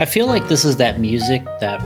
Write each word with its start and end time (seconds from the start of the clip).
I 0.00 0.06
feel 0.06 0.26
like 0.26 0.48
this 0.48 0.64
is 0.64 0.76
that 0.76 1.00
music 1.00 1.44
that 1.60 1.80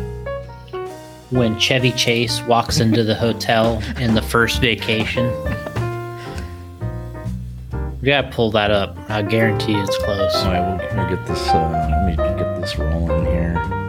when 1.30 1.58
Chevy 1.58 1.92
Chase 1.92 2.42
walks 2.42 2.80
into 2.80 3.02
the 3.02 3.14
hotel 3.14 3.82
in 3.98 4.14
the 4.14 4.22
first 4.22 4.60
vacation. 4.60 5.24
You 8.00 8.06
gotta 8.06 8.31
pull 8.31 8.50
that 8.50 8.71
up. 8.71 8.99
I 9.08 9.22
guarantee 9.22 9.74
it's 9.74 9.96
close. 9.99 10.35
All 10.36 10.53
right, 10.53 10.60
we'll, 10.60 11.06
we'll 11.06 11.17
get 11.17 11.27
this. 11.27 11.49
Uh, 11.49 12.06
let 12.06 12.06
me 12.06 12.17
get 12.17 12.60
this 12.60 12.78
rolling 12.78 13.24
here. 13.27 13.84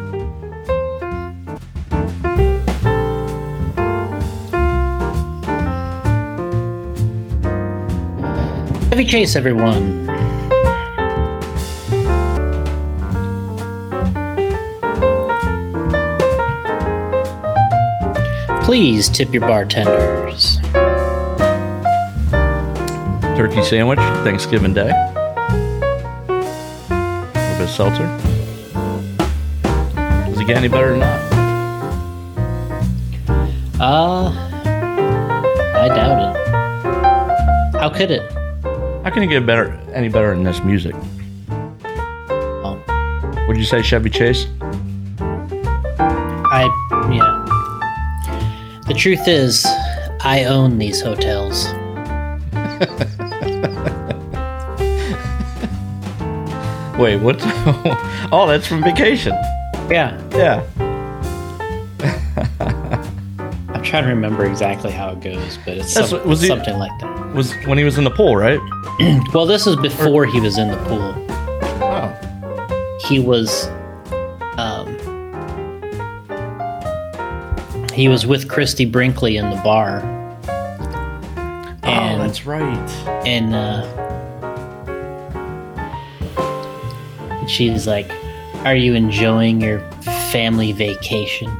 Chase, 9.16 9.38
everyone. 9.38 10.08
Please 18.66 19.08
tip 19.08 19.32
your 19.34 19.40
bartenders. 19.40 20.60
Turkey 23.38 23.64
sandwich, 23.64 24.00
Thanksgiving 24.26 24.74
Day. 24.74 24.90
A 24.90 26.34
little 27.34 27.56
bit 27.56 27.62
of 27.62 27.70
seltzer. 27.70 28.08
Does 30.26 30.42
it 30.42 30.46
get 30.46 30.58
any 30.58 30.68
better 30.68 30.90
than 30.90 31.00
that? 31.00 31.32
Uh, 33.80 34.30
I 35.74 35.88
doubt 35.88 36.36
it. 36.36 37.78
How 37.80 37.90
could 37.90 38.12
it? 38.12 38.35
Can 39.16 39.24
it 39.24 39.28
get 39.28 39.46
better, 39.46 39.72
any 39.94 40.10
better 40.10 40.36
than 40.36 40.44
this 40.44 40.62
music? 40.62 40.94
Um, 41.50 42.84
Would 43.48 43.56
you 43.56 43.64
say 43.64 43.82
Chevy 43.82 44.10
Chase? 44.10 44.46
I, 46.52 46.64
yeah. 47.14 47.46
The 48.90 48.94
truth 48.94 49.26
is, 49.26 49.66
I 50.20 50.44
own 50.44 50.78
these 50.80 51.02
hotels. 51.02 51.66
Wait, 57.00 57.18
what? 57.22 57.38
oh, 58.34 58.46
that's 58.48 58.68
from 58.68 58.84
vacation. 58.84 59.32
Yeah, 59.90 60.20
Yeah. 60.34 60.62
I'm 63.70 63.82
trying 63.84 64.04
to 64.04 64.10
remember 64.10 64.46
exactly 64.46 64.92
how 64.92 65.10
it 65.12 65.22
goes, 65.22 65.58
but 65.66 65.78
it's 65.78 65.94
some- 65.94 66.10
what- 66.10 66.26
was 66.26 66.42
he- 66.42 66.48
something 66.48 66.78
like 66.78 66.98
that. 67.00 67.16
Was 67.36 67.54
when 67.66 67.78
he 67.78 67.84
was 67.84 67.98
in 67.98 68.06
the 68.06 68.12
pool, 68.12 68.38
right? 68.38 68.60
Well, 69.34 69.46
this 69.46 69.68
is 69.68 69.76
before 69.76 70.26
he 70.26 70.40
was 70.40 70.58
in 70.58 70.70
the 70.70 70.78
pool. 70.86 71.14
Oh. 71.84 72.98
He 73.08 73.20
was, 73.20 73.68
um, 74.58 74.96
he 77.94 78.08
was 78.08 78.26
with 78.26 78.48
Christie 78.48 78.86
Brinkley 78.86 79.36
in 79.36 79.50
the 79.50 79.58
bar, 79.58 80.00
oh, 81.84 82.18
that's 82.18 82.46
right. 82.46 82.90
and 83.28 83.54
uh, 83.54 83.86
she's 87.48 87.86
like, 87.88 88.10
"Are 88.66 88.76
you 88.76 88.94
enjoying 88.94 89.60
your 89.60 89.82
family 90.32 90.72
vacation?" 90.72 91.52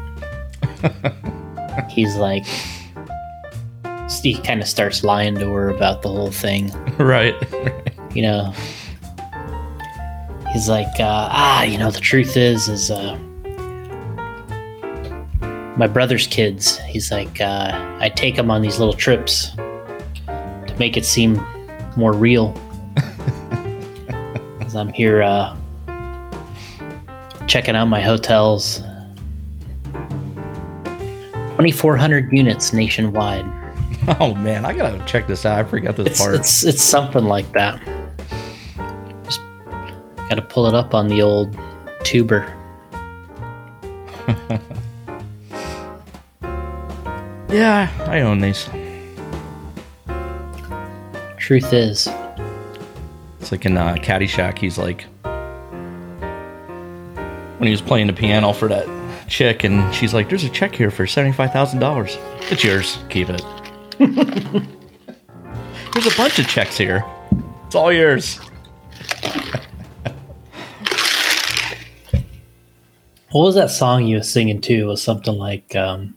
He's 1.90 2.16
like, 2.16 2.46
Steve 4.26 4.42
kind 4.42 4.60
of 4.60 4.68
starts 4.68 5.04
lying 5.04 5.36
to 5.36 5.52
her 5.52 5.70
about 5.70 6.02
the 6.02 6.10
whole 6.10 6.32
thing. 6.32 6.72
right. 6.98 7.36
You 8.16 8.24
know, 8.24 8.52
he's 10.52 10.68
like, 10.68 11.00
uh, 11.00 11.30
"Ah, 11.30 11.62
you 11.62 11.78
know, 11.78 11.92
the 11.92 12.00
truth 12.00 12.36
is, 12.36 12.68
is 12.68 12.90
uh, 12.90 13.16
my 15.78 15.86
brother's 15.86 16.26
kids." 16.26 16.80
He's 16.88 17.12
like, 17.12 17.40
uh, 17.40 17.70
"I 18.00 18.10
take 18.10 18.36
them 18.36 18.50
on 18.50 18.64
these 18.64 18.80
little 18.80 18.96
trips 18.96 19.52
to 20.26 20.76
make 20.80 20.98
it 20.98 21.06
seem 21.06 21.40
more 21.96 22.12
real. 22.12 22.60
Because 24.58 24.76
I'm 24.76 24.92
here 24.92 25.22
uh, 25.22 25.56
checking 27.46 27.76
out 27.76 27.86
my 27.86 28.02
hotels. 28.02 28.82
2,400 31.58 32.34
units 32.34 32.74
nationwide. 32.74 33.46
Oh 34.20 34.36
man, 34.36 34.66
I 34.66 34.74
gotta 34.74 35.04
check 35.06 35.26
this 35.28 35.46
out. 35.46 35.58
I 35.58 35.64
forgot 35.64 35.96
this 35.96 36.08
It's, 36.08 36.22
part. 36.22 36.36
it's 36.36 36.64
it's 36.64 36.84
something 36.84 37.26
like 37.26 37.52
that. 37.54 37.80
Just 39.24 39.40
gotta 40.30 40.44
pull 40.44 40.68
it 40.68 40.76
up 40.76 40.94
on 40.94 41.08
the 41.08 41.22
old 41.24 41.58
tuber. 42.04 42.46
yeah, 47.50 47.90
I 48.08 48.22
own 48.22 48.40
these. 48.42 48.70
Truth 51.38 51.74
is, 51.74 52.08
It's 53.40 53.52
like 53.52 53.66
in 53.66 53.78
uh, 53.78 53.96
Caddyshack. 53.96 54.58
He's 54.58 54.78
like 54.80 55.04
when 57.58 57.68
he 57.68 57.72
was 57.72 57.82
playing 57.82 58.08
the 58.08 58.14
piano 58.14 58.52
for 58.52 58.68
that 58.68 58.88
chick, 59.28 59.64
and 59.64 59.94
she's 59.94 60.14
like, 60.14 60.28
"There's 60.30 60.44
a 60.44 60.50
check 60.50 60.76
here 60.76 60.90
for 60.92 61.06
seventy-five 61.08 61.52
thousand 61.54 61.80
dollars. 61.80 62.18
It's 62.50 62.64
yours. 62.64 62.98
Keep 63.10 63.30
it." 63.30 63.44
There's 63.98 64.14
a 66.14 66.18
bunch 66.18 66.40
of 66.40 66.48
checks 66.48 66.78
here. 66.78 67.06
It's 67.66 67.76
all 67.76 67.92
yours. 67.92 68.40
what 73.32 73.44
was 73.44 73.56
that 73.56 73.70
song 73.70 74.06
you 74.06 74.18
were 74.18 74.24
singing 74.24 74.62
too? 74.62 74.84
It 74.84 74.86
was 74.86 75.02
something 75.04 75.38
like, 75.38 75.76
um, 75.76 76.16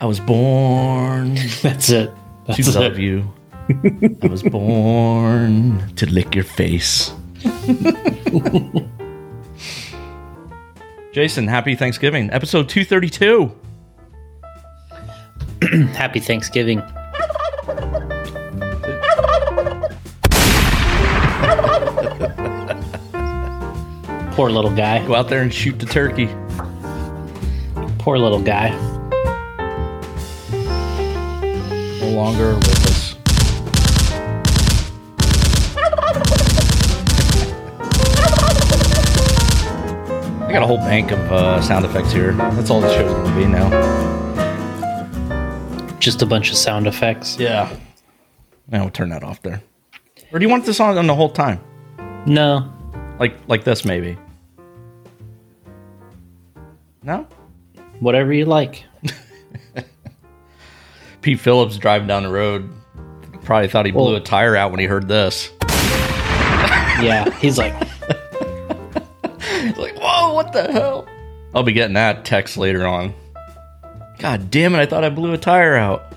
I 0.00 0.06
was 0.06 0.20
born 0.20 1.34
"That's 1.62 1.90
it." 1.90 2.10
That's 2.46 2.72
to 2.72 2.78
it. 2.78 2.80
love 2.80 2.98
you. 2.98 3.32
I 4.22 4.26
was 4.28 4.42
born 4.42 5.92
to 5.96 6.06
lick 6.06 6.34
your 6.34 6.44
face. 6.44 7.12
Jason, 11.12 11.46
happy 11.48 11.74
Thanksgiving. 11.74 12.30
Episode 12.30 12.68
232. 12.68 13.52
Happy 15.94 16.20
Thanksgiving. 16.20 16.80
Poor 24.32 24.50
little 24.50 24.70
guy. 24.70 25.04
Go 25.04 25.16
out 25.16 25.28
there 25.28 25.42
and 25.42 25.52
shoot 25.52 25.80
the 25.80 25.86
turkey. 25.86 26.28
Poor 27.98 28.16
little 28.18 28.40
guy. 28.40 28.70
No 32.00 32.08
longer 32.10 32.54
with 32.54 32.86
us. 32.86 33.16
I 40.40 40.52
got 40.52 40.62
a 40.62 40.66
whole 40.66 40.78
bank 40.78 41.10
of 41.10 41.18
uh, 41.32 41.60
sound 41.60 41.84
effects 41.84 42.12
here. 42.12 42.32
That's 42.32 42.70
all 42.70 42.80
the 42.80 42.94
show's 42.94 43.12
gonna 43.12 43.36
be 43.36 43.46
now. 43.46 44.27
Just 45.98 46.22
a 46.22 46.26
bunch 46.26 46.50
of 46.50 46.56
sound 46.56 46.86
effects. 46.86 47.36
Yeah. 47.38 47.74
Now 48.68 48.82
we'll 48.82 48.90
turn 48.90 49.08
that 49.10 49.22
off 49.22 49.42
there. 49.42 49.62
Or 50.32 50.38
do 50.38 50.44
you 50.44 50.50
want 50.50 50.64
this 50.64 50.78
on, 50.80 50.96
on 50.98 51.06
the 51.06 51.14
whole 51.14 51.30
time? 51.30 51.60
No, 52.26 52.70
Like 53.18 53.34
like 53.48 53.64
this 53.64 53.84
maybe? 53.84 54.16
No? 57.02 57.26
whatever 58.00 58.32
you 58.32 58.44
like. 58.44 58.84
Pete 61.22 61.40
Phillips 61.40 61.76
driving 61.78 62.06
down 62.06 62.22
the 62.22 62.28
road 62.28 62.70
probably 63.42 63.68
thought 63.68 63.86
he 63.86 63.92
blew 63.92 64.04
Well- 64.12 64.16
a 64.16 64.20
tire 64.20 64.54
out 64.56 64.70
when 64.70 64.80
he 64.80 64.86
heard 64.86 65.08
this. 65.08 65.50
Yeah, 67.00 67.30
he's 67.38 67.56
like, 67.58 67.72
He's 69.40 69.76
like, 69.76 69.96
whoa, 69.96 70.34
what 70.34 70.52
the 70.52 70.66
hell? 70.72 71.06
I'll 71.54 71.62
be 71.62 71.72
getting 71.72 71.94
that 71.94 72.24
text 72.24 72.56
later 72.56 72.84
on. 72.88 73.14
God 74.18 74.50
damn 74.50 74.74
it, 74.74 74.78
I 74.78 74.86
thought 74.86 75.04
I 75.04 75.10
blew 75.10 75.32
a 75.32 75.38
tire 75.38 75.76
out. 75.76 76.12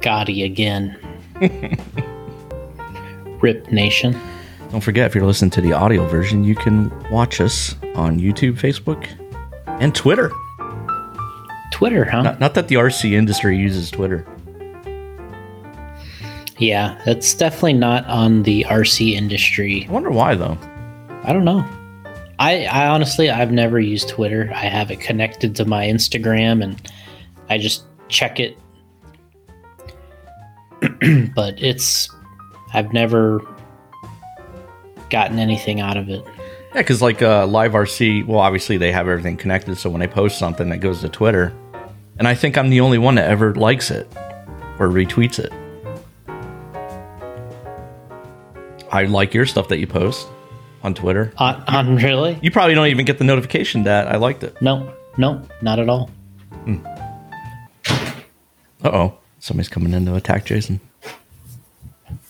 Gotti 0.00 0.44
again. 0.44 0.96
Rip 3.42 3.70
Nation. 3.70 4.18
Don't 4.70 4.80
forget, 4.80 5.06
if 5.06 5.14
you're 5.14 5.26
listening 5.26 5.50
to 5.52 5.60
the 5.60 5.72
audio 5.72 6.06
version, 6.06 6.44
you 6.44 6.54
can 6.54 6.90
watch 7.10 7.40
us 7.40 7.76
on 7.94 8.18
YouTube, 8.18 8.58
Facebook, 8.58 9.06
and 9.80 9.94
Twitter. 9.94 10.30
Twitter, 11.72 12.04
huh? 12.04 12.22
Not, 12.22 12.40
not 12.40 12.54
that 12.54 12.68
the 12.68 12.76
RC 12.76 13.12
industry 13.12 13.56
uses 13.58 13.90
Twitter. 13.90 14.26
Yeah, 16.58 16.98
it's 17.06 17.34
definitely 17.34 17.74
not 17.74 18.06
on 18.06 18.44
the 18.44 18.64
RC 18.68 19.12
industry. 19.12 19.86
I 19.88 19.92
wonder 19.92 20.10
why, 20.10 20.34
though. 20.34 20.56
I 21.22 21.34
don't 21.34 21.44
know. 21.44 21.68
I, 22.38 22.66
I 22.66 22.88
honestly, 22.88 23.30
I've 23.30 23.52
never 23.52 23.80
used 23.80 24.08
Twitter. 24.08 24.50
I 24.54 24.66
have 24.66 24.90
it 24.90 25.00
connected 25.00 25.56
to 25.56 25.64
my 25.64 25.86
Instagram 25.86 26.62
and 26.62 26.90
I 27.48 27.58
just 27.58 27.84
check 28.08 28.38
it 28.38 28.58
but 31.34 31.60
it's 31.62 32.10
I've 32.74 32.92
never 32.92 33.40
gotten 35.10 35.38
anything 35.38 35.80
out 35.80 35.96
of 35.96 36.08
it. 36.08 36.24
Yeah, 36.26 36.82
because 36.82 37.00
like 37.00 37.22
uh, 37.22 37.46
Live 37.46 37.72
RC, 37.72 38.26
well, 38.26 38.40
obviously 38.40 38.76
they 38.76 38.92
have 38.92 39.08
everything 39.08 39.36
connected. 39.36 39.78
So 39.78 39.88
when 39.88 40.00
they 40.00 40.06
post 40.06 40.38
something, 40.38 40.68
that 40.68 40.78
goes 40.78 41.00
to 41.00 41.08
Twitter, 41.08 41.54
and 42.18 42.28
I 42.28 42.34
think 42.34 42.58
I'm 42.58 42.70
the 42.70 42.80
only 42.80 42.98
one 42.98 43.14
that 43.14 43.28
ever 43.28 43.54
likes 43.54 43.90
it 43.90 44.06
or 44.78 44.88
retweets 44.88 45.38
it. 45.38 45.52
I 48.92 49.04
like 49.04 49.34
your 49.34 49.46
stuff 49.46 49.68
that 49.68 49.78
you 49.78 49.86
post 49.86 50.28
on 50.82 50.94
Twitter. 50.94 51.32
On, 51.38 51.62
on 51.66 51.96
really? 51.96 52.38
You 52.42 52.50
probably 52.50 52.74
don't 52.74 52.86
even 52.88 53.04
get 53.04 53.18
the 53.18 53.24
notification 53.24 53.84
that 53.84 54.08
I 54.08 54.16
liked 54.16 54.42
it. 54.44 54.60
No, 54.62 54.92
no, 55.18 55.42
not 55.62 55.78
at 55.78 55.88
all. 55.88 56.10
Uh 58.84 58.90
oh, 58.90 59.18
somebody's 59.38 59.68
coming 59.68 59.92
in 59.92 60.04
to 60.06 60.14
attack 60.14 60.44
Jason. 60.44 60.80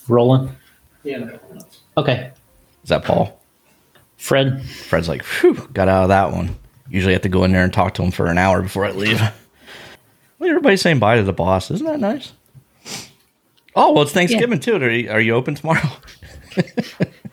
Rolling. 0.09 0.55
Yeah, 1.03 1.17
in 1.17 1.23
a 1.25 1.31
couple 1.33 1.49
minutes. 1.51 1.81
Okay, 1.97 2.31
Is 2.83 2.89
that 2.91 3.05
Paul? 3.05 3.41
Fred. 4.17 4.65
Fred's 4.65 5.09
like, 5.09 5.23
phew, 5.23 5.55
got 5.73 5.89
out 5.89 6.05
of 6.05 6.09
that 6.09 6.33
one. 6.33 6.57
Usually 6.89 7.13
have 7.13 7.23
to 7.23 7.29
go 7.29 7.45
in 7.45 7.53
there 7.53 7.65
and 7.65 7.73
talk 7.73 7.95
to 7.95 8.03
him 8.03 8.11
for 8.11 8.27
an 8.27 8.39
hour 8.39 8.63
before 8.63 8.85
I 8.85 8.91
leave. 8.93 9.21
Well, 10.39 10.51
everybody's 10.51 10.83
saying 10.83 10.99
bye 10.99 11.17
to 11.17 11.23
the 11.23 11.33
boss. 11.33 11.71
Isn't 11.71 11.87
that 11.87 11.99
nice? 11.99 12.35
Oh, 13.75 13.93
well, 13.93 14.03
it's 14.03 14.13
Thanksgiving 14.13 14.61
too. 14.61 14.77
Are 14.77 14.91
you, 14.91 15.11
are 15.11 15.19
you 15.21 15.33
open 15.35 15.55
tomorrow? 15.55 15.89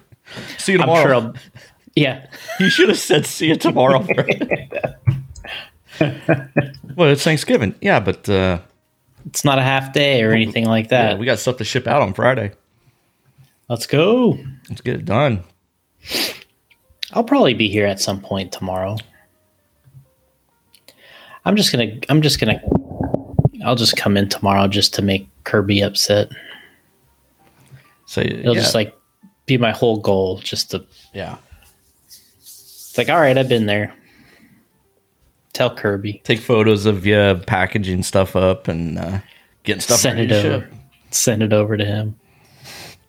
see 0.58 0.74
you 0.74 0.80
I'm 0.80 0.88
tomorrow. 0.88 1.04
sure. 1.04 1.14
I'll, 1.16 1.34
yeah, 1.96 2.28
You 2.60 2.70
should 2.70 2.90
have 2.90 3.00
said 3.00 3.26
see 3.26 3.48
you 3.48 3.56
tomorrow. 3.56 4.00
well, 6.00 7.10
it's 7.10 7.24
Thanksgiving. 7.24 7.76
Yeah, 7.82 8.00
but 8.00 8.28
uh, 8.30 8.60
it's 9.26 9.46
not 9.46 9.60
a 9.60 9.64
half 9.64 9.94
day 9.94 10.24
or 10.24 10.32
anything 10.32 10.66
like 10.66 10.86
yeah, 10.86 11.10
that. 11.10 11.20
we 11.20 11.26
got 11.26 11.40
stuff 11.40 11.58
to 11.58 11.64
ship 11.64 11.88
out 11.88 12.02
on 12.02 12.14
Friday. 12.14 12.52
Let's 13.70 13.88
go. 13.88 14.38
Let's 14.70 14.82
get 14.82 14.96
it 14.96 15.06
done. 15.06 15.44
I'll 17.14 17.24
probably 17.24 17.54
be 17.54 17.70
here 17.70 17.86
at 17.86 18.02
some 18.02 18.22
point 18.22 18.52
tomorrow. 18.52 18.98
I'm 21.46 21.56
just 21.56 21.72
gonna. 21.72 21.98
I'm 22.10 22.22
just 22.22 22.40
gonna. 22.40 22.62
I'll 23.64 23.76
just 23.76 23.96
come 23.96 24.18
in 24.18 24.30
tomorrow 24.30 24.68
just 24.68 24.94
to 24.96 25.02
make 25.02 25.28
Kirby 25.44 25.82
upset. 25.82 26.30
So 28.06 28.22
It'll 28.22 28.56
yeah, 28.56 28.62
just 28.62 28.76
like 28.76 28.96
be 29.46 29.58
my 29.58 29.72
whole 29.72 29.98
goal. 29.98 30.38
Just 30.40 30.72
to. 30.72 30.86
yeah. 31.14 31.38
It's 32.40 32.98
like, 32.98 33.10
all 33.10 33.20
right, 33.20 33.38
I've 33.38 33.50
been 33.50 33.66
there. 33.66 33.94
Tell 35.54 35.74
Kirby. 35.76 36.22
Take 36.24 36.40
photos 36.40 36.86
of 36.86 37.06
you 37.06 37.40
packaging 37.48 38.04
stuff 38.04 38.36
up 38.36 38.68
and 38.68 38.98
uh, 39.00 39.20
getting 39.64 39.82
stuff 39.82 40.00
Send 40.00 40.20
it 40.20 40.32
over. 40.32 40.62
ship. 40.62 40.74
Send 41.12 41.44
it 41.44 41.54
over 41.54 41.78
to 41.78 41.86
him. 41.86 42.20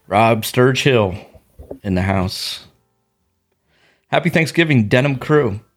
Rob 0.06 0.42
Sturgill 0.42 1.24
in 1.82 1.94
the 1.94 2.02
house. 2.02 2.66
Happy 4.08 4.28
Thanksgiving, 4.30 4.88
Denim 4.88 5.16
Crew. 5.16 5.60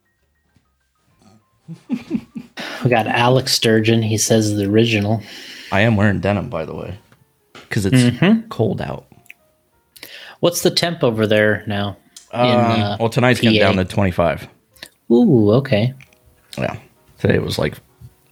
We 2.84 2.90
got 2.90 3.08
Alex 3.08 3.54
Sturgeon. 3.54 4.02
He 4.02 4.18
says 4.18 4.56
the 4.56 4.66
original. 4.66 5.22
I 5.72 5.82
am 5.82 5.96
wearing 5.96 6.20
denim, 6.22 6.50
by 6.50 6.64
the 6.66 6.74
way, 6.74 6.98
because 7.54 7.86
it's 7.86 7.96
Mm-hmm. 7.98 8.48
cold 8.50 8.82
out. 8.82 9.07
What's 10.40 10.62
the 10.62 10.72
temp 10.72 11.04
over 11.04 11.26
there 11.28 11.64
now? 11.68 11.98
In, 12.34 12.40
Um, 12.40 12.50
uh, 12.50 12.98
well, 13.00 13.10
tonight's 13.10 13.40
getting 13.40 13.60
down 13.60 13.78
to 13.78 13.86
25. 13.86 14.48
Ooh, 15.12 15.52
okay. 15.54 15.94
Yeah. 16.58 16.78
Today 17.18 17.36
it 17.36 17.42
was 17.42 17.58
like, 17.58 17.76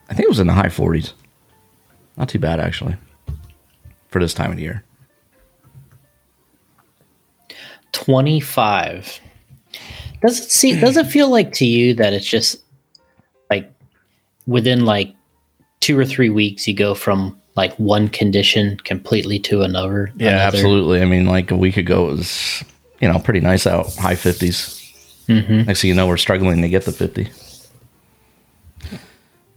I 0.09 0.13
think 0.13 0.25
it 0.25 0.29
was 0.29 0.39
in 0.39 0.47
the 0.47 0.53
high 0.53 0.67
40s. 0.67 1.13
Not 2.17 2.29
too 2.29 2.39
bad, 2.39 2.59
actually, 2.59 2.95
for 4.09 4.21
this 4.21 4.33
time 4.33 4.51
of 4.51 4.59
year. 4.59 4.83
25 7.91 9.21
does 10.21 10.39
it 10.39 10.51
see 10.51 10.77
does 10.79 10.97
it 10.97 11.07
feel 11.07 11.29
like 11.29 11.53
to 11.53 11.65
you 11.65 11.93
that 11.93 12.11
it's 12.13 12.25
just 12.25 12.61
like 13.49 13.71
within 14.45 14.83
like 14.83 15.15
two 15.79 15.97
or 15.97 16.03
three 16.05 16.29
weeks 16.29 16.67
you 16.67 16.73
go 16.73 16.93
from 16.93 17.39
like 17.55 17.73
one 17.75 18.07
condition 18.09 18.77
completely 18.83 19.39
to 19.39 19.61
another 19.61 20.11
Yeah, 20.17 20.31
another? 20.31 20.57
absolutely. 20.57 21.01
I 21.01 21.05
mean, 21.05 21.25
like 21.25 21.51
a 21.51 21.55
week 21.57 21.77
ago, 21.77 22.09
it 22.09 22.15
was, 22.17 22.63
you 22.99 23.07
know, 23.11 23.17
pretty 23.19 23.39
nice 23.39 23.65
out, 23.65 23.93
high 23.95 24.15
50s. 24.15 24.81
Mhm. 25.27 25.65
Next 25.65 25.81
thing 25.81 25.89
you 25.89 25.95
know, 25.95 26.07
we're 26.07 26.17
struggling 26.17 26.61
to 26.61 26.69
get 26.69 26.83
the 26.85 26.91
50. 26.91 27.29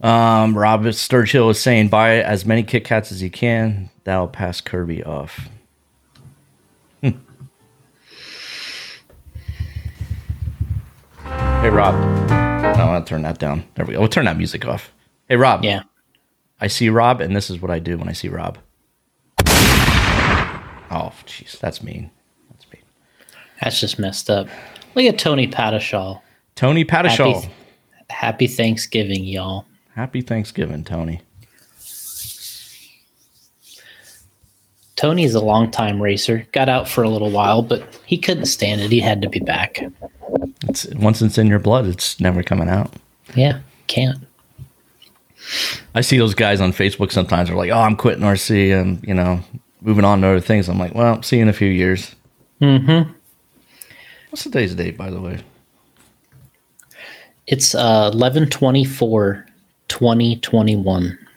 Um, 0.01 0.57
Rob 0.57 0.83
Sturgill 0.85 1.51
is 1.51 1.59
saying, 1.59 1.89
buy 1.89 2.21
as 2.21 2.45
many 2.45 2.63
Kit 2.63 2.85
Kats 2.85 3.11
as 3.11 3.21
you 3.21 3.29
can. 3.29 3.89
That'll 4.05 4.29
pass 4.29 4.61
Kirby 4.61 5.03
off. 5.03 5.49
Hmm. 7.03 7.09
Hey, 11.61 11.69
Rob. 11.69 11.93
No, 12.77 12.85
I'll 12.85 13.03
turn 13.03 13.23
that 13.23 13.39
down. 13.39 13.65
There 13.75 13.85
we 13.85 13.93
go. 13.93 13.99
We'll 13.99 14.07
turn 14.07 14.25
that 14.25 14.37
music 14.37 14.65
off. 14.65 14.91
Hey, 15.27 15.35
Rob. 15.35 15.63
yeah 15.63 15.83
I 16.61 16.67
see 16.67 16.89
Rob, 16.89 17.21
and 17.21 17.35
this 17.35 17.49
is 17.49 17.61
what 17.61 17.71
I 17.71 17.79
do 17.79 17.97
when 17.97 18.09
I 18.09 18.13
see 18.13 18.27
Rob. 18.29 18.57
Oh, 20.91 21.13
jeez, 21.25 21.59
that's 21.59 21.83
mean. 21.83 22.09
That's 22.51 22.65
mean. 22.71 22.81
that's 23.61 23.79
just 23.79 23.99
messed 23.99 24.29
up 24.29 24.47
look 24.95 25.05
at 25.05 25.19
tony 25.19 25.47
Padishaw. 25.47 26.19
Tony 26.55 26.83
Padishaw. 26.83 27.41
happy, 27.43 27.49
happy 28.09 28.47
thanksgiving 28.47 29.23
y'all 29.23 29.65
Happy 29.95 30.21
Thanksgiving, 30.21 30.83
Tony. 30.83 31.21
tony's 34.95 35.35
a 35.35 35.39
longtime 35.39 36.01
racer 36.01 36.45
got 36.51 36.67
out 36.69 36.87
for 36.87 37.03
a 37.03 37.09
little 37.09 37.29
while 37.31 37.61
but 37.61 37.99
he 38.05 38.17
couldn't 38.17 38.45
stand 38.45 38.81
it 38.81 38.91
he 38.91 38.99
had 38.99 39.21
to 39.21 39.29
be 39.29 39.39
back 39.39 39.79
It's 40.63 40.85
once 40.95 41.21
it's 41.21 41.37
in 41.37 41.47
your 41.47 41.59
blood, 41.59 41.85
it's 41.85 42.19
never 42.19 42.41
coming 42.43 42.67
out. 42.69 42.93
yeah 43.35 43.59
can't 43.87 44.19
I 45.95 46.01
see 46.01 46.17
those 46.17 46.35
guys 46.35 46.61
on 46.61 46.73
Facebook 46.73 47.11
sometimes. 47.11 47.49
They're 47.49 47.57
like, 47.57 47.71
"Oh, 47.71 47.79
I'm 47.79 47.95
quitting 47.95 48.23
RC 48.23 48.79
and 48.79 49.03
you 49.07 49.13
know 49.13 49.41
moving 49.81 50.05
on 50.05 50.21
to 50.21 50.27
other 50.27 50.39
things." 50.39 50.69
I'm 50.69 50.79
like, 50.79 50.93
"Well, 50.93 51.21
see 51.23 51.37
you 51.37 51.43
in 51.43 51.49
a 51.49 51.53
few 51.53 51.69
years." 51.69 52.15
mm-hmm 52.61 53.13
What's 54.29 54.43
today's 54.43 54.75
date, 54.75 54.95
by 54.95 55.09
the 55.09 55.19
way? 55.19 55.39
It's 57.47 57.73
uh, 57.73 58.11
11 58.13 58.49
24 58.49 59.47
2021. 59.87 61.27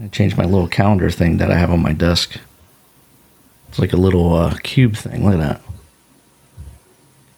I 0.00 0.08
changed 0.08 0.38
my 0.38 0.44
little 0.44 0.68
calendar 0.68 1.10
thing 1.10 1.38
that 1.38 1.50
I 1.50 1.56
have 1.56 1.72
on 1.72 1.82
my 1.82 1.92
desk. 1.92 2.36
It's 3.68 3.80
like 3.80 3.92
a 3.92 3.96
little 3.96 4.34
uh, 4.34 4.56
cube 4.62 4.94
thing. 4.96 5.24
Look 5.24 5.40
at 5.40 5.60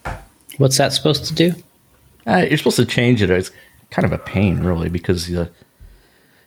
that. 0.04 0.18
What's 0.58 0.76
that 0.76 0.92
supposed 0.92 1.24
to 1.26 1.34
do? 1.34 1.54
Uh, 2.26 2.44
you're 2.48 2.58
supposed 2.58 2.76
to 2.76 2.84
change 2.84 3.22
it. 3.22 3.30
It's 3.30 3.50
kind 3.94 4.04
of 4.04 4.12
a 4.12 4.18
pain, 4.18 4.58
really, 4.58 4.88
because 4.88 5.32
uh, 5.32 5.46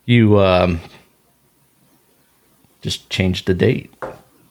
you 0.03 0.37
um, 0.37 0.81
just 2.81 3.09
change 3.09 3.45
the 3.45 3.53
date. 3.53 3.93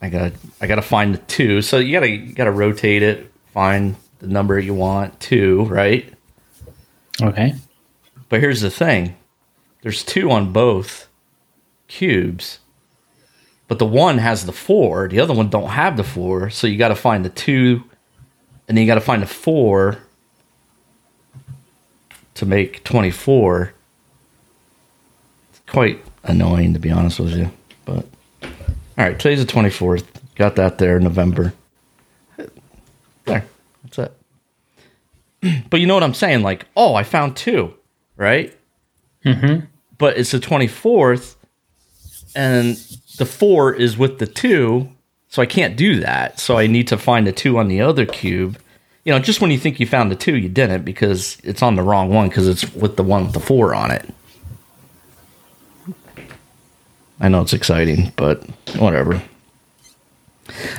I 0.00 0.08
gotta, 0.08 0.32
I 0.62 0.66
gotta 0.66 0.80
find 0.80 1.12
the 1.12 1.18
two. 1.18 1.60
So 1.60 1.76
you 1.76 1.92
gotta, 1.92 2.08
you 2.08 2.32
gotta 2.32 2.50
rotate 2.50 3.02
it, 3.02 3.30
find 3.52 3.96
the 4.20 4.28
number 4.28 4.58
you 4.58 4.72
want, 4.72 5.20
two, 5.20 5.64
right? 5.64 6.10
Okay. 7.20 7.54
But 8.30 8.40
here's 8.40 8.62
the 8.62 8.70
thing: 8.70 9.14
there's 9.82 10.02
two 10.02 10.30
on 10.30 10.54
both 10.54 11.08
cubes, 11.88 12.60
but 13.68 13.78
the 13.78 13.84
one 13.84 14.16
has 14.18 14.46
the 14.46 14.52
four. 14.52 15.06
The 15.06 15.20
other 15.20 15.34
one 15.34 15.50
don't 15.50 15.68
have 15.68 15.98
the 15.98 16.04
four. 16.04 16.48
So 16.48 16.66
you 16.66 16.78
got 16.78 16.88
to 16.88 16.96
find 16.96 17.26
the 17.26 17.30
two, 17.30 17.84
and 18.66 18.76
then 18.76 18.82
you 18.82 18.86
got 18.86 18.94
to 18.94 19.02
find 19.02 19.20
the 19.20 19.26
four 19.26 19.98
to 22.36 22.46
make 22.46 22.84
twenty 22.84 23.10
four. 23.10 23.72
It's 25.50 25.60
quite 25.66 26.02
annoying, 26.22 26.72
to 26.74 26.78
be 26.78 26.90
honest 26.90 27.20
with 27.20 27.36
you. 27.36 27.50
But 27.84 28.06
all 28.42 28.50
right, 28.96 29.18
today's 29.18 29.40
the 29.40 29.46
twenty 29.50 29.70
fourth. 29.70 30.10
Got 30.36 30.56
that 30.56 30.78
there, 30.78 31.00
November. 31.00 31.52
There, 33.24 33.44
that's 33.82 33.98
it. 33.98 34.12
But 35.70 35.80
you 35.80 35.86
know 35.86 35.94
what 35.94 36.02
I'm 36.02 36.14
saying? 36.14 36.42
Like, 36.42 36.66
oh, 36.76 36.94
I 36.94 37.02
found 37.02 37.36
two, 37.36 37.74
right? 38.16 38.56
Mm-hmm. 39.24 39.66
But 39.98 40.16
it's 40.16 40.32
the 40.32 40.38
24th, 40.38 41.36
and 42.34 42.76
the 43.18 43.26
four 43.26 43.72
is 43.72 43.96
with 43.96 44.18
the 44.18 44.26
two, 44.26 44.90
so 45.28 45.42
I 45.42 45.46
can't 45.46 45.76
do 45.76 46.00
that. 46.00 46.40
So 46.40 46.58
I 46.58 46.66
need 46.66 46.88
to 46.88 46.98
find 46.98 47.26
the 47.26 47.32
two 47.32 47.58
on 47.58 47.68
the 47.68 47.80
other 47.80 48.06
cube. 48.06 48.58
You 49.06 49.12
know, 49.12 49.18
just 49.18 49.40
when 49.40 49.50
you 49.50 49.58
think 49.58 49.80
you 49.80 49.86
found 49.86 50.10
the 50.10 50.16
two, 50.16 50.36
you 50.36 50.48
didn't 50.48 50.84
because 50.84 51.38
it's 51.42 51.62
on 51.62 51.76
the 51.76 51.82
wrong 51.82 52.10
one 52.10 52.28
because 52.28 52.46
it's 52.46 52.70
with 52.74 52.96
the 52.96 53.02
one 53.02 53.24
with 53.24 53.32
the 53.32 53.40
four 53.40 53.74
on 53.74 53.90
it. 53.90 54.06
I 57.18 57.28
know 57.28 57.40
it's 57.40 57.54
exciting, 57.54 58.12
but 58.16 58.44
whatever. 58.76 59.22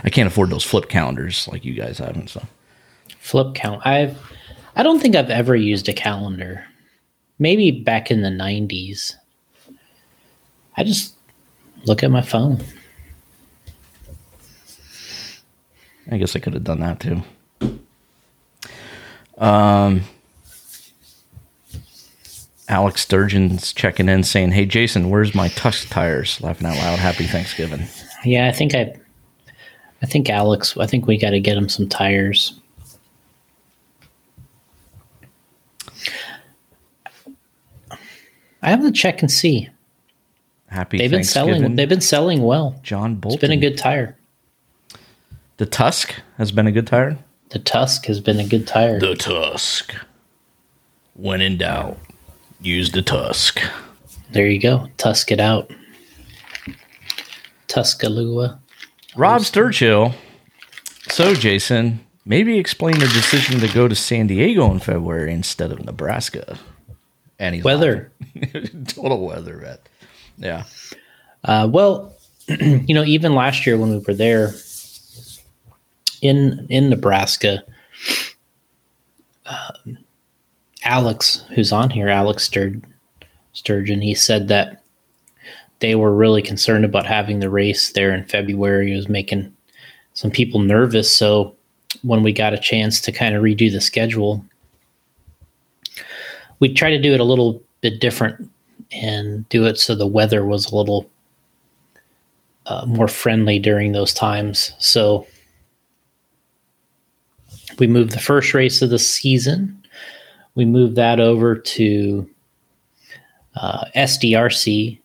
I 0.04 0.10
can't 0.10 0.28
afford 0.28 0.52
those 0.52 0.64
flip 0.64 0.88
calendars 0.90 1.48
like 1.48 1.66
you 1.66 1.74
guys 1.74 1.98
have 1.98 2.16
and 2.16 2.30
So 2.30 2.46
Flip 3.18 3.56
count. 3.56 3.86
I've 3.88 4.18
I 4.76 4.84
don't 4.84 5.00
think 5.00 5.16
I've 5.16 5.32
ever 5.32 5.56
used 5.56 5.90
a 5.90 5.94
calendar. 5.94 6.64
Maybe 7.40 7.72
back 7.72 8.12
in 8.12 8.22
the 8.22 8.30
90s. 8.30 9.16
I 10.76 10.84
just 10.84 11.18
Look 11.88 12.04
at 12.04 12.12
my 12.12 12.22
phone. 12.22 12.62
I 16.12 16.18
guess 16.18 16.36
I 16.36 16.40
could 16.40 16.54
have 16.54 16.66
done 16.66 16.82
that 16.82 17.00
too. 17.00 17.24
Um, 19.38 20.04
Alex 22.68 23.02
Sturgeon's 23.02 23.72
checking 23.74 24.10
in 24.10 24.24
saying, 24.24 24.52
Hey, 24.52 24.66
Jason, 24.66 25.10
where's 25.10 25.34
my 25.34 25.48
Tusk 25.50 25.90
tires? 25.90 26.42
Laughing 26.42 26.68
out 26.68 26.78
loud. 26.78 27.00
Happy 27.00 27.26
Thanksgiving. 27.26 27.88
Yeah, 28.26 28.48
I 28.48 28.52
think 28.52 28.76
I, 28.76 28.96
I 30.02 30.06
think 30.06 30.30
Alex. 30.30 30.76
I 30.78 30.86
think 30.86 31.08
we 31.08 31.18
got 31.18 31.30
to 31.32 31.40
get 31.40 31.58
him 31.58 31.70
some 31.70 31.88
tires. 31.88 32.60
I 38.62 38.70
have 38.70 38.82
to 38.82 38.92
check 38.92 39.22
and 39.22 39.32
see. 39.32 39.70
Happy 40.68 40.98
They've 40.98 41.12
been 41.12 41.24
selling. 41.24 41.76
They've 41.76 41.88
been 41.88 42.02
selling 42.02 42.42
well. 42.44 42.78
John 42.84 43.16
Bolton. 43.16 43.36
It's 43.38 43.42
been 43.42 43.52
a 43.52 43.58
good 43.58 43.78
tire. 43.78 44.18
The 45.58 45.66
Tusk 45.66 46.16
has 46.38 46.52
been 46.52 46.68
a 46.68 46.72
good 46.72 46.88
tire. 46.88 47.18
The 47.50 47.60
Tusk 47.60 48.06
has 48.06 48.20
been 48.20 48.40
a 48.40 48.48
good 48.48 48.68
tire. 48.68 49.00
The 49.00 49.16
Tusk. 49.16 49.94
When 51.14 51.42
in 51.42 51.58
doubt, 51.58 51.98
use 52.62 52.92
the 52.92 53.02
Tusk. 53.02 53.62
There 54.32 54.48
you 54.48 54.60
go. 54.60 54.90
Tusk 54.98 55.32
it 55.32 55.40
out. 55.40 55.72
Tuscaloosa. 57.68 58.60
Rob 59.16 59.42
Sturgill. 59.42 60.14
So, 61.10 61.34
Jason, 61.34 62.02
maybe 62.26 62.60
explain 62.60 63.00
the 63.00 63.08
decision 63.08 63.60
to 63.62 63.68
go 63.70 63.88
to 63.88 63.96
San 63.96 64.28
Diego 64.28 64.70
in 64.72 64.80
February 64.80 65.34
instead 65.34 65.72
of 65.72 65.84
Nebraska. 65.84 66.60
And 67.40 67.56
he's 67.56 67.64
Weather. 67.64 68.12
Total 68.88 69.26
weather 69.26 69.58
vet. 69.58 69.88
Yeah. 70.38 70.64
Uh, 71.44 71.70
well, 71.72 72.16
you 72.48 72.94
know, 72.94 73.04
even 73.04 73.34
last 73.34 73.66
year 73.66 73.78
when 73.78 73.92
we 73.92 74.00
were 74.00 74.14
there 74.14 74.54
in 76.22 76.66
in 76.70 76.90
Nebraska, 76.90 77.64
um, 79.46 79.98
Alex, 80.84 81.44
who's 81.54 81.72
on 81.72 81.90
here, 81.90 82.10
Alex 82.10 82.50
Stur- 82.50 82.84
Sturgeon, 83.54 84.02
he 84.02 84.16
said 84.16 84.48
that 84.48 84.84
they 85.80 85.96
were 85.96 86.16
really 86.16 86.42
concerned 86.42 86.86
about 86.86 87.06
having 87.06 87.40
the 87.40 87.50
race 87.50 87.92
there 87.92 88.14
in 88.14 88.26
February. 88.26 88.94
It 88.94 88.96
was 88.96 89.10
making 89.10 89.56
some 90.14 90.32
people 90.32 90.60
nervous. 90.60 91.12
So 91.12 91.56
when 92.02 92.24
we 92.24 92.34
got 92.34 92.54
a 92.54 92.58
chance 92.58 93.00
to 93.02 93.12
kind 93.12 93.36
of 93.36 93.44
redo 93.44 93.72
the 93.72 93.82
schedule, 93.82 94.44
we 96.60 96.74
tried 96.74 96.92
to 96.92 97.02
do 97.02 97.14
it 97.14 97.20
a 97.20 97.26
little 97.26 97.62
bit 97.82 98.00
different 98.00 98.50
and 98.92 99.48
do 99.50 99.66
it 99.66 99.78
so 99.78 99.94
the 99.94 100.08
weather 100.08 100.46
was 100.46 100.72
a 100.72 100.76
little 100.76 101.10
uh, 102.66 102.86
more 102.86 103.08
friendly 103.08 103.60
during 103.60 103.92
those 103.92 104.14
times. 104.14 104.74
So 104.80 105.28
we 107.80 107.88
moved 107.88 108.12
the 108.12 108.20
first 108.20 108.54
race 108.54 108.82
of 108.82 108.90
the 108.90 109.00
season. 109.00 109.82
We 110.56 110.66
moved 110.66 110.96
that 110.96 111.20
over 111.20 111.56
to 111.56 112.30
uh, 113.56 113.86
SDRC. 113.96 115.00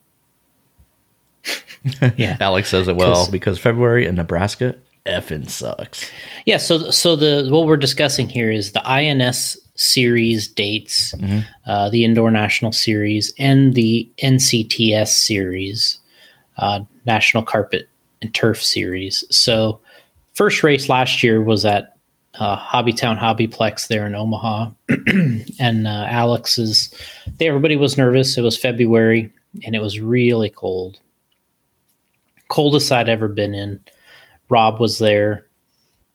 yeah, 2.17 2.37
Alex 2.39 2.69
says 2.69 2.87
it 2.87 2.95
well 2.95 3.13
'Cause- 3.13 3.29
because 3.29 3.59
February 3.59 4.05
in 4.05 4.15
Nebraska 4.15 4.75
effing 5.05 5.49
sucks. 5.49 6.09
yeah. 6.45 6.57
So 6.57 6.89
so 6.91 7.15
the 7.17 7.47
what 7.51 7.67
we're 7.67 7.75
discussing 7.77 8.29
here 8.29 8.49
is 8.51 8.71
the 8.71 8.87
INS 8.87 9.57
series 9.75 10.47
dates, 10.47 11.13
uh, 11.65 11.89
the 11.89 12.05
Indoor 12.05 12.31
National 12.31 12.71
Series, 12.71 13.33
and 13.37 13.73
the 13.73 14.09
NCTS 14.19 15.07
series, 15.09 15.97
uh, 16.57 16.81
National 17.05 17.43
Carpet 17.43 17.89
and 18.21 18.33
Turf 18.33 18.63
Series. 18.63 19.25
So 19.29 19.79
first 20.35 20.63
race 20.63 20.87
last 20.89 21.21
year 21.23 21.41
was 21.41 21.65
at 21.65 21.92
uh, 22.35 22.57
Hobbytown 22.57 23.17
Hobbyplex 23.17 23.87
there 23.87 24.05
in 24.07 24.15
Omaha, 24.15 24.69
and 25.59 25.87
uh, 25.87 26.05
Alex's. 26.09 26.93
They, 27.37 27.47
everybody 27.47 27.75
was 27.75 27.97
nervous. 27.97 28.37
It 28.37 28.41
was 28.41 28.57
February, 28.57 29.31
and 29.65 29.75
it 29.75 29.81
was 29.81 29.99
really 29.99 30.49
cold. 30.49 30.99
Coldest 32.47 32.91
I'd 32.91 33.09
ever 33.09 33.27
been 33.27 33.53
in. 33.53 33.79
Rob 34.49 34.79
was 34.79 34.97
there, 34.97 35.45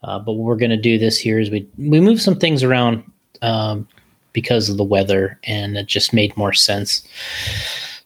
uh, 0.03 0.19
but 0.19 0.33
what 0.33 0.45
we're 0.45 0.57
going 0.57 0.71
to 0.71 0.77
do 0.77 0.99
this 0.99 1.25
year 1.25 1.41
is 1.41 1.51
we 1.51 1.69
we 1.79 2.01
move 2.01 2.21
some 2.21 2.37
things 2.37 2.63
around 2.63 3.03
um, 3.43 3.87
because 4.33 4.69
of 4.69 4.77
the 4.77 4.85
weather, 4.85 5.39
and 5.45 5.77
it 5.77 5.87
just 5.87 6.13
made 6.13 6.37
more 6.37 6.53
sense. 6.53 7.07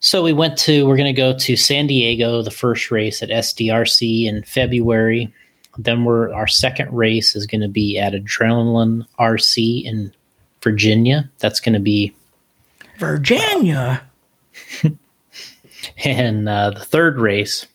So 0.00 0.22
we 0.22 0.32
went 0.32 0.58
to 0.58 0.86
we're 0.86 0.96
going 0.96 1.14
to 1.14 1.18
go 1.18 1.36
to 1.38 1.56
San 1.56 1.86
Diego, 1.86 2.42
the 2.42 2.50
first 2.50 2.90
race 2.90 3.22
at 3.22 3.30
SDRC 3.30 4.26
in 4.26 4.42
February. 4.42 5.32
Then 5.78 6.04
we're 6.04 6.32
our 6.32 6.46
second 6.46 6.92
race 6.92 7.34
is 7.34 7.46
going 7.46 7.62
to 7.62 7.68
be 7.68 7.98
at 7.98 8.12
Adrenaline 8.12 9.06
RC 9.18 9.84
in 9.84 10.12
Virginia. 10.62 11.30
That's 11.38 11.60
going 11.60 11.72
to 11.74 11.80
be 11.80 12.14
Virginia. 12.98 14.02
and 16.04 16.48
uh, 16.48 16.70
the 16.70 16.84
third 16.84 17.18
race 17.18 17.66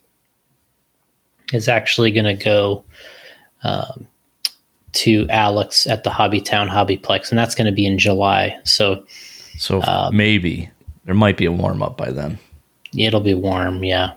is 1.52 1.68
actually 1.68 2.10
going 2.12 2.24
to 2.36 2.44
go 2.44 2.84
um, 3.64 4.06
to 4.92 5.26
Alex 5.28 5.86
at 5.86 6.04
the 6.04 6.10
Hobbytown 6.10 6.68
Hobbyplex, 6.68 7.30
and 7.30 7.38
that's 7.38 7.54
going 7.54 7.66
to 7.66 7.72
be 7.72 7.86
in 7.86 7.98
July. 7.98 8.58
So 8.64 9.04
So 9.58 9.82
Um, 9.82 10.16
maybe 10.16 10.70
there 11.04 11.14
might 11.14 11.36
be 11.36 11.46
a 11.46 11.52
warm 11.52 11.82
up 11.82 11.96
by 11.96 12.10
then. 12.10 12.38
it'll 12.96 13.20
be 13.20 13.34
warm. 13.34 13.82
Yeah, 13.84 14.12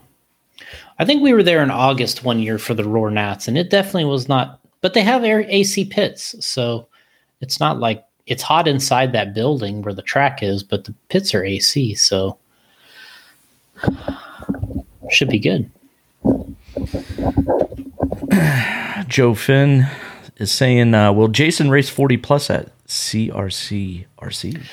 I 1.01 1.05
think 1.05 1.23
we 1.23 1.33
were 1.33 1.41
there 1.41 1.63
in 1.63 1.71
August 1.71 2.23
one 2.23 2.39
year 2.39 2.59
for 2.59 2.75
the 2.75 2.87
Roar 2.87 3.09
Nats, 3.09 3.47
and 3.47 3.57
it 3.57 3.71
definitely 3.71 4.05
was 4.05 4.29
not. 4.29 4.59
But 4.81 4.93
they 4.93 5.01
have 5.01 5.23
air 5.23 5.43
AC 5.49 5.85
pits, 5.85 6.35
so 6.45 6.87
it's 7.41 7.59
not 7.59 7.79
like 7.79 8.05
it's 8.27 8.43
hot 8.43 8.67
inside 8.67 9.11
that 9.11 9.33
building 9.33 9.81
where 9.81 9.95
the 9.95 10.03
track 10.03 10.43
is, 10.43 10.61
but 10.61 10.83
the 10.83 10.93
pits 11.09 11.33
are 11.33 11.43
AC, 11.43 11.95
so 11.95 12.37
should 15.09 15.29
be 15.29 15.39
good. 15.39 15.71
Joe 19.07 19.33
Finn 19.33 19.87
is 20.37 20.51
saying, 20.51 20.93
uh, 20.93 21.11
"Will 21.13 21.29
Jason 21.29 21.71
race 21.71 21.89
forty 21.89 22.17
plus 22.17 22.51
at 22.51 22.69
CRC 22.85 24.05
RC?" 24.19 24.63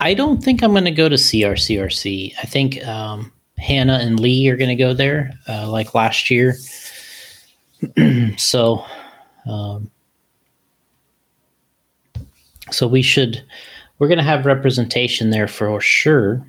I 0.00 0.14
don't 0.14 0.42
think 0.42 0.64
I'm 0.64 0.72
going 0.72 0.86
to 0.86 0.90
go 0.90 1.08
to 1.08 1.14
CRCRC. 1.14 2.34
I 2.36 2.46
think 2.46 2.84
um, 2.84 3.30
Hannah 3.58 3.98
and 4.00 4.20
Lee 4.20 4.48
are 4.48 4.56
going 4.56 4.68
to 4.70 4.76
go 4.76 4.94
there, 4.94 5.32
uh, 5.48 5.68
like 5.70 5.94
last 5.94 6.30
year. 6.30 6.56
so, 8.36 8.84
um, 9.46 9.90
so 12.70 12.86
we 12.86 13.02
should. 13.02 13.42
We're 13.98 14.08
going 14.08 14.18
to 14.18 14.24
have 14.24 14.46
representation 14.46 15.30
there 15.30 15.48
for 15.48 15.80
sure. 15.80 16.46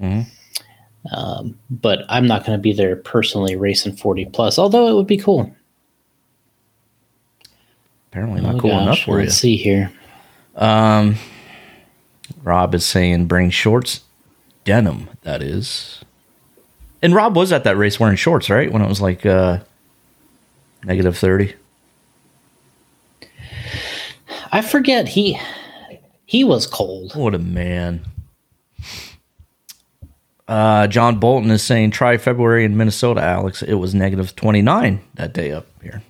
Mhm. 0.00 0.26
Um, 1.12 1.58
but 1.70 2.00
I'm 2.08 2.26
not 2.26 2.44
going 2.44 2.58
to 2.58 2.62
be 2.62 2.72
there 2.72 2.96
personally 2.96 3.56
racing 3.56 3.96
40 3.96 4.26
plus. 4.26 4.58
Although 4.58 4.88
it 4.88 4.94
would 4.94 5.06
be 5.06 5.16
cool. 5.16 5.50
Apparently 8.10 8.40
not 8.40 8.56
Oh, 8.56 8.60
cool 8.60 8.70
enough 8.72 8.86
gosh, 8.86 9.04
for 9.04 9.18
you. 9.18 9.24
Let's 9.24 9.36
see 9.36 9.56
here. 9.56 9.90
Um, 10.56 11.14
Rob 12.42 12.74
is 12.74 12.84
saying, 12.84 13.26
"Bring 13.26 13.50
shorts, 13.50 14.00
denim." 14.64 15.08
That 15.22 15.42
is. 15.42 16.04
And 17.02 17.14
Rob 17.14 17.36
was 17.36 17.52
at 17.52 17.64
that 17.64 17.76
race 17.76 17.98
wearing 17.98 18.16
shorts, 18.16 18.50
right? 18.50 18.70
When 18.70 18.82
it 18.82 18.88
was 18.88 19.00
like 19.00 19.24
uh, 19.24 19.60
negative 20.84 21.16
thirty. 21.16 21.54
I 24.52 24.62
forget 24.62 25.08
he 25.08 25.38
he 26.26 26.44
was 26.44 26.66
cold. 26.66 27.14
What 27.14 27.34
a 27.34 27.38
man. 27.38 28.04
Uh, 30.50 30.88
John 30.88 31.20
Bolton 31.20 31.50
is 31.52 31.62
saying 31.62 31.92
try 31.92 32.16
February 32.16 32.64
in 32.64 32.76
Minnesota, 32.76 33.20
Alex. 33.20 33.62
It 33.62 33.74
was 33.74 33.94
negative 33.94 34.34
29 34.34 35.00
that 35.14 35.32
day 35.32 35.52
up 35.52 35.68
here. 35.80 36.02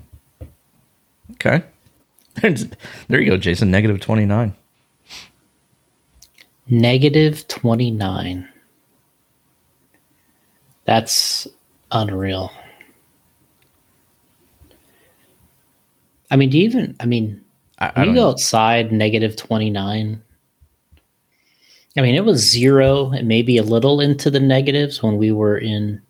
Okay. 1.32 1.62
there 3.08 3.20
you 3.20 3.30
go, 3.30 3.36
Jason. 3.36 3.70
Negative 3.70 4.00
29. 4.00 4.54
Negative 6.68 7.46
29. 7.48 8.48
That's 10.90 11.46
unreal. 11.92 12.50
I 16.32 16.34
mean, 16.34 16.50
do 16.50 16.58
you 16.58 16.64
even, 16.64 16.96
I 16.98 17.06
mean, 17.06 17.40
I, 17.78 17.92
I 17.94 18.04
you 18.06 18.12
go 18.12 18.22
know. 18.22 18.28
outside 18.30 18.90
negative 18.90 19.36
29. 19.36 20.20
I 21.96 22.00
mean, 22.00 22.14
it 22.16 22.24
was 22.24 22.40
zero 22.40 23.10
and 23.10 23.28
maybe 23.28 23.56
a 23.56 23.62
little 23.62 24.00
into 24.00 24.32
the 24.32 24.40
negatives 24.40 25.00
when 25.00 25.16
we 25.16 25.30
were 25.30 25.56
in, 25.56 26.02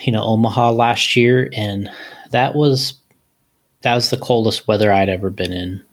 you 0.00 0.12
know, 0.12 0.22
Omaha 0.22 0.70
last 0.70 1.14
year. 1.14 1.50
And 1.52 1.90
that 2.30 2.54
was, 2.54 2.94
that 3.82 3.94
was 3.94 4.08
the 4.08 4.16
coldest 4.16 4.66
weather 4.66 4.90
I'd 4.90 5.10
ever 5.10 5.28
been 5.28 5.52
in. 5.52 5.84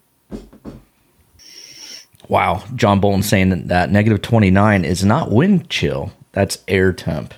Wow. 2.29 2.63
John 2.75 3.01
Bolton 3.01 3.23
saying 3.23 3.49
that, 3.49 3.67
that 3.67 3.91
negative 3.91 4.21
29 4.21 4.85
is 4.85 5.03
not 5.03 5.31
wind 5.31 5.69
chill. 5.69 6.13
That's 6.31 6.59
air 6.67 6.93
temp. 6.93 7.33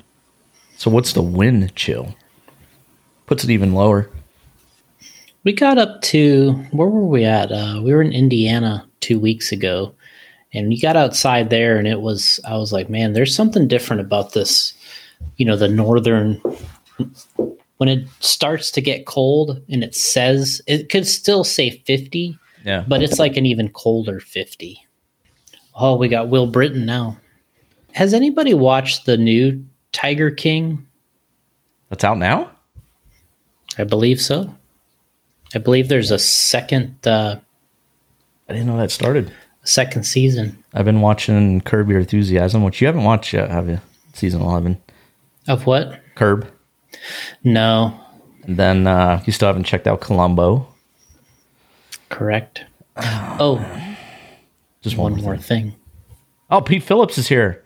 So 0.77 0.89
what's 0.91 1.13
the 1.13 1.21
wind 1.21 1.75
chill? 1.75 2.15
Puts 3.25 3.43
it 3.43 3.49
even 3.49 3.73
lower. 3.73 4.09
We 5.43 5.53
got 5.53 5.77
up 5.77 6.01
to 6.03 6.53
where 6.71 6.87
were 6.87 7.05
we 7.07 7.23
at? 7.25 7.51
Uh, 7.51 7.79
we 7.83 7.93
were 7.93 8.01
in 8.01 8.11
Indiana 8.11 8.87
two 8.99 9.19
weeks 9.19 9.51
ago, 9.51 9.93
and 10.53 10.67
we 10.67 10.79
got 10.79 10.95
outside 10.95 11.49
there, 11.49 11.77
and 11.77 11.87
it 11.87 12.01
was 12.01 12.39
I 12.45 12.57
was 12.57 12.71
like, 12.71 12.89
man, 12.89 13.13
there's 13.13 13.35
something 13.35 13.67
different 13.67 14.01
about 14.01 14.33
this. 14.33 14.73
You 15.37 15.45
know, 15.45 15.55
the 15.55 15.67
northern 15.67 16.41
when 17.77 17.89
it 17.89 18.07
starts 18.19 18.69
to 18.71 18.81
get 18.81 19.05
cold, 19.07 19.61
and 19.69 19.83
it 19.83 19.95
says 19.95 20.61
it 20.67 20.89
could 20.89 21.07
still 21.07 21.43
say 21.43 21.71
50, 21.85 22.37
Yeah. 22.63 22.83
but 22.87 23.01
it's 23.01 23.17
like 23.17 23.37
an 23.37 23.45
even 23.47 23.69
colder 23.69 24.19
50. 24.19 24.79
Oh, 25.75 25.95
we 25.95 26.07
got 26.07 26.29
Will 26.29 26.45
Britton 26.47 26.85
now. 26.85 27.17
Has 27.93 28.13
anybody 28.13 28.53
watched 28.53 29.05
the 29.05 29.17
new 29.17 29.65
Tiger 29.91 30.31
King? 30.31 30.85
That's 31.89 32.03
out 32.03 32.17
now? 32.17 32.51
I 33.77 33.83
believe 33.83 34.21
so. 34.21 34.55
I 35.53 35.59
believe 35.59 35.87
there's 35.89 36.11
a 36.11 36.19
second 36.19 36.95
uh, 37.05 37.35
I 38.47 38.53
didn't 38.53 38.67
know 38.67 38.77
that 38.77 38.91
started. 38.91 39.31
second 39.63 40.03
season 40.03 40.61
I've 40.73 40.85
been 40.85 41.01
watching 41.01 41.61
Curb 41.61 41.89
Your 41.89 41.99
Enthusiasm, 41.99 42.63
which 42.63 42.79
you 42.81 42.87
haven't 42.87 43.03
watched 43.03 43.33
yet, 43.33 43.49
have 43.49 43.67
you? 43.69 43.79
Season 44.13 44.41
11. 44.41 44.81
of 45.47 45.65
what? 45.65 45.99
Curb. 46.15 46.49
No, 47.43 47.99
And 48.43 48.57
then 48.57 48.87
uh, 48.87 49.21
you 49.25 49.33
still 49.33 49.47
haven't 49.47 49.63
checked 49.65 49.87
out 49.87 49.99
Columbo. 50.01 50.67
correct. 52.09 52.63
Oh, 52.97 53.57
Just 54.81 54.97
one 54.97 55.13
one 55.13 55.21
more 55.21 55.37
thing. 55.37 55.75
Oh, 56.49 56.61
Pete 56.61 56.83
Phillips 56.83 57.17
is 57.17 57.27
here. 57.27 57.63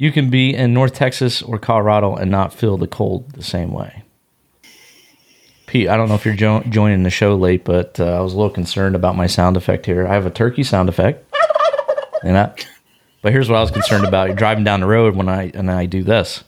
You 0.00 0.12
can 0.12 0.30
be 0.30 0.54
in 0.54 0.72
North 0.72 0.94
Texas 0.94 1.42
or 1.42 1.58
Colorado 1.58 2.14
and 2.14 2.30
not 2.30 2.54
feel 2.54 2.76
the 2.76 2.86
cold 2.86 3.32
the 3.32 3.42
same 3.42 3.72
way. 3.72 4.04
Pete, 5.66 5.88
I 5.88 5.96
don't 5.96 6.08
know 6.08 6.14
if 6.14 6.24
you're 6.24 6.36
jo- 6.36 6.62
joining 6.68 7.02
the 7.02 7.10
show 7.10 7.34
late, 7.34 7.64
but 7.64 7.98
uh, 7.98 8.04
I 8.16 8.20
was 8.20 8.32
a 8.32 8.36
little 8.36 8.48
concerned 8.48 8.94
about 8.94 9.16
my 9.16 9.26
sound 9.26 9.56
effect 9.56 9.86
here. 9.86 10.06
I 10.06 10.14
have 10.14 10.24
a 10.24 10.30
turkey 10.30 10.62
sound 10.62 10.88
effect, 10.88 11.26
and 12.22 12.38
I, 12.38 12.54
but 13.22 13.32
here's 13.32 13.50
what 13.50 13.56
I 13.58 13.60
was 13.60 13.72
concerned 13.72 14.06
about: 14.06 14.28
you're 14.28 14.36
driving 14.36 14.62
down 14.62 14.80
the 14.80 14.86
road 14.86 15.16
when 15.16 15.28
I 15.28 15.50
and 15.52 15.68
I 15.68 15.86
do 15.86 16.04
this. 16.04 16.44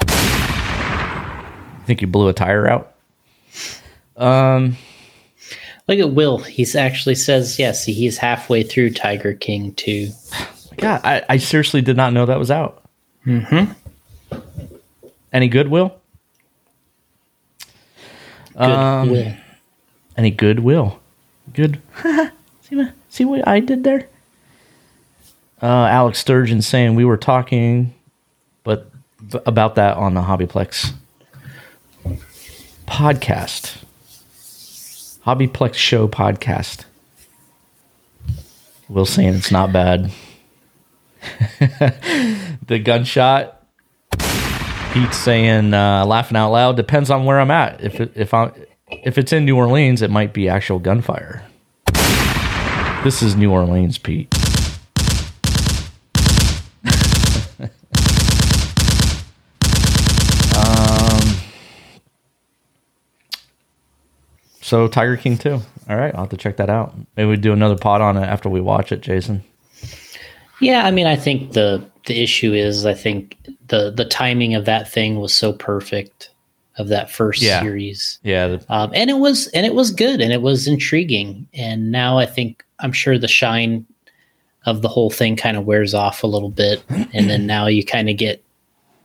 I 0.00 1.84
think 1.84 2.00
you 2.00 2.06
blew 2.06 2.28
a 2.28 2.32
tire 2.32 2.68
out? 2.68 2.94
Um, 4.16 4.76
look 5.88 5.98
at 5.98 6.12
Will. 6.12 6.38
He's 6.38 6.76
actually 6.76 7.16
says 7.16 7.58
yes. 7.58 7.84
He's 7.84 8.16
halfway 8.16 8.62
through 8.62 8.90
Tiger 8.90 9.34
King 9.34 9.74
too. 9.74 10.10
God, 10.76 11.00
I, 11.04 11.24
I 11.28 11.36
seriously 11.38 11.82
did 11.82 11.96
not 11.96 12.12
know 12.12 12.26
that 12.26 12.38
was 12.38 12.52
out. 12.52 12.81
Mm-hmm. 13.26 13.72
Any 15.32 15.48
goodwill? 15.48 15.94
Good 18.54 18.60
Um, 18.60 19.36
Any 20.16 20.30
goodwill? 20.30 21.00
Good. 21.54 21.80
see, 22.62 22.76
what, 22.76 22.92
see 23.08 23.24
what 23.24 23.46
I 23.48 23.60
did 23.60 23.84
there? 23.84 24.08
Uh, 25.62 25.86
Alex 25.86 26.18
Sturgeon 26.18 26.60
saying 26.60 26.94
we 26.96 27.04
were 27.04 27.16
talking, 27.16 27.94
but 28.64 28.90
b- 29.30 29.38
about 29.46 29.76
that 29.76 29.96
on 29.96 30.14
the 30.14 30.22
Hobbyplex 30.22 30.92
podcast, 32.86 33.78
Hobbyplex 35.24 35.74
show 35.74 36.08
podcast. 36.08 36.84
Will 38.88 39.06
saying 39.06 39.34
it's 39.34 39.50
not 39.52 39.72
bad. 39.72 40.12
the 42.66 42.78
gunshot. 42.82 43.58
Pete's 44.92 45.16
saying 45.16 45.72
uh, 45.72 46.04
laughing 46.04 46.36
out 46.36 46.50
loud 46.50 46.76
depends 46.76 47.10
on 47.10 47.24
where 47.24 47.40
I'm 47.40 47.50
at. 47.50 47.82
If 47.82 48.00
it, 48.00 48.12
if 48.14 48.34
I 48.34 48.52
if 48.90 49.16
it's 49.16 49.32
in 49.32 49.44
New 49.44 49.56
Orleans, 49.56 50.02
it 50.02 50.10
might 50.10 50.32
be 50.34 50.48
actual 50.48 50.78
gunfire. 50.78 51.44
This 53.04 53.22
is 53.22 53.34
New 53.34 53.50
Orleans, 53.50 53.98
Pete. 53.98 54.32
um, 60.56 61.36
so 64.60 64.86
Tiger 64.86 65.16
King 65.16 65.36
2. 65.36 65.60
All 65.88 65.96
right, 65.96 66.14
I'll 66.14 66.20
have 66.20 66.30
to 66.30 66.36
check 66.36 66.58
that 66.58 66.70
out. 66.70 66.94
Maybe 67.16 67.28
we 67.28 67.36
do 67.36 67.52
another 67.52 67.76
pod 67.76 68.00
on 68.00 68.16
it 68.16 68.22
after 68.22 68.48
we 68.48 68.60
watch 68.60 68.92
it, 68.92 69.00
Jason. 69.00 69.42
Yeah, 70.62 70.86
I 70.86 70.90
mean, 70.90 71.06
I 71.06 71.16
think 71.16 71.52
the 71.52 71.84
the 72.06 72.20
issue 72.22 72.52
is, 72.52 72.86
I 72.86 72.94
think 72.94 73.36
the 73.68 73.90
the 73.90 74.04
timing 74.04 74.54
of 74.54 74.64
that 74.64 74.90
thing 74.90 75.20
was 75.20 75.34
so 75.34 75.52
perfect 75.52 76.30
of 76.78 76.88
that 76.88 77.10
first 77.10 77.42
Yeah. 77.42 77.60
series. 77.60 78.18
Yeah, 78.22 78.46
the, 78.48 78.64
um, 78.72 78.90
and 78.94 79.10
it 79.10 79.18
was 79.18 79.48
and 79.48 79.66
it 79.66 79.74
was 79.74 79.90
good 79.90 80.20
and 80.20 80.32
it 80.32 80.40
was 80.42 80.66
intriguing 80.66 81.46
and 81.52 81.92
now 81.92 82.16
i 82.18 82.24
think 82.24 82.64
i'm 82.80 82.92
sure 82.92 83.18
the 83.18 83.28
shine 83.28 83.84
of 84.64 84.80
the 84.80 84.88
whole 84.88 85.10
thing 85.10 85.36
kind 85.36 85.56
of 85.58 85.66
wears 85.66 85.92
off 85.92 86.22
a 86.22 86.26
little 86.26 86.48
bit 86.50 86.82
and 86.88 87.28
then 87.28 87.46
now 87.46 87.66
you 87.66 87.84
kind 87.84 88.08
of 88.08 88.16
get 88.16 88.42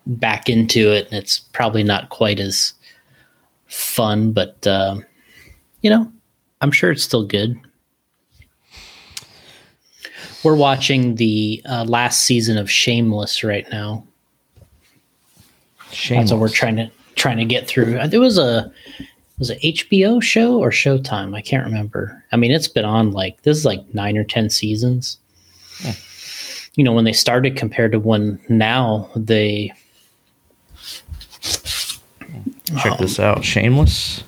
back 0.05 0.47
into 0.47 0.91
it 0.93 1.07
and 1.07 1.17
it's 1.17 1.39
probably 1.39 1.83
not 1.83 2.07
quite 2.09 2.39
as 2.39 2.73
fun 3.65 4.31
but 4.31 4.65
um, 4.65 5.05
you 5.81 5.89
know 5.89 6.09
i'm 6.61 6.71
sure 6.71 6.91
it's 6.91 7.03
still 7.03 7.25
good 7.25 7.59
we're 10.47 10.55
watching 10.55 11.15
the 11.15 11.61
uh, 11.65 11.83
last 11.83 12.21
season 12.21 12.57
of 12.57 12.71
shameless 12.71 13.43
right 13.43 13.69
now 13.69 14.01
shameless. 15.91 16.29
that's 16.29 16.31
what 16.31 16.39
we're 16.39 16.47
trying 16.47 16.77
to 16.77 16.89
trying 17.15 17.35
to 17.35 17.43
get 17.43 17.67
through. 17.67 17.97
It 17.99 18.17
was 18.17 18.37
a 18.37 18.71
was 19.39 19.49
it 19.49 19.59
HBO 19.61 20.23
show 20.23 20.57
or 20.57 20.69
Showtime? 20.71 21.35
I 21.35 21.41
can't 21.41 21.65
remember. 21.65 22.23
I 22.31 22.37
mean, 22.37 22.51
it's 22.51 22.69
been 22.69 22.85
on 22.85 23.11
like 23.11 23.41
this 23.41 23.57
is 23.57 23.65
like 23.65 23.81
nine 23.93 24.17
or 24.17 24.23
ten 24.23 24.49
seasons. 24.49 25.17
You 26.75 26.83
know, 26.85 26.93
when 26.93 27.03
they 27.03 27.13
started 27.13 27.57
compared 27.57 27.91
to 27.91 27.99
when 27.99 28.39
now 28.47 29.09
they 29.17 29.73
Check 32.81 32.99
this 32.99 33.19
out. 33.19 33.43
Shameless. 33.43 34.23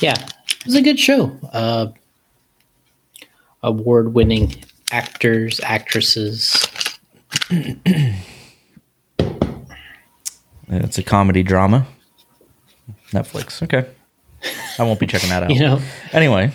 yeah, 0.00 0.14
it 0.14 0.64
was 0.64 0.76
a 0.76 0.82
good 0.82 0.98
show. 0.98 1.36
Uh 1.52 1.88
award 3.62 4.14
winning 4.14 4.54
actors, 4.90 5.60
actresses. 5.60 6.66
It's 10.68 10.98
a 10.98 11.02
comedy 11.02 11.42
drama. 11.42 11.86
Netflix. 13.10 13.62
Okay. 13.62 13.86
I 14.78 14.82
won't 14.84 14.98
be 15.00 15.06
checking 15.06 15.28
that 15.30 15.42
out. 15.44 15.50
You 15.50 15.60
know, 15.60 15.80
Anyway, 16.12 16.50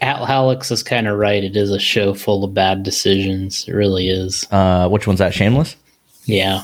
Al- 0.00 0.26
Alex 0.26 0.70
is 0.70 0.82
kind 0.82 1.08
of 1.08 1.18
right. 1.18 1.42
It 1.42 1.56
is 1.56 1.70
a 1.70 1.78
show 1.78 2.14
full 2.14 2.44
of 2.44 2.54
bad 2.54 2.82
decisions. 2.82 3.66
It 3.68 3.72
really 3.72 4.08
is. 4.08 4.46
uh, 4.50 4.88
which 4.88 5.06
one's 5.06 5.18
that? 5.18 5.34
Shameless? 5.34 5.76
Yeah. 6.24 6.62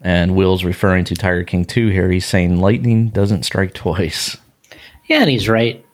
And 0.00 0.34
Will's 0.34 0.64
referring 0.64 1.04
to 1.04 1.14
Tiger 1.14 1.44
King 1.44 1.64
2 1.64 1.88
here. 1.88 2.10
He's 2.10 2.26
saying 2.26 2.60
lightning 2.60 3.10
doesn't 3.10 3.44
strike 3.44 3.72
twice. 3.74 4.36
Yeah, 5.06 5.20
and 5.20 5.30
he's 5.30 5.48
right. 5.48 5.84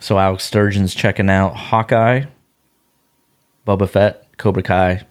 So 0.00 0.18
Alex 0.18 0.44
Sturgeon's 0.44 0.94
checking 0.94 1.28
out 1.30 1.54
Hawkeye, 1.54 2.24
Boba 3.66 3.88
Fett, 3.88 4.26
Cobra 4.38 4.62
Kai. 4.62 5.06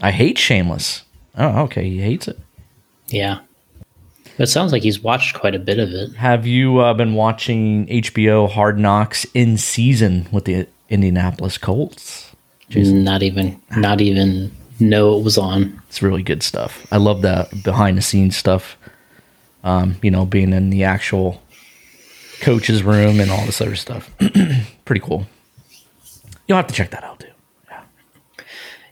I 0.00 0.10
hate 0.10 0.38
Shameless. 0.38 1.04
Oh, 1.36 1.64
okay. 1.64 1.88
He 1.88 2.00
hates 2.00 2.26
it. 2.26 2.38
Yeah. 3.08 3.40
It 4.38 4.46
sounds 4.46 4.72
like 4.72 4.82
he's 4.82 5.00
watched 5.00 5.38
quite 5.38 5.54
a 5.54 5.58
bit 5.58 5.78
of 5.78 5.90
it. 5.90 6.14
Have 6.16 6.46
you 6.46 6.78
uh, 6.78 6.94
been 6.94 7.14
watching 7.14 7.86
HBO 7.86 8.50
Hard 8.50 8.78
Knocks 8.78 9.24
in 9.32 9.56
season 9.56 10.26
with 10.32 10.44
the 10.44 10.66
Indianapolis 10.88 11.56
Colts? 11.56 12.34
Not 12.74 13.22
even, 13.22 13.60
not 13.76 14.00
even 14.00 14.50
know 14.80 15.18
it 15.18 15.22
was 15.22 15.38
on. 15.38 15.80
It's 15.88 16.02
really 16.02 16.22
good 16.22 16.42
stuff. 16.42 16.86
I 16.90 16.96
love 16.96 17.22
that 17.22 17.62
behind 17.62 17.96
the 17.96 18.02
scenes 18.02 18.36
stuff. 18.36 18.76
Um, 19.64 19.96
you 20.02 20.10
know, 20.10 20.26
being 20.26 20.52
in 20.52 20.70
the 20.70 20.84
actual 20.84 21.42
coach's 22.40 22.82
room 22.82 23.20
and 23.20 23.30
all 23.30 23.44
this 23.46 23.60
other 23.60 23.76
stuff. 23.76 24.10
Pretty 24.84 25.00
cool. 25.00 25.26
You'll 26.48 26.56
have 26.56 26.66
to 26.68 26.74
check 26.74 26.90
that 26.90 27.02
out 27.04 27.20
too. 27.20 27.28
Yeah. 27.68 27.80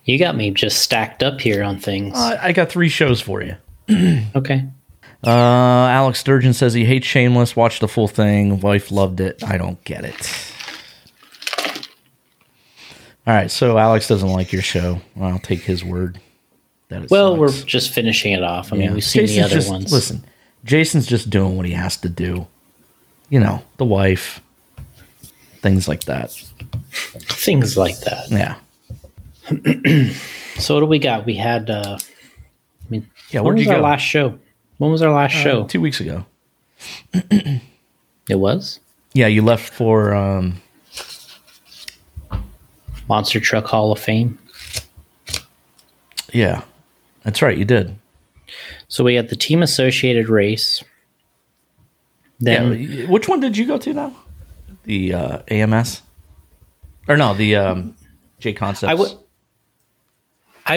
You 0.04 0.18
got 0.18 0.36
me 0.36 0.50
just 0.50 0.78
stacked 0.78 1.22
up 1.22 1.40
here 1.40 1.62
on 1.62 1.78
things. 1.78 2.14
Uh, 2.16 2.38
I 2.40 2.52
got 2.52 2.68
three 2.70 2.88
shows 2.88 3.20
for 3.20 3.42
you. 3.42 3.56
okay. 4.34 4.64
Uh, 5.26 5.30
Alex 5.30 6.18
Sturgeon 6.20 6.52
says 6.52 6.74
he 6.74 6.84
hates 6.84 7.06
Shameless. 7.06 7.56
Watched 7.56 7.80
the 7.80 7.88
full 7.88 8.08
thing. 8.08 8.60
Wife 8.60 8.90
loved 8.90 9.20
it. 9.20 9.42
I 9.42 9.56
don't 9.56 9.82
get 9.84 10.04
it. 10.04 10.50
All 13.26 13.32
right, 13.34 13.50
so 13.50 13.78
Alex 13.78 14.06
doesn't 14.06 14.28
like 14.28 14.52
your 14.52 14.60
show. 14.60 15.00
Well, 15.16 15.30
I'll 15.30 15.38
take 15.38 15.60
his 15.60 15.82
word. 15.82 16.20
That 16.88 17.08
Well, 17.10 17.38
we're 17.38 17.50
just 17.50 17.90
finishing 17.90 18.32
it 18.32 18.42
off. 18.42 18.70
I 18.70 18.76
mean, 18.76 18.92
we've 18.92 19.02
seen 19.02 19.22
Jason's 19.22 19.36
the 19.38 19.44
other 19.44 19.54
just- 19.54 19.70
ones. 19.70 19.92
Listen, 19.92 20.24
Jason's 20.64 21.06
just 21.06 21.30
doing 21.30 21.56
what 21.56 21.64
he 21.64 21.72
has 21.72 21.96
to 21.98 22.10
do. 22.10 22.46
You 23.30 23.40
know, 23.40 23.62
the 23.78 23.84
wife, 23.84 24.40
things 25.60 25.88
like 25.88 26.04
that. 26.04 26.30
Things 26.92 27.76
like 27.76 27.98
that. 28.00 28.30
Yeah. 28.30 28.56
So 30.56 30.74
what 30.74 30.80
do 30.82 30.86
we 30.86 31.00
got? 31.00 31.26
We 31.26 31.34
had 31.34 31.68
uh 31.68 31.98
I 32.00 32.88
mean, 32.88 33.10
Yeah, 33.30 33.40
when 33.40 33.54
was 33.56 33.64
you 33.64 33.70
our 33.72 33.78
go? 33.78 33.82
last 33.82 34.02
show? 34.02 34.38
When 34.78 34.92
was 34.92 35.02
our 35.02 35.12
last 35.12 35.34
Uh, 35.34 35.42
show? 35.42 35.64
two 35.64 35.80
weeks 35.80 36.00
ago. 36.00 36.24
It 37.12 38.36
was 38.36 38.78
Yeah, 39.14 39.26
you 39.26 39.42
left 39.42 39.72
for 39.72 40.14
um, 40.14 40.62
Monster 43.08 43.40
Truck 43.40 43.66
Hall 43.66 43.90
of 43.90 43.98
Fame. 43.98 44.38
yeah, 46.32 46.62
that's 47.24 47.42
right. 47.42 47.58
You 47.58 47.64
did. 47.64 47.96
So 48.88 49.02
we 49.04 49.14
had 49.16 49.28
the 49.28 49.36
team 49.36 49.60
associated 49.62 50.28
race. 50.28 50.84
Then 52.44 52.78
yeah, 52.78 53.06
which 53.06 53.28
one 53.28 53.40
did 53.40 53.56
you 53.56 53.66
go 53.66 53.78
to 53.78 53.92
now? 53.92 54.14
The 54.84 55.14
uh, 55.14 55.38
AMS, 55.48 56.02
or 57.08 57.16
no, 57.16 57.34
the 57.34 57.56
um, 57.56 57.96
J 58.40 58.52
Concepts. 58.52 58.90
I 58.90 58.94
went. 58.94 59.18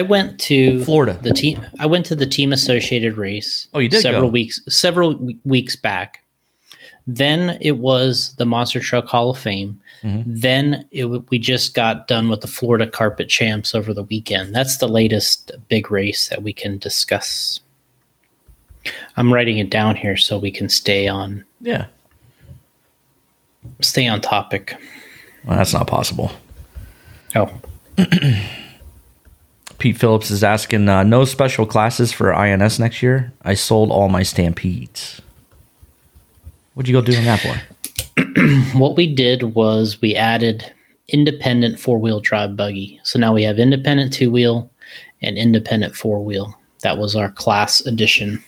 Went 0.02 0.40
to 0.40 0.84
Florida. 0.84 1.18
The 1.22 1.32
team. 1.32 1.64
I 1.78 1.86
went 1.86 2.06
to 2.06 2.14
the 2.14 2.26
team 2.26 2.52
associated 2.52 3.16
race. 3.16 3.68
Oh, 3.72 3.78
you 3.78 3.88
did 3.88 4.02
several 4.02 4.28
go. 4.28 4.32
weeks. 4.32 4.60
Several 4.68 5.12
w- 5.14 5.38
weeks 5.44 5.76
back. 5.76 6.24
Then 7.06 7.56
it 7.62 7.78
was 7.78 8.34
the 8.36 8.44
Monster 8.44 8.80
Truck 8.80 9.06
Hall 9.06 9.30
of 9.30 9.38
Fame. 9.38 9.80
Mm-hmm. 10.02 10.34
Then 10.34 10.86
it, 10.90 11.02
w- 11.02 11.24
we 11.30 11.38
just 11.38 11.74
got 11.74 12.06
done 12.06 12.28
with 12.28 12.42
the 12.42 12.46
Florida 12.46 12.86
Carpet 12.86 13.30
Champs 13.30 13.74
over 13.74 13.94
the 13.94 14.02
weekend. 14.02 14.54
That's 14.54 14.76
the 14.76 14.88
latest 14.88 15.52
big 15.68 15.90
race 15.90 16.28
that 16.28 16.42
we 16.42 16.52
can 16.52 16.76
discuss. 16.76 17.60
I'm 19.16 19.32
writing 19.32 19.58
it 19.58 19.70
down 19.70 19.96
here 19.96 20.16
so 20.16 20.38
we 20.38 20.50
can 20.50 20.68
stay 20.68 21.08
on 21.08 21.44
Yeah, 21.60 21.86
stay 23.80 24.06
on 24.06 24.20
topic. 24.20 24.74
well, 25.44 25.56
that's 25.56 25.72
not 25.72 25.86
possible. 25.86 26.30
Oh, 27.34 27.50
Pete 29.78 29.96
Phillips 29.96 30.30
is 30.30 30.42
asking, 30.42 30.88
uh, 30.88 31.02
no 31.04 31.24
special 31.24 31.64
classes 31.66 32.10
for 32.12 32.34
INS 32.34 32.78
next 32.80 33.02
year. 33.02 33.32
I 33.42 33.54
sold 33.54 33.90
all 33.92 34.08
my 34.08 34.22
stampedes. 34.22 35.20
What'd 36.74 36.88
you 36.88 36.94
go 36.94 37.02
doing 37.04 37.24
that 37.24 37.40
for? 37.40 38.74
what 38.78 38.96
we 38.96 39.12
did 39.12 39.54
was 39.54 40.00
we 40.00 40.14
added 40.16 40.72
independent 41.08 41.78
four 41.78 41.98
wheel 41.98 42.20
drive 42.20 42.56
buggy. 42.56 43.00
So 43.04 43.18
now 43.18 43.32
we 43.34 43.42
have 43.44 43.58
independent 43.58 44.12
two 44.12 44.30
wheel 44.30 44.70
and 45.22 45.36
independent 45.38 45.94
four 45.96 46.24
wheel. 46.24 46.58
That 46.82 46.98
was 46.98 47.14
our 47.16 47.30
class 47.30 47.80
edition. 47.86 48.42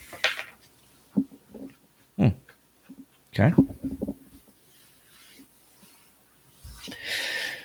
Okay. 3.38 3.52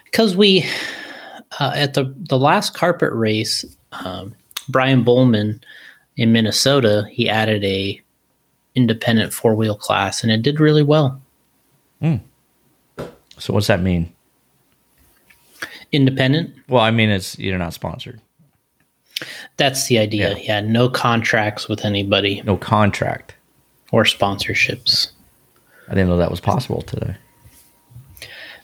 Because 0.06 0.36
we, 0.36 0.66
uh, 1.60 1.72
at 1.76 1.94
the, 1.94 2.14
the 2.30 2.38
last 2.38 2.74
carpet 2.74 3.12
race, 3.14 3.66
um, 3.92 4.34
Brian 4.70 5.04
Bowman 5.04 5.62
in 6.18 6.32
Minnesota, 6.32 7.08
he 7.12 7.30
added 7.30 7.64
a 7.64 8.02
independent 8.76 9.34
four 9.34 9.56
wheel 9.56 9.76
class 9.76 10.22
and 10.24 10.32
it 10.32 10.42
did 10.42 10.60
really 10.60 10.84
well. 10.84 11.22
So 13.38 13.54
what's 13.54 13.68
that 13.68 13.82
mean? 13.82 14.14
Independent, 15.92 16.54
Well, 16.70 16.82
I 16.84 16.92
mean, 16.92 17.10
it's 17.10 17.38
you're 17.40 17.58
not 17.58 17.74
sponsored. 17.74 18.22
that's 19.58 19.88
the 19.88 19.98
idea. 20.00 20.32
Yeah. 20.38 20.44
Yeah, 20.44 20.60
no 20.62 20.88
contracts 20.90 21.68
with 21.68 21.84
anybody 21.84 22.42
No 22.46 22.56
contract. 22.58 23.36
or 23.92 24.04
sponsorships. 24.04 25.12
I 25.88 25.94
didn't 25.94 26.10
know 26.10 26.18
that 26.18 26.32
was 26.32 26.40
possible 26.40 26.82
today. 26.82 27.16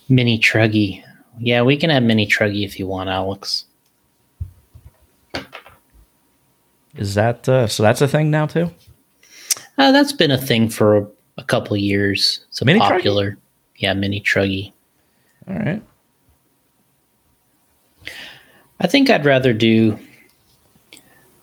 Mini 0.10 0.40
Truggy. 0.40 1.04
Yeah, 1.40 1.62
we 1.62 1.78
can 1.78 1.90
have 1.90 2.04
Mini 2.04 2.28
Truggy 2.28 2.66
if 2.66 2.80
you 2.80 2.88
want, 2.88 3.10
Alex. 3.10 3.66
Is 6.96 7.16
that 7.16 7.48
uh, 7.48 7.68
so? 7.68 7.84
That's 7.84 8.02
a 8.02 8.08
thing 8.08 8.30
now 8.30 8.46
too. 8.46 8.70
Uh, 9.78 9.92
that's 9.92 10.12
been 10.12 10.32
a 10.32 10.38
thing 10.38 10.68
for 10.70 10.98
a, 10.98 11.08
a 11.38 11.44
couple 11.44 11.74
of 11.74 11.80
years. 11.80 12.46
It's 12.50 12.62
a 12.62 12.66
Mini 12.66 12.80
Truggy? 12.80 12.90
popular. 12.90 13.38
Yeah, 13.78 13.94
Mini 13.94 14.22
Truggy. 14.22 14.74
All 15.48 15.56
right. 15.56 15.82
I 18.80 18.88
think 18.88 19.10
I'd 19.10 19.26
rather 19.26 19.54
do. 19.54 19.98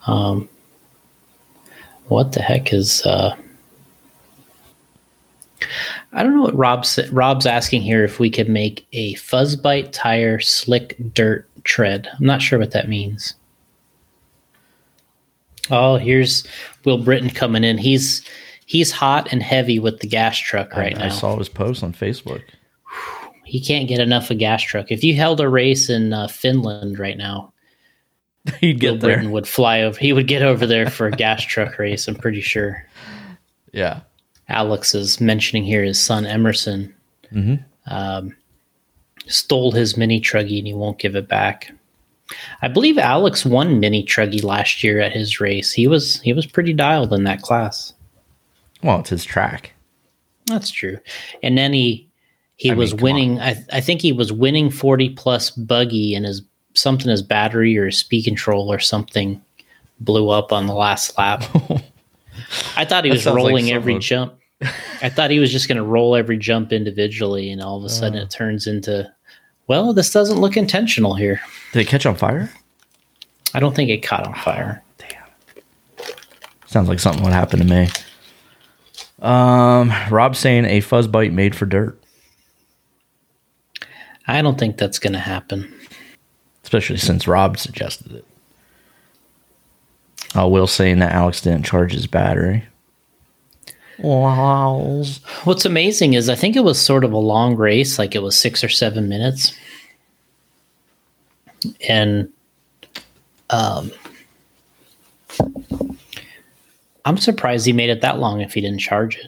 Um, 0.06 0.48
what 2.08 2.32
the 2.32 2.42
heck 2.42 2.72
is? 2.72 3.04
Uh, 3.04 3.36
I 6.12 6.23
don't 6.23 6.35
know 6.35 6.42
what 6.42 6.57
Rob's 6.57 6.99
Rob's 7.12 7.47
asking 7.47 7.83
here. 7.83 8.05
If 8.05 8.18
we 8.18 8.31
could 8.31 8.49
make 8.49 8.87
a 8.92 9.14
Fuzzbite 9.14 9.90
tire 9.92 10.40
slick 10.40 10.97
dirt 11.12 11.49
tread. 11.64 12.09
I'm 12.18 12.27
not 12.27 12.42
sure 12.42 12.59
what 12.59 12.71
that 12.73 12.88
means. 12.88 13.35
Oh, 15.71 15.97
here's 15.97 16.47
Will 16.85 16.99
Britton 16.99 17.31
coming 17.31 17.62
in. 17.62 17.77
He's 17.77 18.23
he's 18.66 18.90
hot 18.90 19.31
and 19.33 19.42
heavy 19.42 19.79
with 19.79 20.01
the 20.01 20.07
gas 20.07 20.38
truck 20.38 20.75
right 20.75 20.97
I, 20.97 21.01
now. 21.01 21.07
I 21.07 21.09
saw 21.11 21.37
his 21.37 21.49
post 21.49 21.83
on 21.83 21.92
Facebook. 21.92 22.42
he 23.44 23.61
can't 23.61 23.88
get 23.88 24.01
enough 24.01 24.31
of 24.31 24.38
gas 24.38 24.62
truck. 24.62 24.90
If 24.90 25.05
you 25.05 25.14
held 25.14 25.40
a 25.40 25.49
race 25.49 25.90
in 25.90 26.12
uh, 26.14 26.29
Finland 26.29 26.99
right 26.99 27.18
now, 27.18 27.53
He'd 28.61 28.81
get 28.81 29.01
there. 29.01 29.14
Britton 29.14 29.33
would 29.33 29.49
fly 29.49 29.83
over. 29.83 29.99
He 29.99 30.12
would 30.12 30.27
get 30.27 30.42
over 30.42 30.66
there 30.66 30.90
for 30.90 31.07
a 31.07 31.11
gas 31.11 31.42
truck 31.42 31.79
race. 31.79 32.09
I'm 32.09 32.14
pretty 32.14 32.40
sure. 32.40 32.85
Yeah. 33.71 34.01
Alex 34.48 34.94
is 34.94 35.20
mentioning 35.20 35.64
here 35.64 35.82
his 35.84 36.00
son 36.00 36.24
Emerson 36.26 36.94
Mhm. 37.34 37.62
um, 37.87 38.34
stole 39.26 39.72
his 39.72 39.96
mini 39.96 40.20
truggy 40.20 40.58
and 40.58 40.66
he 40.66 40.74
won't 40.74 40.98
give 40.98 41.14
it 41.16 41.28
back. 41.28 41.70
I 42.62 42.68
believe 42.68 42.98
Alex 42.98 43.44
won 43.46 43.80
mini 43.80 44.04
truggy 44.04 44.42
last 44.42 44.82
year 44.84 45.00
at 45.00 45.12
his 45.12 45.40
race. 45.40 45.72
He 45.72 45.87
was 45.87 46.20
he 46.20 46.32
was 46.32 46.46
pretty 46.46 46.72
dialed 46.72 47.12
in 47.12 47.24
that 47.24 47.42
class. 47.42 47.92
Well, 48.82 49.00
it's 49.00 49.11
his 49.11 49.24
track. 49.24 49.72
That's 50.46 50.70
true. 50.70 50.98
And 51.42 51.56
then 51.58 51.72
he 51.72 52.06
he 52.56 52.70
I 52.70 52.74
was 52.74 52.92
mean, 52.94 53.02
winning. 53.02 53.40
I, 53.40 53.64
I 53.72 53.80
think 53.80 54.00
he 54.02 54.12
was 54.12 54.32
winning 54.32 54.70
forty 54.70 55.11
plus 55.11 55.50
buggy, 55.50 56.14
and 56.14 56.24
his 56.26 56.42
something 56.74 57.08
his 57.11 57.22
battery 57.22 57.76
or 57.78 57.87
his 57.87 57.98
speed 57.98 58.24
control 58.24 58.70
or 58.72 58.78
something 58.78 59.40
blew 60.00 60.28
up 60.30 60.52
on 60.52 60.66
the 60.66 60.74
last 60.74 61.16
lap. 61.18 61.44
I 62.77 62.85
thought 62.85 63.05
he 63.05 63.11
was 63.11 63.22
sounds 63.22 63.35
like 63.35 63.44
rolling 63.44 63.70
every 63.70 63.98
jump. 63.98 64.35
I 65.03 65.09
thought 65.09 65.31
he 65.31 65.38
was 65.38 65.53
just 65.53 65.68
going 65.68 65.77
to 65.77 65.85
roll 65.85 66.16
every 66.16 66.37
jump 66.37 66.72
individually, 66.72 67.51
and 67.53 67.62
all 67.62 67.79
of 67.79 67.85
a 67.85 67.88
sudden 67.88 68.18
Oh. 68.18 68.22
it 68.22 68.31
turns 68.31 68.66
into, 68.66 69.11
well, 69.68 69.92
this 69.92 70.11
doesn't 70.12 70.40
look 70.40 70.57
intentional 70.57 71.14
here. 71.14 71.40
Did 71.72 71.81
it 71.83 71.88
catch 71.88 72.07
on 72.07 72.16
fire? 72.16 72.51
I 73.55 73.61
don't 73.61 73.74
think 73.77 73.88
it 73.90 73.98
caught 74.03 74.27
on 74.27 74.35
fire. 74.35 74.83
Damn. 74.98 76.07
Sounds 76.66 76.88
like 76.88 76.98
something 76.98 77.22
would 77.22 77.33
happen 77.33 77.61
to 77.61 77.64
me. 77.64 77.88
Um, 79.20 79.92
Rob 80.11 80.37
saying 80.37 80.64
a 80.64 80.81
fuzz 80.81 81.07
bite 81.07 81.33
made 81.33 81.55
for 81.57 81.66
dirt, 81.66 81.98
I 84.27 84.42
don't 84.42 84.59
think 84.59 84.77
that's 84.77 84.98
going 84.98 85.14
to 85.14 85.18
happen. 85.18 85.72
especially 86.62 86.98
since 86.98 87.27
Rob 87.27 87.57
suggested 87.59 88.12
it. 88.12 88.24
Uh, 90.38 90.46
Will 90.46 90.66
say 90.66 90.94
that 90.94 91.12
Alex 91.12 91.40
didn't 91.40 91.64
charge 91.64 91.92
his 91.92 92.07
battery. 92.07 92.64
Wow. 93.98 95.03
What's 95.44 95.64
amazing 95.64 96.14
is 96.14 96.29
I 96.29 96.37
think 96.37 96.55
it 96.55 96.62
was 96.62 96.81
sort 96.81 97.03
of 97.03 97.12
a 97.12 97.18
long 97.18 97.57
race, 97.57 97.98
like 97.98 98.14
it 98.14 98.22
was 98.22 98.37
six 98.37 98.62
or 98.62 98.68
seven 98.68 99.09
minutes. 99.09 99.59
And 101.88 102.29
um, 103.51 103.90
I'm 107.05 107.16
surprised 107.16 107.66
he 107.66 107.72
made 107.72 107.90
it 107.90 108.03
that 108.03 108.20
long 108.20 108.40
if 108.40 108.55
he 108.55 108.61
didn't 108.61 108.79
charge 108.79 109.16
it. 109.16 109.27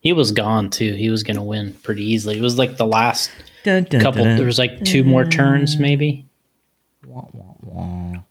He 0.00 0.12
was 0.12 0.32
gone 0.32 0.70
too. 0.70 0.94
He 0.94 1.10
was 1.10 1.22
going 1.22 1.36
to 1.36 1.42
win 1.42 1.74
pretty 1.84 2.04
easily. 2.04 2.38
It 2.38 2.42
was 2.42 2.58
like 2.58 2.76
the 2.76 2.86
last 2.86 3.30
Dun, 3.62 3.84
dun, 3.84 4.00
couple, 4.00 4.24
dun, 4.24 4.36
there 4.36 4.46
was 4.46 4.58
like 4.58 4.84
two 4.84 5.04
more 5.04 5.24
turns 5.24 5.78
maybe. 5.78 6.26
Wah, 7.06 7.26
wah, 7.32 7.54
wah. 7.60 8.22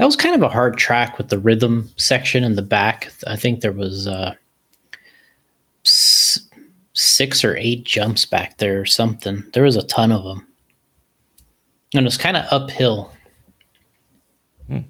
That 0.00 0.06
was 0.06 0.16
kind 0.16 0.34
of 0.34 0.40
a 0.40 0.48
hard 0.48 0.78
track 0.78 1.18
with 1.18 1.28
the 1.28 1.38
rhythm 1.38 1.90
section 1.98 2.42
in 2.42 2.56
the 2.56 2.62
back. 2.62 3.12
I 3.26 3.36
think 3.36 3.60
there 3.60 3.70
was 3.70 4.06
uh, 4.06 4.32
s- 5.84 6.40
six 6.94 7.44
or 7.44 7.54
eight 7.58 7.84
jumps 7.84 8.24
back 8.24 8.56
there 8.56 8.80
or 8.80 8.86
something. 8.86 9.44
There 9.52 9.64
was 9.64 9.76
a 9.76 9.82
ton 9.82 10.10
of 10.10 10.24
them. 10.24 10.46
And 11.92 12.00
it 12.00 12.04
was 12.06 12.16
kind 12.16 12.38
of 12.38 12.46
uphill. 12.50 13.12
Uh, 14.72 14.80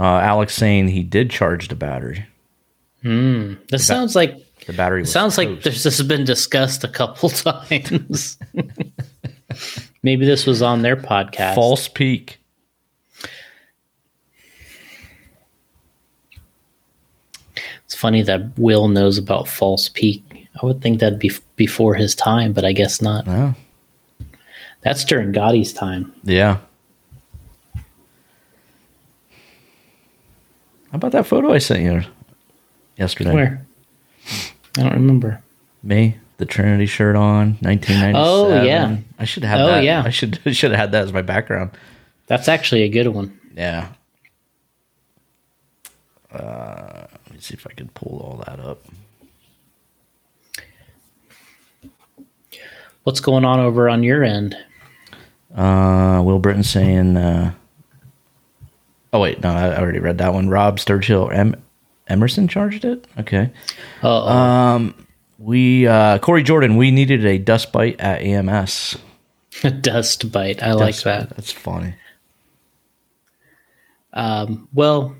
Alex 0.00 0.54
saying 0.54 0.88
he 0.88 1.02
did 1.02 1.28
charge 1.30 1.68
the 1.68 1.74
battery. 1.74 2.24
Hmm. 3.02 3.54
This 3.68 3.86
sounds 3.86 4.16
like 4.16 4.34
The 4.66 4.72
battery 4.72 5.04
sounds 5.04 5.36
like 5.36 5.62
this 5.62 5.84
has 5.84 6.00
been 6.02 6.24
discussed 6.24 6.82
a 6.84 6.88
couple 6.88 7.28
times. 7.30 8.38
Maybe 10.04 10.24
this 10.24 10.46
was 10.46 10.62
on 10.62 10.82
their 10.82 10.96
podcast. 10.96 11.56
false 11.56 11.88
peak. 11.88 12.37
It's 17.88 17.94
funny 17.94 18.20
that 18.20 18.42
Will 18.58 18.86
knows 18.88 19.16
about 19.16 19.48
False 19.48 19.88
Peak. 19.88 20.46
I 20.62 20.66
would 20.66 20.82
think 20.82 21.00
that'd 21.00 21.18
be 21.18 21.32
before 21.56 21.94
his 21.94 22.14
time, 22.14 22.52
but 22.52 22.62
I 22.62 22.72
guess 22.72 23.00
not. 23.00 23.26
Yeah. 23.26 23.54
That's 24.82 25.06
during 25.06 25.32
Gotti's 25.32 25.72
time. 25.72 26.12
Yeah. 26.22 26.58
How 30.90 30.96
about 30.96 31.12
that 31.12 31.26
photo 31.26 31.50
I 31.50 31.58
sent 31.58 31.82
you 31.82 32.02
yesterday? 32.98 33.32
Where? 33.32 33.66
I 34.76 34.82
don't 34.82 34.92
remember. 34.92 35.42
Me, 35.82 36.18
the 36.36 36.44
Trinity 36.44 36.84
shirt 36.84 37.16
on, 37.16 37.56
1997. 37.62 38.14
Oh 38.16 38.64
yeah. 38.64 38.98
I 39.18 39.24
should 39.24 39.44
have. 39.44 39.60
Oh 39.60 39.66
that. 39.68 39.84
yeah. 39.84 40.02
I 40.04 40.10
should 40.10 40.38
should 40.54 40.72
have 40.72 40.78
had 40.78 40.92
that 40.92 41.04
as 41.04 41.12
my 41.14 41.22
background. 41.22 41.70
That's 42.26 42.48
actually 42.48 42.82
a 42.82 42.90
good 42.90 43.08
one. 43.08 43.40
Yeah. 43.56 43.88
Uh, 46.30 47.06
me 47.38 47.42
see 47.42 47.54
if 47.54 47.66
I 47.66 47.72
can 47.72 47.88
pull 47.88 48.18
all 48.20 48.42
that 48.46 48.60
up. 48.60 48.84
What's 53.04 53.20
going 53.20 53.44
on 53.44 53.60
over 53.60 53.88
on 53.88 54.02
your 54.02 54.22
end? 54.22 54.56
Uh, 55.54 56.20
Will 56.24 56.38
Britton 56.38 56.62
saying, 56.62 57.16
uh, 57.16 57.54
oh, 59.12 59.20
wait, 59.20 59.40
no, 59.42 59.50
I 59.50 59.78
already 59.78 59.98
read 59.98 60.18
that 60.18 60.34
one. 60.34 60.48
Rob 60.50 60.78
Sturgill 60.78 61.32
em- 61.32 61.54
Emerson 62.06 62.48
charged 62.48 62.84
it? 62.84 63.06
Okay. 63.18 63.50
Uh, 64.02 64.24
Um, 64.26 65.06
we, 65.38 65.86
uh, 65.86 66.18
Corey 66.18 66.42
Jordan, 66.42 66.76
we 66.76 66.90
needed 66.90 67.24
a 67.24 67.38
dust 67.38 67.72
bite 67.72 67.98
at 68.00 68.20
AMS. 68.20 68.98
A 69.64 69.70
dust 69.70 70.30
bite. 70.30 70.62
I 70.62 70.72
like 70.72 70.96
that. 71.02 71.28
bite, 71.30 71.36
That's 71.36 71.52
funny. 71.52 71.94
Um, 74.12 74.68
well, 74.74 75.14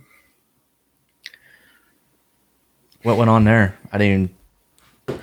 What 3.03 3.17
went 3.17 3.31
on 3.31 3.45
there? 3.45 3.77
I 3.93 3.99
didn't 3.99 4.31
even 5.09 5.21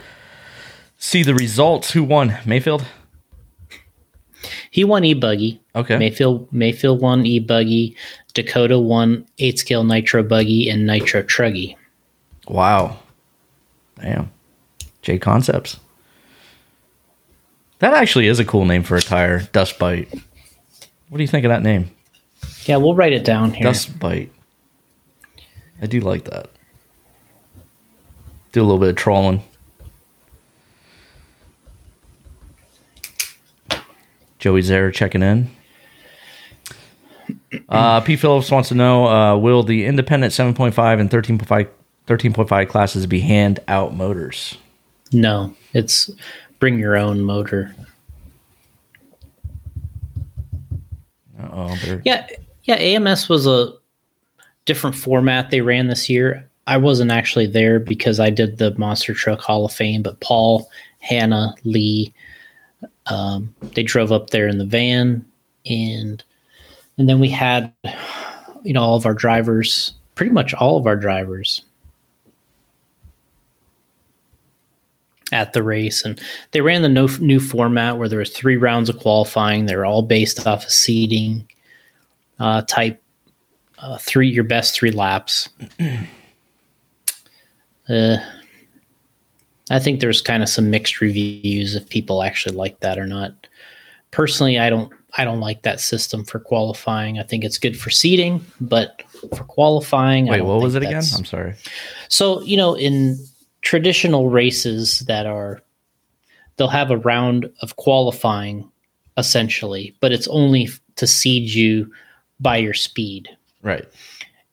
see 0.98 1.24
the 1.24 1.36
results. 1.36 1.92
Who 1.92 2.04
won? 2.04 2.30
Maifield? 2.46 2.86
he 4.72 4.84
won 4.84 5.04
e 5.06 5.14
buggy. 5.14 5.62
Okay. 5.76 5.98
Maifield 5.98 6.48
Maifield 6.52 7.00
won 7.00 7.26
e 7.26 7.40
buggy. 7.40 7.96
Dakota 8.34 8.78
won 8.78 9.26
eight 9.40 9.58
scale 9.60 9.84
nitro 9.84 10.24
buggy 10.24 10.70
and 10.70 10.86
nitro 10.86 11.24
truggy. 11.24 11.76
Wow. 12.48 13.00
Damn. 14.02 14.32
J 15.02 15.18
Concepts. 15.18 15.80
That 17.80 17.94
actually 17.94 18.28
is 18.28 18.40
a 18.40 18.46
cool 18.46 18.66
name 18.66 18.84
for 18.84 18.96
a 18.96 19.02
tire. 19.02 19.44
Dust 19.52 19.80
Bite. 19.80 20.14
What 21.10 21.18
do 21.18 21.24
you 21.24 21.28
think 21.28 21.46
of 21.46 21.50
that 21.50 21.64
name? 21.64 21.92
Yeah, 22.66 22.78
we'll 22.78 22.96
write 22.96 23.14
it 23.14 23.24
down 23.24 23.54
here. 23.54 23.64
Dust 23.64 23.98
Bite. 24.00 24.32
I 25.82 25.86
do 25.86 26.00
like 26.00 26.26
that. 26.26 26.50
Do 28.56 28.62
a 28.62 28.64
little 28.64 28.80
bit 28.80 28.88
of 28.88 28.96
trolling. 28.96 29.44
Joey 34.40 34.62
Zare 34.62 34.92
checking 34.92 35.22
in. 35.22 35.52
Uh, 37.68 38.00
P. 38.00 38.16
Phillips 38.16 38.50
wants 38.50 38.70
to 38.70 38.76
know 38.76 39.08
uh, 39.10 39.36
Will 39.36 39.62
the 39.62 39.86
independent 39.86 40.32
7.5 40.32 41.02
and 41.02 41.10
13.5, 41.12 41.68
13.5 42.08 42.70
classes 42.70 43.06
be 43.06 43.20
hand 43.20 43.60
out 43.68 43.94
motors? 43.94 44.58
No, 45.12 45.54
it's 45.74 46.10
bring 46.60 46.80
your 46.80 46.96
own 46.96 47.20
motor. 47.20 47.76
Oh, 51.52 51.78
Yeah, 52.06 52.26
yeah. 52.64 52.76
AMS 52.76 53.28
was 53.28 53.48
a 53.48 53.74
different 54.64 54.96
format 54.96 55.50
they 55.52 55.60
ran 55.60 55.88
this 55.88 56.10
year. 56.10 56.50
I 56.68 56.78
wasn't 56.78 57.12
actually 57.12 57.48
there 57.48 57.80
because 57.80 58.20
I 58.20 58.30
did 58.30 58.58
the 58.58 58.76
Monster 58.78 59.14
Truck 59.14 59.40
Hall 59.40 59.66
of 59.66 59.74
Fame, 59.74 60.02
but 60.02 60.20
Paul, 60.20 60.70
Hannah, 61.00 61.54
Lee, 61.64 62.14
um, 63.06 63.54
they 63.74 63.84
drove 63.84 64.12
up 64.12 64.32
there 64.32 64.48
in 64.48 64.58
the 64.58 64.66
van, 64.66 65.24
and 65.66 66.24
and 66.98 67.10
then 67.10 67.20
we 67.20 67.30
had, 67.30 67.72
you 68.64 68.74
know, 68.74 68.82
all 68.82 68.96
of 68.96 69.06
our 69.06 69.14
drivers, 69.14 69.94
pretty 70.16 70.32
much 70.32 70.54
all 70.56 70.78
of 70.78 70.88
our 70.88 70.96
drivers, 70.96 71.62
at 75.32 75.54
the 75.54 75.62
race, 75.62 76.04
and 76.04 76.20
they 76.52 76.62
ran 76.62 76.82
the 76.82 76.90
no, 76.90 77.08
new 77.20 77.40
format 77.40 77.98
where 77.98 78.10
there 78.10 78.20
was 78.20 78.32
three 78.32 78.58
rounds 78.58 78.90
of 78.90 79.00
qualifying. 79.00 79.66
They're 79.66 79.86
all 79.86 80.02
based 80.02 80.48
off 80.48 80.66
of 80.66 80.72
seating 80.72 81.48
uh, 82.40 82.64
type 82.64 83.02
uh, 83.78 83.98
three 84.00 84.30
your 84.30 84.44
best 84.44 84.74
three 84.74 84.92
laps. 84.92 85.50
uh, 87.90 88.18
I 89.70 89.80
think 89.80 90.00
there's 90.00 90.22
kind 90.22 90.44
of 90.44 90.50
some 90.50 90.70
mixed 90.70 91.02
reviews 91.02 91.76
if 91.76 91.90
people 91.90 92.24
actually 92.24 92.56
like 92.56 92.80
that 92.82 93.00
or 93.00 93.08
not. 93.08 93.48
Personally, 94.12 94.60
I 94.60 94.70
don't. 94.70 94.92
I 95.18 95.24
don't 95.24 95.40
like 95.40 95.62
that 95.62 95.80
system 95.80 96.26
for 96.26 96.40
qualifying. 96.40 97.20
I 97.20 97.24
think 97.24 97.46
it's 97.46 97.58
good 97.58 97.80
for 97.80 97.90
seeding, 97.90 98.46
but 98.60 99.02
for 99.34 99.46
qualifying, 99.46 100.28
Wait, 100.28 100.42
what 100.42 100.62
was 100.62 100.76
it 100.76 100.84
again? 100.84 101.04
I'm 101.16 101.24
sorry. 101.24 101.56
so, 102.10 102.42
you 102.42 102.58
know, 102.58 102.76
in 102.76 103.18
traditional 103.62 104.30
races 104.30 105.00
that 105.08 105.26
are, 105.26 105.62
they'll 106.58 106.68
have 106.68 106.92
a 106.92 106.98
round 106.98 107.50
of 107.62 107.78
qualifying 107.78 108.70
essentially, 109.18 109.96
but 110.02 110.12
it's 110.12 110.28
only 110.28 110.70
to 110.98 111.08
seed 111.08 111.50
you 111.50 111.90
by 112.42 112.58
your 112.58 112.74
speed. 112.74 113.30
Right. 113.62 113.86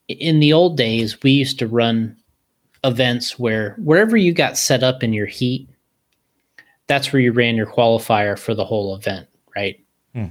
In 0.09 0.38
the 0.38 0.53
old 0.53 0.77
days, 0.77 1.21
we 1.23 1.33
used 1.33 1.59
to 1.59 1.66
run 1.66 2.16
events 2.85 3.38
where 3.38 3.77
wherever 3.79 4.16
you 4.16 4.33
got 4.33 4.59
set 4.59 4.83
up 4.83 5.03
in 5.03 5.12
your 5.12 5.27
heat, 5.27 5.68
that's 6.87 7.12
where 7.12 7.21
you 7.23 7.33
ran 7.33 7.57
your 7.57 7.66
qualifier 7.66 8.38
for 8.38 8.55
the 8.55 8.64
whole 8.64 8.95
event, 8.95 9.29
right? 9.57 9.81
Hmm. 10.14 10.27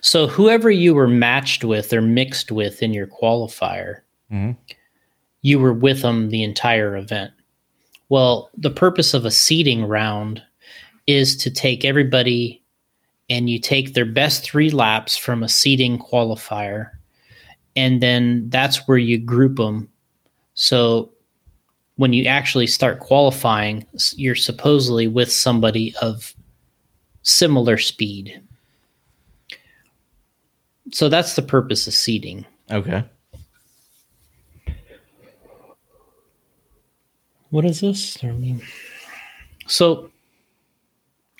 So 0.00 0.26
whoever 0.26 0.70
you 0.70 0.94
were 0.94 1.08
matched 1.08 1.64
with 1.64 1.92
or 1.92 2.00
mixed 2.00 2.50
with 2.50 2.82
in 2.82 2.92
your 2.92 3.06
qualifier, 3.06 4.00
Mhm. 4.32 4.56
you 5.42 5.58
were 5.58 5.72
with 5.72 6.02
them 6.02 6.30
the 6.30 6.42
entire 6.42 6.96
event. 6.96 7.32
Well, 8.08 8.50
the 8.56 8.70
purpose 8.70 9.12
of 9.14 9.24
a 9.24 9.30
seeding 9.30 9.84
round 9.84 10.42
is 11.06 11.36
to 11.38 11.50
take 11.50 11.84
everybody 11.84 12.62
and 13.30 13.50
you 13.50 13.58
take 13.58 13.92
their 13.92 14.06
best 14.06 14.42
three 14.42 14.70
laps 14.70 15.16
from 15.16 15.42
a 15.42 15.48
seeding 15.48 15.98
qualifier, 15.98 16.90
and 17.76 18.02
then 18.02 18.48
that's 18.48 18.88
where 18.88 18.98
you 18.98 19.18
group 19.18 19.56
them. 19.56 19.90
So 20.60 21.12
when 21.94 22.12
you 22.12 22.24
actually 22.24 22.66
start 22.66 22.98
qualifying, 22.98 23.86
you're 24.16 24.34
supposedly 24.34 25.06
with 25.06 25.30
somebody 25.30 25.94
of 26.02 26.34
similar 27.22 27.78
speed. 27.78 28.42
So 30.90 31.08
that's 31.08 31.36
the 31.36 31.42
purpose 31.42 31.86
of 31.86 31.94
seeding. 31.94 32.44
Okay. 32.72 33.04
What 37.50 37.64
is 37.64 37.80
this? 37.80 38.18
So, 39.68 40.10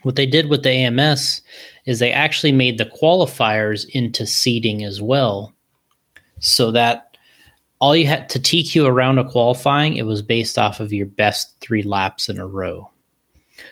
what 0.05 0.15
they 0.15 0.27
did 0.27 0.49
with 0.49 0.63
the 0.63 0.71
AMS 0.71 1.43
is 1.87 1.99
they 1.99 2.13
actually 2.13 2.53
made 2.53 2.79
the 2.79 2.87
qualifiers 2.87 3.85
into 3.91 4.27
seeding 4.27 4.85
as 4.85 5.03
well, 5.03 5.53
so 6.39 6.71
that 6.71 7.08
all 7.81 7.95
you 7.95 8.07
had 8.07 8.29
to 8.31 8.41
TQ 8.41 8.87
around 8.87 9.19
a 9.19 9.29
qualifying, 9.29 9.97
it 9.97 10.07
was 10.07 10.23
based 10.23 10.59
off 10.59 10.81
of 10.81 10.93
your 10.93 11.07
best 11.07 11.55
three 11.61 11.83
laps 11.83 12.29
in 12.29 12.39
a 12.39 12.47
row. 12.47 12.91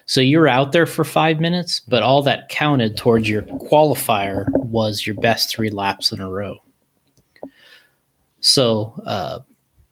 So 0.06 0.20
you 0.20 0.38
were 0.38 0.48
out 0.48 0.72
there 0.72 0.86
for 0.86 1.04
five 1.04 1.40
minutes, 1.40 1.80
but 1.80 2.02
all 2.02 2.22
that 2.22 2.48
counted 2.48 2.96
towards 2.96 3.28
your 3.28 3.42
qualifier 3.42 4.48
was 4.58 5.06
your 5.06 5.16
best 5.16 5.50
three 5.50 5.70
laps 5.70 6.12
in 6.12 6.20
a 6.20 6.30
row. 6.30 6.58
So, 8.40 8.94
uh, 9.06 9.40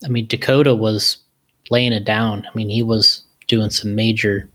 I 0.05 0.09
mean, 0.09 0.27
Dakota 0.27 0.74
was 0.74 1.18
laying 1.70 1.92
it 1.92 2.05
down. 2.05 2.46
I 2.46 2.57
mean, 2.57 2.68
he 2.68 2.83
was 2.83 3.22
doing 3.48 3.70
some 3.70 3.94
major, 3.94 4.48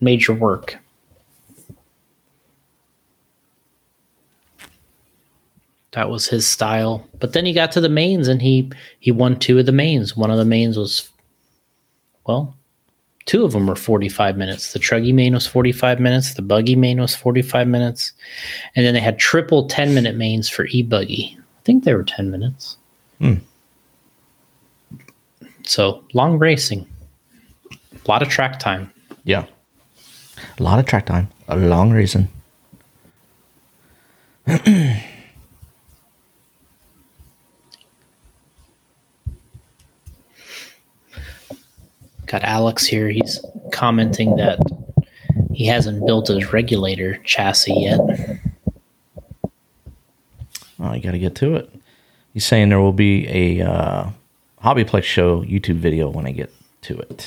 major 0.00 0.32
work. 0.32 0.78
That 5.96 6.10
was 6.10 6.28
his 6.28 6.46
style. 6.46 7.08
But 7.20 7.32
then 7.32 7.46
he 7.46 7.54
got 7.54 7.72
to 7.72 7.80
the 7.80 7.88
mains 7.88 8.28
and 8.28 8.42
he 8.42 8.70
he 9.00 9.10
won 9.10 9.38
two 9.38 9.58
of 9.58 9.64
the 9.64 9.72
mains. 9.72 10.14
One 10.14 10.30
of 10.30 10.36
the 10.36 10.44
mains 10.44 10.76
was, 10.76 11.08
well, 12.26 12.54
two 13.24 13.46
of 13.46 13.52
them 13.52 13.66
were 13.66 13.76
45 13.76 14.36
minutes. 14.36 14.74
The 14.74 14.78
Truggy 14.78 15.14
main 15.14 15.32
was 15.32 15.46
45 15.46 15.98
minutes. 15.98 16.34
The 16.34 16.42
Buggy 16.42 16.76
main 16.76 17.00
was 17.00 17.16
45 17.16 17.66
minutes. 17.66 18.12
And 18.74 18.84
then 18.84 18.92
they 18.92 19.00
had 19.00 19.18
triple 19.18 19.68
10 19.68 19.94
minute 19.94 20.16
mains 20.16 20.50
for 20.50 20.66
e-Buggy. 20.66 21.34
I 21.40 21.62
think 21.64 21.84
they 21.84 21.94
were 21.94 22.04
10 22.04 22.30
minutes. 22.30 22.76
Hmm. 23.18 23.36
So 25.64 26.04
long 26.12 26.38
racing. 26.38 26.86
A 27.72 28.06
lot 28.06 28.20
of 28.20 28.28
track 28.28 28.58
time. 28.58 28.92
Yeah. 29.24 29.46
A 30.58 30.62
lot 30.62 30.78
of 30.78 30.84
track 30.84 31.06
time. 31.06 31.30
A 31.48 31.56
long 31.56 31.90
reason. 31.90 32.28
Got 42.26 42.42
Alex 42.42 42.84
here. 42.86 43.08
He's 43.08 43.44
commenting 43.72 44.36
that 44.36 44.58
he 45.52 45.66
hasn't 45.66 46.04
built 46.06 46.28
his 46.28 46.52
regulator 46.52 47.16
chassis 47.18 47.72
yet. 47.72 48.00
Oh, 50.78 50.92
you 50.92 51.00
got 51.00 51.12
to 51.12 51.18
get 51.18 51.34
to 51.36 51.54
it. 51.54 51.72
He's 52.34 52.44
saying 52.44 52.68
there 52.68 52.80
will 52.80 52.92
be 52.92 53.26
a 53.28 53.66
uh, 53.66 54.10
Hobbyplex 54.62 55.04
show 55.04 55.42
YouTube 55.42 55.76
video 55.76 56.10
when 56.10 56.26
I 56.26 56.32
get 56.32 56.52
to 56.82 56.98
it. 56.98 57.26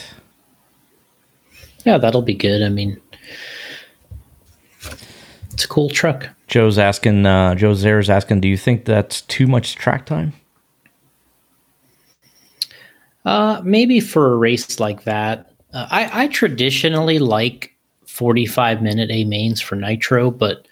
Yeah, 1.85 1.97
that'll 1.97 2.21
be 2.21 2.35
good. 2.35 2.61
I 2.61 2.69
mean, 2.69 3.01
it's 5.51 5.63
a 5.63 5.67
cool 5.67 5.89
truck. 5.89 6.29
Joe's 6.47 6.77
asking, 6.77 7.25
uh, 7.25 7.55
Joe 7.55 7.73
Zare's 7.73 8.09
asking, 8.09 8.41
do 8.41 8.47
you 8.47 8.57
think 8.57 8.85
that's 8.85 9.21
too 9.21 9.47
much 9.47 9.75
track 9.75 10.05
time? 10.05 10.33
Uh, 13.29 13.61
maybe 13.63 13.99
for 13.99 14.33
a 14.33 14.37
race 14.37 14.79
like 14.79 15.03
that. 15.03 15.51
Uh, 15.71 15.85
I, 15.91 16.23
I 16.23 16.27
traditionally 16.29 17.19
like 17.19 17.75
45 18.07 18.81
minute 18.81 19.11
A 19.11 19.23
mains 19.23 19.61
for 19.61 19.75
Nitro, 19.75 20.31
but 20.31 20.67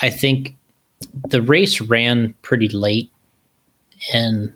I 0.00 0.08
think 0.08 0.56
the 1.26 1.42
race 1.42 1.80
ran 1.80 2.34
pretty 2.42 2.68
late 2.68 3.10
and 4.14 4.54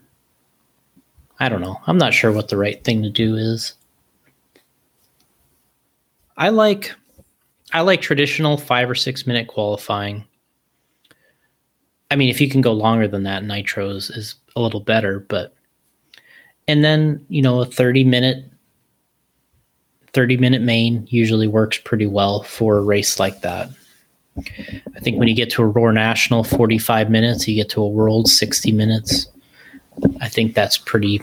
I 1.41 1.49
don't 1.49 1.63
know. 1.63 1.81
I'm 1.89 1.99
not 1.99 2.15
sure 2.15 2.31
what 2.31 2.49
the 2.49 2.57
right 2.57 2.85
thing 2.85 3.03
to 3.03 3.11
do 3.11 3.35
is. 3.35 3.75
I 6.37 6.51
like 6.51 6.95
I 7.73 7.81
like 7.81 8.01
traditional 8.01 8.57
5 8.57 8.91
or 8.91 8.95
6 8.95 9.27
minute 9.27 9.49
qualifying. 9.49 10.25
I 12.09 12.15
mean, 12.15 12.29
if 12.29 12.41
you 12.41 12.49
can 12.49 12.61
go 12.61 12.73
longer 12.73 13.09
than 13.09 13.25
that, 13.25 13.43
Nitros 13.43 14.17
is 14.17 14.37
a 14.55 14.61
little 14.61 14.79
better, 14.79 15.19
but 15.19 15.57
and 16.69 16.85
then, 16.85 17.25
you 17.29 17.43
know, 17.43 17.61
a 17.61 17.67
30 17.67 18.05
minute 18.05 18.45
30 20.13 20.37
minute 20.37 20.63
main 20.63 21.07
usually 21.11 21.49
works 21.49 21.79
pretty 21.79 22.07
well 22.07 22.43
for 22.43 22.77
a 22.77 22.83
race 22.83 23.19
like 23.19 23.41
that. 23.41 23.71
I 24.37 25.01
think 25.01 25.19
when 25.19 25.29
you 25.29 25.35
get 25.35 25.51
to 25.53 25.63
a 25.63 25.67
ROAR 25.67 25.93
National 25.93 26.45
45 26.45 27.11
minutes, 27.11 27.47
you 27.49 27.55
get 27.55 27.69
to 27.71 27.83
a 27.83 27.89
World 27.89 28.29
60 28.29 28.73
minutes. 28.73 29.27
I 30.21 30.29
think 30.29 30.55
that's 30.55 30.79
pretty 30.79 31.23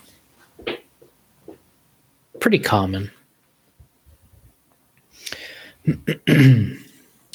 pretty 2.40 2.60
common. 2.60 3.12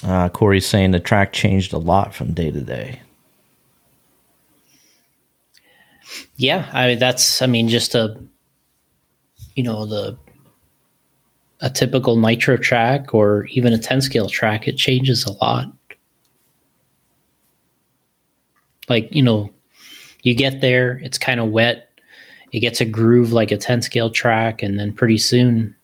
uh, 0.04 0.28
Corey's 0.30 0.66
saying 0.66 0.92
the 0.92 1.00
track 1.00 1.32
changed 1.32 1.72
a 1.72 1.78
lot 1.78 2.14
from 2.14 2.32
day 2.32 2.50
to 2.50 2.60
day. 2.60 3.00
Yeah, 6.36 6.68
I 6.72 6.94
that's 6.94 7.42
I 7.42 7.46
mean 7.46 7.68
just 7.68 7.94
a 7.94 8.16
you 9.54 9.62
know 9.62 9.86
the 9.86 10.16
a 11.60 11.70
typical 11.70 12.16
nitro 12.16 12.56
track 12.56 13.14
or 13.14 13.46
even 13.46 13.72
a 13.72 13.78
10 13.78 14.02
scale 14.02 14.28
track 14.28 14.68
it 14.68 14.76
changes 14.76 15.24
a 15.24 15.32
lot. 15.32 15.72
Like, 18.88 19.08
you 19.14 19.22
know, 19.22 19.48
you 20.22 20.34
get 20.34 20.60
there, 20.60 21.00
it's 21.02 21.16
kind 21.16 21.40
of 21.40 21.50
wet, 21.50 21.88
it 22.52 22.60
gets 22.60 22.82
a 22.82 22.84
groove 22.84 23.32
like 23.32 23.50
a 23.50 23.56
10 23.56 23.80
scale 23.80 24.10
track 24.10 24.62
and 24.62 24.78
then 24.78 24.92
pretty 24.92 25.16
soon 25.16 25.74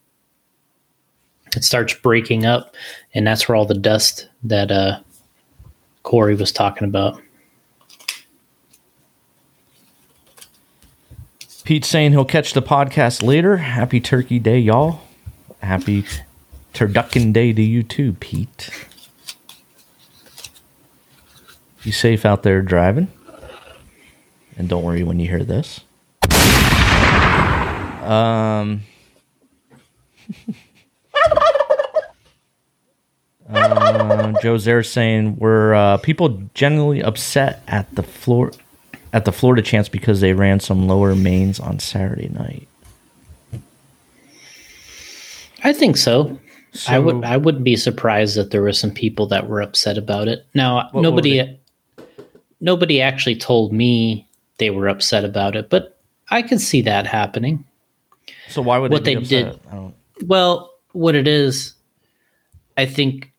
it 1.57 1.65
starts 1.65 1.95
breaking 1.95 2.47
up 2.47 2.75
and 3.15 3.27
that's 3.27 3.49
where 3.49 3.57
all 3.57 3.67
the 3.67 3.75
dust 3.75 4.29
that 4.45 4.71
uh 4.71 5.01
Corey 6.03 6.35
was 6.35 6.53
talking 6.53 6.87
about. 6.87 7.21
Pete 11.71 11.85
saying 11.85 12.11
he'll 12.11 12.25
catch 12.25 12.53
the 12.53 12.61
podcast 12.61 13.23
later. 13.23 13.59
Happy 13.59 14.01
Turkey 14.01 14.41
Day, 14.41 14.59
y'all. 14.59 15.03
Happy 15.63 16.05
Turducken 16.75 17.33
Day 17.33 17.53
to 17.53 17.63
you 17.63 17.85
too, 17.85 18.15
Pete. 18.15 18.89
Be 21.85 21.93
safe 21.93 22.27
out 22.27 22.43
there 22.43 22.61
driving. 22.61 23.07
And 24.57 24.69
don't 24.69 24.83
worry 24.83 25.05
when 25.05 25.21
you 25.21 25.29
hear 25.29 25.45
this. 25.45 25.83
Um, 28.03 28.81
uh, 33.49 34.33
Joe 34.43 34.59
Zare 34.59 34.83
saying, 34.83 35.37
"Were 35.37 35.77
uh, 35.77 35.99
people 35.99 36.43
generally 36.53 37.01
upset 37.01 37.63
at 37.69 37.95
the 37.95 38.03
floor 38.03 38.51
at 39.13 39.25
the 39.25 39.33
Florida 39.33 39.63
Champs 39.63 39.89
because 39.89 40.21
they 40.21 40.33
ran 40.33 40.61
some 40.61 40.87
lower 40.87 41.15
mains 41.15 41.61
on 41.61 41.79
Saturday 41.79 42.29
night?" 42.29 42.69
I 45.63 45.73
think 45.73 45.97
so. 45.97 46.39
so 46.73 46.93
I 46.93 46.99
would 46.99 47.25
I 47.25 47.37
wouldn't 47.37 47.65
be 47.65 47.77
surprised 47.77 48.37
that 48.37 48.51
there 48.51 48.63
were 48.63 48.73
some 48.73 48.93
people 48.93 49.27
that 49.27 49.49
were 49.49 49.61
upset 49.61 49.99
about 49.99 50.29
it. 50.29 50.47
Now 50.55 50.89
what, 50.93 51.03
nobody 51.03 51.39
what 51.39 51.61
nobody 52.61 53.01
actually 53.01 53.37
told 53.37 53.73
me 53.73 54.27
they 54.59 54.71
were 54.71 54.89
upset 54.89 55.25
about 55.25 55.57
it, 55.57 55.71
but 55.71 55.99
I 56.31 56.43
could 56.43 56.61
see 56.61 56.83
that 56.83 57.07
happening. 57.07 57.65
So 58.49 58.63
why 58.63 58.79
would 58.79 58.93
what 58.93 59.05
they, 59.05 59.17
they 59.17 59.23
did? 59.23 59.61
Well, 60.25 60.71
what 60.93 61.15
it 61.15 61.27
is, 61.27 61.75
I 62.77 62.87
think 62.87 63.33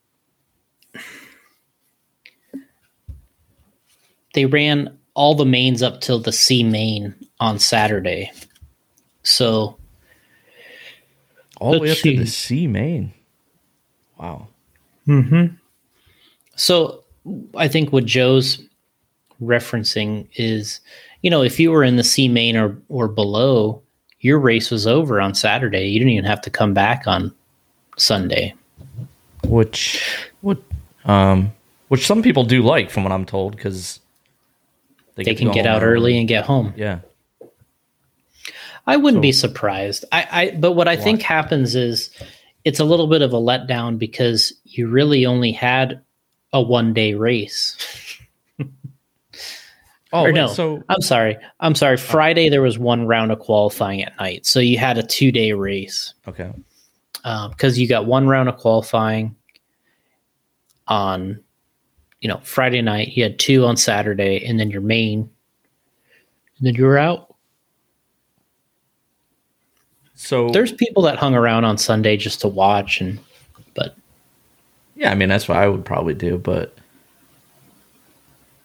they 4.34 4.46
ran 4.46 4.98
all 5.14 5.36
the 5.36 5.46
mains 5.46 5.84
up 5.84 6.02
till 6.02 6.20
the 6.20 6.32
C 6.32 6.64
main 6.64 7.14
on 7.40 7.60
Saturday. 7.60 8.32
So 9.24 9.78
all 11.60 11.74
the 11.74 11.80
way 11.80 11.92
up 11.92 11.98
see. 11.98 12.16
to 12.16 12.24
the 12.24 12.30
C 12.30 12.68
main. 12.68 13.14
Wow. 14.18 14.48
Hmm. 15.06 15.48
So 16.56 17.04
I 17.56 17.68
think 17.68 17.92
what 17.92 18.06
Joe's 18.06 18.62
referencing 19.42 20.28
is, 20.36 20.80
you 21.22 21.30
know, 21.30 21.42
if 21.42 21.60
you 21.60 21.72
were 21.72 21.84
in 21.84 21.96
the 21.96 22.04
C 22.04 22.28
main 22.28 22.56
or 22.56 22.78
or 22.90 23.08
below, 23.08 23.82
your 24.22 24.40
race 24.40 24.70
was 24.70 24.86
over 24.86 25.20
on 25.20 25.34
Saturday. 25.34 25.88
You 25.88 26.00
didn't 26.00 26.14
even 26.14 26.26
have 26.26 26.42
to 26.42 26.50
come 26.50 26.74
back 26.74 27.08
on 27.08 27.34
Sunday. 27.98 28.54
Which, 29.44 30.04
what, 30.42 30.60
um, 31.06 31.52
which 31.88 32.06
some 32.06 32.22
people 32.22 32.44
do 32.44 32.62
like, 32.62 32.92
from 32.92 33.04
what 33.04 33.12
I'm 33.12 33.26
told, 33.26 33.56
because 33.56 34.00
they, 35.16 35.24
they 35.24 35.36
can 35.36 35.52
get 35.52 35.66
out 35.66 35.84
early 35.84 36.18
and 36.18 36.28
get 36.28 36.46
home. 36.46 36.74
Yeah. 36.76 37.00
I 38.88 38.98
wouldn't 38.98 39.20
so, 39.20 39.22
be 39.22 39.32
surprised. 39.32 40.06
I, 40.12 40.28
I 40.32 40.52
but 40.58 40.74
what 40.74 40.88
I 40.88 40.96
think 40.96 41.22
happens 41.22 41.76
is 41.76 42.10
it's 42.66 42.80
a 42.80 42.86
little 42.86 43.08
bit 43.08 43.22
of 43.22 43.34
a 43.34 43.38
letdown 43.38 43.98
because 43.98 44.54
you 44.66 44.88
really 44.88 45.26
only 45.26 45.52
had 45.52 46.02
a 46.54 46.62
one 46.62 46.94
day 46.94 47.14
race. 47.14 47.78
oh 50.14 50.24
or 50.24 50.32
no, 50.32 50.48
so 50.48 50.82
I'm 50.90 51.02
sorry. 51.02 51.38
I'm 51.60 51.76
sorry. 51.76 51.98
Friday 51.98 52.50
there 52.50 52.62
was 52.62 52.78
one 52.80 53.08
round 53.08 53.32
of 53.32 53.40
qualifying 53.40 54.04
at 54.04 54.18
night, 54.20 54.46
so 54.46 54.60
you 54.60 54.78
had 54.78 54.98
a 54.98 55.04
two 55.04 55.32
day 55.32 55.54
race. 55.54 56.14
Okay. 56.28 56.52
Because 57.24 57.76
um, 57.76 57.80
you 57.80 57.88
got 57.88 58.06
one 58.08 58.28
round 58.28 58.50
of 58.50 58.58
qualifying 58.58 59.36
on, 60.88 61.40
you 62.22 62.30
know, 62.30 62.40
Friday 62.44 62.82
night. 62.82 63.18
You 63.18 63.24
had 63.24 63.40
two 63.40 63.66
on 63.66 63.76
Saturday, 63.78 64.46
and 64.46 64.60
then 64.60 64.70
your 64.70 64.82
main, 64.82 65.30
and 66.58 66.68
then 66.68 66.76
you 66.76 66.86
were 66.86 66.98
out. 66.98 67.36
So 70.16 70.50
there's 70.50 70.72
people 70.72 71.04
that 71.04 71.18
hung 71.18 71.36
around 71.36 71.66
on 71.66 71.78
Sunday 71.78 72.16
just 72.16 72.42
to 72.42 72.48
watch 72.48 73.02
and 73.02 73.20
but 73.74 73.96
yeah, 74.96 75.12
I 75.12 75.16
mean 75.16 75.30
that's 75.30 75.48
what 75.48 75.58
I 75.58 75.68
would 75.68 75.84
probably 75.84 76.14
do, 76.14 76.38
but 76.38 76.78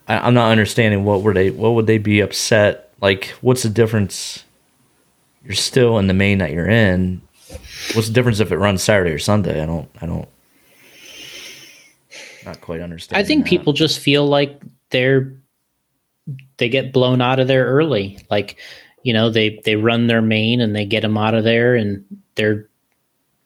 I, 0.09 0.29
am 0.29 0.35
not 0.35 0.51
understanding 0.51 1.05
what 1.05 1.23
were 1.23 1.35
they 1.35 1.51
what 1.51 1.71
would 1.71 1.87
they 1.87 1.99
be 1.99 2.21
upset 2.21 2.93
like 3.01 3.29
what's 3.41 3.63
the 3.63 3.69
difference 3.69 4.45
you're 5.45 5.55
still 5.55 5.99
in 5.99 6.07
the 6.07 6.15
main 6.15 6.39
that 6.39 6.53
you're 6.53 6.69
in 6.69 7.23
what's 7.95 8.09
the 8.09 8.15
difference 8.15 8.41
if 8.41 8.53
it 8.53 8.59
runs 8.59 8.83
saturday 8.83 9.11
or 9.11 9.19
sunday 9.19 9.63
i 9.63 9.67
don't 9.67 9.89
i 10.01 10.07
don't 10.07 10.29
not 12.47 12.61
quite 12.61 12.81
understand 12.81 13.19
i 13.21 13.25
think 13.25 13.45
that. 13.45 13.51
people 13.51 13.73
just 13.73 13.99
feel 13.99 14.27
like 14.27 14.61
they're 14.91 15.33
they 16.57 16.69
get 16.69 16.93
blown 16.93 17.21
out 17.21 17.39
of 17.39 17.49
there 17.49 17.67
early 17.67 18.19
like 18.31 18.59
you 19.03 19.13
know 19.13 19.31
they 19.31 19.61
they 19.65 19.77
run 19.77 20.07
their 20.07 20.23
main 20.23 20.61
and 20.61 20.75
they 20.75 20.85
get 20.85 21.03
them 21.03 21.19
out 21.19 21.35
of 21.35 21.45
there 21.45 21.75
and 21.75 22.05
they're 22.35 22.69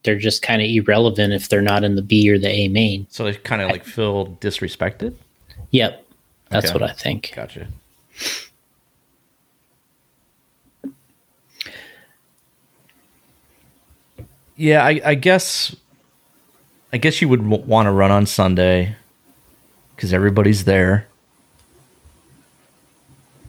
they're 0.02 0.18
just 0.18 0.42
kind 0.42 0.62
of 0.62 0.68
irrelevant 0.68 1.32
if 1.32 1.48
they're 1.48 1.62
not 1.62 1.84
in 1.84 1.94
the 1.94 2.02
B 2.02 2.30
or 2.30 2.38
the 2.38 2.48
A 2.48 2.68
main. 2.68 3.06
So 3.10 3.24
they 3.24 3.34
kind 3.34 3.60
of 3.62 3.70
like 3.70 3.84
feel 3.84 4.38
disrespected. 4.40 5.14
Yep, 5.70 6.06
that's 6.48 6.66
okay. 6.66 6.72
what 6.72 6.82
I 6.82 6.92
think. 6.92 7.32
Gotcha. 7.34 7.68
Yeah, 14.56 14.84
I, 14.84 15.00
I 15.04 15.14
guess. 15.14 15.74
I 16.92 16.98
guess 16.98 17.20
you 17.22 17.28
would 17.28 17.42
w- 17.48 17.62
want 17.64 17.86
to 17.86 17.92
run 17.92 18.10
on 18.10 18.26
Sunday 18.26 18.96
because 19.94 20.12
everybody's 20.12 20.64
there. 20.64 21.06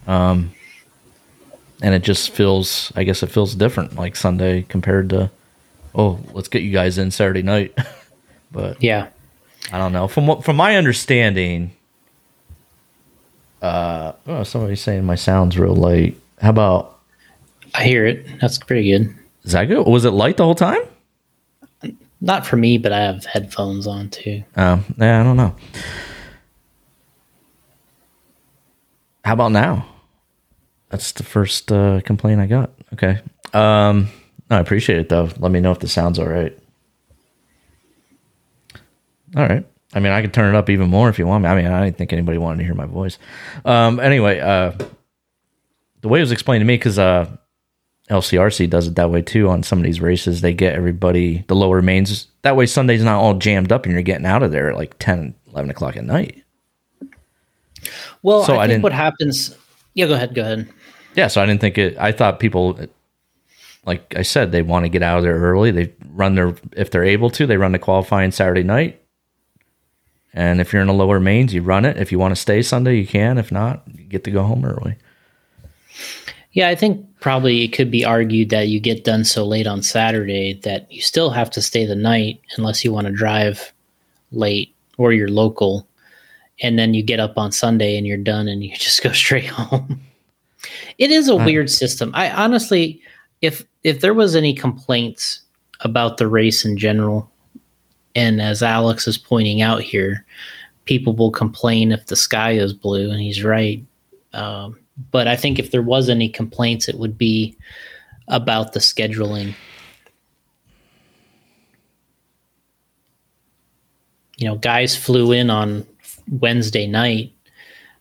Um, 0.07 0.51
and 1.83 1.95
it 1.95 2.03
just 2.03 2.29
feels 2.31 2.91
i 2.95 3.03
guess 3.03 3.23
it 3.23 3.27
feels 3.27 3.55
different 3.55 3.95
like 3.95 4.15
sunday 4.15 4.63
compared 4.63 5.09
to 5.09 5.31
oh 5.95 6.19
let's 6.33 6.47
get 6.47 6.61
you 6.63 6.71
guys 6.71 6.97
in 6.99 7.09
saturday 7.11 7.41
night 7.41 7.75
but 8.51 8.81
yeah 8.83 9.07
i 9.71 9.77
don't 9.79 9.91
know 9.91 10.07
from 10.07 10.27
what 10.27 10.43
from 10.43 10.55
my 10.57 10.75
understanding 10.75 11.71
Uh, 13.61 14.13
oh, 14.27 14.43
somebody's 14.43 14.81
saying 14.81 15.05
my 15.05 15.15
sound's 15.15 15.57
real 15.57 15.75
light. 15.75 16.17
How 16.41 16.49
about 16.49 16.99
I 17.75 17.83
hear 17.85 18.05
it. 18.07 18.25
That's 18.41 18.57
pretty 18.57 18.89
good. 18.91 19.15
is 19.43 19.51
that 19.53 19.65
good? 19.65 19.85
Was 19.85 20.03
it 20.05 20.11
light 20.11 20.37
the 20.37 20.43
whole 20.43 20.55
time? 20.55 20.81
Not 22.22 22.45
for 22.45 22.55
me, 22.55 22.78
but 22.78 22.91
I 22.91 22.99
have 22.99 23.26
headphones 23.26 23.88
on 23.88 24.09
too. 24.09 24.43
Um, 24.55 24.86
yeah, 24.97 25.19
I 25.19 25.24
don't 25.24 25.38
know. 25.38 25.55
How 29.26 29.34
about 29.34 29.51
now? 29.51 29.88
That's 30.89 31.11
the 31.13 31.24
first 31.24 31.72
uh, 31.72 32.01
complaint 32.01 32.39
I 32.39 32.45
got. 32.45 32.72
Okay. 32.93 33.19
Um, 33.53 34.09
I 34.49 34.59
appreciate 34.59 34.99
it 34.99 35.09
though. 35.09 35.30
Let 35.39 35.51
me 35.51 35.61
know 35.61 35.72
if 35.72 35.80
the 35.80 35.88
sound's 35.88 36.19
all 36.19 36.28
right. 36.28 36.57
All 39.36 39.47
right. 39.47 39.65
I 39.93 39.99
mean, 39.99 40.11
I 40.11 40.22
could 40.22 40.34
turn 40.34 40.53
it 40.53 40.57
up 40.57 40.69
even 40.69 40.89
more 40.89 41.09
if 41.09 41.17
you 41.17 41.26
want 41.26 41.43
me. 41.43 41.49
I 41.49 41.55
mean, 41.55 41.65
I 41.67 41.86
didn't 41.86 41.97
think 41.97 42.13
anybody 42.13 42.38
wanted 42.38 42.59
to 42.59 42.63
hear 42.63 42.76
my 42.76 42.86
voice. 42.86 43.17
Um, 43.65 43.99
anyway, 43.99 44.39
uh, 44.39 44.74
the 46.01 46.07
way 46.07 46.19
it 46.19 46.24
was 46.24 46.32
explained 46.32 46.61
to 46.61 46.65
me, 46.65 46.76
because 46.76 46.99
uh, 46.99 47.38
LCRC 48.12 48.70
does 48.70 48.88
it 48.88 48.95
that 48.95 49.09
way 49.09 49.22
too 49.22 49.49
on 49.49 49.64
some 49.64 49.80
of 49.80 49.84
these 49.86 50.01
races. 50.01 50.41
They 50.41 50.53
get 50.53 50.76
everybody, 50.76 51.43
the 51.47 51.55
lower 51.55 51.82
mains. 51.82 52.28
That 52.43 52.55
way 52.55 52.66
Sunday's 52.66 53.03
not 53.03 53.20
all 53.20 53.36
jammed 53.36 53.72
up 53.72 53.86
and 53.86 53.93
you're 53.93 54.01
getting 54.03 54.26
out 54.26 54.43
of 54.43 54.51
there 54.51 54.70
at 54.70 54.76
like 54.78 54.97
10, 54.99 55.34
11 55.51 55.70
o'clock 55.72 55.95
at 55.97 56.03
night. 56.03 56.43
Well, 58.22 58.43
So 58.43 58.55
I 58.55 58.57
I 58.57 58.62
think 58.64 58.70
didn't- 58.76 58.84
what 58.84 58.93
happens. 58.93 59.55
Yeah, 59.93 60.07
go 60.07 60.14
ahead. 60.14 60.36
Go 60.36 60.41
ahead. 60.41 60.68
Yeah, 61.16 61.28
so 61.28 61.41
I 61.41 61.45
didn't 61.45 61.62
think 61.62 61.78
it. 61.78 61.97
I 61.97 62.12
thought 62.12 62.39
people, 62.39 62.80
like 63.86 64.14
I 64.16 64.22
said, 64.22 64.51
they 64.51 64.62
want 64.62 64.86
to 64.86 64.89
get 64.89 65.03
out 65.03 65.18
of 65.18 65.24
there 65.24 65.36
early. 65.38 65.72
They 65.72 65.91
run 66.14 66.36
their 66.36 66.55
if 66.78 66.91
they're 66.91 67.03
able 67.03 67.30
to. 67.32 67.45
They 67.47 67.57
run 67.57 67.72
the 67.74 67.80
qualifying 67.80 68.32
Saturday 68.32 68.64
night, 68.64 69.01
and 70.34 70.62
if 70.62 70.72
you're 70.72 70.82
in 70.82 70.88
the 70.88 70.93
lower 70.93 71.20
mains, 71.20 71.53
you 71.53 71.62
run 71.64 71.84
it. 71.84 71.97
If 71.97 72.12
you 72.14 72.20
want 72.20 72.34
to 72.34 72.39
stay 72.39 72.62
Sunday, 72.62 72.95
you 72.97 73.05
can. 73.07 73.38
If 73.38 73.51
not, 73.51 73.84
you 73.93 74.05
get 74.05 74.24
to 74.26 74.32
go 74.32 74.43
home 74.43 74.64
early. 74.64 74.95
Yeah, 76.54 76.68
I 76.70 76.76
think 76.76 77.06
probably 77.22 77.64
it 77.64 77.70
could 77.70 77.89
be 77.89 78.04
argued 78.04 78.49
that 78.49 78.68
you 78.68 78.80
get 78.80 79.04
done 79.06 79.24
so 79.24 79.45
late 79.45 79.68
on 79.68 79.82
Saturday 79.82 80.54
that 80.64 80.91
you 80.91 81.02
still 81.02 81.30
have 81.30 81.49
to 81.52 81.62
stay 81.62 81.86
the 81.86 81.95
night 81.95 82.41
unless 82.58 82.84
you 82.84 82.91
want 82.91 83.08
to 83.08 83.14
drive 83.14 83.72
late 84.32 84.74
or 84.97 85.14
you're 85.14 85.30
local. 85.30 85.88
And 86.62 86.78
then 86.78 86.93
you 86.93 87.04
get 87.04 87.20
up 87.20 87.38
on 87.38 87.52
Sunday 87.52 87.97
and 87.97 88.06
you're 88.06 88.18
done 88.18 88.47
and 88.47 88.64
you 88.64 88.76
just 88.76 89.02
go 89.02 89.12
straight 89.14 89.47
home. 89.47 90.02
It 90.97 91.10
is 91.12 91.30
a 91.30 91.36
Uh. 91.36 91.45
weird 91.45 91.70
system. 91.70 92.12
I 92.14 92.30
honestly 92.32 93.02
if 93.41 93.66
if 93.84 94.02
there 94.02 94.14
was 94.14 94.36
any 94.36 94.54
complaints 94.54 95.39
about 95.80 96.18
the 96.18 96.28
race 96.28 96.64
in 96.66 96.78
general 96.78 97.28
and 98.14 98.39
as 98.41 98.62
Alex 98.62 99.08
is 99.08 99.18
pointing 99.18 99.62
out 99.62 99.82
here, 99.82 100.24
people 100.86 101.16
will 101.16 101.32
complain 101.32 101.91
if 101.91 102.06
the 102.08 102.16
sky 102.16 102.52
is 102.52 102.74
blue 102.74 103.10
and 103.10 103.20
he's 103.22 103.43
right. 103.43 103.84
Um, 104.34 104.78
but 105.10 105.28
I 105.28 105.36
think 105.36 105.58
if 105.58 105.72
there 105.72 105.82
was 105.82 106.10
any 106.10 106.30
complaints, 106.30 106.88
it 106.88 106.97
would 106.99 107.18
be 107.18 107.58
about 108.28 108.74
the 108.74 108.80
scheduling. 108.80 109.56
You 114.38 114.47
know, 114.47 114.58
guys 114.58 114.95
flew 114.95 115.32
in 115.32 115.49
on 115.49 115.86
Wednesday 116.30 116.88
night, 116.88 117.32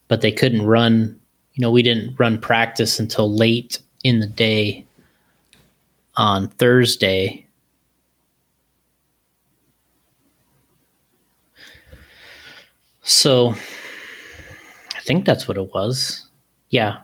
but 0.09 0.21
they 0.21 0.33
couldn't 0.33 0.63
run. 0.63 1.19
You 1.55 1.63
know, 1.63 1.71
we 1.71 1.83
didn't 1.83 2.19
run 2.19 2.39
practice 2.39 2.99
until 2.99 3.35
late 3.35 3.79
in 4.05 4.21
the 4.21 4.27
day 4.27 4.87
on 6.17 6.49
Thursday. 6.49 7.47
So 13.03 13.51
I 14.95 15.01
think 15.03 15.25
that's 15.25 15.49
what 15.49 15.57
it 15.57 15.75
was. 15.75 16.30
Yeah. 16.71 16.99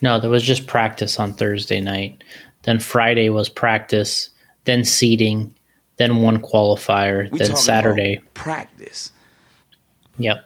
No, 0.00 0.20
there 0.20 0.30
was 0.30 0.44
just 0.44 0.66
practice 0.66 1.18
on 1.18 1.34
Thursday 1.34 1.80
night. 1.80 2.22
Then 2.62 2.78
Friday 2.78 3.28
was 3.30 3.48
practice, 3.48 4.30
then 4.64 4.84
seating, 4.84 5.54
then 5.96 6.22
one 6.22 6.40
qualifier, 6.40 7.30
We 7.30 7.38
then 7.38 7.56
Saturday. 7.56 8.16
about 8.16 8.34
practice. 8.34 9.12
Yep. 10.18 10.44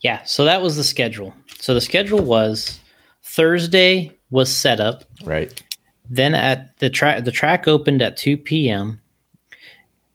Yeah, 0.00 0.22
so 0.24 0.44
that 0.44 0.62
was 0.62 0.76
the 0.76 0.84
schedule. 0.84 1.34
So 1.60 1.74
the 1.74 1.80
schedule 1.80 2.20
was 2.20 2.78
Thursday 3.22 4.16
was 4.30 4.54
set 4.54 4.80
up. 4.80 5.04
Right. 5.24 5.62
Then 6.08 6.34
at 6.34 6.78
the 6.78 6.88
track, 6.88 7.24
the 7.24 7.32
track 7.32 7.68
opened 7.68 8.00
at 8.00 8.16
2 8.16 8.38
p.m. 8.38 9.00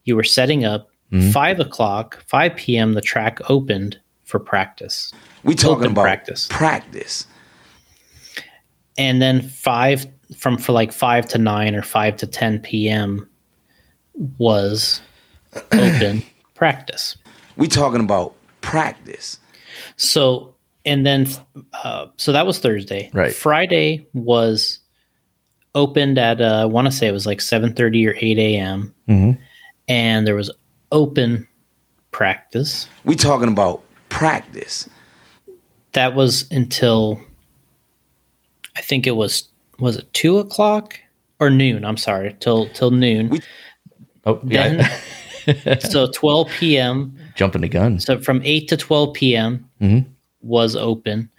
You 0.05 0.15
were 0.15 0.23
setting 0.23 0.65
up. 0.65 0.89
Five 1.32 1.59
o'clock, 1.59 2.24
5 2.28 2.55
p.m. 2.55 2.93
The 2.93 3.01
track 3.01 3.39
opened 3.49 3.99
for 4.24 4.39
practice, 4.39 5.11
We 5.43 5.53
talking 5.53 5.76
Open 5.78 5.91
about 5.91 6.01
practice. 6.03 6.47
practice. 6.49 7.28
and 8.97 9.22
then 9.22 9.41
five 9.41 10.07
from 10.38 10.57
for 10.57 10.72
like 10.72 10.91
five 10.91 11.28
to 11.30 11.38
nine 11.38 11.76
or 11.76 11.82
five 11.84 12.18
to 12.18 12.26
10 12.28 12.59
p.m. 12.61 13.30
was 14.39 15.01
open 15.72 16.24
practice. 16.55 17.16
We 17.57 17.68
talking 17.68 17.99
about 18.01 18.34
practice. 18.61 19.39
So 19.97 20.55
and 20.86 21.05
then 21.05 21.28
uh, 21.84 22.07
so 22.18 22.32
that 22.32 22.47
was 22.47 22.57
Thursday. 22.59 23.11
Right. 23.14 23.34
Friday 23.34 24.07
was 24.14 24.80
opened 25.76 26.18
at 26.18 26.41
uh, 26.41 26.61
I 26.61 26.66
want 26.66 26.86
to 26.88 26.91
say 26.91 27.07
it 27.07 27.11
was 27.11 27.26
like 27.28 27.41
seven 27.41 27.74
thirty 27.74 28.07
or 28.07 28.16
eight 28.20 28.38
a.m. 28.39 28.93
Mhm. 29.07 29.38
and 29.88 30.26
there 30.26 30.36
was 30.36 30.49
open 30.93 31.45
practice. 32.11 32.87
We 33.03 33.15
talking 33.15 33.49
about 33.49 33.83
practice. 34.07 34.87
That 35.91 36.15
was 36.15 36.49
until 36.51 37.19
I 38.77 38.81
think 38.81 39.05
it 39.05 39.11
was 39.17 39.49
was 39.79 39.97
it 39.97 40.11
two 40.13 40.37
o'clock 40.37 40.97
or 41.39 41.49
noon? 41.49 41.83
I'm 41.83 41.97
sorry, 41.97 42.35
till 42.39 42.69
till 42.69 42.91
noon. 42.91 43.29
We- 43.29 43.41
Oh, 44.25 44.39
yeah. 44.47 44.89
Then 45.65 45.79
so 45.91 46.07
twelve 46.09 46.47
p.m. 46.51 47.17
Jumping 47.35 47.59
the 47.59 47.67
gun. 47.67 47.99
So 47.99 48.19
from 48.21 48.39
8 48.45 48.69
to 48.69 48.77
12 48.77 49.13
p.m. 49.13 49.69
Mhm. 49.81 50.05
was 50.41 50.77
open. 50.77 51.29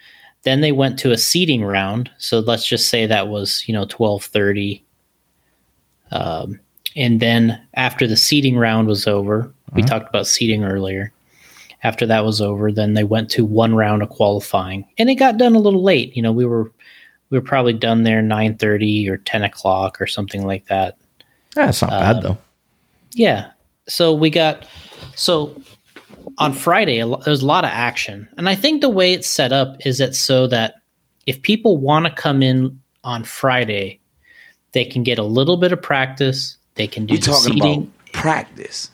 Then 0.43 0.61
they 0.61 0.73
went 0.73 0.99
to 0.99 1.11
a 1.13 1.17
seating 1.17 1.65
round. 1.65 2.11
So 2.19 2.41
let's 2.41 2.67
just 2.67 2.91
say 2.91 3.07
that 3.07 3.29
was, 3.29 3.65
you 3.67 3.73
know, 3.73 3.87
12:30. 3.87 4.83
Um, 6.11 6.61
and 6.97 7.21
then 7.21 7.61
after 7.75 8.07
the 8.07 8.17
seeding 8.17 8.57
round 8.57 8.89
was 8.89 9.07
over, 9.07 9.53
we 9.75 9.83
uh-huh. 9.83 9.89
talked 9.89 10.09
about 10.09 10.27
seeding 10.27 10.65
earlier. 10.65 11.13
After 11.83 12.07
that 12.07 12.25
was 12.25 12.41
over, 12.41 12.73
then 12.73 12.95
they 12.95 13.05
went 13.05 13.31
to 13.33 13.45
one 13.45 13.75
round 13.75 14.03
of 14.03 14.09
qualifying, 14.09 14.87
and 14.97 15.11
it 15.11 15.17
got 15.17 15.37
done 15.37 15.55
a 15.55 15.61
little 15.61 15.83
late. 15.83 16.17
You 16.17 16.23
know, 16.23 16.33
we 16.33 16.47
were 16.47 16.73
we 17.31 17.39
were 17.39 17.45
probably 17.45 17.75
done 17.75 18.05
there 18.05 18.23
9:30 18.23 19.09
or 19.09 19.19
10 19.19 19.43
o'clock 19.43 20.01
or 20.01 20.07
something 20.07 20.47
like 20.47 20.67
that. 20.67 20.97
Yeah, 21.57 21.69
it's 21.69 21.83
not 21.83 21.91
bad 21.91 22.17
um, 22.17 22.23
though. 22.23 22.39
Yeah. 23.13 23.51
So 23.87 24.15
we 24.15 24.31
got 24.31 24.67
so 25.15 25.61
on 26.39 26.53
Friday 26.55 27.03
there's 27.25 27.43
a 27.43 27.47
lot 27.47 27.65
of 27.65 27.71
action, 27.71 28.29
and 28.39 28.49
I 28.49 28.55
think 28.55 28.81
the 28.81 28.89
way 28.89 29.13
it's 29.13 29.29
set 29.29 29.53
up 29.53 29.85
is 29.85 30.01
it 30.01 30.15
so 30.15 30.47
that 30.47 30.77
if 31.27 31.43
people 31.43 31.77
want 31.77 32.07
to 32.07 32.13
come 32.13 32.43
in 32.43 32.81
on 33.03 33.25
Friday, 33.25 34.01
they 34.73 34.85
can 34.85 35.03
get 35.03 35.19
a 35.19 35.23
little 35.23 35.57
bit 35.57 35.73
of 35.73 35.81
practice. 35.81 36.57
They 36.75 36.87
can 36.87 37.07
do 37.07 37.15
We 37.15 37.19
the 37.19 37.27
talking 37.27 37.53
seating 37.53 37.83
about 37.83 38.13
practice. 38.13 38.91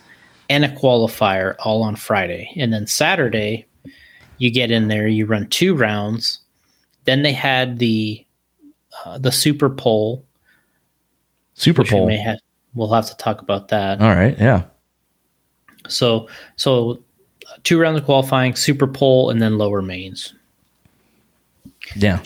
and 0.49 0.65
a 0.65 0.69
qualifier 0.69 1.55
all 1.61 1.83
on 1.83 1.97
Friday, 1.97 2.53
and 2.57 2.73
then 2.73 2.87
Saturday 2.87 3.67
you 4.41 4.51
get 4.51 4.71
in 4.71 4.89
there, 4.89 5.07
you 5.07 5.27
run 5.27 5.47
two 5.49 5.75
rounds. 5.75 6.41
Then 7.05 7.23
they 7.23 7.33
had 7.33 7.79
the 7.79 8.25
uh, 9.05 9.19
the 9.19 9.31
Super 9.31 9.71
Pole, 9.71 10.25
Super 11.55 11.83
which 11.83 11.93
We 11.93 12.17
have, 12.17 12.39
we'll 12.75 12.93
have 12.93 13.07
to 13.07 13.17
talk 13.19 13.41
about 13.43 13.69
that. 13.69 14.01
All 14.01 14.15
right. 14.15 14.37
Yeah. 14.39 14.65
So 15.89 16.29
so 16.57 17.03
uh, 17.47 17.57
two 17.65 17.79
rounds 17.79 17.99
of 17.99 18.05
qualifying, 18.05 18.57
super 18.57 18.87
pole, 18.87 19.31
and 19.31 19.41
then 19.41 19.59
lower 19.59 19.83
mains. 19.83 20.35
Yeah. 21.97 22.23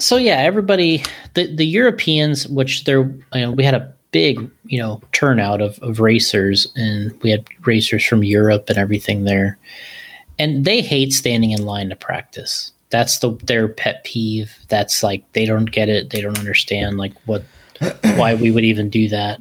So 0.00 0.16
yeah, 0.16 0.38
everybody 0.38 1.04
the, 1.34 1.54
the 1.54 1.66
Europeans, 1.66 2.48
which 2.48 2.84
there 2.84 3.02
you 3.02 3.22
know, 3.34 3.52
we 3.52 3.64
had 3.64 3.74
a 3.74 3.92
big, 4.12 4.50
you 4.64 4.78
know, 4.78 5.00
turnout 5.12 5.60
of, 5.60 5.78
of 5.80 6.00
racers 6.00 6.66
and 6.74 7.16
we 7.22 7.30
had 7.30 7.46
racers 7.64 8.04
from 8.04 8.24
Europe 8.24 8.68
and 8.68 8.78
everything 8.78 9.24
there. 9.24 9.58
And 10.38 10.64
they 10.64 10.80
hate 10.80 11.12
standing 11.12 11.50
in 11.50 11.64
line 11.64 11.90
to 11.90 11.96
practice. 11.96 12.72
That's 12.88 13.18
the 13.18 13.32
their 13.44 13.68
pet 13.68 14.02
peeve. 14.04 14.52
That's 14.68 15.02
like 15.02 15.30
they 15.32 15.46
don't 15.46 15.70
get 15.70 15.88
it. 15.88 16.10
They 16.10 16.20
don't 16.20 16.38
understand 16.38 16.98
like 16.98 17.12
what 17.26 17.44
why 18.16 18.34
we 18.34 18.50
would 18.50 18.64
even 18.64 18.90
do 18.90 19.08
that. 19.08 19.40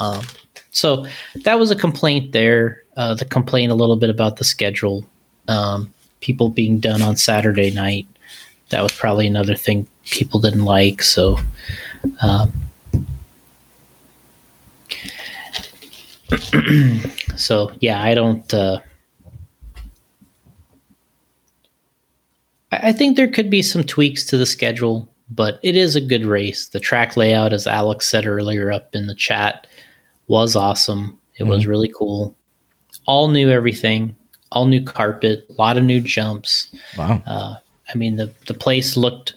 Um, 0.00 0.24
so 0.70 1.06
that 1.44 1.58
was 1.58 1.70
a 1.70 1.76
complaint 1.76 2.32
there. 2.32 2.82
Uh, 2.96 3.14
the 3.14 3.24
complaint 3.24 3.72
a 3.72 3.74
little 3.74 3.96
bit 3.96 4.10
about 4.10 4.36
the 4.36 4.44
schedule, 4.44 5.04
um, 5.48 5.92
people 6.20 6.48
being 6.48 6.78
done 6.78 7.02
on 7.02 7.16
Saturday 7.16 7.70
night. 7.70 8.06
That 8.70 8.82
was 8.82 8.92
probably 8.92 9.26
another 9.26 9.54
thing 9.54 9.86
people 10.04 10.40
didn't 10.40 10.64
like. 10.64 11.02
So 11.02 11.38
Um, 12.20 12.52
so 17.36 17.72
yeah, 17.80 18.02
I 18.02 18.14
don't. 18.14 18.52
Uh, 18.52 18.80
I 22.72 22.92
think 22.92 23.16
there 23.16 23.28
could 23.28 23.50
be 23.50 23.62
some 23.62 23.82
tweaks 23.82 24.24
to 24.26 24.36
the 24.36 24.46
schedule, 24.46 25.08
but 25.30 25.58
it 25.62 25.76
is 25.76 25.96
a 25.96 26.00
good 26.00 26.24
race. 26.24 26.68
The 26.68 26.78
track 26.78 27.16
layout, 27.16 27.52
as 27.52 27.66
Alex 27.66 28.06
said 28.06 28.26
earlier 28.26 28.70
up 28.70 28.94
in 28.94 29.08
the 29.08 29.14
chat, 29.14 29.66
was 30.28 30.54
awesome. 30.54 31.18
It 31.36 31.44
was 31.44 31.66
really 31.66 31.92
cool. 31.96 32.36
All 33.06 33.28
new 33.28 33.50
everything, 33.50 34.14
all 34.52 34.66
new 34.66 34.82
carpet, 34.82 35.46
a 35.50 35.52
lot 35.54 35.76
of 35.76 35.84
new 35.84 36.00
jumps. 36.00 36.68
Wow. 36.96 37.22
Uh, 37.26 37.56
I 37.92 37.96
mean, 37.96 38.16
the 38.16 38.32
the 38.46 38.54
place 38.54 38.96
looked 38.96 39.34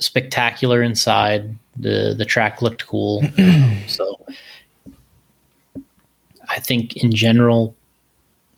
spectacular 0.00 0.82
inside. 0.82 1.54
the 1.76 2.14
The 2.16 2.24
track 2.24 2.62
looked 2.62 2.86
cool. 2.86 3.22
so, 3.86 4.24
I 6.48 6.60
think 6.60 6.96
in 6.96 7.12
general, 7.12 7.74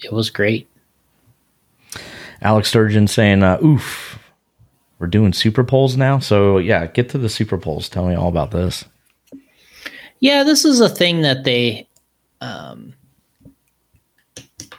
it 0.03 0.13
was 0.13 0.31
great. 0.31 0.69
Alex 2.43 2.71
Sturgill 2.73 3.09
saying, 3.09 3.43
uh, 3.43 3.59
"Oof, 3.65 4.19
we're 4.99 5.07
doing 5.07 5.33
super 5.33 5.65
poles 5.65 5.97
now." 5.97 6.19
So 6.19 6.59
yeah, 6.59 6.87
get 6.87 7.09
to 7.11 7.19
the 7.19 7.29
super 7.29 7.59
poles. 7.59 7.89
Tell 7.89 8.07
me 8.07 8.15
all 8.15 8.29
about 8.29 8.51
this. 8.51 8.85
Yeah, 10.21 10.45
this 10.45 10.65
is 10.65 10.81
a 10.81 10.89
thing 10.89 11.23
that 11.23 11.45
they 11.45 11.87
um, 12.41 12.95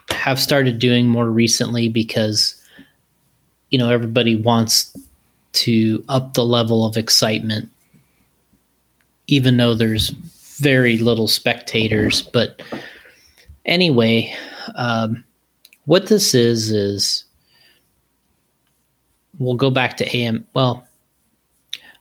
have 0.10 0.40
started 0.40 0.80
doing 0.80 1.08
more 1.08 1.30
recently 1.30 1.90
because 1.90 2.57
you 3.70 3.78
know 3.78 3.90
everybody 3.90 4.36
wants 4.36 4.96
to 5.54 6.04
up 6.10 6.34
the 6.34 6.46
level 6.46 6.86
of 6.86 6.98
excitement, 6.98 7.70
even 9.28 9.58
though 9.58 9.74
there's 9.74 10.10
very 10.60 10.98
little 10.98 11.28
spectators. 11.28 12.22
But 12.22 12.62
anyway, 13.66 14.34
um, 14.76 15.24
what 15.86 16.08
this 16.08 16.34
is 16.34 16.72
is 16.72 17.24
we'll 19.40 19.56
go 19.56 19.70
back 19.70 19.98
to 19.98 20.16
AM. 20.18 20.46
Well, 20.54 20.86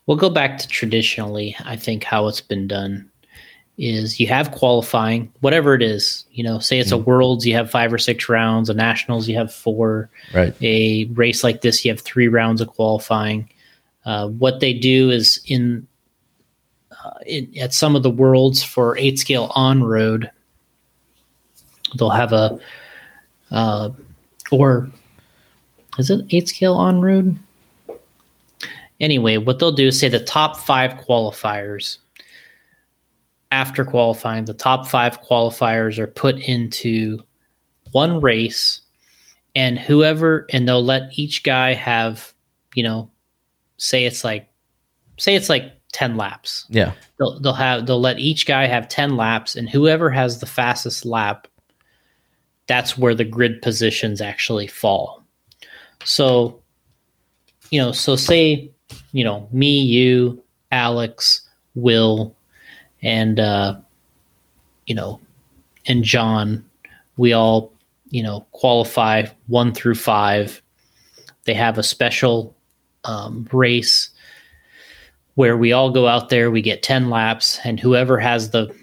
we'll 0.06 0.16
go 0.16 0.30
back 0.30 0.58
to 0.58 0.68
traditionally. 0.68 1.56
I 1.64 1.76
think 1.76 2.04
how 2.04 2.26
it's 2.28 2.40
been 2.40 2.68
done 2.68 3.10
is 3.78 4.18
you 4.18 4.26
have 4.26 4.52
qualifying, 4.52 5.30
whatever 5.40 5.74
it 5.74 5.82
is. 5.82 6.24
You 6.32 6.44
know, 6.44 6.58
say 6.58 6.78
it's 6.78 6.92
a 6.92 6.98
worlds, 6.98 7.46
you 7.46 7.54
have 7.54 7.70
five 7.70 7.92
or 7.92 7.98
six 7.98 8.28
rounds. 8.28 8.70
A 8.70 8.74
nationals, 8.74 9.28
you 9.28 9.36
have 9.36 9.52
four. 9.52 10.08
Right. 10.32 10.54
A 10.62 11.04
race 11.12 11.44
like 11.44 11.60
this, 11.60 11.84
you 11.84 11.90
have 11.90 12.00
three 12.00 12.28
rounds 12.28 12.60
of 12.60 12.68
qualifying. 12.68 13.48
Uh, 14.04 14.28
what 14.28 14.60
they 14.60 14.72
do 14.72 15.10
is 15.10 15.40
in, 15.46 15.86
uh, 16.92 17.18
in 17.26 17.52
at 17.58 17.74
some 17.74 17.96
of 17.96 18.02
the 18.02 18.10
worlds 18.10 18.62
for 18.62 18.96
eight 18.98 19.18
scale 19.18 19.50
on 19.54 19.82
road, 19.82 20.30
they'll 21.98 22.10
have 22.10 22.32
a, 22.32 22.58
uh, 23.50 23.90
or 24.50 24.88
is 25.98 26.08
it 26.08 26.24
eight 26.30 26.48
scale 26.48 26.74
on 26.74 27.00
road? 27.00 27.38
Anyway, 29.00 29.36
what 29.36 29.58
they'll 29.58 29.72
do 29.72 29.88
is 29.88 30.00
say 30.00 30.08
the 30.08 30.20
top 30.20 30.56
five 30.56 30.92
qualifiers 30.92 31.98
after 33.50 33.84
qualifying, 33.84 34.44
the 34.44 34.54
top 34.54 34.86
five 34.86 35.22
qualifiers 35.22 35.98
are 35.98 36.06
put 36.06 36.36
into 36.36 37.18
one 37.92 38.20
race, 38.20 38.80
and 39.54 39.78
whoever, 39.78 40.46
and 40.52 40.68
they'll 40.68 40.84
let 40.84 41.18
each 41.18 41.42
guy 41.42 41.72
have, 41.72 42.34
you 42.74 42.82
know, 42.82 43.10
say 43.78 44.04
it's 44.04 44.24
like, 44.24 44.48
say 45.18 45.34
it's 45.34 45.48
like 45.48 45.72
10 45.92 46.16
laps. 46.16 46.66
Yeah. 46.68 46.92
They'll, 47.18 47.40
they'll 47.40 47.52
have, 47.54 47.86
they'll 47.86 48.00
let 48.00 48.18
each 48.18 48.46
guy 48.46 48.66
have 48.66 48.88
10 48.88 49.16
laps, 49.16 49.56
and 49.56 49.68
whoever 49.68 50.10
has 50.10 50.40
the 50.40 50.46
fastest 50.46 51.06
lap, 51.06 51.48
that's 52.66 52.98
where 52.98 53.14
the 53.14 53.24
grid 53.24 53.62
positions 53.62 54.20
actually 54.20 54.66
fall. 54.66 55.24
So, 56.04 56.60
you 57.70 57.80
know, 57.80 57.92
so 57.92 58.16
say, 58.16 58.70
you 59.12 59.24
know, 59.24 59.48
me, 59.52 59.80
you, 59.80 60.42
Alex, 60.70 61.48
Will, 61.74 62.35
and 63.02 63.40
uh, 63.40 63.76
you 64.86 64.94
know, 64.94 65.20
and 65.86 66.02
John, 66.02 66.64
we 67.16 67.32
all 67.32 67.72
you 68.10 68.22
know 68.22 68.46
qualify 68.52 69.26
one 69.46 69.72
through 69.72 69.96
five. 69.96 70.62
They 71.44 71.54
have 71.54 71.78
a 71.78 71.82
special 71.82 72.54
um, 73.04 73.48
race 73.52 74.10
where 75.34 75.56
we 75.56 75.72
all 75.72 75.90
go 75.90 76.08
out 76.08 76.28
there. 76.28 76.50
We 76.50 76.62
get 76.62 76.82
ten 76.82 77.10
laps, 77.10 77.58
and 77.64 77.78
whoever 77.78 78.18
has 78.18 78.50
the 78.50 78.74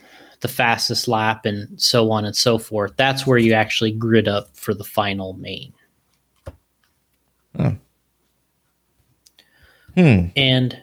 the 0.41 0.47
fastest 0.47 1.07
lap, 1.07 1.45
and 1.45 1.81
so 1.81 2.11
on 2.11 2.25
and 2.25 2.35
so 2.35 2.57
forth. 2.57 2.93
That's 2.97 3.25
where 3.25 3.37
you 3.37 3.53
actually 3.53 3.91
grid 3.91 4.27
up 4.27 4.55
for 4.55 4.73
the 4.73 4.83
final 4.83 5.33
main. 5.33 5.73
Hmm. 9.95 10.27
And 10.35 10.81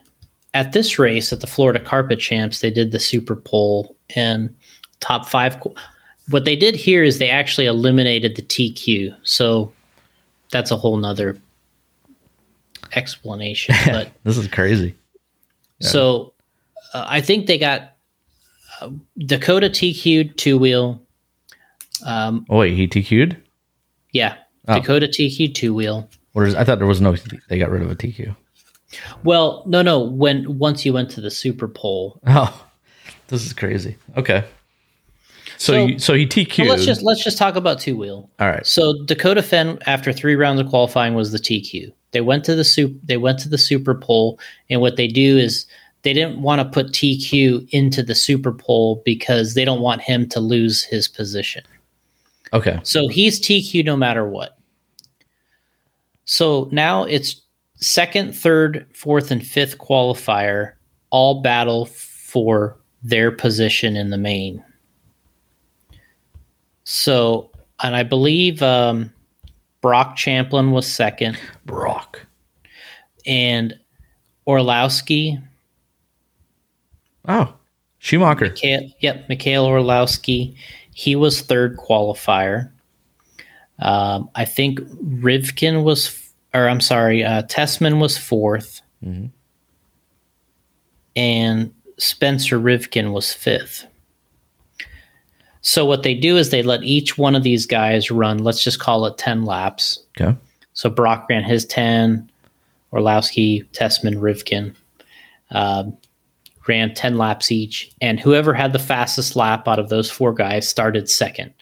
at 0.54 0.72
this 0.72 0.98
race 0.98 1.32
at 1.32 1.40
the 1.40 1.46
Florida 1.46 1.78
Carpet 1.80 2.18
Champs, 2.18 2.60
they 2.60 2.70
did 2.70 2.90
the 2.92 2.98
Super 2.98 3.36
Pole 3.36 3.96
and 4.16 4.54
top 5.00 5.26
five. 5.28 5.56
What 6.28 6.44
they 6.44 6.56
did 6.56 6.74
here 6.74 7.02
is 7.04 7.18
they 7.18 7.30
actually 7.30 7.66
eliminated 7.66 8.36
the 8.36 8.42
TQ. 8.42 9.14
So 9.22 9.72
that's 10.50 10.70
a 10.70 10.76
whole 10.76 10.96
nother 10.96 11.38
explanation. 12.94 13.74
But 13.86 14.10
This 14.24 14.36
is 14.36 14.48
crazy. 14.48 14.94
so 15.80 16.32
uh, 16.94 17.04
I 17.08 17.20
think 17.20 17.46
they 17.46 17.58
got 17.58 17.92
uh, 18.80 18.90
Dakota 19.18 19.68
TQ'd 19.68 20.36
two 20.36 20.58
wheel. 20.58 21.00
Um, 22.04 22.46
Oh 22.48 22.58
wait, 22.58 22.74
he 22.74 22.88
TQ'd. 22.88 23.36
yeah, 24.12 24.36
Oh. 24.68 24.74
Dakota 24.80 25.06
TQ 25.06 25.54
two 25.54 25.74
wheel. 25.74 26.08
Or 26.34 26.44
is, 26.46 26.54
I 26.54 26.64
thought 26.64 26.78
there 26.78 26.86
was 26.86 27.00
no. 27.00 27.16
They 27.48 27.58
got 27.58 27.70
rid 27.70 27.82
of 27.82 27.90
a 27.90 27.96
TQ. 27.96 28.34
Well, 29.24 29.62
no, 29.66 29.82
no. 29.82 30.00
When 30.00 30.58
once 30.58 30.84
you 30.84 30.92
went 30.92 31.10
to 31.12 31.20
the 31.20 31.30
Super 31.30 31.68
Pole, 31.68 32.20
Oh, 32.26 32.66
this 33.28 33.44
is 33.46 33.52
crazy. 33.52 33.96
Okay. 34.16 34.44
So, 35.58 35.72
So- 35.74 35.86
you, 35.86 35.98
so 35.98 36.14
he 36.14 36.28
well, 36.58 36.68
let's 36.68 36.84
just 36.84 37.02
let's 37.02 37.22
just 37.22 37.38
talk 37.38 37.54
about 37.56 37.78
two 37.80 37.96
wheel. 37.96 38.30
all 38.40 38.48
right. 38.48 38.66
So 38.66 39.04
Dakota 39.04 39.42
Phend, 39.42 39.82
after 39.86 40.12
three 40.12 40.34
rounds 40.34 40.60
of 40.60 40.68
qualifying, 40.68 41.14
was 41.14 41.32
the 41.32 41.38
TQ. 41.38 41.92
They 42.12 42.20
went 42.20 42.44
to 42.46 42.54
the 42.54 42.64
soup. 42.64 42.98
They 43.04 43.16
went 43.18 43.38
to 43.40 43.48
the 43.48 43.58
Super 43.58 43.94
Pole, 43.94 44.40
and 44.70 44.80
what 44.80 44.96
they 44.96 45.06
do 45.06 45.38
is 45.38 45.66
they 46.02 46.12
didn't 46.14 46.40
want 46.40 46.60
to 46.60 46.64
put 46.64 46.92
TQ 46.92 47.68
into 47.70 48.02
the 48.02 48.14
Super 48.14 48.52
Pole 48.52 49.02
because 49.04 49.52
they 49.54 49.64
don't 49.66 49.82
want 49.82 50.00
him 50.00 50.26
to 50.30 50.40
lose 50.40 50.82
his 50.82 51.06
position. 51.06 51.62
Okay. 52.52 52.80
So 52.82 53.06
he's 53.06 53.38
TQ 53.38 53.84
no 53.84 53.96
matter 53.96 54.26
what. 54.26 54.56
So 56.24 56.68
now 56.72 57.04
it's 57.04 57.40
second, 57.80 58.34
third, 58.34 58.86
fourth, 58.94 59.30
and 59.30 59.44
fifth 59.46 59.78
qualifier 59.78 60.72
all 61.10 61.40
battle 61.42 61.86
for 61.86 62.76
their 63.02 63.30
position 63.30 63.96
in 63.96 64.10
the 64.10 64.18
main. 64.18 64.62
So, 66.84 67.50
and 67.82 67.94
I 67.96 68.02
believe 68.02 68.62
um, 68.62 69.12
Broc 69.80 70.16
Champlin 70.16 70.70
was 70.72 70.86
second, 70.86 71.38
Broc. 71.66 72.20
and 73.26 73.78
Orlowski, 74.46 75.38
Oh, 77.28 77.52
Schumacher. 77.98 78.46
Mikhail, 78.46 78.90
yep, 79.00 79.28
Mikhail 79.28 79.66
Orlowski, 79.66 80.56
he 80.94 81.14
was 81.14 81.42
third 81.42 81.76
qualifier. 81.76 82.70
Um, 83.78 84.30
I 84.34 84.44
think 84.46 84.80
Rivkin 84.80 85.84
was, 85.84 86.08
or 86.54 86.68
I'm 86.68 86.80
sorry, 86.80 87.24
uh, 87.24 87.42
Tessmann 87.42 88.00
was 88.00 88.16
4th 88.18 88.80
Mhm. 89.04 89.30
and 91.16 91.72
Spencer 91.98 92.58
Rivkin 92.58 93.12
was 93.12 93.32
fifth. 93.32 93.86
So 95.62 95.84
what 95.84 96.02
they 96.02 96.14
do 96.14 96.36
is 96.38 96.48
they 96.50 96.62
let 96.62 96.82
each 96.82 97.18
one 97.18 97.34
of 97.34 97.42
these 97.42 97.66
guys 97.66 98.10
run. 98.10 98.38
Let's 98.38 98.64
just 98.64 98.78
call 98.80 99.04
it 99.06 99.18
ten 99.18 99.44
laps. 99.44 100.02
Okay. 100.18 100.34
So 100.72 100.88
Broc 100.88 101.26
ran 101.28 101.42
his 101.44 101.66
10, 101.66 102.30
Orlowski, 102.92 103.64
Tessmann, 103.72 104.16
Rivkin 104.16 104.74
um, 105.50 105.96
ran 106.68 106.94
10 106.94 107.18
laps 107.18 107.52
each. 107.52 107.90
And 108.00 108.18
whoever 108.18 108.54
had 108.54 108.72
the 108.72 108.78
fastest 108.78 109.36
lap 109.36 109.68
out 109.68 109.78
of 109.78 109.88
those 109.90 110.10
four 110.10 110.32
guys 110.32 110.66
started 110.66 111.10
second, 111.10 111.52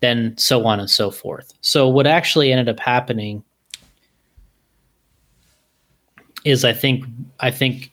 then 0.00 0.36
so 0.36 0.66
on 0.66 0.78
and 0.80 0.90
so 0.90 1.10
forth. 1.10 1.52
So 1.62 1.88
what 1.88 2.06
actually 2.06 2.52
ended 2.52 2.68
up 2.68 2.80
happening 2.80 3.42
is 6.44 6.64
I 6.64 6.72
think, 6.72 7.04
I 7.40 7.50
think 7.50 7.90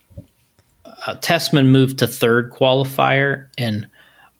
uh, 0.85 1.15
Tessmann 1.15 1.67
moved 1.67 1.99
to 1.99 2.07
third 2.07 2.51
qualifier 2.51 3.47
and 3.57 3.87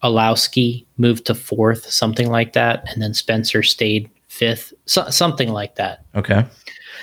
Orlowski 0.03 0.85
moved 0.97 1.25
to 1.25 1.35
fourth, 1.35 1.89
something 1.91 2.29
like 2.29 2.53
that. 2.53 2.83
And 2.91 3.01
then 3.01 3.13
Spencer 3.13 3.63
stayed 3.63 4.09
fifth, 4.27 4.73
so, 4.85 5.09
something 5.09 5.49
like 5.49 5.75
that. 5.75 6.05
Okay. 6.15 6.45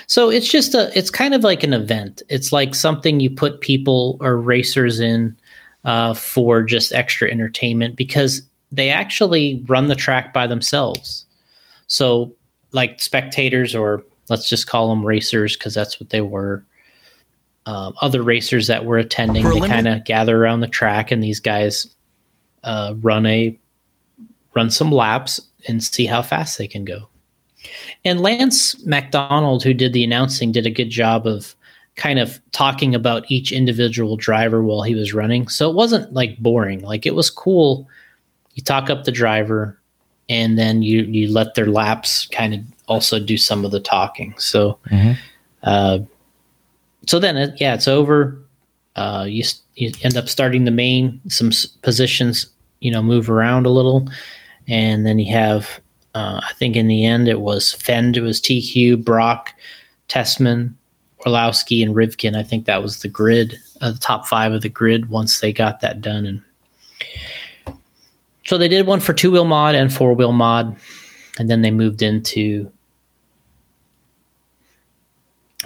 So 0.07 0.29
it's 0.29 0.47
just 0.47 0.75
a 0.75 0.95
it's 0.97 1.09
kind 1.09 1.33
of 1.33 1.43
like 1.43 1.63
an 1.63 1.73
event. 1.73 2.21
It's 2.29 2.51
like 2.51 2.75
something 2.75 3.19
you 3.19 3.29
put 3.29 3.61
people 3.61 4.17
or 4.21 4.37
racers 4.37 4.99
in 4.99 5.35
uh, 5.83 6.13
for 6.13 6.63
just 6.63 6.93
extra 6.93 7.29
entertainment 7.29 7.95
because 7.95 8.41
they 8.71 8.89
actually 8.89 9.63
run 9.67 9.87
the 9.87 9.95
track 9.95 10.33
by 10.33 10.47
themselves. 10.47 11.25
So 11.87 12.33
like 12.71 12.99
spectators 12.99 13.75
or 13.75 14.03
let's 14.29 14.49
just 14.49 14.67
call 14.67 14.89
them 14.89 15.05
racers 15.05 15.55
because 15.55 15.73
that's 15.73 15.99
what 15.99 16.09
they 16.09 16.21
were. 16.21 16.63
Um, 17.67 17.95
other 18.01 18.21
racers 18.21 18.67
that 18.67 18.85
were 18.85 18.99
attending, 18.99 19.43
For 19.43 19.53
they 19.53 19.67
kind 19.67 19.87
of 19.87 20.05
gather 20.05 20.37
around 20.37 20.59
the 20.59 20.67
track, 20.67 21.09
and 21.11 21.23
these 21.23 21.39
guys 21.39 21.95
uh, 22.63 22.93
run 23.01 23.25
a 23.25 23.57
run 24.53 24.69
some 24.69 24.91
laps 24.91 25.41
and 25.67 25.83
see 25.83 26.05
how 26.05 26.21
fast 26.21 26.57
they 26.57 26.67
can 26.67 26.85
go. 26.85 27.09
And 28.05 28.21
Lance 28.21 28.85
McDonald, 28.85 29.63
who 29.63 29.73
did 29.73 29.93
the 29.93 30.03
announcing, 30.03 30.51
did 30.51 30.67
a 30.67 30.71
good 30.71 30.91
job 30.91 31.25
of 31.25 31.55
kind 31.95 32.19
of 32.19 32.39
talking 32.51 32.93
about 32.93 33.29
each 33.31 33.51
individual 33.51 34.15
driver 34.15 34.61
while 34.63 34.83
he 34.83 34.93
was 34.93 35.13
running. 35.13 35.47
So 35.47 35.69
it 35.69 35.75
wasn't 35.75 36.13
like 36.13 36.37
boring. 36.37 36.81
Like 36.81 37.05
it 37.05 37.15
was 37.15 37.29
cool. 37.29 37.87
You 38.53 38.61
talk 38.63 38.89
up 38.91 39.05
the 39.05 39.11
driver, 39.11 39.79
and 40.29 40.57
then 40.57 40.83
you 40.83 41.01
you 41.01 41.31
let 41.31 41.55
their 41.55 41.67
laps 41.67 42.27
kind 42.27 42.53
of 42.53 42.59
also 42.87 43.19
do 43.19 43.37
some 43.37 43.65
of 43.65 43.71
the 43.71 43.79
talking. 43.79 44.35
So, 44.37 44.77
Mhm. 44.91 45.17
uh, 45.63 45.99
so 47.05 47.19
then 47.19 47.37
it, 47.37 47.59
yeah, 47.59 47.73
it's 47.73 47.87
over. 47.87 48.39
Uh, 48.95 49.25
you 49.27 49.43
you 49.75 49.91
end 50.03 50.17
up 50.17 50.29
starting 50.29 50.65
the 50.65 50.71
main. 50.71 51.21
Some 51.27 51.51
positions 51.81 52.47
you 52.79 52.91
know 52.91 53.01
move 53.01 53.29
around 53.29 53.65
a 53.65 53.71
little, 53.71 54.07
and 54.67 55.05
then 55.05 55.19
you 55.19 55.31
have. 55.33 55.79
Uh, 56.13 56.39
I 56.41 56.53
think 56.53 56.77
in 56.77 56.87
the 56.87 57.03
end 57.03 57.27
it 57.27 57.41
was 57.41 57.73
Phend, 57.73 58.15
it 58.15 58.21
was 58.21 58.39
TQ, 58.39 59.03
Broc, 59.03 59.53
Tessmann, 60.07 60.73
Orlowski, 61.25 61.83
and 61.83 61.93
Rivkin. 61.93 62.37
I 62.37 62.43
think 62.43 62.65
that 62.65 62.81
was 62.81 63.01
the 63.01 63.09
grid, 63.09 63.57
uh, 63.81 63.91
the 63.91 63.99
top 63.99 64.25
five 64.25 64.53
of 64.53 64.61
the 64.61 64.69
grid 64.69 65.09
once 65.09 65.41
they 65.41 65.51
got 65.51 65.81
that 65.81 65.99
done. 65.99 66.41
And 67.67 67.77
so 68.45 68.57
they 68.57 68.69
did 68.69 68.87
one 68.87 69.01
for 69.01 69.11
two 69.11 69.29
wheel 69.29 69.43
mod 69.43 69.75
and 69.75 69.93
four 69.93 70.13
wheel 70.13 70.31
mod, 70.31 70.77
and 71.37 71.49
then 71.49 71.61
they 71.61 71.71
moved 71.71 72.01
into. 72.01 72.71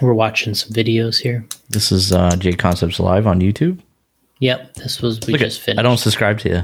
We're 0.00 0.14
watching 0.14 0.54
some 0.54 0.72
videos 0.72 1.20
here. 1.20 1.44
This 1.68 1.92
is 1.92 2.12
uh, 2.12 2.30
JConcepts 2.30 2.98
Live 3.00 3.26
on 3.26 3.40
YouTube. 3.40 3.80
Yep, 4.38 4.74
this 4.74 5.02
was 5.02 5.20
we 5.26 5.34
Look 5.34 5.42
just 5.42 5.58
at, 5.60 5.64
finished. 5.64 5.78
I 5.80 5.82
don't 5.82 5.98
subscribe 5.98 6.38
to 6.40 6.48
you. 6.48 6.62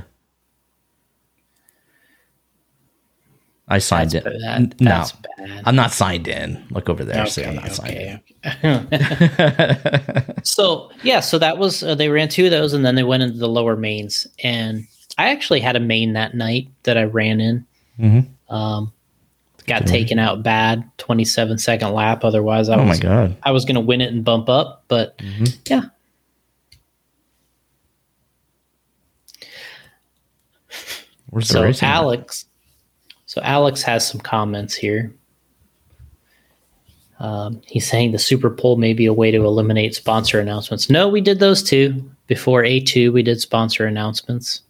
I 3.69 3.79
signed 3.79 4.13
That's, 4.13 4.27
in. 4.27 4.39
that, 4.41 4.57
N- 4.61 4.73
no, 4.81 5.05
bad. 5.39 5.63
I'm 5.67 5.75
not 5.77 5.91
signed 5.93 6.29
in. 6.29 6.65
Look 6.71 6.89
over 6.89 7.05
there. 7.05 7.27
See, 7.27 7.45
I'm 7.45 7.59
Okay, 7.59 7.67
not 7.67 7.73
signed 7.73 7.97
in. 7.97 8.21
okay, 8.47 8.87
okay. 8.93 10.25
so 10.45 10.91
yeah, 11.03 11.19
so 11.21 11.39
that 11.39 11.59
was 11.59 11.83
uh, 11.83 11.95
they 11.97 12.09
ran 12.09 12.29
two 12.29 12.45
of 12.47 12.53
those, 12.53 12.73
and 12.73 12.87
then 12.87 12.95
they 12.95 13.03
went 13.03 13.23
into 13.25 13.39
the 13.39 13.49
lower 13.49 13.77
mains. 13.77 14.27
And 14.45 14.87
I 15.19 15.31
actually 15.31 15.61
had 15.61 15.75
a 15.77 15.81
main 15.81 16.13
that 16.13 16.35
night 16.35 16.69
that 16.85 16.97
I 16.97 17.05
ran 17.05 17.41
in. 17.41 17.67
Mhm. 17.99 18.29
Um, 18.49 18.93
got 19.67 19.87
taken 19.87 20.19
out 20.19 20.43
bad, 20.43 20.89
27 20.99 21.59
second 21.59 21.93
lap. 21.93 22.25
Otherwise, 22.25 22.69
I 22.69 22.77
Oh 22.77 22.85
my 22.85 22.91
was 22.91 23.01
god. 23.01 23.37
I 23.43 23.51
was 23.51 23.65
going 23.65 23.75
to 23.75 23.81
win 23.81 24.01
it 24.01 24.13
and 24.13 24.25
bump 24.25 24.49
up, 24.49 24.85
but 24.89 25.21
yeah. 25.69 25.83
Where's 31.31 31.49
So? 31.49 31.73
Alex, 31.83 32.47
so 33.27 33.41
Alex 33.43 33.83
has 33.83 34.07
some 34.07 34.21
comments 34.21 34.75
here. 34.75 35.13
Um, 37.19 37.63
he's 37.67 37.89
saying 37.89 38.13
the 38.13 38.19
Super 38.19 38.51
Pole 38.51 38.77
may 38.77 38.93
be 38.93 39.07
a 39.07 39.13
way 39.13 39.31
to 39.31 39.39
eliminate 39.39 39.95
sponsor 39.95 40.39
announcements. 40.39 40.91
No, 40.91 41.09
we 41.09 41.21
did 41.21 41.39
those 41.39 41.63
too 41.63 42.11
before 42.27 42.65
A 42.65 42.81
two. 42.81 43.11
We 43.13 43.23
did 43.23 43.41
sponsor 43.41 43.87
announcements. 43.87 44.63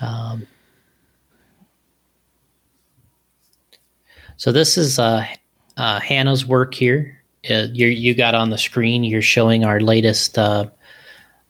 Um, 0.00 0.46
so 4.42 4.50
this 4.50 4.76
is 4.76 4.98
uh, 4.98 5.24
uh, 5.76 6.00
Hannah's 6.00 6.44
work 6.44 6.74
here. 6.74 7.16
Uh, 7.48 7.68
you 7.72 7.86
you 7.86 8.12
got 8.12 8.34
on 8.34 8.50
the 8.50 8.58
screen. 8.58 9.04
You're 9.04 9.22
showing 9.22 9.64
our 9.64 9.78
latest 9.78 10.36
uh, 10.36 10.66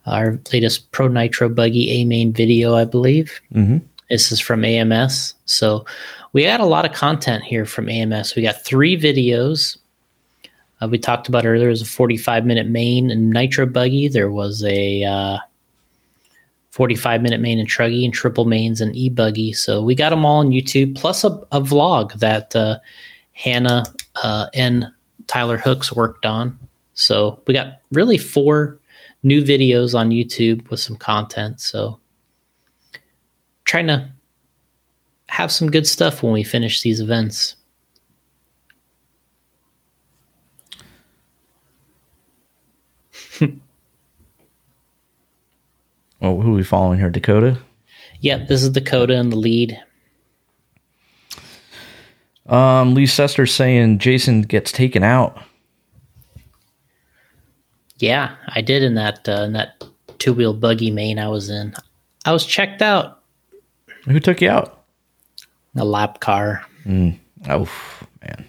our 0.05 0.39
latest 0.53 0.91
Pro 0.91 1.07
Nitro 1.07 1.49
Buggy 1.49 1.89
A 1.89 2.05
main 2.05 2.31
video, 2.31 2.75
I 2.75 2.85
believe. 2.85 3.41
Mhm. 3.51 3.81
This 4.11 4.31
is 4.31 4.39
from 4.39 4.63
AMS. 4.63 5.33
So 5.45 5.85
we 6.33 6.43
had 6.43 6.59
a 6.59 6.65
lot 6.65 6.85
of 6.85 6.93
content 6.93 7.43
here 7.43 7.65
from 7.65 7.89
AMS. 7.89 8.35
We 8.35 8.43
got 8.43 8.63
three 8.63 8.95
videos. 8.95 9.75
Uh, 10.79 10.87
we 10.87 10.99
talked 10.99 11.27
about 11.27 11.47
earlier. 11.47 11.61
There 11.61 11.69
was 11.69 11.81
a 11.81 11.85
45 11.85 12.45
minute 12.45 12.67
main 12.67 13.09
and 13.09 13.31
Nitro 13.31 13.65
Buggy. 13.65 14.07
There 14.07 14.29
was 14.29 14.63
a 14.65 15.03
uh, 15.03 15.37
45 16.73 17.21
minute 17.21 17.39
main 17.39 17.59
and 17.59 17.69
Truggy 17.69 18.03
and 18.03 18.11
triple 18.11 18.45
mains 18.45 18.81
and 18.81 18.95
e 18.95 19.07
buggy. 19.07 19.53
So 19.53 19.83
we 19.83 19.93
got 19.93 20.09
them 20.09 20.25
all 20.25 20.39
on 20.39 20.49
YouTube, 20.49 20.95
plus 20.95 21.23
a, 21.23 21.27
a 21.51 21.61
vlog 21.61 22.13
that 22.13 22.55
uh, 22.55 22.79
Hannah 23.33 23.83
uh, 24.23 24.47
and 24.55 24.87
Tyler 25.27 25.59
Hooks 25.59 25.93
worked 25.93 26.25
on. 26.25 26.57
So 26.95 27.39
we 27.45 27.53
got 27.53 27.81
really 27.91 28.17
four 28.17 28.79
new 29.21 29.43
videos 29.43 29.93
on 29.93 30.09
YouTube 30.09 30.67
with 30.71 30.79
some 30.79 30.95
content. 30.95 31.61
So 31.61 31.99
trying 33.65 33.85
to 33.85 34.11
have 35.29 35.51
some 35.51 35.69
good 35.69 35.85
stuff 35.85 36.23
when 36.23 36.33
we 36.33 36.43
finish 36.43 36.81
these 36.81 36.99
events. 36.99 37.55
Oh, 46.23 46.39
who 46.39 46.53
are 46.53 46.55
we 46.55 46.63
following 46.63 46.99
here? 46.99 47.09
Dakota. 47.09 47.57
Yep, 48.21 48.47
this 48.47 48.63
is 48.63 48.69
Dakota 48.69 49.15
in 49.15 49.29
the 49.29 49.35
lead. 49.35 49.77
Um, 52.45 52.93
Lee 52.93 53.03
Sester 53.03 53.49
saying 53.49 53.99
Jason 53.99 54.41
gets 54.41 54.71
taken 54.71 55.03
out. 55.03 55.37
Yeah, 57.97 58.35
I 58.47 58.61
did 58.61 58.83
in 58.83 58.95
that 58.95 59.27
uh, 59.27 59.43
in 59.43 59.53
that 59.53 59.83
two 60.17 60.33
wheel 60.33 60.53
buggy 60.53 60.91
main 60.91 61.19
I 61.19 61.27
was 61.27 61.49
in. 61.49 61.73
I 62.25 62.31
was 62.31 62.45
checked 62.45 62.81
out. 62.81 63.21
Who 64.05 64.19
took 64.19 64.41
you 64.41 64.49
out? 64.49 64.85
A 65.75 65.85
lap 65.85 66.19
car. 66.21 66.65
Oh 67.49 67.69
man. 68.21 68.47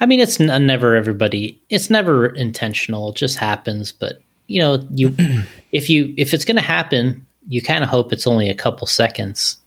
I 0.00 0.06
mean, 0.06 0.20
it's 0.20 0.40
n- 0.40 0.66
never 0.66 0.94
everybody. 0.94 1.60
It's 1.70 1.90
never 1.90 2.26
intentional. 2.26 3.10
It 3.10 3.16
just 3.16 3.36
happens. 3.38 3.92
But 3.92 4.20
you 4.48 4.60
know, 4.60 4.84
you 4.90 5.14
if 5.72 5.88
you 5.88 6.12
if 6.16 6.34
it's 6.34 6.44
going 6.44 6.56
to 6.56 6.62
happen, 6.62 7.24
you 7.46 7.62
kind 7.62 7.84
of 7.84 7.90
hope 7.90 8.12
it's 8.12 8.26
only 8.26 8.50
a 8.50 8.54
couple 8.54 8.86
seconds, 8.86 9.58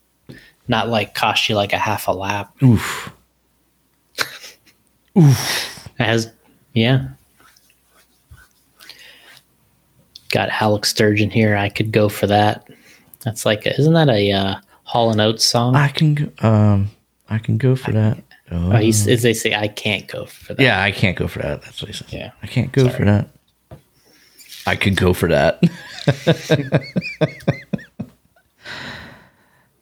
not 0.67 0.89
like 0.89 1.15
cost 1.15 1.47
you 1.47 1.55
like 1.55 1.71
a 1.71 1.77
half 1.77 2.07
a 2.07 2.11
lap. 2.11 2.51
Oof. 2.61 3.11
Oof. 5.17 5.87
As 5.99 6.31
yeah, 6.73 7.07
got 10.31 10.49
Alex 10.49 10.93
Sturgill 10.93 11.31
here. 11.31 11.55
I 11.55 11.69
could 11.69 11.91
go 11.91 12.09
for 12.09 12.27
that. 12.27 12.67
That's 13.23 13.45
like, 13.45 13.67
isn't 13.67 13.93
that 13.93 14.09
a 14.09 14.31
uh, 14.31 14.55
Hall 14.83 15.11
and 15.11 15.21
Oates 15.21 15.45
song? 15.45 15.75
I 15.75 15.89
can 15.89 16.15
go, 16.15 16.47
um 16.47 16.89
I 17.29 17.37
can 17.37 17.57
go 17.57 17.75
for 17.75 17.91
that. 17.91 18.17
Oh. 18.51 18.73
Oh, 18.73 18.77
he's, 18.77 19.07
as 19.07 19.21
they 19.21 19.33
say, 19.33 19.55
I 19.55 19.69
can't 19.69 20.07
go 20.07 20.25
for 20.25 20.53
that. 20.53 20.61
yeah, 20.61 20.81
I 20.83 20.91
can't 20.91 21.15
go 21.15 21.27
for 21.27 21.39
that. 21.39 21.61
That's 21.61 21.81
what 21.81 21.87
he 21.87 21.93
says. 21.93 22.11
Yeah. 22.11 22.31
I 22.43 22.47
can't 22.47 22.71
go 22.73 22.89
for 22.89 23.05
that. 23.05 23.29
I 24.71 24.75
could 24.77 24.95
go 24.95 25.11
for 25.13 25.27
that. 25.27 25.61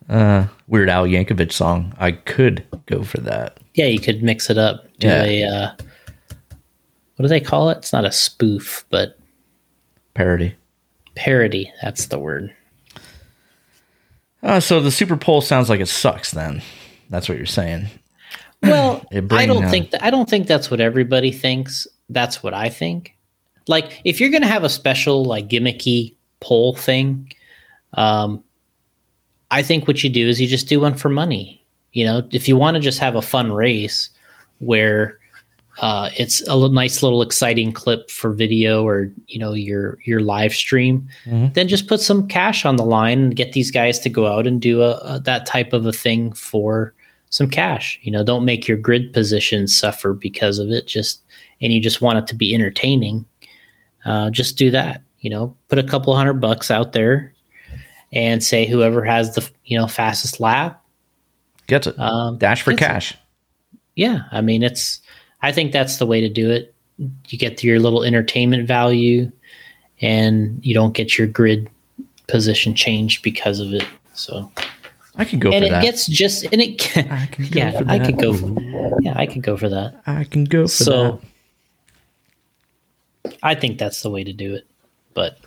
uh 0.09 0.47
Weird 0.67 0.89
Al 0.89 1.05
Yankovic 1.05 1.51
song. 1.51 1.93
I 1.99 2.11
could 2.13 2.65
go 2.87 3.03
for 3.03 3.19
that. 3.21 3.59
Yeah, 3.75 3.85
you 3.85 3.99
could 3.99 4.23
mix 4.23 4.49
it 4.49 4.57
up. 4.57 4.85
Do 4.97 5.07
Yeah. 5.07 5.23
a 5.23 5.43
uh, 5.43 5.71
what 7.15 7.23
do 7.23 7.27
they 7.27 7.39
call 7.39 7.69
it? 7.69 7.77
It's 7.77 7.93
not 7.93 8.03
a 8.05 8.11
spoof, 8.11 8.83
but 8.89 9.15
Parody. 10.15 10.55
parody. 11.15 11.71
That's 11.83 12.07
the 12.07 12.17
word. 12.19 12.51
Uh, 14.41 14.59
so 14.59 14.79
the 14.81 14.89
Super 14.91 15.17
Pole 15.17 15.41
sounds 15.41 15.69
like 15.69 15.81
it 15.81 15.87
sucks. 15.87 16.31
Then 16.31 16.63
that's 17.11 17.29
what 17.29 17.37
you're 17.37 17.45
saying. 17.45 17.87
Well, 18.63 19.05
It 19.11 19.31
I 19.31 19.45
don't 19.45 19.65
uh, 19.65 19.69
think 19.69 19.91
that, 19.91 20.03
I 20.03 20.09
don't 20.09 20.27
think 20.29 20.47
that's 20.47 20.71
what 20.71 20.81
everybody 20.81 21.31
thinks. 21.31 21.85
That's 22.09 22.41
what 22.41 22.53
I 22.55 22.69
think. 22.69 23.15
Like, 23.69 24.01
if 24.03 24.19
you're 24.19 24.31
gonna 24.31 24.47
have 24.47 24.63
a 24.63 24.69
special 24.69 25.23
like 25.23 25.47
gimmicky 25.47 26.15
poll 26.39 26.73
thing, 26.75 27.31
um, 27.93 28.43
I 29.51 29.61
think 29.63 29.87
what 29.87 30.03
you 30.03 30.09
do 30.09 30.27
is 30.27 30.41
you 30.41 30.47
just 30.47 30.67
do 30.67 30.79
one 30.79 30.95
for 30.95 31.09
money. 31.09 31.63
You 31.93 32.05
know, 32.05 32.27
if 32.31 32.47
you 32.47 32.57
want 32.57 32.75
to 32.75 32.81
just 32.81 32.99
have 32.99 33.15
a 33.15 33.21
fun 33.21 33.51
race 33.51 34.09
where 34.59 35.19
uh, 35.81 36.09
it's 36.17 36.41
a 36.47 36.55
little, 36.55 36.69
nice 36.69 37.01
little 37.01 37.21
exciting 37.21 37.71
clip 37.71 38.09
for 38.09 38.33
video 38.33 38.85
or 38.85 39.11
you 39.27 39.39
know 39.39 39.53
your 39.53 39.97
your 40.03 40.19
live 40.19 40.53
stream, 40.53 41.07
then 41.53 41.67
just 41.67 41.87
put 41.87 42.01
some 42.01 42.27
cash 42.27 42.65
on 42.65 42.75
the 42.75 42.83
line 42.83 43.19
and 43.19 43.35
get 43.35 43.53
these 43.53 43.71
guys 43.71 43.99
to 43.99 44.09
go 44.09 44.27
out 44.27 44.45
and 44.45 44.61
do 44.61 44.81
a, 44.81 44.97
a 45.03 45.19
that 45.21 45.45
type 45.45 45.73
of 45.73 45.85
a 45.85 45.93
thing 45.93 46.33
for 46.33 46.93
some 47.29 47.49
cash. 47.49 47.99
You 48.01 48.11
know, 48.11 48.23
don't 48.23 48.45
make 48.45 48.67
your 48.67 48.77
grid 48.77 49.13
position 49.13 49.67
suffer 49.67 50.13
because 50.13 50.59
of 50.59 50.69
it. 50.69 50.87
Just 50.87 51.21
and 51.61 51.71
you 51.71 51.79
just 51.79 52.01
want 52.01 52.17
it 52.17 52.27
to 52.27 52.35
be 52.35 52.53
entertaining. 52.53 53.25
Uh, 54.09 54.29
just 54.31 54.57
do 54.57 54.71
that. 54.71 55.03
You 55.19 55.29
know, 55.29 55.55
put 55.67 55.77
a 55.79 55.83
couple 55.83 56.15
hundred 56.15 56.35
bucks 56.41 56.71
out 56.71 56.93
there 56.93 57.33
and 58.11 58.43
say 58.43 58.65
whoever 58.65 59.03
has 59.03 59.35
the 59.35 59.47
you 59.65 59.77
know 59.77 59.85
fastest 59.87 60.39
lap 60.39 60.83
Gets 61.67 61.85
it. 61.87 61.99
um, 61.99 62.37
Dash 62.39 62.63
for 62.63 62.71
gets 62.71 62.81
it. 62.81 62.85
cash. 62.85 63.17
yeah 63.95 64.21
i 64.31 64.41
mean 64.41 64.63
it's 64.63 64.99
i 65.43 65.51
think 65.51 65.71
that's 65.71 65.97
the 65.97 66.07
way 66.07 66.19
to 66.19 66.27
do 66.29 66.49
it 66.49 66.73
you 67.27 67.37
get 67.37 67.63
your 67.63 67.79
little 67.79 68.03
entertainment 68.03 68.67
value 68.67 69.31
and 70.01 70.59
you 70.65 70.73
don't 70.73 70.93
get 70.95 71.19
your 71.19 71.27
grid 71.27 71.69
position 72.27 72.73
changed 72.73 73.21
because 73.21 73.59
of 73.59 73.73
it 73.75 73.85
so 74.15 74.51
I 75.15 75.25
can 75.25 75.37
go 75.37 75.51
and 75.51 75.61
for 75.63 75.67
it 75.67 75.69
that. 75.69 75.83
gets 75.83 76.07
just 76.07 76.45
and 76.51 76.59
it 76.61 76.97
I 76.97 77.27
can 77.31 77.45
go 77.51 77.59
yeah 77.59 77.81
i 77.87 77.99
that. 77.99 78.05
could 78.07 78.17
go 78.19 78.33
for 78.33 78.55
yeah 79.01 79.13
i 79.15 79.27
could 79.27 79.43
go 79.43 79.55
for 79.55 79.69
that 79.69 80.01
I 80.07 80.23
can 80.23 80.45
go 80.45 80.63
for 80.63 80.67
so 80.69 81.21
i 83.43 83.53
think 83.55 83.77
that's 83.77 84.01
the 84.01 84.09
way 84.09 84.23
to 84.23 84.33
do 84.33 84.53
it 84.53 84.65
but 85.13 85.37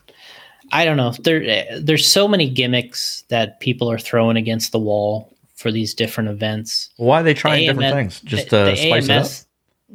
i 0.73 0.85
don't 0.85 0.97
know 0.97 1.13
there 1.21 1.81
there's 1.81 2.07
so 2.07 2.27
many 2.29 2.49
gimmicks 2.49 3.25
that 3.29 3.61
people 3.61 3.91
are 3.91 3.99
throwing 3.99 4.37
against 4.37 4.73
the 4.73 4.79
wall 4.79 5.33
for 5.63 5.71
these 5.71 5.95
different 5.95 6.29
events. 6.29 6.91
Why 6.97 7.21
are 7.21 7.23
they 7.23 7.35
trying 7.35 7.61
The 7.61 7.67
different 7.73 7.95
AMS 7.95 7.95
things? 7.95 8.21
Just 8.29 8.51
the, 8.51 8.65
to 8.65 8.71
the 8.73 8.77
spice 8.77 9.09
AMS, 9.09 9.47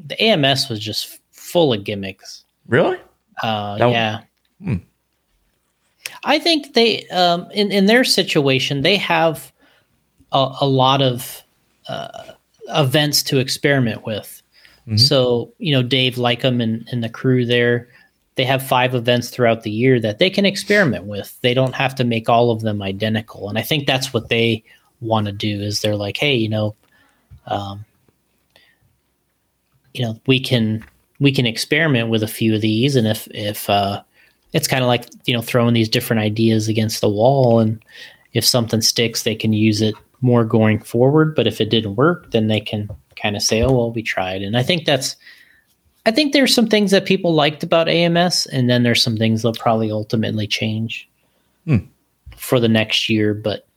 The 0.07 0.23
AMS 0.23 0.69
was 0.69 0.79
just 0.79 1.19
full 1.31 1.73
of 1.73 1.83
gimmicks. 1.83 2.45
Really? 2.67 2.97
Uh, 3.43 3.77
That- 3.77 3.91
yeah. 3.91 4.21
Hmm. 4.63 4.75
I 6.23 6.39
think 6.39 6.73
they, 6.73 7.05
um, 7.09 7.51
in 7.51 7.71
in 7.71 7.85
their 7.85 8.03
situation, 8.03 8.81
they 8.81 8.95
have 8.95 9.51
a, 10.31 10.55
a 10.61 10.67
lot 10.67 11.01
of 11.01 11.43
uh, 11.89 12.31
events 12.69 13.21
to 13.23 13.39
experiment 13.39 14.05
with. 14.05 14.41
Mhm. 14.87 14.99
So 14.99 15.51
you 15.57 15.71
know, 15.73 15.83
Dave 15.83 16.15
Lycum 16.15 16.61
and, 16.61 16.87
and 16.91 17.03
the 17.03 17.09
crew 17.09 17.45
there, 17.45 17.87
they 18.35 18.43
have 18.45 18.65
five 18.65 18.95
events 18.95 19.29
throughout 19.29 19.63
the 19.63 19.71
year 19.71 19.99
that 19.99 20.19
they 20.19 20.29
can 20.29 20.45
experiment 20.45 21.05
with. 21.05 21.37
They 21.41 21.53
don't 21.53 21.75
have 21.75 21.95
to 21.95 22.03
make 22.03 22.29
all 22.29 22.51
of 22.51 22.61
them 22.61 22.81
identical, 22.81 23.49
and 23.49 23.57
I 23.57 23.61
think 23.61 23.85
that's 23.87 24.13
what 24.13 24.29
they 24.29 24.63
want 25.01 25.25
to 25.27 25.31
do. 25.33 25.61
Is 25.61 25.81
they're 25.81 25.95
like, 25.95 26.17
hey, 26.17 26.35
you 26.35 26.49
know, 26.49 26.75
um, 27.47 27.85
you 29.93 30.03
know, 30.05 30.19
we 30.27 30.39
can 30.39 30.83
we 31.19 31.31
can 31.31 31.45
experiment 31.45 32.09
with 32.09 32.23
a 32.23 32.27
few 32.27 32.55
of 32.55 32.61
these, 32.61 32.95
and 32.95 33.07
if 33.07 33.27
if 33.31 33.69
uh, 33.69 34.01
it's 34.53 34.67
kind 34.67 34.83
of 34.83 34.87
like 34.87 35.05
you 35.25 35.33
know 35.33 35.41
throwing 35.41 35.73
these 35.73 35.89
different 35.89 36.21
ideas 36.21 36.67
against 36.67 37.01
the 37.01 37.09
wall, 37.09 37.59
and 37.59 37.83
if 38.33 38.45
something 38.45 38.81
sticks, 38.81 39.23
they 39.23 39.35
can 39.35 39.53
use 39.53 39.81
it 39.81 39.95
more 40.21 40.45
going 40.45 40.79
forward. 40.79 41.35
But 41.35 41.47
if 41.47 41.59
it 41.59 41.69
didn't 41.69 41.95
work, 41.95 42.31
then 42.31 42.47
they 42.47 42.59
can 42.59 42.89
kind 43.21 43.35
of 43.35 43.41
say, 43.41 43.61
"Oh 43.61 43.71
well, 43.71 43.91
we 43.91 44.01
tried." 44.03 44.41
And 44.41 44.57
I 44.57 44.63
think 44.63 44.85
that's, 44.85 45.15
I 46.05 46.11
think 46.11 46.33
there's 46.33 46.53
some 46.53 46.67
things 46.67 46.91
that 46.91 47.05
people 47.05 47.33
liked 47.33 47.63
about 47.63 47.89
AMS, 47.89 48.45
and 48.47 48.69
then 48.69 48.83
there's 48.83 49.03
some 49.03 49.17
things 49.17 49.41
they'll 49.41 49.53
probably 49.53 49.91
ultimately 49.91 50.47
change 50.47 51.07
Hmm. 51.65 51.77
for 52.35 52.59
the 52.59 52.69
next 52.69 53.09
year. 53.09 53.33
But 53.33 53.67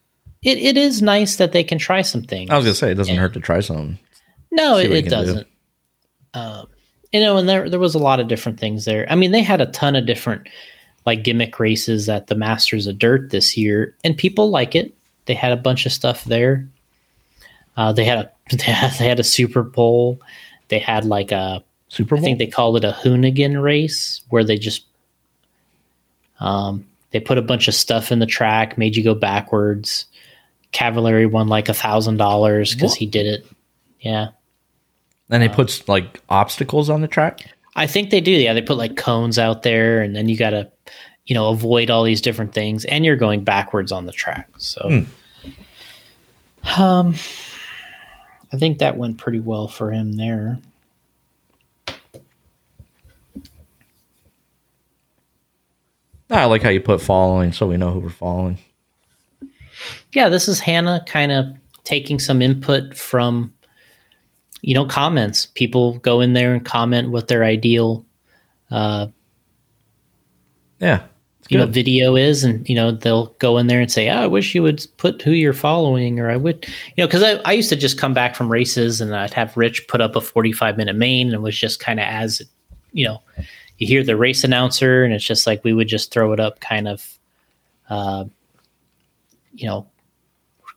it, 0.43 0.59
it 0.59 0.77
is 0.77 1.03
nice 1.03 1.37
that 1.37 1.53
they 1.53 1.65
can 1.65 1.79
try 1.79 2.03
some 2.03 2.23
things. 2.23 2.51
I 2.51 2.57
was 2.57 2.65
gonna 2.65 2.75
say 2.75 2.91
it 2.93 2.95
doesn't 2.95 3.15
Yeah. 3.15 3.21
hurt 3.21 3.35
to 3.35 3.41
try 3.41 3.61
something. 3.61 3.99
No, 4.53 4.77
it, 4.79 4.91
it 4.91 5.09
doesn't. 5.09 5.47
Um, 6.35 6.67
you 7.13 7.21
know, 7.21 7.37
and 7.39 7.49
there 7.49 7.69
there 7.69 7.81
was 7.81 7.95
a 7.95 7.99
lot 7.99 8.21
of 8.21 8.29
different 8.29 8.59
things 8.61 8.85
there. 8.85 9.07
I 9.11 9.17
mean, 9.17 9.33
they 9.33 9.43
had 9.43 9.61
a 9.61 9.67
ton 9.67 9.97
of 9.97 10.07
different 10.07 10.49
like 11.07 11.25
gimmick 11.25 11.59
races 11.59 12.09
at 12.09 12.27
the 12.29 12.35
Masters 12.35 12.87
of 12.87 12.99
Dirt 12.99 13.31
this 13.31 13.57
year, 13.57 13.97
and 14.05 14.17
people 14.17 14.51
like 14.51 14.75
it. 14.77 14.95
They 15.27 15.35
had 15.35 15.51
a 15.53 15.57
bunch 15.57 15.87
of 15.87 15.93
stuff 15.93 16.25
there. 16.25 16.69
Uh, 17.81 17.93
they 17.93 18.05
had 18.05 18.19
a 18.19 18.31
they 18.57 19.07
had, 19.07 19.19
a 19.19 19.25
Super 19.25 19.63
Bowl. 19.63 20.21
They 20.69 20.79
had 20.79 21.07
like 21.07 21.33
a 21.33 21.65
Super 21.89 22.17
Bowl. 22.17 22.23
I 22.23 22.27
think 22.27 22.39
they 22.39 22.47
called 22.47 22.77
it 22.77 22.85
a 22.85 22.93
Hoonigan 22.93 23.61
race 23.61 24.21
where 24.29 24.45
they 24.45 24.59
just 24.59 24.85
um, 26.41 26.87
they 27.11 27.21
put 27.21 27.39
a 27.39 27.43
bunch 27.43 27.69
of 27.69 27.75
stuff 27.75 28.13
in 28.13 28.19
the 28.19 28.27
track, 28.27 28.77
made 28.77 28.97
you 28.97 29.03
go 29.03 29.15
backwards. 29.15 30.05
Cavalieri 30.73 31.25
won 31.25 31.49
like 31.49 31.71
a 31.71 31.75
thousand 31.75 32.19
dollars 32.19 32.75
because 32.75 32.95
he 32.95 33.07
did 33.07 33.27
it. 33.27 33.47
Yeah. 34.01 34.29
and 35.31 35.43
they 35.43 35.49
put 35.49 35.89
like 35.89 36.21
obstacles 36.29 36.91
on 36.91 37.01
the 37.01 37.09
track. 37.09 37.41
I 37.77 37.87
think 37.87 38.11
they 38.11 38.21
do. 38.21 38.31
Yeah, 38.31 38.53
they 38.53 38.63
put 38.63 38.77
like 38.77 38.99
cones 38.99 39.39
out 39.39 39.63
there, 39.63 40.03
and 40.03 40.15
then 40.15 40.29
you 40.29 40.37
got 40.37 40.51
to, 40.51 40.71
you 41.25 41.35
know, 41.35 41.49
avoid 41.49 41.89
all 41.89 42.05
these 42.05 42.21
different 42.21 42.53
things, 42.53 42.85
and 42.85 43.07
you're 43.07 43.17
going 43.17 43.43
backwards 43.43 43.91
on 43.91 44.05
the 44.05 44.13
track. 44.13 44.51
So, 44.59 45.07
um, 46.77 47.15
I 48.53 48.57
think 48.57 48.79
that 48.79 48.97
went 48.97 49.19
pretty 49.19 49.41
well 49.41 49.69
for 49.69 49.91
him 49.91 50.15
there. 50.15 50.59
I 56.31 56.45
like 56.45 56.63
how 56.63 56.69
you 56.69 56.81
put 56.81 57.01
following, 57.01 57.53
so 57.53 57.67
we 57.67 57.77
know 57.77 57.91
who 57.91 57.99
we're 57.99 58.11
following. 58.11 58.59
Yeah, 60.13 60.29
this 60.29 60.49
is 60.49 60.61
Hannah 60.61 61.05
kind 61.07 61.33
of 61.33 61.47
taking 61.85 62.21
some 62.21 62.41
input 62.41 62.97
from, 62.97 63.53
you 64.63 64.75
know, 64.75 64.87
comments. 64.87 65.47
People 65.47 65.99
go 65.99 66.21
in 66.21 66.33
there 66.33 66.55
and 66.55 66.65
comment 66.65 67.11
what 67.11 67.27
their 67.27 67.43
ideal 67.43 68.05
uh, 68.71 69.09
Yeah, 70.81 71.03
you 71.51 71.59
know 71.59 71.67
video 71.67 72.17
is 72.17 72.45
and 72.45 72.69
you 72.69 72.75
know 72.75 72.91
they'll 72.91 73.27
go 73.39 73.59
in 73.59 73.67
there 73.67 73.81
and 73.81 73.91
say 73.91 74.09
oh, 74.09 74.23
i 74.23 74.27
wish 74.27 74.55
you 74.55 74.63
would 74.63 74.87
put 74.97 75.21
who 75.23 75.33
you're 75.33 75.53
following 75.53 76.19
or 76.19 76.31
i 76.31 76.37
would 76.37 76.65
you 76.97 77.03
know 77.03 77.07
because 77.07 77.23
I, 77.23 77.35
I 77.45 77.53
used 77.53 77.69
to 77.71 77.77
just 77.77 77.99
come 77.99 78.15
back 78.15 78.35
from 78.35 78.51
races 78.51 79.01
and 79.01 79.15
i'd 79.15 79.35
have 79.35 79.57
rich 79.57 79.87
put 79.89 80.01
up 80.01 80.17
a 80.17 80.21
45 80.21 80.77
minute 80.77 80.97
main 80.97 81.27
and 81.27 81.35
it 81.35 81.41
was 81.41 81.59
just 81.59 81.81
kind 81.81 82.01
of 82.01 82.07
as 82.07 82.41
you 82.93 83.05
know 83.05 83.21
you 83.79 83.87
hear 83.87 84.05
the 84.05 84.17
race 84.17 84.45
announcer 84.45 85.05
and 85.05 85.13
it's 85.13 85.25
just 85.25 85.47
like 85.47 85.65
we 85.65 85.73
would 85.73 85.89
just 85.89 86.13
throw 86.13 86.33
it 86.33 86.39
up 86.39 86.61
kind 86.61 86.87
of 86.87 87.19
uh, 87.89 88.25
you 89.55 89.67
know 89.67 89.87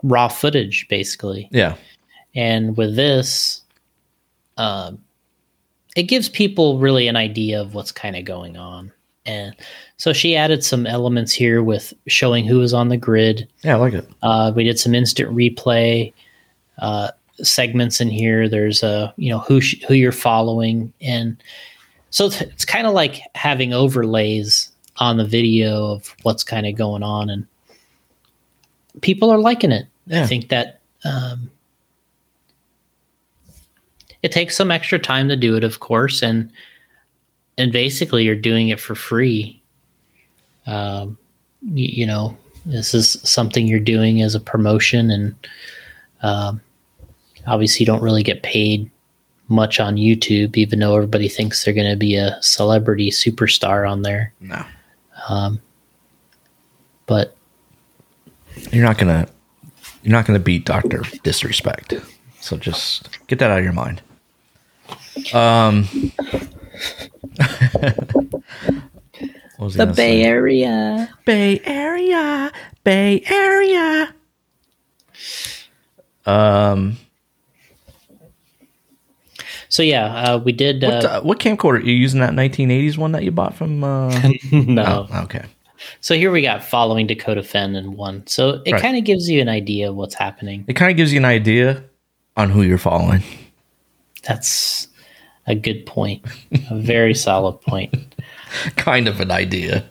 raw 0.03 0.27
footage 0.27 0.87
basically. 0.89 1.47
Yeah, 1.51 1.75
and 2.35 2.75
with 2.75 2.95
this 2.95 3.61
um, 4.57 5.03
it 5.95 6.03
gives 6.03 6.29
people 6.29 6.79
really 6.79 7.07
an 7.07 7.15
idea 7.15 7.61
of 7.61 7.73
what's 7.73 7.91
kind 7.91 8.15
of 8.15 8.25
going 8.25 8.57
on. 8.57 8.91
And 9.25 9.55
so 10.03 10.11
she 10.11 10.35
added 10.35 10.65
some 10.65 10.85
elements 10.85 11.31
here 11.31 11.63
with 11.63 11.93
showing 12.07 12.43
who 12.43 12.59
is 12.59 12.73
on 12.73 12.89
the 12.89 12.97
grid. 12.97 13.47
Yeah, 13.63 13.75
I 13.75 13.79
like 13.79 13.93
it. 13.93 14.05
uh, 14.21 14.51
we 14.53 14.65
did 14.65 14.77
some 14.77 14.93
instant 14.93 15.33
replay 15.33 16.11
uh, 16.79 17.11
segments 17.41 18.01
in 18.01 18.09
here. 18.09 18.49
There's 18.49 18.83
a 18.83 19.13
you 19.15 19.29
know 19.29 19.39
who 19.39 19.61
sh- 19.61 19.81
who 19.87 19.93
you're 19.93 20.11
following 20.11 20.91
and 20.99 21.41
so 22.09 22.25
it's, 22.25 22.41
it's 22.41 22.65
kind 22.65 22.85
of 22.85 22.93
like 22.93 23.21
having 23.33 23.73
overlays 23.73 24.73
on 24.97 25.15
the 25.15 25.23
video 25.23 25.93
of 25.93 26.13
what's 26.23 26.43
kind 26.43 26.67
of 26.67 26.75
going 26.75 27.01
on 27.01 27.29
and 27.29 27.47
people 28.99 29.29
are 29.29 29.39
liking 29.39 29.71
it. 29.71 29.87
Yeah. 30.07 30.23
i 30.23 30.27
think 30.27 30.49
that 30.49 30.81
um, 31.05 31.49
it 34.21 34.33
takes 34.33 34.57
some 34.57 34.69
extra 34.69 34.99
time 34.99 35.29
to 35.29 35.37
do 35.37 35.55
it 35.55 35.63
of 35.63 35.79
course 35.79 36.21
and 36.21 36.51
and 37.57 37.71
basically 37.71 38.25
you're 38.25 38.35
doing 38.35 38.67
it 38.67 38.81
for 38.81 38.95
free 38.95 39.62
um, 40.67 41.17
you, 41.61 41.85
you 41.85 42.05
know 42.05 42.37
this 42.65 42.93
is 42.93 43.17
something 43.23 43.67
you're 43.67 43.79
doing 43.79 44.21
as 44.21 44.35
a 44.35 44.39
promotion 44.39 45.11
and 45.11 45.35
um, 46.21 46.61
obviously 47.47 47.81
you 47.81 47.85
don't 47.85 48.01
really 48.01 48.23
get 48.23 48.41
paid 48.43 48.89
much 49.49 49.79
on 49.79 49.95
youtube 49.97 50.55
even 50.55 50.79
though 50.79 50.95
everybody 50.95 51.27
thinks 51.27 51.63
they're 51.63 51.73
going 51.73 51.89
to 51.89 51.97
be 51.97 52.15
a 52.15 52.37
celebrity 52.41 53.11
superstar 53.11 53.89
on 53.89 54.01
there 54.01 54.33
No, 54.39 54.63
um, 55.27 55.61
but 57.05 57.35
you're 58.71 58.85
not 58.85 58.97
gonna, 58.97 59.27
you're 60.03 60.11
not 60.11 60.25
gonna 60.25 60.39
beat 60.39 60.65
Doctor 60.65 61.01
Disrespect. 61.23 61.93
So 62.39 62.57
just 62.57 63.17
get 63.27 63.39
that 63.39 63.51
out 63.51 63.59
of 63.59 63.63
your 63.63 63.73
mind. 63.73 64.01
Um, 65.33 65.87
what 67.35 68.32
was 68.32 68.32
I 68.32 68.32
the 69.59 69.85
bay 69.87 69.93
say? 69.95 70.23
area 70.23 71.09
Bay 71.25 71.59
Area, 71.63 72.51
Bay 72.83 73.23
Area. 73.27 74.13
Um, 76.25 76.97
so 79.69 79.83
yeah 79.83 80.05
uh, 80.05 80.37
we 80.37 80.51
did 80.51 80.81
what, 80.83 81.05
uh, 81.05 81.07
uh, 81.07 81.21
what 81.21 81.39
camcorder 81.39 81.77
are 81.77 81.81
you 81.81 81.93
using? 81.93 82.19
That 82.21 82.31
1980s 82.33 82.97
one 82.97 83.11
that 83.11 83.23
you 83.23 83.31
bought 83.31 83.55
from? 83.55 83.83
Uh, 83.83 84.09
no 84.51 85.07
oh, 85.11 85.21
okay. 85.23 85.45
so 85.99 86.15
here 86.15 86.31
we 86.31 86.41
got 86.41 86.63
following 86.63 87.07
dakota 87.07 87.41
phend 87.43 87.75
and 87.75 87.95
one 87.95 88.25
so 88.27 88.61
it 88.65 88.71
Right. 88.73 88.81
kind 88.81 88.97
of 88.97 89.03
gives 89.03 89.29
you 89.29 89.41
an 89.41 89.49
idea 89.49 89.89
of 89.89 89.95
what's 89.95 90.15
happening 90.15 90.63
It 90.67 90.73
kind 90.73 90.91
of 90.91 90.97
gives 90.97 91.11
you 91.11 91.19
an 91.19 91.25
idea 91.25 91.83
on 92.37 92.49
who 92.49 92.61
you're 92.63 92.77
following. 92.77 93.21
that's 94.23 94.87
a 95.47 95.55
good 95.55 95.85
point 95.85 96.25
a 96.71 96.79
very 96.79 97.13
solid 97.13 97.59
point 97.61 97.93
kind 98.75 99.07
of 99.07 99.19
an 99.19 99.31
idea 99.31 99.85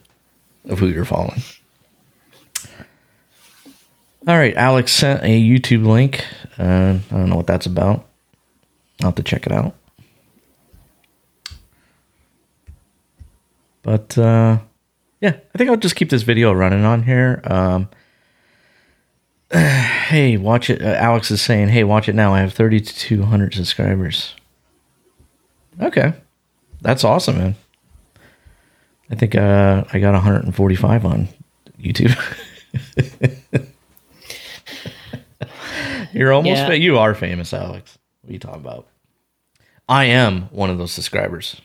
of 0.68 0.78
who 0.78 0.88
you're 0.88 1.04
following. 1.04 1.42
All 4.26 4.38
right, 4.38 4.54
Alex 4.54 4.92
sent 4.92 5.24
a 5.24 5.40
YouTube 5.40 5.84
link. 5.84 6.24
Uh, 6.58 6.98
I 7.10 7.14
don't 7.14 7.28
know 7.28 7.36
what 7.36 7.48
that's 7.48 7.66
about. 7.66 8.06
I'll 9.00 9.08
have 9.08 9.16
to 9.16 9.22
check 9.22 9.46
it 9.46 9.52
out. 9.52 9.74
But 13.82 14.16
uh, 14.16 14.58
yeah, 15.20 15.36
I 15.54 15.58
think 15.58 15.70
I'll 15.70 15.76
just 15.76 15.96
keep 15.96 16.10
this 16.10 16.22
video 16.22 16.52
running 16.52 16.84
on 16.84 17.02
here. 17.02 17.40
Um, 17.44 17.88
hey, 19.52 20.36
watch 20.36 20.70
it. 20.70 20.80
Uh, 20.80 20.94
Alex 20.94 21.32
is 21.32 21.42
saying, 21.42 21.68
hey, 21.68 21.82
watch 21.82 22.08
it 22.08 22.14
now. 22.14 22.32
I 22.32 22.40
have 22.40 22.52
3,200 22.52 23.54
subscribers. 23.54 24.34
Okay. 25.80 26.12
That's 26.80 27.02
awesome, 27.02 27.38
man. 27.38 27.56
I 29.12 29.14
think 29.14 29.34
uh, 29.36 29.84
I 29.92 29.98
got 29.98 30.14
145 30.14 31.04
on 31.04 31.28
YouTube. 31.78 32.16
You're 36.12 36.32
almost 36.32 36.56
Yeah. 36.56 36.66
fa- 36.68 36.78
you 36.78 36.98
are 36.98 37.14
famous, 37.14 37.52
Alex. 37.52 37.98
What 38.22 38.30
are 38.30 38.32
you 38.32 38.38
talking 38.38 38.60
about? 38.60 38.86
I 39.88 40.04
am 40.06 40.42
one 40.50 40.70
of 40.70 40.78
those 40.78 40.92
subscribers. 40.92 41.60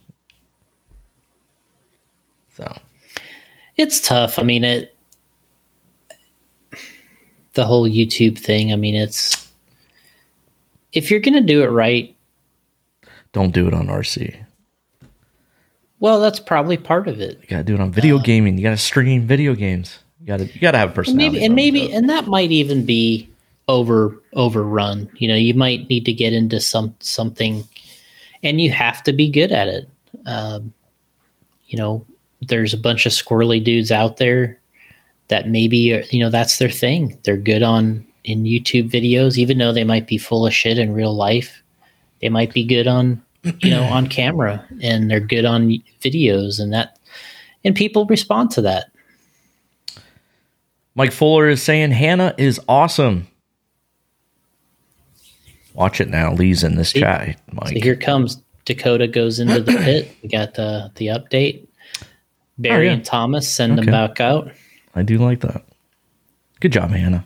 So 2.56 2.78
It's 3.78 4.02
tough. 4.02 4.40
I 4.40 4.44
mean, 4.44 4.64
it. 4.64 4.94
The 7.54 7.66
whole 7.66 7.88
YouTube 7.90 8.38
thing. 8.38 8.74
I 8.74 8.76
mean, 8.76 8.96
it's. 8.96 9.48
If 10.94 11.10
you're 11.12 11.20
gonna 11.20 11.42
do 11.42 11.64
it 11.64 11.68
right, 11.68 12.16
don't 13.34 13.54
do 13.54 13.68
it 13.68 13.74
on 13.74 13.88
RC. 13.88 14.36
Well, 16.00 16.20
that's 16.22 16.40
probably 16.40 16.78
part 16.78 17.08
of 17.08 17.20
it. 17.20 17.40
You 17.42 17.48
gotta 17.48 17.64
do 17.64 17.74
it 17.76 17.80
on 17.80 17.92
video 17.92 18.20
gaming. 18.20 18.58
You 18.58 18.64
gotta 18.64 18.78
stream 18.78 19.26
video 19.28 19.56
games. 19.56 20.00
You 20.22 20.28
gotta 20.28 20.46
you 20.46 20.60
gotta 20.60 20.78
have 20.78 20.90
a 20.90 20.92
And 20.92 20.96
personality. 20.96 21.30
maybe, 21.32 21.46
and 21.46 21.56
maybe, 21.56 21.92
and 21.94 22.10
that 22.10 22.28
might 22.28 22.52
even 22.52 22.86
be 22.86 23.30
over 23.68 24.22
overrun. 24.34 25.10
You 25.18 25.28
know, 25.28 25.36
you 25.36 25.54
might 25.54 25.90
need 25.90 26.06
to 26.06 26.14
get 26.14 26.34
into 26.34 26.60
some 26.60 26.96
something, 27.00 27.64
and 28.44 28.60
you 28.62 28.72
have 28.72 29.04
to 29.04 29.14
be 29.14 29.30
good 29.30 29.52
at 29.52 29.68
it. 29.68 29.90
Um, 30.26 30.74
you 31.68 31.78
know, 31.78 32.06
there's 32.42 32.74
a 32.74 32.78
bunch 32.78 33.06
of 33.06 33.12
squirrely 33.12 33.64
dudes 33.64 33.92
out 33.92 34.18
there 34.18 34.60
that 35.30 35.50
maybe 35.50 35.94
are- 35.94 36.04
you 36.12 36.20
know 36.20 36.30
that's 36.30 36.58
their 36.60 36.70
thing. 36.70 37.18
They're 37.24 37.38
good 37.38 37.64
on 37.64 38.06
in 38.24 38.44
YouTube 38.44 38.90
videos, 38.92 39.38
even 39.38 39.58
though 39.58 39.72
they 39.74 39.84
might 39.86 40.06
be 40.08 40.18
full 40.18 40.46
of 40.46 40.54
shit 40.54 40.78
in 40.78 40.94
real 40.94 41.14
life. 41.16 41.62
They 42.22 42.30
might 42.30 42.54
be 42.54 42.66
good 42.66 42.88
on 42.88 43.22
you 43.62 43.70
know 43.70 43.84
on 43.84 44.08
camera, 44.08 44.66
and 44.82 45.10
they're 45.10 45.20
good 45.20 45.46
on 45.46 45.70
videos, 46.02 46.60
and 46.60 46.74
that, 46.74 46.98
and 47.64 47.76
people 47.76 48.06
respond 48.06 48.52
to 48.52 48.62
that. 48.62 48.92
Mike 50.96 51.12
Fuller 51.12 51.48
is 51.50 51.62
saying 51.62 51.92
Hannah 51.92 52.34
is 52.38 52.60
awesome. 52.68 53.28
Watch 55.74 56.02
it 56.02 56.10
now. 56.10 56.34
Lee's 56.34 56.64
in 56.64 56.76
this 56.76 56.90
See? 56.90 57.02
chat, 57.02 57.40
Mike. 57.52 57.70
So 57.74 57.80
here 57.80 57.96
comes 57.96 58.42
Dakota 58.66 59.08
goes 59.08 59.40
into 59.40 59.62
the 59.62 59.74
pit. 59.74 60.12
We 60.24 60.30
got 60.30 60.56
the 60.56 60.92
the 60.96 61.08
update. 61.08 61.68
Barry 62.58 62.88
Oh, 62.88 62.90
yeah. 62.90 62.94
and 62.96 63.06
Thomas 63.06 63.48
send 63.48 63.78
them 63.78 63.86
back 63.86 64.20
out. 64.20 64.52
I 64.96 65.04
do 65.04 65.20
like 65.20 65.42
that. 65.42 65.64
Good 66.60 66.72
job, 66.72 66.90
Hannah. 66.90 67.24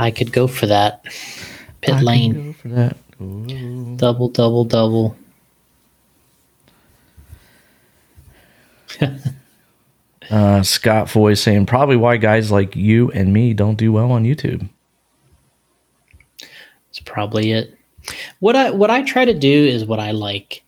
I 0.00 0.10
could 0.10 0.32
go 0.32 0.46
for 0.46 0.66
that. 0.66 1.04
Pit 1.82 1.94
I 1.94 2.00
lane. 2.00 2.32
go 2.32 2.52
for 2.54 2.68
that. 2.68 2.96
Ooh. 3.20 3.96
Double, 3.96 4.28
double, 4.28 4.64
double. 4.64 5.16
Uh, 10.30 10.62
Scott 10.62 11.10
Foy 11.10 11.34
saying 11.34 11.66
probably 11.66 11.96
why 11.96 12.16
guys 12.16 12.52
like 12.52 12.76
you 12.76 13.10
and 13.10 13.32
me 13.32 13.52
don't 13.52 13.74
do 13.74 13.90
well 13.90 14.12
on 14.12 14.22
YouTube. 14.22 14.68
It's 16.88 17.00
probably 17.04 17.50
it. 17.50 17.76
What 18.38 18.54
I 18.54 18.70
what 18.70 18.90
I 18.90 19.02
try 19.02 19.24
to 19.24 19.36
do 19.36 19.48
is 19.66 19.84
what 19.84 19.98
I 19.98 20.12
like, 20.12 20.62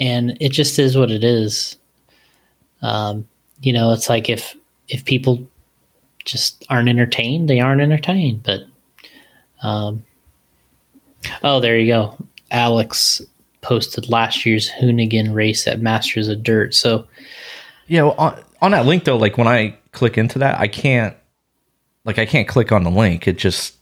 and 0.00 0.36
it 0.38 0.50
just 0.50 0.78
is 0.78 0.98
what 0.98 1.10
it 1.10 1.24
is. 1.24 1.78
Um, 2.82 3.26
you 3.62 3.72
know, 3.72 3.90
it's 3.92 4.10
like 4.10 4.28
if 4.28 4.54
if 4.88 5.02
people 5.06 5.46
just 6.26 6.66
aren't 6.68 6.90
entertained, 6.90 7.48
they 7.48 7.60
aren't 7.60 7.80
entertained. 7.80 8.42
But 8.42 8.66
um, 9.62 10.04
oh, 11.42 11.60
there 11.60 11.78
you 11.78 11.86
go. 11.92 12.16
Alex 12.50 13.22
posted 13.60 14.08
last 14.08 14.46
year's 14.46 14.70
Hoonigan 14.70 15.34
race 15.34 15.66
at 15.66 15.80
Masters 15.80 16.28
of 16.28 16.42
Dirt. 16.42 16.74
So 16.74 17.06
Yeah, 17.88 18.02
well, 18.02 18.14
on, 18.18 18.44
on 18.62 18.70
that 18.72 18.86
link 18.86 19.04
though, 19.04 19.16
like 19.16 19.36
when 19.38 19.48
I 19.48 19.76
click 19.92 20.16
into 20.18 20.38
that, 20.38 20.60
I 20.60 20.68
can't, 20.68 21.16
like, 22.04 22.18
I 22.18 22.26
can't 22.26 22.46
click 22.46 22.70
on 22.70 22.84
the 22.84 22.90
link. 22.90 23.26
It 23.26 23.38
just, 23.38 23.74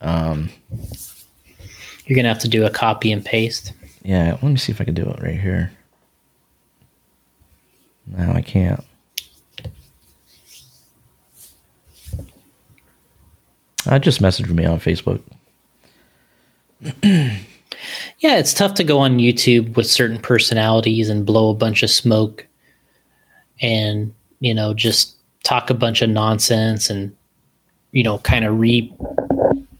um, 0.00 0.48
you're 2.06 2.16
gonna 2.16 2.28
have 2.28 2.40
to 2.40 2.48
do 2.48 2.64
a 2.64 2.70
copy 2.70 3.12
and 3.12 3.24
paste. 3.24 3.72
yeah. 4.02 4.32
Let 4.32 4.42
me 4.42 4.56
see 4.56 4.72
if 4.72 4.80
I 4.80 4.84
can 4.84 4.94
do 4.94 5.04
it 5.04 5.20
right 5.22 5.38
here. 5.40 5.72
No, 8.06 8.32
I 8.32 8.42
can't. 8.42 8.84
I 13.86 13.98
just 13.98 14.22
messaged 14.22 14.50
me 14.50 14.64
on 14.64 14.80
Facebook. 14.80 15.20
Yeah, 18.20 18.38
it's 18.38 18.54
tough 18.54 18.74
to 18.74 18.84
go 18.84 18.98
on 18.98 19.18
YouTube 19.18 19.76
with 19.76 19.90
certain 19.90 20.18
personalities 20.18 21.10
and 21.10 21.26
blow 21.26 21.50
a 21.50 21.54
bunch 21.54 21.82
of 21.82 21.90
smoke 21.90 22.46
and, 23.60 24.14
you 24.40 24.54
know, 24.54 24.72
just 24.72 25.16
talk 25.42 25.68
a 25.68 25.74
bunch 25.74 26.00
of 26.00 26.08
nonsense 26.08 26.88
and, 26.88 27.14
you 27.92 28.02
know, 28.02 28.18
kind 28.18 28.44
of 28.44 28.58
re 28.58 28.92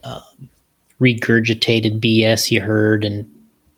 um, 0.03 0.51
regurgitated 1.01 2.01
BS 2.01 2.51
you 2.51 2.61
heard 2.61 3.05
and 3.05 3.31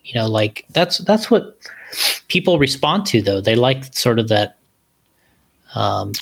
you 0.04 0.14
know, 0.14 0.28
like 0.28 0.64
that's 0.70 0.98
that's 0.98 1.30
what 1.30 1.58
people 2.28 2.58
respond 2.58 3.06
to 3.06 3.20
though. 3.20 3.40
They 3.40 3.56
like 3.56 3.92
sort 3.94 4.18
of 4.18 4.28
that 4.28 4.56
um 5.74 6.12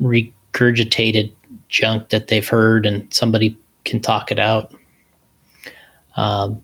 regurgitated 0.00 1.32
junk 1.74 2.10
that 2.10 2.28
they've 2.28 2.46
heard 2.46 2.86
and 2.86 3.12
somebody 3.12 3.58
can 3.84 4.00
talk 4.00 4.30
it 4.30 4.38
out. 4.38 4.72
Um 6.16 6.62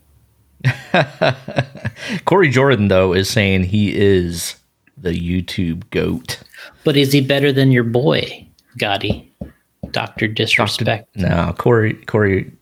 Corey 2.25 2.49
Jordan 2.49 2.89
though 2.89 3.13
is 3.13 3.29
saying 3.29 3.65
he 3.65 3.95
is 3.95 4.55
the 4.97 5.11
YouTube 5.11 5.89
goat. 5.91 6.41
But 6.85 6.97
is 6.97 7.13
he 7.13 7.21
better 7.21 7.53
than 7.53 7.73
your 7.73 7.85
boy, 7.85 8.47
Gotti? 8.79 9.27
Doctor 9.91 10.29
Disrespect. 10.29 11.09
No, 11.17 11.55
Corey, 11.59 11.95
Corey, 12.07 12.53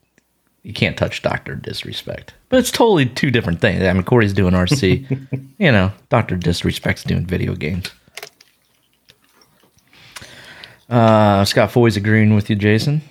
you 0.63 0.73
can't 0.73 0.97
touch 0.97 1.21
Doctor 1.21 1.55
Disrespect. 1.57 2.33
But 2.49 2.61
it's 2.61 2.71
totally 2.71 3.07
two 3.07 3.31
different 3.31 3.61
things. 3.61 3.83
I 3.83 3.93
mean, 3.93 4.05
Corey's 4.05 4.33
doing 4.33 4.55
RC. 4.55 5.51
you 5.59 5.73
know, 5.73 5.93
Doctor 6.09 6.37
Disrespect's 6.37 7.03
doing 7.03 7.27
video 7.27 7.55
games. 7.55 7.91
Uh, 10.89 11.45
Scott 11.45 11.71
Foy's 11.71 11.97
agreeing 11.97 12.35
with 12.35 12.49
you, 12.49 12.57
Jason. 12.57 13.03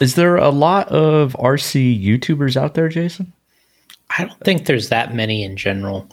Is 0.00 0.14
there 0.14 0.36
a 0.36 0.50
lot 0.50 0.88
of 0.88 1.34
RC 1.38 2.02
YouTubers 2.02 2.56
out 2.56 2.74
there, 2.74 2.88
Jason? 2.88 3.32
I 4.16 4.24
don't 4.24 4.40
think 4.40 4.66
there's 4.66 4.90
that 4.90 5.14
many 5.14 5.42
in 5.42 5.56
general. 5.56 6.08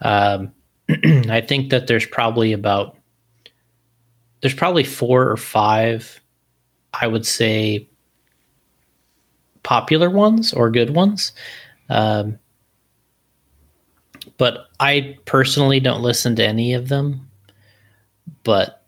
Um, 0.00 0.52
I 0.88 1.40
think 1.40 1.70
that 1.70 1.86
there's 1.86 2.06
probably 2.06 2.52
about 2.52 2.96
there's 4.40 4.54
probably 4.54 4.84
four 4.84 5.30
or 5.30 5.38
five, 5.38 6.20
I 6.92 7.06
would 7.06 7.24
say, 7.24 7.88
popular 9.62 10.10
ones 10.10 10.52
or 10.52 10.70
good 10.70 10.90
ones. 10.90 11.32
Um, 11.88 12.38
but 14.38 14.68
I 14.80 15.16
personally 15.24 15.80
don't 15.80 16.02
listen 16.02 16.36
to 16.36 16.44
any 16.46 16.74
of 16.74 16.88
them, 16.88 17.28
but 18.42 18.82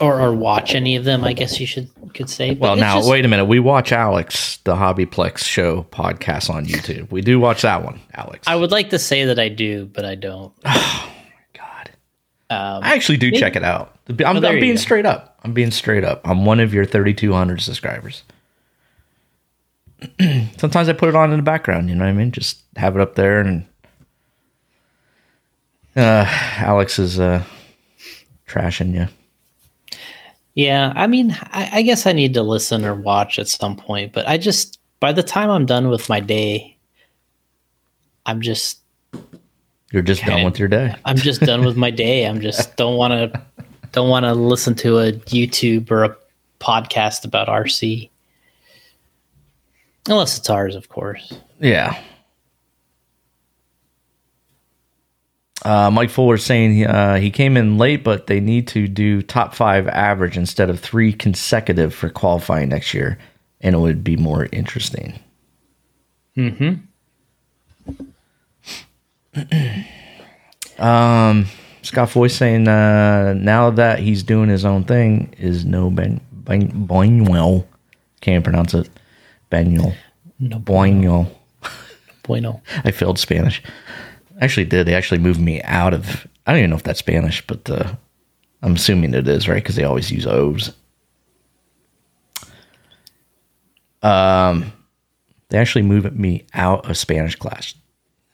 or 0.00 0.20
or 0.20 0.34
watch 0.34 0.74
any 0.74 0.96
of 0.96 1.04
them. 1.04 1.24
I 1.24 1.32
guess 1.32 1.60
you 1.60 1.66
should 1.66 1.88
could 2.14 2.28
say. 2.28 2.54
Well, 2.54 2.76
now 2.76 2.96
just- 2.98 3.08
wait 3.10 3.24
a 3.24 3.28
minute. 3.28 3.44
We 3.46 3.58
watch 3.60 3.92
Alex, 3.92 4.56
the 4.64 4.74
Hobbyplex 4.74 5.38
show 5.38 5.84
podcast 5.90 6.50
on 6.50 6.66
YouTube. 6.66 7.10
We 7.10 7.20
do 7.20 7.38
watch 7.40 7.62
that 7.62 7.84
one, 7.84 8.00
Alex. 8.14 8.46
I 8.48 8.56
would 8.56 8.70
like 8.70 8.90
to 8.90 8.98
say 8.98 9.24
that 9.26 9.38
I 9.38 9.48
do, 9.48 9.86
but 9.86 10.04
I 10.04 10.14
don't. 10.14 10.52
God, 10.64 11.90
Um, 12.50 12.82
I 12.82 12.94
actually 12.94 13.18
do 13.18 13.26
Maybe- 13.28 13.38
check 13.40 13.56
it 13.56 13.64
out. 13.64 13.96
I'm, 14.08 14.16
Well, 14.16 14.44
I'm 14.46 14.60
being 14.60 14.76
straight 14.76 15.06
up. 15.06 15.38
I'm 15.44 15.52
being 15.54 15.70
straight 15.70 16.02
up. 16.04 16.20
I'm 16.26 16.44
one 16.44 16.58
of 16.60 16.74
your 16.74 16.84
3,200 16.84 17.60
subscribers. 17.60 18.24
Sometimes 20.58 20.88
I 20.88 20.92
put 20.92 21.08
it 21.08 21.14
on 21.14 21.30
in 21.30 21.36
the 21.38 21.42
background. 21.44 21.88
You 21.88 21.94
know 21.94 22.04
what 22.04 22.10
I 22.10 22.14
mean? 22.14 22.32
Just 22.32 22.60
have 22.76 22.96
it 22.96 23.00
up 23.00 23.14
there, 23.14 23.38
and 23.40 23.64
uh, 25.96 26.24
Alex 26.58 26.98
is 26.98 27.20
uh, 27.20 27.44
trashing 28.48 28.94
you. 28.94 29.08
Yeah, 30.54 30.92
I 30.94 31.06
mean, 31.06 31.36
I, 31.40 31.70
I 31.72 31.82
guess 31.82 32.06
I 32.06 32.12
need 32.12 32.34
to 32.34 32.42
listen 32.42 32.84
or 32.84 32.94
watch 32.94 33.38
at 33.38 33.48
some 33.48 33.76
point, 33.76 34.12
but 34.12 34.28
I 34.28 34.36
just 34.36 34.78
by 35.00 35.12
the 35.12 35.22
time 35.22 35.50
I'm 35.50 35.66
done 35.66 35.88
with 35.88 36.08
my 36.08 36.20
day, 36.20 36.76
I'm 38.26 38.40
just 38.40 38.80
You're 39.90 40.02
just 40.02 40.24
done 40.24 40.44
with 40.44 40.58
your 40.58 40.68
day. 40.68 40.94
I'm 41.04 41.16
just 41.16 41.40
done 41.40 41.64
with 41.64 41.76
my 41.76 41.90
day. 41.90 42.26
I'm 42.26 42.40
just 42.40 42.76
don't 42.76 42.96
want 42.96 43.12
to 43.12 43.42
don't 43.92 44.08
want 44.10 44.24
to 44.24 44.34
listen 44.34 44.74
to 44.76 44.98
a 44.98 45.12
YouTube 45.12 45.90
or 45.90 46.04
a 46.04 46.16
podcast 46.60 47.24
about 47.24 47.48
RC. 47.48 48.10
Unless 50.08 50.38
it's 50.38 50.50
ours, 50.50 50.74
of 50.74 50.88
course. 50.88 51.32
Yeah. 51.60 51.98
Uh, 55.64 55.90
Mike 55.90 56.10
Fuller 56.10 56.38
saying 56.38 56.84
uh, 56.84 57.16
he 57.16 57.30
came 57.30 57.56
in 57.56 57.78
late, 57.78 58.02
but 58.02 58.26
they 58.26 58.40
need 58.40 58.66
to 58.68 58.88
do 58.88 59.22
top 59.22 59.54
five 59.54 59.86
average 59.88 60.36
instead 60.36 60.68
of 60.68 60.80
three 60.80 61.12
consecutive 61.12 61.94
for 61.94 62.08
qualifying 62.08 62.68
next 62.70 62.92
year, 62.92 63.18
and 63.60 63.74
it 63.74 63.78
would 63.78 64.02
be 64.02 64.16
more 64.16 64.48
interesting. 64.50 65.20
Mm-hmm. 66.36 66.74
um, 70.82 71.46
Scott 71.82 72.10
Foy 72.10 72.28
saying 72.28 72.66
uh, 72.66 73.34
now 73.36 73.70
that 73.70 74.00
he's 74.00 74.22
doing 74.22 74.48
his 74.48 74.64
own 74.64 74.84
thing 74.84 75.34
is 75.38 75.64
no 75.64 75.90
Ben 75.90 76.20
Ben 76.32 76.86
Boinwell. 76.86 77.66
Can't 78.20 78.44
pronounce 78.44 78.74
it. 78.74 78.88
Benuel. 79.50 79.94
No 80.38 80.58
Boinwell. 80.58 81.30
bueno. 82.22 82.62
I 82.84 82.90
failed 82.90 83.18
Spanish. 83.18 83.62
Actually, 84.42 84.64
did 84.66 84.86
they 84.86 84.94
actually 84.94 85.18
moved 85.20 85.40
me 85.40 85.62
out 85.62 85.94
of? 85.94 86.26
I 86.46 86.52
don't 86.52 86.58
even 86.58 86.70
know 86.70 86.76
if 86.76 86.82
that's 86.82 86.98
Spanish, 86.98 87.46
but 87.46 87.70
uh, 87.70 87.94
I'm 88.62 88.74
assuming 88.74 89.14
it 89.14 89.28
is, 89.28 89.48
right? 89.48 89.54
Because 89.62 89.76
they 89.76 89.84
always 89.84 90.10
use 90.10 90.26
O's. 90.26 90.72
Um, 94.02 94.72
they 95.48 95.58
actually 95.58 95.82
moved 95.82 96.18
me 96.18 96.44
out 96.54 96.88
of 96.90 96.96
Spanish 96.98 97.36
class. 97.36 97.74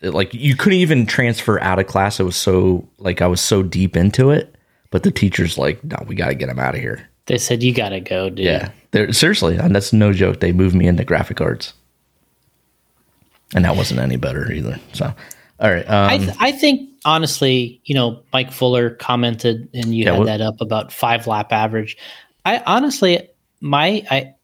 It- 0.01 0.15
like 0.15 0.33
you 0.33 0.57
couldn't 0.57 0.79
even 0.79 1.05
transfer 1.07 1.61
out 1.61 1.79
of 1.79 1.87
class. 1.87 2.19
It 2.21 2.25
was 2.25 2.37
so 2.37 2.89
like 2.99 3.21
I 3.21 3.27
was 3.27 3.41
so 3.41 3.63
deep 3.63 3.97
into 3.97 4.31
it. 4.31 4.55
But 4.91 5.03
the 5.03 5.11
teacher's 5.11 5.59
like, 5.59 5.85
no, 5.85 6.03
we 6.07 6.15
got 6.15 6.29
to 6.29 6.35
get 6.35 6.49
him 6.49 6.59
out 6.59 6.75
of 6.75 6.81
here. 6.81 7.07
They 7.27 7.37
said 7.37 7.63
you 7.63 7.75
gotta 7.75 8.01
go, 8.01 8.31
dude. 8.31 8.47
Yeah, 8.47 8.71
they're 8.93 9.13
seriously, 9.13 9.57
and 9.59 9.77
that's 9.77 9.93
no 9.93 10.15
joke. 10.15 10.41
They 10.41 10.53
moved 10.53 10.75
me 10.75 10.87
into 10.87 11.05
graphic 11.05 11.43
arts, 11.43 11.75
and 13.55 13.67
that 13.67 13.77
wasn't 13.77 14.01
any 14.01 14.17
better 14.17 14.51
either. 14.51 14.81
So, 14.95 15.13
all 15.61 15.71
right, 15.71 15.89
um, 15.89 16.11
I, 16.11 16.19
th- 16.19 16.37
I 16.41 16.53
think 16.53 16.89
honestly, 17.05 17.81
you 17.85 17.95
know, 17.95 18.21
Mike 18.33 18.53
Fuller 18.53 18.91
commented 18.91 19.69
and 19.75 19.95
you 19.95 20.05
Yeah, 20.05 20.13
had 20.13 20.19
what- 20.21 20.27
that 20.27 20.41
up 20.41 20.61
about 20.61 20.93
five 20.93 21.27
lap 21.27 21.53
average. 21.53 21.97
I 22.45 22.63
honestly, 22.67 23.29
my 23.61 24.05
I 24.11 24.35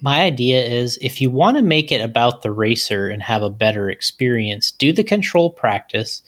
my 0.00 0.22
idea 0.22 0.64
is 0.64 0.98
if 1.00 1.20
you 1.20 1.30
want 1.30 1.56
to 1.56 1.62
make 1.62 1.92
it 1.92 2.00
about 2.00 2.42
the 2.42 2.50
racer 2.50 3.08
and 3.08 3.22
have 3.22 3.42
a 3.42 3.50
better 3.50 3.88
experience, 3.88 4.72
do 4.72 4.92
the 4.92 5.04
control 5.04 5.48
practice, 5.50 6.22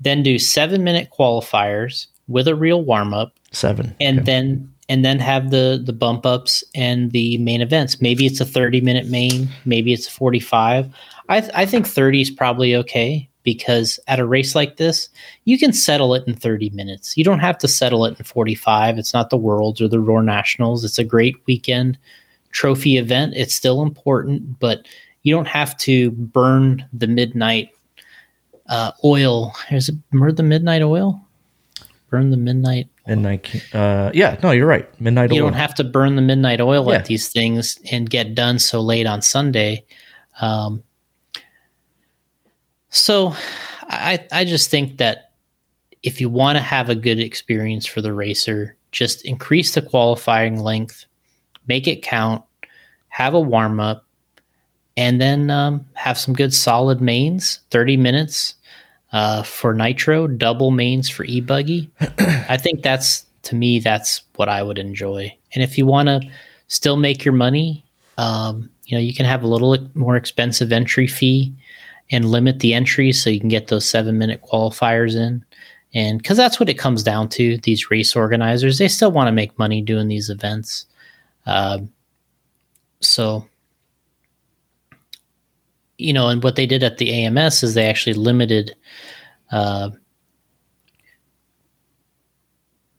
then 0.00 0.22
do 0.24 0.36
seven 0.38 0.82
minute 0.82 1.10
qualifiers 1.16 2.06
with 2.26 2.48
a 2.48 2.54
real 2.56 2.82
warm 2.82 3.14
up, 3.14 3.34
seven. 3.52 3.94
and 4.00 4.18
Okay. 4.18 4.24
then 4.24 4.72
and 4.88 5.04
then 5.04 5.20
have 5.20 5.50
the 5.50 5.80
the 5.82 5.92
bump 5.92 6.26
ups 6.26 6.64
and 6.74 7.12
the 7.12 7.38
main 7.38 7.60
events. 7.60 8.00
Maybe 8.02 8.26
it's 8.26 8.40
a 8.40 8.44
30 8.44 8.80
minute 8.80 9.06
main, 9.06 9.48
maybe 9.64 9.92
it's 9.92 10.08
a 10.08 10.10
45. 10.10 10.88
I 11.28 11.40
th- 11.40 11.52
I 11.54 11.64
think 11.66 11.86
30 11.86 12.20
is 12.22 12.30
probably 12.30 12.74
okay 12.74 13.28
because 13.54 13.98
at 14.06 14.18
a 14.20 14.26
race 14.26 14.54
like 14.54 14.76
this, 14.76 15.08
you 15.44 15.58
can 15.58 15.72
settle 15.72 16.14
it 16.14 16.24
in 16.26 16.34
30 16.34 16.70
minutes. 16.70 17.16
You 17.16 17.24
don't 17.24 17.38
have 17.40 17.58
to 17.58 17.68
settle 17.68 18.04
it 18.04 18.18
in 18.18 18.24
45. 18.24 18.98
It's 18.98 19.12
not 19.14 19.30
the 19.30 19.36
Worlds 19.36 19.80
or 19.80 19.88
the 19.88 20.00
ROAR 20.00 20.22
Nationals. 20.22 20.84
It's 20.84 20.98
a 20.98 21.04
great 21.04 21.36
weekend 21.46 21.98
trophy 22.52 22.96
event. 22.96 23.34
It's 23.36 23.54
still 23.54 23.82
important, 23.82 24.58
but 24.60 24.86
you 25.22 25.34
don't 25.34 25.48
have 25.48 25.76
to 25.78 26.10
burn 26.12 26.84
the 26.92 27.06
midnight 27.06 27.70
uh, 28.68 28.92
oil. 29.04 29.52
Is 29.70 29.88
it 29.88 29.96
burn 30.10 30.34
the 30.34 30.42
midnight 30.42 30.82
oil? 30.82 31.20
Burn 32.08 32.30
the 32.30 32.36
midnight 32.36 32.88
Midnight. 33.06 33.64
Uh, 33.74 34.10
yeah, 34.14 34.36
no, 34.42 34.52
you're 34.52 34.66
right. 34.68 34.88
Midnight. 35.00 35.30
Oil 35.32 35.36
You 35.36 35.42
Oil. 35.44 35.50
don't 35.50 35.58
have 35.58 35.74
to 35.76 35.84
burn 35.84 36.14
the 36.14 36.22
midnight 36.22 36.60
oil 36.60 36.88
Yeah. 36.88 36.98
at 36.98 37.06
these 37.06 37.28
things 37.28 37.76
and 37.90 38.08
get 38.08 38.36
done 38.36 38.60
so 38.60 38.80
late 38.80 39.06
on 39.06 39.20
Sunday. 39.20 39.84
Um, 40.40 40.84
so 42.90 43.34
I, 43.82 44.26
I 44.32 44.44
just 44.44 44.70
think 44.70 44.98
that 44.98 45.32
if 46.02 46.20
you 46.20 46.28
want 46.28 46.56
to 46.56 46.62
have 46.62 46.88
a 46.88 46.94
good 46.94 47.18
experience 47.18 47.86
for 47.86 48.00
the 48.00 48.12
racer, 48.12 48.76
just 48.92 49.24
increase 49.24 49.74
the 49.74 49.82
qualifying 49.82 50.60
length, 50.60 51.04
make 51.66 51.86
it 51.86 52.02
count, 52.02 52.42
have 53.08 53.34
a 53.34 53.40
warm 53.40 53.80
up, 53.80 54.06
and 54.96 55.20
then 55.20 55.50
um, 55.50 55.86
have 55.94 56.18
some 56.18 56.34
good 56.34 56.52
solid 56.52 57.00
mains, 57.00 57.60
30 57.70 57.96
minutes 57.96 58.54
uh, 59.12 59.42
for 59.42 59.74
nitro, 59.74 60.26
double 60.26 60.70
mains 60.70 61.08
for 61.08 61.24
e 61.24 61.40
buggy. 61.40 61.90
I 62.18 62.56
think 62.56 62.82
that's 62.82 63.24
to 63.42 63.54
me 63.54 63.80
that's 63.80 64.22
what 64.36 64.48
I 64.48 64.62
would 64.62 64.78
enjoy. 64.78 65.34
And 65.54 65.62
if 65.62 65.78
you 65.78 65.86
want 65.86 66.08
to 66.08 66.20
still 66.68 66.96
make 66.96 67.24
your 67.24 67.34
money, 67.34 67.84
um, 68.18 68.70
you 68.84 68.96
know, 68.96 69.02
you 69.02 69.14
can 69.14 69.26
have 69.26 69.42
a 69.42 69.48
little 69.48 69.76
more 69.94 70.16
expensive 70.16 70.72
entry 70.72 71.06
fee 71.06 71.54
and 72.10 72.30
limit 72.30 72.60
the 72.60 72.74
entries 72.74 73.22
so 73.22 73.30
you 73.30 73.40
can 73.40 73.48
get 73.48 73.68
those 73.68 73.88
seven 73.88 74.18
minute 74.18 74.42
qualifiers 74.42 75.14
in. 75.14 75.44
And 75.94 76.18
because 76.18 76.36
that's 76.36 76.60
what 76.60 76.68
it 76.68 76.78
comes 76.78 77.02
down 77.02 77.28
to, 77.30 77.58
these 77.58 77.90
race 77.90 78.14
organizers, 78.14 78.78
they 78.78 78.88
still 78.88 79.10
want 79.10 79.28
to 79.28 79.32
make 79.32 79.58
money 79.58 79.82
doing 79.82 80.08
these 80.08 80.30
events. 80.30 80.86
Um, 81.46 81.92
so, 83.00 83.46
you 85.98 86.12
know, 86.12 86.28
and 86.28 86.42
what 86.42 86.56
they 86.56 86.66
did 86.66 86.82
at 86.82 86.98
the 86.98 87.12
AMS 87.12 87.62
is 87.62 87.74
they 87.74 87.88
actually 87.88 88.14
limited 88.14 88.74
uh, 89.50 89.90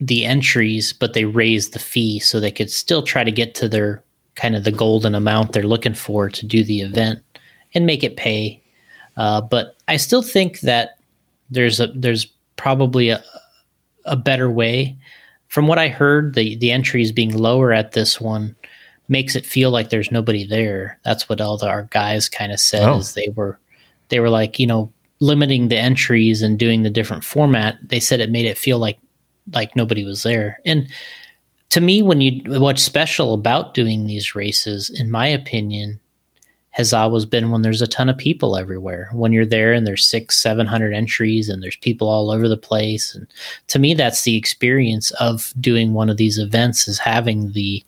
the 0.01 0.26
entries, 0.26 0.91
but 0.91 1.14
they 1.14 1.26
raised 1.26 1.74
the 1.74 1.80
fee 1.80 2.20
so 2.20 2.39
they 2.39 2.51
could 2.51 2.72
still 2.72 3.03
try 3.03 3.24
to 3.24 3.32
get 3.32 3.55
to 3.55 3.70
their 3.70 4.03
kind 4.36 4.55
of 4.55 4.64
the 4.64 4.72
golden 4.72 5.16
amount 5.16 5.53
they're 5.53 5.64
looking 5.64 5.93
for 5.93 6.30
to 6.30 6.45
do 6.45 6.64
the 6.64 6.82
event 6.82 7.20
and 7.74 7.86
make 7.86 8.03
it 8.03 8.18
pay. 8.18 8.61
Uh, 9.22 9.39
but 9.39 9.76
I 9.88 9.97
still 9.97 10.24
think 10.24 10.61
that 10.61 10.97
there's 11.51 11.80
a 11.80 11.88
there's 11.93 12.26
probably 12.55 13.09
a 13.09 13.24
a 14.05 14.15
better 14.15 14.49
way. 14.49 14.97
From 15.47 15.67
what 15.67 15.78
I 15.78 15.89
heard, 15.89 16.34
the 16.34 16.55
the 16.55 16.72
entries 16.72 17.11
being 17.11 17.38
lower 17.38 17.72
at 17.72 17.91
this 17.91 18.19
one 18.19 18.55
makes 19.09 19.36
it 19.36 19.45
feel 19.45 19.69
like 19.69 19.89
there's 19.89 20.11
nobody 20.11 20.43
there. 20.47 20.97
That's 21.05 21.30
what 21.30 21.39
all 21.39 21.57
the, 21.57 21.67
our 21.67 21.84
guys 21.91 22.30
kind 22.30 22.51
of 22.51 22.59
said 22.59 22.88
Oh. 22.88 22.97
is 22.97 23.13
they 23.13 23.30
were 23.36 23.59
they 24.09 24.19
were 24.19 24.30
like 24.32 24.57
you 24.57 24.65
know 24.65 24.91
limiting 25.19 25.67
the 25.67 25.78
entries 25.78 26.41
and 26.41 26.57
doing 26.57 26.82
the 26.82 26.89
different 26.89 27.24
format. 27.24 27.78
They 27.84 27.99
said 27.99 28.22
it 28.22 28.32
made 28.32 28.45
it 28.45 28.57
feel 28.57 28.80
like 28.80 28.97
like 29.53 29.76
nobody 29.76 30.03
was 30.03 30.24
there. 30.24 30.59
And 30.65 30.88
to 31.69 31.80
me, 31.82 32.01
when 32.01 32.22
you 32.22 32.59
what's 32.59 32.82
special 32.82 33.34
about 33.36 33.76
doing 33.76 34.07
these 34.07 34.34
races, 34.34 34.89
in 34.89 35.11
my 35.11 35.28
opinion, 35.28 35.99
has 36.74 36.93
always 36.93 37.26
been 37.26 37.51
when 37.51 37.61
there's 37.63 37.82
a 37.82 37.88
ton 37.88 38.07
of 38.09 38.17
people 38.17 38.55
everywhere. 38.55 39.09
When 39.11 39.34
you're 39.34 39.45
there 39.45 39.74
and 39.74 39.86
there's 39.86 40.07
six, 40.07 40.41
seven 40.41 40.65
hundred 40.65 40.93
entries 40.93 41.49
and 41.49 41.61
there's 41.61 41.76
people 41.76 42.07
all 42.07 42.32
over 42.32 42.47
the 42.47 42.55
place. 42.57 43.13
And 43.13 43.28
to 43.67 43.78
me, 43.80 43.93
that's 43.93 44.24
the 44.24 44.38
experience 44.38 45.11
of 45.11 45.53
doing 45.59 45.93
one 45.93 46.09
of 46.09 46.15
these 46.17 46.38
events 46.38 46.88
is 46.88 46.97
having 46.97 47.51
the 47.51 47.84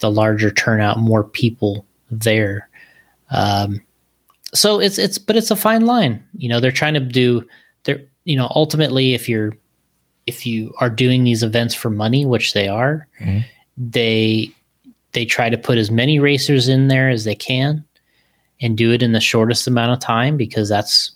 the 0.00 0.10
larger 0.10 0.50
turnout, 0.50 0.98
more 0.98 1.24
people 1.24 1.86
there. 2.10 2.68
Um, 3.30 3.80
so 4.52 4.80
it's 4.80 4.98
it's 4.98 5.18
but 5.18 5.36
it's 5.36 5.50
a 5.52 5.56
fine 5.56 5.86
line. 5.86 6.22
You 6.36 6.48
know, 6.48 6.58
they're 6.60 6.72
trying 6.72 6.94
to 6.94 7.00
do 7.00 7.46
they're 7.84 8.02
you 8.24 8.36
know 8.36 8.50
ultimately 8.54 9.14
if 9.14 9.28
you're 9.28 9.52
if 10.26 10.44
you 10.44 10.74
are 10.80 10.90
doing 10.90 11.22
these 11.22 11.44
events 11.44 11.74
for 11.76 11.90
money, 11.90 12.26
which 12.26 12.52
they 12.54 12.66
are, 12.66 13.06
Mhm. 13.20 13.44
they 13.78 14.50
they 15.12 15.24
try 15.24 15.48
to 15.48 15.56
put 15.56 15.78
as 15.78 15.90
many 15.92 16.18
racers 16.18 16.66
in 16.68 16.88
there 16.88 17.08
as 17.08 17.22
they 17.24 17.36
can 17.36 17.84
and 18.60 18.76
do 18.76 18.92
it 18.92 19.02
in 19.02 19.12
the 19.12 19.20
shortest 19.20 19.66
amount 19.66 19.92
of 19.92 19.98
time 19.98 20.36
because 20.36 20.68
that's 20.68 21.12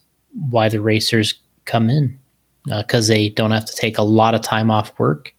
why 0.51 0.69
the 0.69 0.81
racers 0.81 1.35
come 1.65 1.91
in 1.91 2.19
because 2.67 3.09
they 3.09 3.31
don't 3.31 3.51
have 3.51 3.65
to 3.65 3.75
take 3.75 3.99
a 3.99 4.03
lot 4.03 4.35
of 4.35 4.43
time 4.43 4.71
off 4.71 4.97
work. 4.99 5.35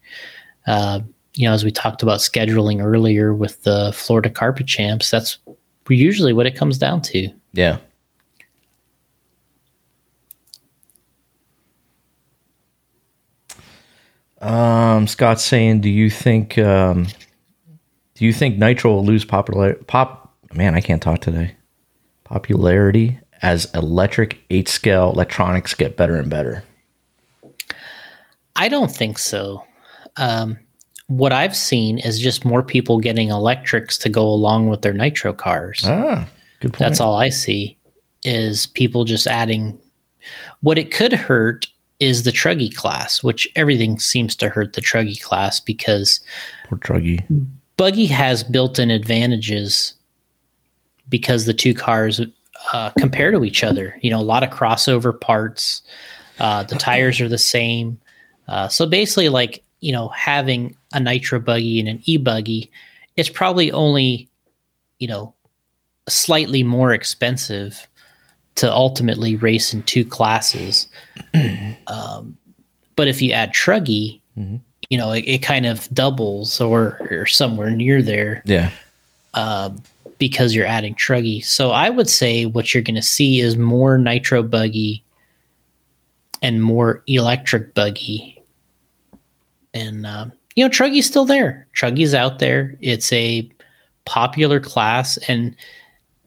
Uh, 0.67 0.99
you 1.35 1.47
know, 1.47 1.53
as 1.53 1.63
we 1.63 1.71
talked 1.71 2.03
about 2.03 2.19
scheduling 2.19 2.83
earlier 2.83 3.33
with 3.33 3.63
the 3.63 3.91
Florida 3.95 4.29
Carpet 4.29 4.67
Champs, 4.67 5.09
that's 5.09 5.37
usually 5.89 6.33
what 6.33 6.45
it 6.45 6.55
comes 6.55 6.77
down 6.77 7.01
to. 7.01 7.29
Yeah. 7.53 7.77
Um, 14.41 15.07
Scott's 15.07 15.43
saying, 15.43 15.81
do 15.81 15.89
you 15.89 16.09
think 16.09 16.57
um, 16.57 17.07
do 18.15 18.25
you 18.25 18.33
think 18.33 18.57
Nitro 18.57 18.91
will 18.91 19.05
lose 19.05 19.23
popular 19.23 19.75
pop? 19.75 20.35
Man, 20.53 20.75
I 20.75 20.81
can't 20.81 21.01
talk 21.01 21.21
today. 21.21 21.55
Popularity 22.31 23.19
as 23.41 23.65
electric 23.73 24.39
eight 24.49 24.69
scale 24.69 25.11
electronics 25.11 25.73
get 25.73 25.97
better 25.97 26.15
and 26.15 26.29
better. 26.29 26.63
I 28.55 28.69
don't 28.69 28.91
think 28.91 29.17
so. 29.17 29.65
Um, 30.15 30.57
what 31.07 31.33
I've 31.33 31.55
seen 31.55 31.99
is 31.99 32.19
just 32.19 32.45
more 32.45 32.63
people 32.63 32.99
getting 32.99 33.29
electrics 33.29 33.97
to 33.97 34.09
go 34.09 34.23
along 34.25 34.69
with 34.69 34.81
their 34.81 34.93
nitro 34.93 35.33
cars. 35.33 35.81
Ah, 35.85 36.25
good 36.61 36.71
point. 36.71 36.79
That's 36.79 37.01
all 37.01 37.15
I 37.15 37.27
see 37.29 37.77
is 38.23 38.67
people 38.67 39.03
just 39.03 39.27
adding 39.27 39.77
what 40.61 40.77
it 40.77 40.89
could 40.91 41.11
hurt 41.11 41.67
is 41.99 42.23
the 42.23 42.31
truggy 42.31 42.73
class, 42.73 43.21
which 43.21 43.47
everything 43.57 43.99
seems 43.99 44.37
to 44.37 44.47
hurt 44.47 44.73
the 44.73 44.81
truggy 44.81 45.21
class 45.21 45.59
because 45.59 46.21
Poor 46.69 46.77
Truggy. 46.77 47.25
buggy 47.75 48.05
has 48.05 48.43
built-in 48.43 48.89
advantages 48.89 49.95
because 51.11 51.45
the 51.45 51.53
two 51.53 51.75
cars 51.75 52.19
uh, 52.73 52.89
compare 52.97 53.29
to 53.31 53.43
each 53.43 53.63
other. 53.63 53.95
You 54.01 54.09
know, 54.09 54.19
a 54.19 54.23
lot 54.23 54.41
of 54.43 54.49
crossover 54.49 55.19
parts. 55.19 55.83
Uh, 56.39 56.63
the 56.63 56.75
tires 56.75 57.21
are 57.21 57.29
the 57.29 57.37
same. 57.37 57.99
Uh, 58.47 58.67
so 58.67 58.87
basically, 58.87 59.29
like 59.29 59.63
you 59.81 59.91
know, 59.91 60.07
having 60.09 60.75
a 60.93 60.99
nitro 60.99 61.39
buggy 61.39 61.79
and 61.79 61.87
an 61.87 62.01
e 62.05 62.17
buggy, 62.17 62.71
it's 63.17 63.29
probably 63.29 63.71
only 63.71 64.27
you 64.97 65.07
know 65.07 65.33
slightly 66.09 66.63
more 66.63 66.93
expensive 66.93 67.87
to 68.55 68.71
ultimately 68.71 69.35
race 69.35 69.73
in 69.73 69.83
two 69.83 70.03
classes. 70.03 70.87
um, 71.87 72.37
but 72.95 73.07
if 73.07 73.21
you 73.21 73.31
add 73.31 73.53
truggy, 73.53 74.19
Mhm. 74.37 74.61
you 74.89 74.97
know, 74.97 75.11
it, 75.11 75.23
it 75.27 75.37
kind 75.39 75.65
of 75.65 75.87
doubles 75.93 76.59
or, 76.61 76.97
or 77.11 77.25
somewhere 77.25 77.69
near 77.71 78.01
there 78.01 78.41
Yeah. 78.45 78.71
um, 79.33 79.81
because 80.21 80.53
you're 80.53 80.67
adding 80.67 80.93
truggy. 80.93 81.43
So 81.43 81.71
I 81.71 81.89
would 81.89 82.07
say 82.07 82.45
what 82.45 82.75
you're 82.75 82.83
going 82.83 82.93
to 82.93 83.01
see 83.01 83.39
is 83.39 83.57
more 83.57 83.97
nitro 83.97 84.43
buggy 84.43 85.03
and 86.43 86.61
more 86.61 87.01
electric 87.07 87.73
buggy. 87.73 88.39
And 89.73 90.05
um, 90.05 90.31
you 90.55 90.63
know, 90.63 90.69
truggy's 90.69 91.07
still 91.07 91.25
there. 91.25 91.67
Truggy's 91.75 92.13
out 92.13 92.37
there. 92.37 92.77
It's 92.81 93.11
a 93.11 93.49
popular 94.05 94.59
class, 94.59 95.17
and 95.27 95.55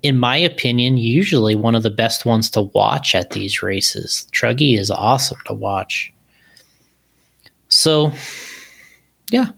in 0.02 0.18
my 0.18 0.36
opinion, 0.36 0.96
usually 0.96 1.54
one 1.54 1.76
of 1.76 1.84
the 1.84 1.90
best 1.90 2.26
ones 2.26 2.50
to 2.50 2.62
watch 2.62 3.14
at 3.14 3.30
these 3.30 3.62
races. 3.62 4.26
Truggy 4.32 4.76
is 4.76 4.90
awesome 4.90 5.38
to 5.46 5.54
watch. 5.54 6.12
So, 7.68 8.10
yeah, 9.30 9.50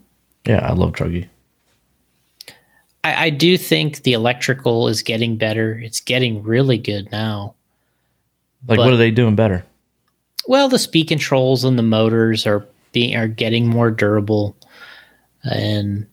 Yeah, 0.45 0.59
I 0.59 0.73
love 0.73 0.91
Truggy. 0.91 1.27
I, 3.07 3.25
I 3.25 3.29
do 3.29 3.57
think 3.57 4.03
the 4.03 4.13
electrical 4.13 4.87
is 4.87 5.01
getting 5.01 5.37
better. 5.37 5.77
It's 5.79 6.01
getting 6.01 6.43
really 6.43 6.77
good 6.77 7.11
now. 7.11 7.55
Like, 8.67 8.77
But- 8.77 8.85
what 8.85 8.93
are 8.93 8.97
they 8.97 9.11
doing 9.11 9.35
better? 9.35 9.65
Well, 10.47 10.69
the 10.69 10.79
speed 10.79 11.09
controls 11.09 11.65
and 11.65 11.77
the 11.77 11.83
motors 11.83 12.47
are 12.47 12.65
being 12.93 13.17
are 13.17 13.27
getting 13.27 13.67
more 13.67 13.91
durable, 13.91 14.55
and 15.43 16.07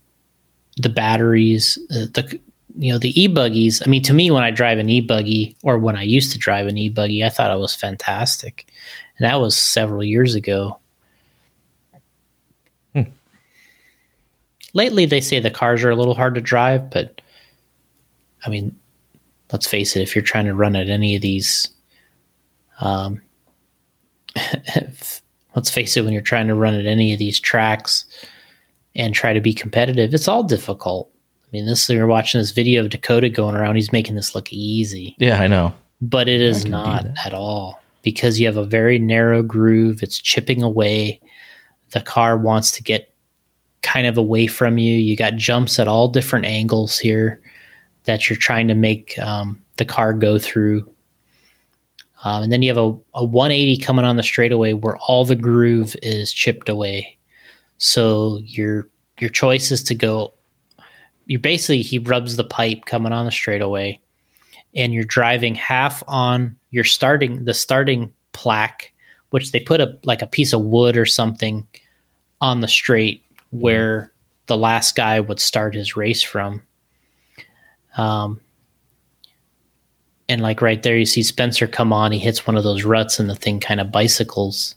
the 0.76 0.88
batteries, 0.88 1.78
uh, 1.92 2.06
the 2.12 2.40
you 2.76 2.92
know 2.92 2.98
the 2.98 3.18
e 3.20 3.28
buggies. 3.28 3.80
I 3.86 3.88
mean, 3.88 4.02
to 4.02 4.12
me, 4.12 4.32
when 4.32 4.42
I 4.42 4.50
drive 4.50 4.78
an 4.78 4.90
e 4.90 5.00
buggy 5.00 5.56
or 5.62 5.78
when 5.78 5.94
I 5.96 6.02
used 6.02 6.32
to 6.32 6.38
drive 6.38 6.66
an 6.66 6.76
e 6.76 6.88
buggy, 6.88 7.22
I 7.22 7.28
thought 7.28 7.52
it 7.52 7.60
was 7.60 7.76
fantastic, 7.76 8.66
and 9.18 9.24
that 9.24 9.40
was 9.40 9.56
several 9.56 10.02
years 10.02 10.34
ago. 10.34 10.78
Hmm. 12.92 13.02
Lately, 14.74 15.06
they 15.06 15.20
say 15.20 15.40
the 15.40 15.50
cars 15.50 15.82
are 15.84 15.90
a 15.90 15.96
little 15.96 16.14
hard 16.14 16.34
to 16.34 16.40
drive, 16.40 16.90
but 16.90 17.20
I 18.44 18.50
mean, 18.50 18.76
let's 19.52 19.66
face 19.66 19.96
it, 19.96 20.02
if 20.02 20.14
you're 20.14 20.22
trying 20.24 20.44
to 20.46 20.54
run 20.54 20.76
at 20.76 20.88
any 20.88 21.16
of 21.16 21.22
these, 21.22 21.68
um, 22.80 23.22
let's 25.54 25.70
face 25.70 25.96
it, 25.96 26.04
when 26.04 26.12
you're 26.12 26.22
trying 26.22 26.48
to 26.48 26.54
run 26.54 26.74
at 26.74 26.86
any 26.86 27.12
of 27.12 27.18
these 27.18 27.38
tracks 27.40 28.04
and 28.94 29.14
try 29.14 29.32
to 29.32 29.40
be 29.40 29.54
competitive, 29.54 30.12
it's 30.12 30.28
all 30.28 30.42
difficult. 30.42 31.10
I 31.44 31.48
mean, 31.52 31.66
this 31.66 31.88
you're 31.88 32.06
watching 32.08 32.40
this 32.40 32.50
video 32.50 32.82
of 32.82 32.90
Dakota 32.90 33.28
going 33.28 33.54
around, 33.54 33.76
he's 33.76 33.92
making 33.92 34.16
this 34.16 34.34
look 34.34 34.52
easy, 34.52 35.14
Yeah, 35.18 35.40
I 35.40 35.46
know. 35.46 35.72
but 36.00 36.28
it 36.28 36.40
is 36.40 36.64
not 36.64 37.06
at 37.24 37.32
all 37.32 37.80
because 38.02 38.40
you 38.40 38.46
have 38.46 38.56
a 38.56 38.64
very 38.64 38.98
narrow 38.98 39.42
groove, 39.42 40.02
it's 40.02 40.18
chipping 40.18 40.62
away. 40.62 41.20
The 41.92 42.00
car 42.00 42.36
wants 42.36 42.72
to 42.72 42.82
get 42.82 43.13
kind 43.84 44.06
of 44.06 44.16
away 44.18 44.48
from 44.48 44.78
you. 44.78 44.96
You 44.96 45.14
got 45.14 45.36
jumps 45.36 45.78
at 45.78 45.86
all 45.86 46.08
different 46.08 46.46
angles 46.46 46.98
here 46.98 47.40
that 48.04 48.28
you're 48.28 48.38
trying 48.38 48.66
to 48.68 48.74
make 48.74 49.16
um, 49.18 49.62
the 49.76 49.84
car 49.84 50.12
go 50.12 50.38
through. 50.38 50.90
Um, 52.24 52.44
and 52.44 52.52
then 52.52 52.62
you 52.62 52.70
have 52.70 52.78
a, 52.78 52.96
a 53.14 53.24
180 53.24 53.76
coming 53.78 54.04
on 54.04 54.16
the 54.16 54.22
straightaway 54.22 54.72
where 54.72 54.96
all 54.96 55.24
the 55.24 55.36
groove 55.36 55.94
is 56.02 56.32
chipped 56.32 56.68
away. 56.68 57.16
So 57.78 58.40
your 58.44 58.88
your 59.20 59.30
choice 59.30 59.70
is 59.70 59.82
to 59.84 59.94
go. 59.94 60.32
You 61.26 61.38
basically 61.38 61.82
he 61.82 61.98
rubs 61.98 62.36
the 62.36 62.44
pipe 62.44 62.86
coming 62.86 63.12
on 63.12 63.26
the 63.26 63.32
straightaway, 63.32 64.00
and 64.74 64.94
you're 64.94 65.04
driving 65.04 65.54
half 65.54 66.02
on 66.08 66.56
your 66.70 66.84
starting 66.84 67.44
the 67.44 67.54
starting 67.54 68.12
plaque, 68.32 68.92
which 69.30 69.52
they 69.52 69.60
put 69.60 69.80
a 69.80 69.98
like 70.04 70.22
a 70.22 70.26
piece 70.26 70.52
of 70.52 70.62
wood 70.62 70.96
or 70.96 71.06
something 71.06 71.66
on 72.40 72.60
the 72.60 72.68
straight 72.68 73.23
where 73.54 74.12
the 74.46 74.56
last 74.56 74.96
guy 74.96 75.20
would 75.20 75.40
start 75.40 75.74
his 75.74 75.96
race 75.96 76.22
from. 76.22 76.60
Um, 77.96 78.40
and 80.28 80.42
like 80.42 80.60
right 80.60 80.82
there, 80.82 80.96
you 80.96 81.06
see 81.06 81.22
Spencer 81.22 81.66
come 81.66 81.92
on. 81.92 82.10
He 82.10 82.18
hits 82.18 82.46
one 82.46 82.56
of 82.56 82.64
those 82.64 82.84
ruts, 82.84 83.20
and 83.20 83.30
the 83.30 83.36
thing 83.36 83.60
kind 83.60 83.80
of 83.80 83.92
bicycles. 83.92 84.74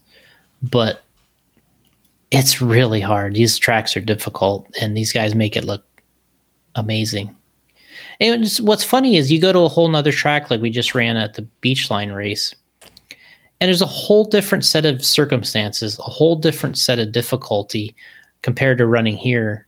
But 0.62 1.04
it's 2.30 2.62
really 2.62 3.02
hard. 3.02 3.34
These 3.34 3.58
tracks 3.58 3.98
are 3.98 4.02
difficult, 4.02 4.68
and 4.80 4.96
these 4.96 5.12
guys 5.12 5.34
make 5.34 5.58
it 5.58 5.66
look 5.66 5.84
amazing. 6.76 7.36
And 8.20 8.48
what's 8.60 8.84
funny 8.84 9.18
is 9.18 9.32
you 9.32 9.42
go 9.42 9.54
to 9.54 9.60
a 9.60 9.70
whole 9.70 9.88
nother 9.88 10.12
track, 10.12 10.52
like 10.52 10.62
we 10.62 10.70
just 10.70 10.94
ran 10.94 11.18
at 11.18 11.34
the 11.34 11.48
Beachline 11.62 12.16
race, 12.16 12.54
and 13.60 13.68
there's 13.68 13.82
a 13.82 13.88
whole 13.88 14.26
different 14.26 14.66
set 14.66 14.86
of 14.86 15.04
circumstances, 15.04 15.98
a 15.98 16.04
whole 16.04 16.36
different 16.36 16.78
set 16.78 17.00
of 17.00 17.12
difficulty 17.12 17.96
compared 18.42 18.78
to 18.80 18.86
running 18.86 19.18
here. 19.18 19.66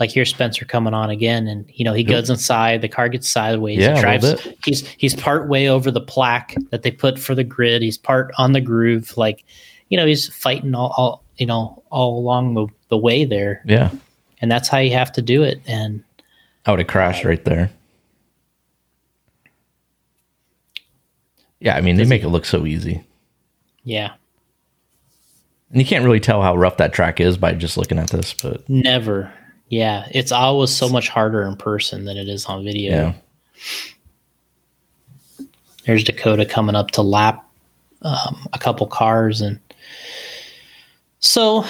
Like 0.00 0.10
here's 0.12 0.30
Spencer 0.30 0.64
coming 0.64 0.94
on 0.94 1.10
again, 1.10 1.48
and 1.48 1.68
you 1.74 1.84
know 1.84 1.92
he 1.92 2.02
Yep. 2.02 2.08
goes 2.10 2.30
inside, 2.30 2.82
the 2.82 2.88
car 2.88 3.08
gets 3.08 3.28
sideways, 3.28 3.78
Yeah, 3.78 3.94
he 3.96 4.00
drives. 4.00 4.34
He's 4.64 4.86
he's 4.96 5.16
part 5.16 5.48
way 5.48 5.68
over 5.68 5.90
the 5.90 6.00
plaque 6.00 6.54
that 6.70 6.82
they 6.84 6.92
put 6.92 7.18
for 7.18 7.34
the 7.34 7.42
grid. 7.42 7.82
He's 7.82 7.98
part 7.98 8.30
on 8.38 8.52
the 8.52 8.60
groove, 8.60 9.16
like 9.16 9.44
you 9.88 9.96
know 9.96 10.06
he's 10.06 10.28
fighting 10.32 10.74
all, 10.76 10.94
all 10.96 11.24
you 11.36 11.46
know 11.46 11.82
all 11.90 12.16
along 12.18 12.54
the, 12.54 12.68
the 12.90 12.96
way 12.96 13.24
there, 13.24 13.60
Yeah. 13.64 13.90
and 14.40 14.48
that's 14.52 14.68
how 14.68 14.78
you 14.78 14.92
have 14.92 15.10
to 15.12 15.22
do 15.22 15.42
it. 15.42 15.60
And 15.66 16.04
I 16.64 16.70
would 16.70 16.78
have 16.78 16.86
crashed 16.86 17.24
right 17.24 17.44
there. 17.44 17.70
Yeah, 21.60 21.76
I 21.76 21.80
mean, 21.80 21.96
they 21.96 22.04
make 22.04 22.22
it 22.22 22.28
look 22.28 22.44
so 22.44 22.66
easy. 22.66 23.02
yeah, 23.82 24.12
And 25.70 25.80
you 25.80 25.86
can't 25.86 26.04
really 26.04 26.20
tell 26.20 26.42
how 26.42 26.56
rough 26.56 26.78
that 26.78 26.92
track 26.92 27.20
is 27.20 27.36
by 27.36 27.52
just 27.52 27.76
looking 27.76 27.98
at 27.98 28.10
this, 28.10 28.32
but 28.34 28.66
never. 28.68 29.32
Yeah, 29.68 30.08
it's 30.12 30.32
always 30.32 30.70
so 30.74 30.88
much 30.88 31.08
harder 31.08 31.42
in 31.42 31.56
person 31.56 32.06
than 32.06 32.16
it 32.16 32.28
is 32.28 32.46
on 32.46 32.64
video. 32.64 33.14
yeah. 35.38 35.46
There's 35.84 36.04
Dakota 36.04 36.46
coming 36.46 36.74
up 36.74 36.90
to 36.92 37.02
lap 37.02 37.46
um, 38.02 38.46
a 38.52 38.58
couple 38.58 38.86
cars, 38.86 39.40
and 39.40 39.58
so 41.20 41.64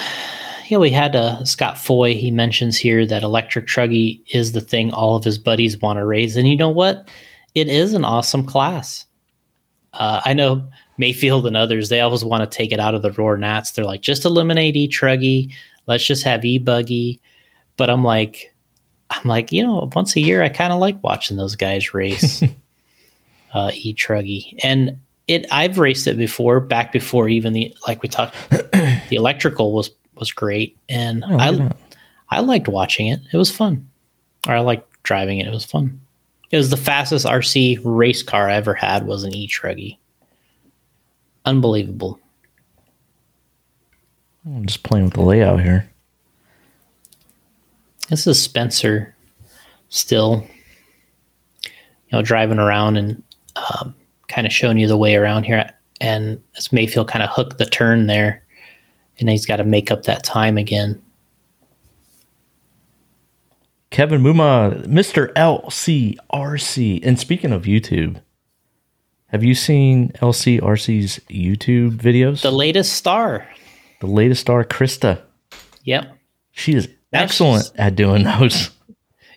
yeah, 0.67 0.77
we 0.77 0.89
had 0.89 1.15
uh, 1.15 1.43
Scott 1.45 1.77
Foy. 1.77 2.15
He 2.15 2.29
mentions 2.29 2.77
here 2.77 3.05
that 3.05 3.23
electric 3.23 3.65
truggy 3.65 4.21
is 4.33 4.51
the 4.51 4.61
thing 4.61 4.91
all 4.91 5.15
of 5.15 5.23
his 5.23 5.37
buddies 5.37 5.81
want 5.81 5.97
to 5.97 6.05
raise, 6.05 6.37
and 6.37 6.47
you 6.47 6.55
know 6.55 6.69
what? 6.69 7.07
It 7.55 7.67
is 7.67 7.93
an 7.93 8.05
awesome 8.05 8.45
class. 8.45 9.05
Uh, 9.93 10.21
I 10.23 10.33
know 10.33 10.67
Maifield 10.99 11.47
and 11.47 11.57
others; 11.57 11.89
they 11.89 12.01
always 12.01 12.23
want 12.23 12.49
to 12.49 12.57
take 12.57 12.71
it 12.71 12.79
out 12.79 12.95
of 12.95 13.01
the 13.01 13.11
ROAR 13.11 13.37
Nats. 13.37 13.71
They're 13.71 13.85
like, 13.85 14.01
just 14.01 14.25
eliminate 14.25 14.75
e 14.75 14.87
truggy. 14.87 15.51
Let's 15.87 16.05
just 16.05 16.23
have 16.23 16.45
e 16.45 16.57
buggy. 16.57 17.19
But 17.77 17.89
I'm 17.89 18.03
like, 18.03 18.53
I'm 19.09 19.27
like, 19.27 19.51
you 19.51 19.63
know, 19.63 19.89
once 19.95 20.15
a 20.15 20.21
year, 20.21 20.43
I 20.43 20.49
kind 20.49 20.73
of 20.73 20.79
like 20.79 21.01
watching 21.03 21.37
those 21.37 21.55
guys 21.55 21.93
race 21.93 22.43
uh, 23.53 23.71
e 23.73 23.93
truggy, 23.93 24.57
and 24.63 24.99
it. 25.27 25.45
I've 25.51 25.79
raced 25.79 26.07
it 26.07 26.17
before, 26.17 26.59
back 26.59 26.91
before 26.91 27.29
even 27.29 27.53
the 27.53 27.73
like 27.87 28.03
we 28.03 28.09
talked. 28.09 28.35
the 28.49 29.15
electrical 29.15 29.71
was 29.73 29.91
was 30.15 30.31
great, 30.31 30.77
and 30.89 31.23
Oh, 31.27 31.37
I. 31.37 31.71
I 32.29 32.41
liked 32.41 32.67
watching 32.67 33.07
it. 33.07 33.21
It 33.33 33.37
was 33.37 33.51
fun. 33.51 33.89
Or 34.47 34.53
I 34.53 34.59
liked 34.59 34.87
driving 35.03 35.39
it. 35.39 35.47
It 35.47 35.53
was 35.53 35.65
fun. 35.65 35.99
It 36.51 36.57
was 36.57 36.69
the 36.69 36.77
fastest 36.77 37.25
RC 37.25 37.79
race 37.83 38.23
car 38.23 38.49
I 38.49 38.55
ever 38.55 38.73
had 38.73 39.05
was 39.05 39.23
an 39.23 39.35
e-truggy. 39.35 39.97
Unbelievable. 41.45 42.19
I'm 44.45 44.65
just 44.65 44.83
playing 44.83 45.05
with 45.05 45.13
the 45.13 45.21
layout 45.21 45.61
here. 45.61 45.89
This 48.09 48.25
is 48.25 48.41
Spencer 48.41 49.15
still, 49.89 50.45
you 51.63 51.71
know, 52.11 52.21
driving 52.21 52.59
around 52.59 52.97
and 52.97 53.21
um, 53.55 53.93
kind 54.27 54.47
of 54.47 54.53
showing 54.53 54.77
you 54.77 54.87
the 54.87 54.97
way 54.97 55.15
around 55.15 55.43
here. 55.43 55.71
And 56.01 56.41
as 56.57 56.69
Maifield 56.69 57.07
kind 57.07 57.23
of 57.23 57.29
hooked 57.29 57.57
the 57.57 57.65
turn 57.65 58.07
there, 58.07 58.43
and 59.19 59.29
he's 59.29 59.45
got 59.45 59.57
to 59.57 59.63
make 59.63 59.91
up 59.91 60.03
that 60.03 60.23
time 60.23 60.57
again. 60.57 61.01
Kevin 63.91 64.21
Muma, 64.21 64.85
Mr. 64.85 65.33
LCRC. 65.33 66.99
And 67.03 67.19
speaking 67.19 67.51
of 67.51 67.63
YouTube, 67.63 68.21
Have 69.31 69.43
you 69.43 69.53
seen 69.55 70.09
LCRC's 70.21 71.19
YouTube 71.29 71.97
videos? 71.97 72.41
The 72.41 72.51
latest 72.51 72.93
star. 72.93 73.47
the 74.01 74.07
latest 74.07 74.41
star, 74.41 74.63
Krista. 74.63 75.21
Yep. 75.83 76.15
She 76.51 76.73
is 76.73 76.87
Now 77.13 77.21
excellent 77.23 77.71
at 77.75 77.95
doing 77.95 78.23
those. 78.23 78.71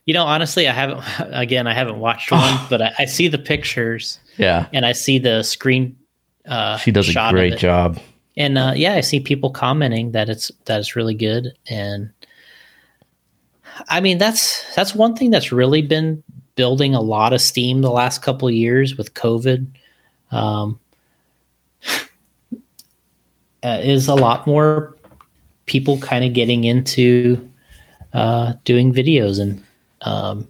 You 0.05 0.15
know, 0.15 0.25
honestly, 0.25 0.67
I 0.67 0.73
haven't. 0.73 1.01
Again, 1.33 1.69
I 1.69 1.75
haven't 1.75 2.01
watched 2.01 2.33
one, 2.33 2.59
but 2.69 2.83
I, 2.83 2.93
I 2.99 3.05
see 3.05 3.29
the 3.29 3.39
pictures 3.39 4.19
Yeah. 4.37 4.67
and 4.73 4.85
I 4.85 4.91
see 4.91 5.21
the 5.21 5.45
screen. 5.45 5.97
Uh, 6.45 6.77
She 6.79 6.91
does 6.91 7.09
a 7.09 7.29
great 7.31 7.57
job. 7.57 8.01
and 8.37 8.59
uh, 8.59 8.73
yeah, 8.75 8.95
I 8.95 9.01
see 9.01 9.21
people 9.21 9.51
commenting 9.51 10.11
that 10.11 10.29
it's 10.29 10.51
that 10.65 10.81
it's 10.81 10.97
really 10.97 11.15
good. 11.15 11.53
And 11.71 12.11
I 13.89 14.01
mean, 14.01 14.19
that's 14.19 14.65
that's 14.75 14.93
one 14.93 15.15
thing 15.15 15.31
that's 15.31 15.53
really 15.53 15.83
been 15.83 16.25
building 16.57 16.97
a 16.97 17.01
lot 17.01 17.33
of 17.33 17.41
steam 17.41 17.81
the 17.81 17.91
last 17.93 18.23
couple 18.23 18.49
of 18.49 18.55
years 18.55 18.97
with 18.97 19.15
COVID. 19.15 19.69
Um, 20.33 20.81
uh, 23.63 23.81
is 23.83 24.09
a 24.09 24.15
lot 24.15 24.47
more 24.47 24.97
people 25.67 25.99
kind 25.99 26.25
of 26.25 26.33
getting 26.33 26.65
into 26.65 27.49
uh, 28.13 28.55
doing 28.65 28.93
videos 28.93 29.41
and 29.41 29.63
um, 30.01 30.49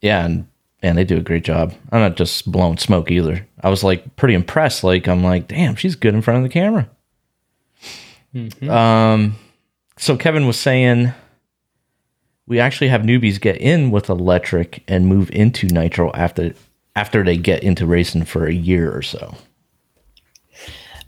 Yeah, 0.00 0.24
and 0.24 0.48
man, 0.82 0.96
they 0.96 1.04
do 1.04 1.16
a 1.16 1.22
great 1.22 1.44
job. 1.44 1.72
I'm 1.92 2.00
not 2.00 2.16
just 2.16 2.50
blowing 2.50 2.78
smoke 2.78 3.10
either. 3.10 3.46
I 3.62 3.70
was 3.70 3.84
like 3.84 4.16
pretty 4.16 4.34
impressed. 4.34 4.82
Like 4.82 5.06
I'm 5.08 5.22
like, 5.22 5.48
damn, 5.48 5.76
she's 5.76 5.94
good 5.94 6.14
in 6.14 6.22
front 6.22 6.38
of 6.38 6.42
the 6.42 6.52
camera. 6.52 6.88
Um, 8.68 9.36
so 9.96 10.16
Kevin 10.16 10.46
was 10.46 10.58
saying 10.58 11.12
we 12.46 12.60
actually 12.60 12.88
have 12.88 13.02
newbies 13.02 13.40
get 13.40 13.56
in 13.56 13.90
with 13.90 14.08
electric 14.08 14.82
and 14.88 15.06
move 15.06 15.30
into 15.30 15.66
nitro 15.66 16.12
after 16.12 16.54
after 16.98 17.22
they 17.22 17.36
get 17.36 17.62
into 17.62 17.86
racing 17.86 18.24
for 18.24 18.46
a 18.46 18.52
year 18.52 18.92
or 18.92 19.02
so. 19.02 19.32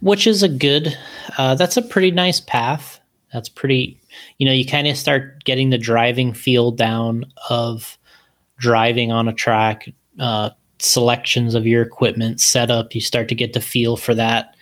which 0.00 0.24
is 0.24 0.42
a 0.42 0.48
good 0.48 0.96
uh, 1.36 1.54
that's 1.56 1.76
a 1.76 1.82
pretty 1.82 2.12
nice 2.12 2.40
path. 2.40 3.00
That's 3.32 3.48
pretty 3.48 4.00
you 4.38 4.46
know 4.46 4.52
you 4.52 4.64
kind 4.64 4.86
of 4.86 4.96
start 4.96 5.42
getting 5.44 5.70
the 5.70 5.78
driving 5.78 6.32
feel 6.32 6.70
down 6.70 7.24
of 7.48 7.98
driving 8.56 9.10
on 9.10 9.26
a 9.28 9.32
track 9.32 9.88
uh, 10.20 10.50
selections 10.78 11.54
of 11.54 11.66
your 11.66 11.82
equipment 11.82 12.40
setup 12.40 12.94
you 12.94 13.00
start 13.00 13.28
to 13.28 13.34
get 13.34 13.52
the 13.52 13.60
feel 13.60 13.96
for 13.96 14.14
that. 14.14 14.54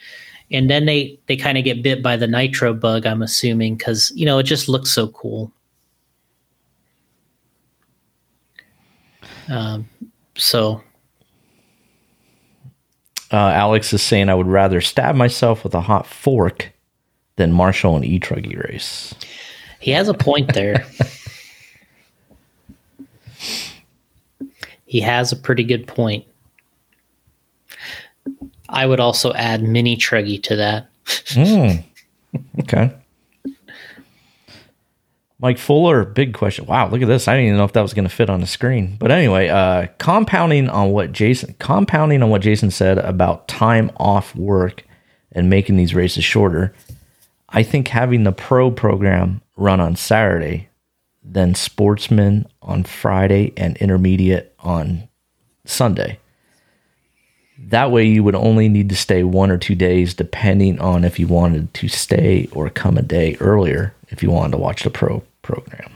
And 0.51 0.71
then 0.71 0.87
they 0.87 1.21
they 1.27 1.37
kind 1.37 1.59
of 1.59 1.65
get 1.65 1.83
bit 1.83 2.03
by 2.03 2.17
the 2.17 2.27
nitro 2.27 2.73
bug 2.73 3.05
i'm 3.05 3.23
assuming 3.23 3.77
because 3.77 4.11
you 4.17 4.25
know 4.25 4.39
it 4.39 4.45
just 4.45 4.67
looks 4.69 4.91
so 4.91 5.09
cool. 5.09 5.53
Um, 9.51 9.89
so 10.37 10.83
Uh, 13.31 13.37
Alex 13.37 13.93
is 13.93 14.03
saying 14.03 14.29
I 14.29 14.35
would 14.35 14.47
rather 14.47 14.81
stab 14.81 15.15
myself 15.15 15.63
with 15.65 15.75
a 15.75 15.83
hot 15.83 16.07
fork 16.07 16.73
than 17.37 17.53
Marshall 17.53 17.97
and 17.97 18.05
E 18.05 18.19
Truggy 18.19 18.63
race. 18.69 19.15
He 19.81 19.91
has 19.93 20.09
a 20.09 20.15
point 20.15 20.55
there. 20.55 20.85
he 24.87 25.01
has 25.01 25.31
a 25.33 25.37
pretty 25.37 25.65
good 25.65 25.87
point. 25.87 26.25
I 28.69 28.87
would 28.87 29.01
also 29.01 29.33
add 29.33 29.63
mini 29.63 29.97
truggy 29.97 30.43
to 30.43 30.57
that. 30.57 30.89
Mm. 31.07 31.85
Okay. 32.61 32.93
Mike 35.41 35.59
Fuller, 35.59 36.05
big 36.05 36.35
question. 36.35 36.67
Wow, 36.67 36.89
look 36.89 37.01
at 37.01 37.07
this. 37.07 37.29
I 37.29 37.35
didn't 37.35 37.47
even 37.47 37.59
know 37.59 37.65
if 37.65 37.73
that 37.75 37.83
was 37.83 37.95
going 37.95 38.09
to 38.09 38.15
fit 38.15 38.29
on 38.29 38.41
the 38.41 38.47
screen. 38.47 38.97
But 38.99 39.13
anyway, 39.13 39.49
uh, 39.49 39.87
compounding 39.99 40.69
on 40.69 40.91
what 40.91 41.13
Jason 41.13 41.55
compounding 41.61 42.23
on 42.25 42.31
what 42.31 42.43
Jason 42.43 42.73
said 42.73 42.99
about 42.99 43.47
time 43.47 43.93
off 43.99 44.35
work 44.35 44.85
and 45.31 45.49
making 45.49 45.77
these 45.77 45.95
races 45.95 46.25
shorter. 46.25 46.75
I 47.51 47.63
think 47.63 47.89
having 47.89 48.25
the 48.25 48.33
pro 48.33 48.71
program 48.73 49.41
run 49.57 49.81
on 49.81 49.95
Saturday, 49.95 50.69
then 51.23 51.55
sportsman 51.55 52.49
on 52.61 52.83
Friday 52.83 53.53
and 53.57 53.77
intermediate 53.77 54.55
on 54.59 55.09
Sunday. 55.65 56.19
That 57.61 57.93
way, 57.93 58.07
you 58.07 58.25
would 58.25 58.35
only 58.35 58.69
need 58.69 58.89
to 58.89 58.97
stay 58.97 59.23
one 59.23 59.51
or 59.51 59.59
two 59.59 59.75
days, 59.75 60.15
depending 60.15 60.81
on 60.81 61.05
if 61.05 61.19
you 61.19 61.29
wanted 61.29 61.73
to 61.75 61.89
stay 61.89 62.49
or 62.53 62.71
come 62.71 62.99
a 62.99 63.03
day 63.03 63.37
earlier 63.41 63.95
if 64.09 64.23
you 64.23 64.31
wanted 64.31 64.53
to 64.53 64.59
watch 64.59 64.83
the 64.83 64.91
pro 64.91 65.23
program. 65.43 65.91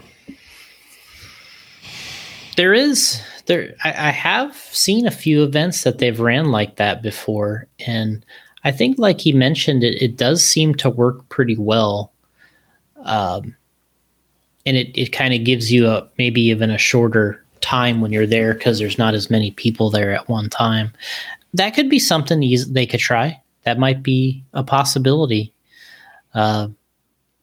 There 2.56 2.74
is 2.74 3.20
there 3.46 3.74
I, 3.84 3.90
I 3.90 4.10
have 4.10 4.54
seen 4.56 5.06
a 5.06 5.10
few 5.10 5.42
events 5.42 5.84
that 5.84 5.98
they've 5.98 6.20
ran 6.20 6.50
like 6.50 6.76
that 6.76 7.02
before, 7.02 7.66
and 7.86 8.24
I 8.64 8.72
think 8.72 8.98
like 8.98 9.20
he 9.20 9.32
mentioned 9.32 9.82
it, 9.82 10.00
it 10.02 10.16
does 10.16 10.44
seem 10.44 10.74
to 10.76 10.90
work 10.90 11.28
pretty 11.28 11.56
well. 11.56 12.12
Um 13.04 13.56
and 14.64 14.76
it, 14.76 14.96
it 14.96 15.12
kind 15.12 15.34
of 15.34 15.44
gives 15.44 15.72
you 15.72 15.88
a 15.88 16.08
maybe 16.18 16.40
even 16.42 16.70
a 16.70 16.78
shorter 16.78 17.44
time 17.60 18.00
when 18.00 18.12
you're 18.12 18.26
there 18.26 18.54
because 18.54 18.78
there's 18.78 18.98
not 18.98 19.14
as 19.14 19.30
many 19.30 19.50
people 19.52 19.90
there 19.90 20.12
at 20.12 20.28
one 20.28 20.48
time. 20.50 20.92
That 21.54 21.74
could 21.74 21.88
be 21.88 21.98
something 21.98 22.40
they 22.68 22.86
could 22.86 23.00
try. 23.00 23.40
That 23.64 23.78
might 23.78 24.02
be 24.02 24.44
a 24.52 24.62
possibility. 24.62 25.52
Uh, 26.34 26.68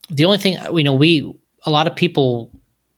the 0.09 0.25
only 0.25 0.37
thing 0.37 0.57
you 0.75 0.83
know, 0.83 0.93
we 0.93 1.33
a 1.65 1.71
lot 1.71 1.87
of 1.87 1.95
people 1.95 2.51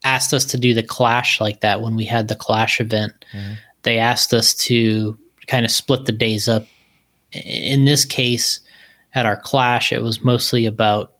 asked 0.03 0.33
us 0.33 0.45
to 0.45 0.57
do 0.57 0.73
the 0.73 0.83
clash 0.83 1.39
like 1.39 1.61
that 1.61 1.81
when 1.81 1.95
we 1.95 2.05
had 2.05 2.27
the 2.27 2.35
clash 2.35 2.79
event. 2.79 3.13
They 3.83 3.97
asked 3.97 4.33
us 4.33 4.53
to 4.55 5.17
kind 5.47 5.65
of 5.65 5.71
split 5.71 6.05
the 6.05 6.11
days 6.11 6.47
up. 6.47 6.65
In 7.31 7.85
this 7.85 8.05
case, 8.05 8.59
at 9.13 9.25
our 9.25 9.37
clash, 9.37 9.91
it 9.91 10.01
was 10.01 10.23
mostly 10.23 10.65
about 10.65 11.13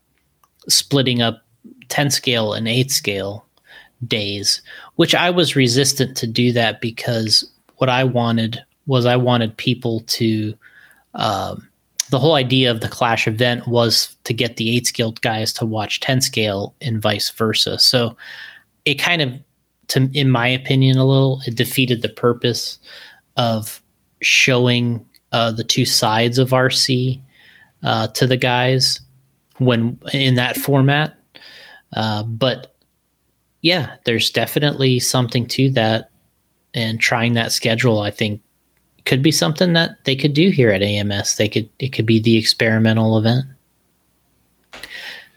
splitting 0.68 1.22
up 1.22 1.41
10 1.89 2.11
scale 2.11 2.53
and 2.53 2.68
8 2.68 2.91
scale 2.91 3.45
days, 4.07 4.61
which 4.95 5.13
I 5.13 5.30
was 5.30 5.55
resistant 5.55 6.18
to 6.18 6.27
do 6.27 6.51
that 6.53 6.81
because 6.81 7.49
what 7.77 7.89
I 7.89 8.03
wanted 8.03 8.63
was 8.85 9.05
I 9.05 9.15
wanted 9.15 9.57
people 9.57 10.01
to 10.01 10.53
um, 11.13 11.68
the 12.12 12.20
whole 12.20 12.36
idea 12.36 12.70
of 12.70 12.82
the 12.82 12.90
clash 12.90 13.28
event 13.28 13.68
was 13.68 14.16
to 14.26 14.34
get 14.34 14.58
the 14.58 14.76
8 14.76 14.88
scale 14.88 15.12
guys 15.14 15.54
to 15.54 15.66
watch 15.66 16.02
10 16.02 16.22
scale 16.22 16.76
and 16.82 17.02
vice 17.02 17.30
versa. 17.32 17.80
So 17.80 18.16
it 18.86 18.96
kind 18.96 19.22
of 19.22 19.34
to 19.88 20.10
in 20.14 20.30
my 20.30 20.48
opinion 20.48 20.98
a 20.98 21.06
little 21.06 21.42
it 21.46 21.56
defeated 21.56 22.02
the 22.02 22.10
purpose 22.10 22.80
of 23.38 23.82
showing 24.22 25.06
uh, 25.32 25.52
the 25.52 25.64
two 25.64 25.86
sides 25.86 26.38
of 26.38 26.50
RC 26.50 27.20
uh, 27.84 28.08
to 28.08 28.28
the 28.28 28.38
guys 28.38 29.00
when 29.58 29.98
in 30.14 30.36
that 30.36 30.58
format. 30.58 31.16
Uh, 31.94 32.24
but 32.24 32.76
yeah, 33.62 33.96
there's 34.06 34.30
definitely 34.30 35.00
something 35.00 35.46
to 35.48 35.70
that, 35.72 36.10
and 36.74 37.00
trying 37.00 37.34
that 37.34 37.52
schedule, 37.52 38.00
I 38.00 38.12
think, 38.12 38.42
could 39.06 39.22
be 39.23 39.32
something 39.32 39.73
that 39.73 40.03
they 40.06 40.15
could 40.15 40.34
do 40.34 40.49
here 40.49 40.69
at 40.72 40.82
AMS. 40.82 41.36
They 41.38 41.49
could 41.49 41.69
it 41.80 41.90
could 41.94 42.06
be 42.06 42.19
the 42.19 42.38
experimental 42.38 43.18
event. 43.18 43.45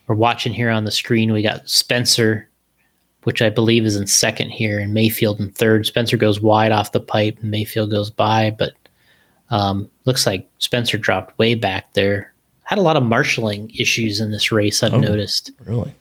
We're 0.07 0.15
watching 0.17 0.53
here 0.53 0.71
on 0.71 0.85
the 0.85 0.91
screen. 0.91 1.33
We 1.33 1.43
got 1.43 1.69
Spencer, 1.69 2.49
which 3.23 3.41
I 3.41 3.49
believe 3.49 3.87
is 3.87 3.97
in 3.97 4.07
second 4.07 4.51
here, 4.51 4.79
and 4.79 4.95
Maifield 4.95 5.41
in 5.41 5.51
third. 5.51 5.87
Spencer 5.87 6.17
goes 6.17 6.41
wide 6.41 6.73
off 6.73 6.93
the 6.93 7.01
pipe, 7.01 7.39
and 7.41 7.53
Maifield 7.53 7.91
goes 7.91 8.11
by, 8.11 8.55
but 8.59 8.73
um, 9.51 9.91
looks 10.05 10.27
like 10.27 10.49
Spencer 10.59 10.99
dropped 10.99 11.39
way 11.39 11.55
back 11.55 11.93
there. 11.95 12.33
Had 12.65 12.79
a 12.79 12.83
lot 12.83 12.97
of 12.97 13.03
marshaling 13.03 13.71
issues 13.79 14.21
in 14.21 14.31
this 14.31 14.53
race. 14.53 14.83
I've 14.83 14.95
Oh. 14.95 14.99
noticed. 15.01 15.51
Really? 15.65 15.95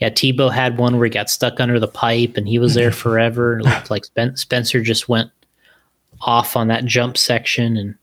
Yeah, 0.00 0.10
Tebow 0.10 0.52
had 0.52 0.76
one 0.76 0.96
where 0.96 1.04
he 1.06 1.10
got 1.10 1.30
stuck 1.30 1.60
under 1.60 1.78
the 1.78 1.86
pipe 1.88 2.36
and 2.36 2.48
he 2.48 2.58
was 2.58 2.74
there 2.74 2.90
forever. 2.92 3.58
It 3.58 3.64
looked 3.64 3.90
like 3.90 4.04
Spen- 4.04 4.36
Spencer 4.36 4.80
just 4.82 5.08
went 5.08 5.30
off 6.26 6.56
on 6.56 6.68
that 6.68 6.84
jump 6.84 7.16
section 7.16 7.76
and 7.76 7.94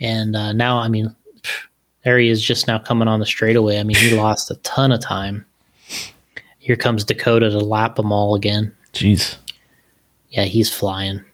and 0.00 0.36
uh, 0.36 0.52
now 0.52 0.78
I 0.78 0.88
mean 0.88 1.14
pff, 1.42 1.66
there 2.04 2.18
he 2.18 2.28
is 2.28 2.42
just 2.42 2.66
now 2.66 2.78
coming 2.78 3.08
on 3.08 3.20
the 3.20 3.26
straightaway. 3.26 3.78
I 3.78 3.82
mean 3.82 3.96
he 3.96 4.14
lost 4.16 4.50
a 4.50 4.56
ton 4.56 4.92
of 4.92 5.00
time. 5.00 5.44
Here 6.58 6.76
comes 6.76 7.04
Dakota 7.04 7.50
to 7.50 7.58
lap 7.58 7.96
them 7.96 8.12
all 8.12 8.34
again. 8.34 8.74
Jeez. 8.92 9.36
Yeah, 10.30 10.44
he's 10.44 10.72
flying. 10.72 11.24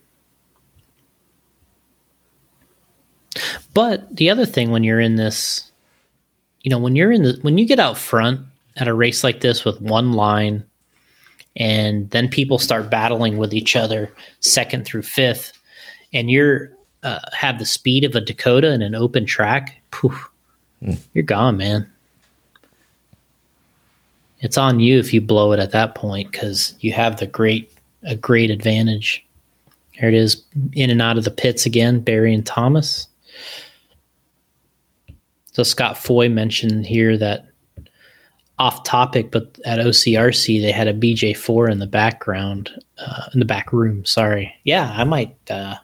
But 3.75 4.17
the 4.17 4.31
other 4.31 4.47
thing 4.47 4.71
when 4.71 4.85
you're 4.85 5.01
in 5.01 5.17
this, 5.17 5.71
you 6.63 6.71
know, 6.71 6.79
when 6.79 6.97
you're 6.97 7.13
in 7.13 7.23
the 7.23 7.39
when 7.43 7.59
you 7.59 7.67
get 7.67 7.79
out 7.79 7.99
front 7.99 8.41
at 8.77 8.89
a 8.89 8.95
race 8.95 9.23
like 9.23 9.41
this 9.41 9.65
with 9.65 9.81
one 9.81 10.13
line, 10.13 10.65
and 11.57 12.09
then 12.11 12.29
people 12.29 12.59
start 12.59 12.91
battling 12.91 13.37
with 13.37 13.53
each 13.53 13.77
other 13.77 14.13
second 14.41 14.85
through 14.85 15.03
fifth, 15.03 15.53
and 16.13 16.31
you're 16.31 16.71
uh, 17.03 17.21
have 17.33 17.59
the 17.59 17.67
speed 17.67 18.05
of 18.05 18.15
a 18.15 18.21
Dakota 18.21 18.73
in 18.73 18.83
an 18.83 18.95
open 18.95 19.27
track, 19.27 19.81
poof, 19.91 20.29
you're 21.15 21.23
gone, 21.25 21.57
man. 21.57 21.91
It's 24.41 24.59
on 24.59 24.81
you 24.81 24.99
if 24.99 25.15
you 25.15 25.21
blow 25.21 25.53
it 25.53 25.61
at 25.61 25.71
that 25.71 25.95
point 25.95 26.31
because 26.31 26.75
you 26.81 26.93
have 26.93 27.19
the 27.19 27.27
great 27.27 27.73
a 28.03 28.15
great 28.15 28.51
advantage. 28.51 29.25
Here 29.93 30.09
it 30.09 30.15
is, 30.15 30.43
in 30.73 30.91
and 30.91 31.01
out 31.01 31.17
of 31.17 31.25
the 31.25 31.31
pits 31.31 31.65
again, 31.65 32.01
Barry 32.01 32.35
and 32.35 32.45
Thomas. 32.45 33.09
So 35.53 35.63
Scott 35.63 35.97
Foy 35.97 36.29
mentioned 36.29 36.87
here 36.87 37.17
that 37.17 37.47
off 38.59 38.85
topic, 38.85 39.31
but 39.31 39.59
at 39.65 39.79
OCRC 39.79 40.61
they 40.61 40.73
had 40.73 40.87
a 40.87 40.95
BJ4 40.95 41.71
in 41.71 41.79
the 41.79 41.87
background, 41.87 42.71
uh, 42.99 43.23
in 43.33 43.41
the 43.41 43.47
back 43.47 43.73
room. 43.73 44.05
Sorry, 44.05 44.55
yeah, 44.65 44.93
I 44.97 45.05
might. 45.05 45.35
Uh, 45.51 45.77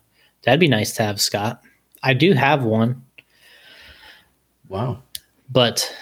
that'd 0.44 0.60
be 0.60 0.68
nice 0.68 0.92
to 0.94 1.02
have, 1.02 1.20
Scott. 1.20 1.62
I 2.02 2.14
do 2.14 2.32
have 2.32 2.62
one, 2.64 3.04
Wow. 4.68 5.02
but 5.50 5.94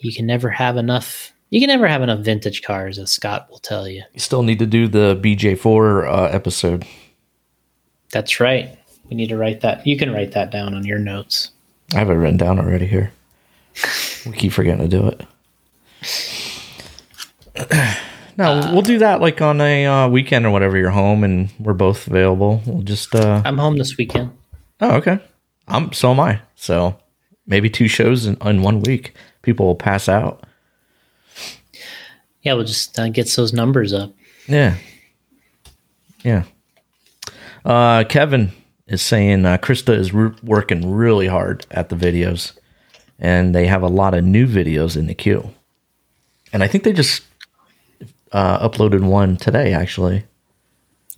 you 0.00 0.12
can 0.12 0.26
never 0.26 0.50
have 0.50 0.76
enough. 0.76 1.32
You 1.50 1.60
can 1.60 1.68
never 1.68 1.86
have 1.88 2.02
enough 2.02 2.20
vintage 2.20 2.62
cars, 2.62 2.98
as 2.98 3.10
Scott 3.10 3.48
will 3.50 3.58
tell 3.58 3.88
you. 3.88 4.02
You 4.14 4.20
still 4.20 4.42
need 4.42 4.58
to 4.60 4.66
do 4.66 4.86
the 4.88 5.16
BJ4 5.22 6.06
uh, 6.08 6.24
episode. 6.26 6.86
That's 8.12 8.40
right. 8.40 8.76
We 9.08 9.16
need 9.16 9.28
to 9.30 9.36
write 9.36 9.60
that. 9.62 9.86
You 9.86 9.96
can 9.96 10.12
write 10.12 10.32
that 10.32 10.50
down 10.50 10.74
on 10.74 10.84
your 10.84 10.98
notes. 10.98 11.50
I 11.94 11.98
have 11.98 12.10
it 12.10 12.14
written 12.14 12.36
down 12.36 12.58
already 12.58 12.86
here. 12.86 13.12
We 14.26 14.32
keep 14.36 14.52
forgetting 14.52 14.86
to 14.86 14.88
do 14.88 15.08
it. 15.08 15.26
No, 18.40 18.70
we'll 18.72 18.80
do 18.80 18.96
that 19.00 19.20
like 19.20 19.42
on 19.42 19.60
a 19.60 19.84
uh, 19.84 20.08
weekend 20.08 20.46
or 20.46 20.50
whatever. 20.50 20.78
You're 20.78 20.88
home 20.88 21.24
and 21.24 21.52
we're 21.58 21.74
both 21.74 22.06
available. 22.06 22.62
We'll 22.64 22.80
just. 22.80 23.14
uh 23.14 23.42
I'm 23.44 23.58
home 23.58 23.76
this 23.76 23.98
weekend. 23.98 24.30
Oh, 24.80 24.92
okay. 24.92 25.18
I'm. 25.68 25.92
So 25.92 26.10
am 26.12 26.20
I. 26.20 26.40
So 26.54 26.96
maybe 27.46 27.68
two 27.68 27.86
shows 27.86 28.24
in, 28.24 28.38
in 28.40 28.62
one 28.62 28.80
week. 28.80 29.14
People 29.42 29.66
will 29.66 29.76
pass 29.76 30.08
out. 30.08 30.42
Yeah, 32.40 32.54
we'll 32.54 32.64
just 32.64 32.98
uh, 32.98 33.10
get 33.10 33.30
those 33.36 33.52
numbers 33.52 33.92
up. 33.92 34.14
Yeah. 34.46 34.76
Yeah. 36.24 36.44
Uh, 37.62 38.04
Kevin 38.04 38.52
is 38.86 39.02
saying 39.02 39.44
uh, 39.44 39.58
Krista 39.58 39.94
is 39.94 40.14
re- 40.14 40.34
working 40.42 40.90
really 40.90 41.26
hard 41.26 41.66
at 41.70 41.90
the 41.90 41.96
videos, 41.96 42.58
and 43.18 43.54
they 43.54 43.66
have 43.66 43.82
a 43.82 43.88
lot 43.88 44.14
of 44.14 44.24
new 44.24 44.46
videos 44.46 44.96
in 44.96 45.08
the 45.08 45.14
queue. 45.14 45.52
And 46.54 46.62
I 46.62 46.68
think 46.68 46.84
they 46.84 46.94
just 46.94 47.22
uh, 48.32 48.68
uploaded 48.68 49.02
one 49.04 49.36
today, 49.36 49.72
actually. 49.72 50.24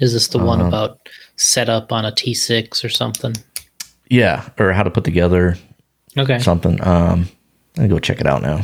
Is 0.00 0.12
this 0.12 0.28
the 0.28 0.38
one 0.38 0.60
Uh-huh. 0.60 0.68
about 0.68 1.08
setup 1.36 1.92
on 1.92 2.04
a 2.04 2.12
T6 2.12 2.84
or 2.84 2.88
something? 2.88 3.34
Yeah, 4.08 4.48
or 4.58 4.72
how 4.72 4.82
to 4.82 4.90
put 4.90 5.04
together 5.04 5.56
Okay. 6.18 6.38
something. 6.40 6.82
Um, 6.86 7.28
I'll 7.78 7.88
go 7.88 7.98
check 7.98 8.20
it 8.20 8.26
out 8.26 8.42
now. 8.42 8.62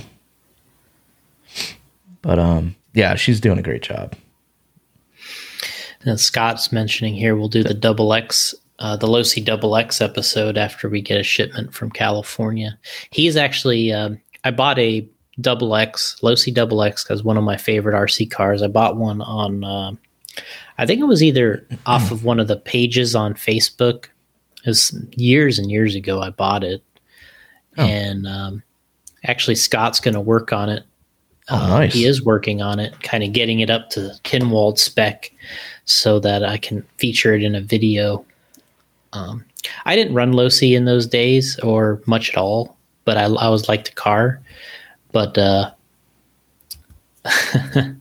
But 2.22 2.38
um, 2.38 2.74
yeah, 2.94 3.14
she's 3.14 3.40
doing 3.40 3.58
a 3.58 3.62
great 3.62 3.82
job. 3.82 4.14
And 6.02 6.18
Scott's 6.20 6.72
mentioning 6.72 7.14
here 7.14 7.36
we'll 7.36 7.48
do 7.48 7.62
the 7.62 7.74
double 7.74 8.12
X, 8.14 8.54
uh, 8.78 8.96
the 8.96 9.06
Losi 9.06 9.44
double 9.44 9.76
X 9.76 10.00
episode 10.00 10.56
after 10.56 10.88
we 10.88 11.00
get 11.00 11.18
a 11.20 11.22
shipment 11.22 11.72
from 11.74 11.90
California. 11.90 12.78
He's 13.10 13.36
actually, 13.36 13.92
um, 13.92 14.20
I 14.44 14.50
bought 14.50 14.78
a 14.78 15.08
double 15.40 15.74
X, 15.76 16.16
Losi 16.22 16.52
double 16.52 16.82
X, 16.82 17.04
because 17.04 17.22
one 17.22 17.36
of 17.36 17.44
my 17.44 17.56
favorite 17.56 17.94
RC 17.94 18.30
cars. 18.30 18.62
I 18.62 18.68
bought 18.68 18.96
one 18.96 19.20
on, 19.22 19.64
um 19.64 19.98
I 20.78 20.86
think 20.86 21.00
it 21.00 21.04
was 21.06 21.22
either 21.22 21.66
off 21.86 22.10
of 22.10 22.24
one 22.24 22.40
of 22.40 22.48
the 22.48 22.56
pages 22.56 23.14
on 23.14 23.34
Facebook. 23.34 24.06
It 24.64 24.66
was 24.70 24.94
years 25.16 25.58
and 25.58 25.70
years 25.70 25.94
ago 25.94 26.20
I 26.20 26.30
bought 26.30 26.64
it. 26.64 26.82
Oh. 27.76 27.84
And 27.84 28.26
um, 28.26 28.62
actually, 29.24 29.54
Scott's 29.54 30.00
going 30.00 30.14
to 30.14 30.20
work 30.20 30.52
on 30.52 30.68
it. 30.68 30.84
Oh, 31.48 31.56
Uh, 31.56 31.68
nice. 31.68 31.94
He 31.94 32.04
is 32.04 32.22
working 32.22 32.60
on 32.60 32.78
it, 32.78 33.00
kind 33.02 33.22
of 33.24 33.32
getting 33.32 33.60
it 33.60 33.70
up 33.70 33.88
to 33.90 34.12
Kinwald 34.24 34.78
spec 34.78 35.30
so 35.84 36.18
that 36.20 36.44
I 36.44 36.58
can 36.58 36.82
feature 36.98 37.34
it 37.34 37.42
in 37.42 37.54
a 37.54 37.60
video. 37.60 38.24
Um, 39.12 39.44
I 39.86 39.96
didn't 39.96 40.14
run 40.14 40.32
Losi 40.32 40.76
in 40.76 40.84
those 40.84 41.06
days 41.06 41.58
or 41.60 42.02
much 42.06 42.30
at 42.30 42.36
all, 42.36 42.76
but 43.04 43.16
I, 43.16 43.22
I 43.24 43.46
always 43.46 43.68
liked 43.68 43.86
the 43.86 43.94
car. 43.94 44.40
But 45.18 45.36
uh, 45.36 45.72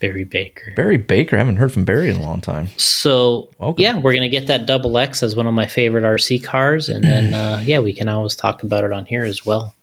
Barry 0.00 0.24
Baker. 0.24 0.72
Barry 0.74 0.96
Baker, 0.96 1.36
I 1.36 1.38
haven't 1.38 1.58
heard 1.58 1.72
from 1.72 1.84
Barry 1.84 2.10
in 2.10 2.16
a 2.16 2.22
long 2.22 2.40
time. 2.40 2.66
So 2.76 3.50
Welcome. 3.60 3.80
yeah, 3.80 3.96
we're 3.96 4.14
gonna 4.14 4.28
get 4.28 4.48
that 4.48 4.66
double 4.66 4.98
X 4.98 5.22
as 5.22 5.36
one 5.36 5.46
of 5.46 5.54
my 5.54 5.66
favorite 5.66 6.02
RC 6.02 6.42
cars, 6.42 6.88
and 6.88 7.04
then 7.04 7.34
uh, 7.34 7.62
yeah, 7.64 7.78
we 7.78 7.92
can 7.92 8.08
always 8.08 8.34
talk 8.34 8.64
about 8.64 8.82
it 8.82 8.92
on 8.92 9.06
here 9.06 9.22
as 9.22 9.46
well. 9.46 9.76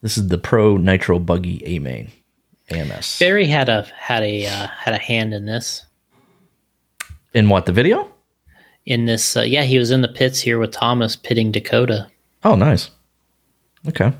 This 0.00 0.16
is 0.16 0.28
the 0.28 0.38
Pro 0.38 0.76
Nitro 0.76 1.18
Buggy 1.18 1.60
A 1.66 1.80
main 1.80 2.12
AMS. 2.70 3.18
Barry 3.18 3.46
had 3.46 3.68
a 3.68 3.82
had 3.98 4.22
a 4.22 4.46
uh, 4.46 4.68
had 4.68 4.94
a 4.94 4.98
hand 4.98 5.34
in 5.34 5.44
this. 5.44 5.84
In 7.32 7.48
what 7.48 7.66
the 7.66 7.72
video? 7.72 8.12
In 8.86 9.06
this, 9.06 9.36
uh, 9.36 9.40
yeah, 9.40 9.64
he 9.64 9.80
was 9.80 9.90
in 9.90 10.02
the 10.02 10.08
pits 10.08 10.40
here 10.40 10.60
with 10.60 10.70
Thomas 10.70 11.16
pitting 11.16 11.50
Dakota. 11.50 12.06
Oh, 12.44 12.54
nice. 12.54 12.92
Okay. 13.88 14.12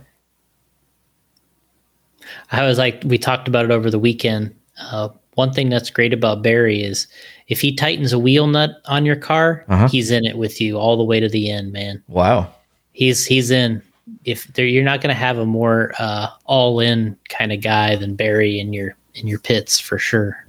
I 2.61 2.67
was 2.67 2.79
like, 2.79 3.03
we 3.05 3.19
talked 3.19 3.49
about 3.49 3.65
it 3.65 3.71
over 3.71 3.91
the 3.91 3.99
weekend. 3.99 4.55
Uh, 4.81 5.09
one 5.35 5.53
thing 5.53 5.69
that's 5.69 5.91
great 5.91 6.13
about 6.13 6.43
Barry 6.43 6.83
is 6.83 7.07
if 7.49 7.61
he 7.61 7.75
tightens 7.75 8.13
a 8.13 8.19
wheel 8.19 8.47
nut 8.47 8.81
on 8.87 9.05
your 9.05 9.17
car, 9.17 9.65
Uh-huh. 9.69 9.89
he's 9.89 10.11
in 10.11 10.25
it 10.25 10.39
with 10.39 10.61
you 10.61 10.79
all 10.79 10.97
the 10.97 11.05
way 11.05 11.21
to 11.21 11.29
the 11.29 11.51
end, 11.51 11.73
man. 11.73 12.03
Wow. 12.09 12.53
He's 12.93 13.27
he's 13.27 13.51
in. 13.51 13.83
If 14.25 14.47
there, 14.55 14.67
you're 14.67 14.85
not 14.85 15.01
going 15.01 15.15
to 15.15 15.19
have 15.21 15.39
a 15.39 15.47
more 15.47 15.93
uh, 15.99 16.29
all 16.45 16.79
in 16.81 17.17
kind 17.31 17.53
of 17.53 17.63
guy 17.63 17.97
than 17.97 18.15
Barry 18.17 18.61
in 18.61 18.73
your 18.73 18.95
in 19.15 19.27
your 19.27 19.39
pits 19.39 19.81
for 19.81 19.99
sure. 19.99 20.47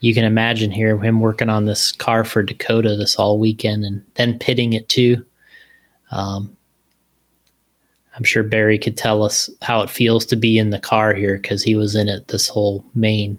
You 0.00 0.12
can 0.14 0.24
imagine 0.24 0.70
here 0.70 0.98
him 0.98 1.20
working 1.20 1.48
on 1.48 1.64
this 1.64 1.90
car 1.92 2.24
for 2.24 2.42
Dakota 2.42 2.94
this 2.96 3.16
all 3.16 3.38
weekend 3.38 3.84
and 3.84 4.04
then 4.14 4.38
pitting 4.38 4.74
it 4.74 4.88
too. 4.90 5.24
Um, 6.10 6.54
I'm 8.16 8.24
sure 8.24 8.42
Barry 8.44 8.78
could 8.78 8.96
tell 8.96 9.22
us 9.24 9.50
how 9.62 9.80
it 9.82 9.90
feels 9.90 10.24
to 10.26 10.36
be 10.36 10.56
in 10.56 10.70
the 10.70 10.78
car 10.78 11.14
here 11.14 11.36
because 11.36 11.62
he 11.62 11.74
was 11.74 11.96
in 11.96 12.08
it 12.08 12.28
this 12.28 12.48
whole 12.48 12.84
main. 12.94 13.38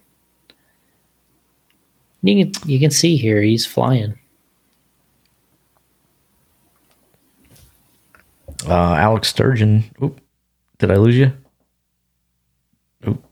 You 2.23 2.45
can 2.45 2.69
you 2.69 2.79
can 2.79 2.91
see 2.91 3.15
here 3.15 3.41
he's 3.41 3.65
flying. 3.65 4.17
Uh, 8.67 8.95
Alex 8.95 9.31
Sturgill. 9.31 9.83
Oop. 10.01 10.19
Did 10.79 10.91
I 10.91 10.95
lose 10.95 11.15
you? 11.17 11.31
Oop. 13.07 13.23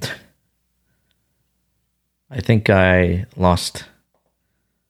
I 2.30 2.40
think 2.40 2.70
I 2.70 3.26
lost. 3.36 3.84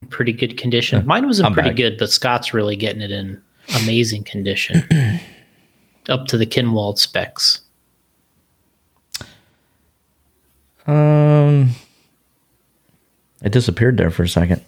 pretty 0.09 0.33
good 0.33 0.57
condition. 0.57 1.05
Mine 1.05 1.27
was 1.27 1.41
in 1.41 1.47
I'm 1.47 1.53
pretty 1.53 1.71
back. 1.71 1.77
good, 1.77 1.99
but 1.99 2.11
Scott's 2.11 2.55
really 2.55 2.77
getting 2.77 3.03
it 3.03 3.11
in 3.11 3.43
amazing 3.77 4.25
condition. 4.25 4.83
Up 6.09 6.27
to 6.27 6.39
the 6.39 6.47
Kinwald 6.47 6.99
specs. 6.99 7.61
Um, 10.87 11.71
it 13.43 13.53
disappeared 13.53 13.99
there 13.99 14.11
for 14.11 14.23
a 14.23 14.29
second. 14.29 14.63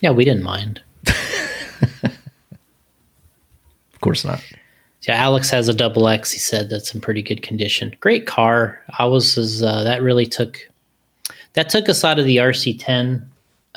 Yeah, 0.00 0.10
we 0.10 0.24
didn't 0.24 0.42
mind. 0.42 0.82
Of 3.94 4.00
course 4.00 4.24
not. 4.24 4.44
Yeah, 5.08 5.14
Alex 5.14 5.48
has 5.48 5.68
a 5.68 5.72
double 5.72 6.08
X. 6.08 6.30
He 6.30 6.38
said 6.38 6.68
that's 6.68 6.94
in 6.94 7.00
pretty 7.00 7.22
good 7.22 7.40
condition. 7.40 7.94
Great 8.00 8.26
car. 8.26 8.82
I 8.98 9.06
was 9.06 9.38
as 9.38 9.62
uh, 9.62 9.82
that 9.84 10.02
really 10.02 10.26
took 10.26 10.58
that 11.54 11.70
took 11.70 11.88
us 11.88 12.04
out 12.04 12.18
of 12.18 12.26
the 12.26 12.36
RC10 12.36 13.26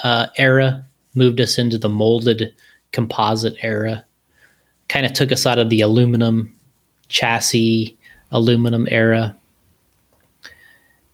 uh, 0.04 0.28
era, 0.38 0.86
moved 1.16 1.40
us 1.40 1.58
into 1.58 1.78
the 1.78 1.88
molded 1.88 2.54
composite 2.92 3.56
era. 3.62 4.06
Kind 4.90 5.06
of 5.06 5.14
took 5.14 5.32
us 5.32 5.46
out 5.46 5.60
of 5.60 5.70
the 5.70 5.82
aluminum 5.82 6.56
chassis, 7.10 7.98
aluminum 8.32 8.88
era, 8.90 9.36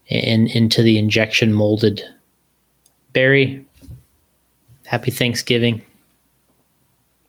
and 0.09 0.47
into 0.49 0.83
the 0.83 0.97
injection 0.97 1.53
molded. 1.53 2.03
Barry, 3.13 3.65
happy 4.85 5.11
Thanksgiving. 5.11 5.81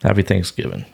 Happy 0.02 0.22
Thanksgiving. 0.22 0.84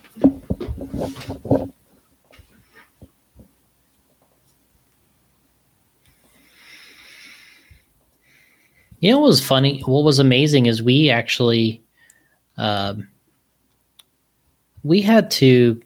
You 9.00 9.10
know 9.10 9.18
what 9.20 9.28
was 9.28 9.44
funny? 9.44 9.80
What 9.80 10.04
was 10.04 10.18
amazing 10.18 10.66
is 10.66 10.82
we 10.82 11.08
actually, 11.08 11.82
um, 12.58 13.08
we 14.82 15.00
had 15.00 15.30
to, 15.32 15.80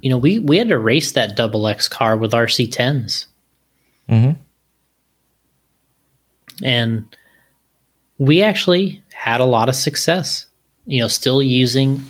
you 0.00 0.10
know, 0.10 0.18
we 0.18 0.38
we 0.38 0.56
had 0.58 0.68
to 0.68 0.78
race 0.78 1.12
that 1.12 1.36
double 1.36 1.66
X 1.66 1.88
car 1.88 2.16
with 2.16 2.32
RC 2.32 2.70
tens, 2.72 3.26
hmm 4.08 4.32
and 6.62 7.16
we 8.18 8.42
actually 8.42 9.02
had 9.14 9.40
a 9.40 9.46
lot 9.46 9.68
of 9.68 9.74
success. 9.74 10.46
You 10.86 11.00
know, 11.00 11.08
still 11.08 11.42
using 11.42 12.02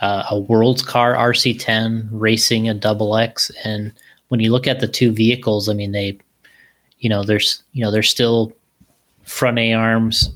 uh, 0.00 0.24
a 0.30 0.38
world's 0.38 0.82
car 0.82 1.14
RC 1.14 1.58
ten 1.58 2.08
racing 2.12 2.68
a 2.68 2.74
double 2.74 3.16
X, 3.16 3.50
and 3.64 3.92
when 4.28 4.40
you 4.40 4.50
look 4.52 4.66
at 4.66 4.80
the 4.80 4.88
two 4.88 5.12
vehicles, 5.12 5.68
I 5.68 5.74
mean 5.74 5.92
they, 5.92 6.18
you 6.98 7.08
know, 7.08 7.22
there's 7.24 7.62
you 7.72 7.84
know 7.84 7.90
they're 7.90 8.02
still 8.02 8.52
front 9.22 9.58
A 9.58 9.72
arms, 9.72 10.30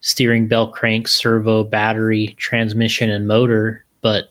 steering 0.00 0.48
bell 0.48 0.68
crank, 0.68 1.08
servo, 1.08 1.64
battery, 1.64 2.34
transmission, 2.38 3.10
and 3.10 3.26
motor, 3.26 3.84
but 4.00 4.30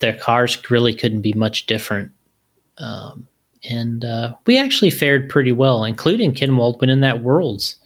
their 0.00 0.14
cars 0.16 0.70
really 0.70 0.94
couldn't 0.94 1.20
be 1.22 1.32
much 1.32 1.66
different. 1.66 2.10
Um, 2.78 3.26
and 3.68 4.04
uh, 4.04 4.34
we 4.46 4.58
actually 4.58 4.90
fared 4.90 5.28
pretty 5.28 5.52
well, 5.52 5.84
including 5.84 6.32
Kinwald 6.34 6.80
winning 6.80 7.00
that 7.00 7.22
Worlds 7.22 7.76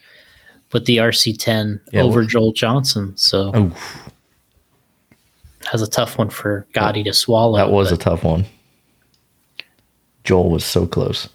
with 0.73 0.87
the 0.87 0.97
RC10 0.99 1.81
Yeah, 1.93 2.03
over 2.03 2.21
well- 2.21 2.27
Joel 2.29 2.53
Johnson. 2.53 3.17
So 3.17 3.51
Oh, 3.55 3.73
that 5.63 5.73
was 5.73 5.83
a 5.83 5.91
tough 5.91 6.19
one 6.19 6.31
for 6.31 6.67
Gotti 6.75 7.05
to 7.05 7.13
swallow. 7.13 7.57
that 7.57 7.71
was 7.71 7.91
a 7.93 7.97
tough 7.97 8.23
one. 8.25 8.45
Joel 10.25 10.51
was 10.51 10.65
so 10.65 10.87
close 10.87 11.29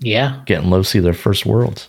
yeah, 0.00 0.40
getting 0.46 0.70
Losi 0.70 1.02
their 1.02 1.12
first 1.12 1.44
worlds. 1.44 1.88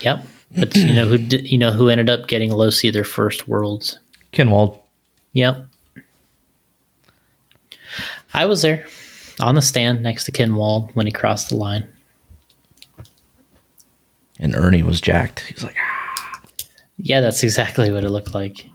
yep. 0.00 0.24
But 0.56 0.74
you 0.74 0.94
know 0.94 1.04
who 1.06 1.18
did, 1.18 1.46
you 1.50 1.58
know 1.58 1.70
who 1.70 1.90
ended 1.90 2.08
up 2.08 2.26
getting 2.26 2.50
Losi 2.50 2.90
their 2.90 3.04
first 3.04 3.46
Worlds. 3.46 3.98
Kinwald, 4.32 4.80
Yep. 5.34 5.66
I 8.36 8.44
was 8.46 8.62
there 8.62 8.86
on 9.40 9.54
the 9.54 9.62
stand 9.62 10.02
next 10.02 10.24
to 10.24 10.32
Kinwald 10.32 10.94
when 10.94 11.06
he 11.06 11.12
crossed 11.12 11.48
the 11.48 11.56
line. 11.56 11.88
and 14.38 14.54
Ernie 14.54 14.82
was 14.82 15.00
jacked. 15.00 15.40
He's 15.40 15.64
like, 15.64 15.76
"Ah." 15.80 16.40
Yeah, 16.98 17.20
that's 17.20 17.42
exactly 17.42 17.90
what 17.90 18.04
it 18.04 18.10
looked 18.10 18.34
like. 18.34 18.66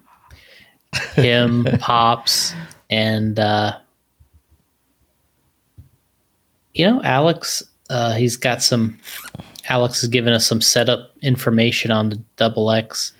Him, 1.14 1.66
Pops, 1.80 2.54
and 2.90 3.40
uh, 3.40 3.78
you 6.74 6.86
know, 6.86 7.02
Alex. 7.04 7.64
Uh, 7.90 8.14
he's 8.14 8.38
got 8.38 8.64
some. 8.64 8.98
Alex 9.70 10.02
has 10.02 10.10
given 10.10 10.34
us 10.34 10.48
some 10.48 10.62
setup 10.62 11.12
information 11.22 11.92
on 11.92 12.10
the 12.10 12.16
double 12.38 12.72
X. 12.72 13.14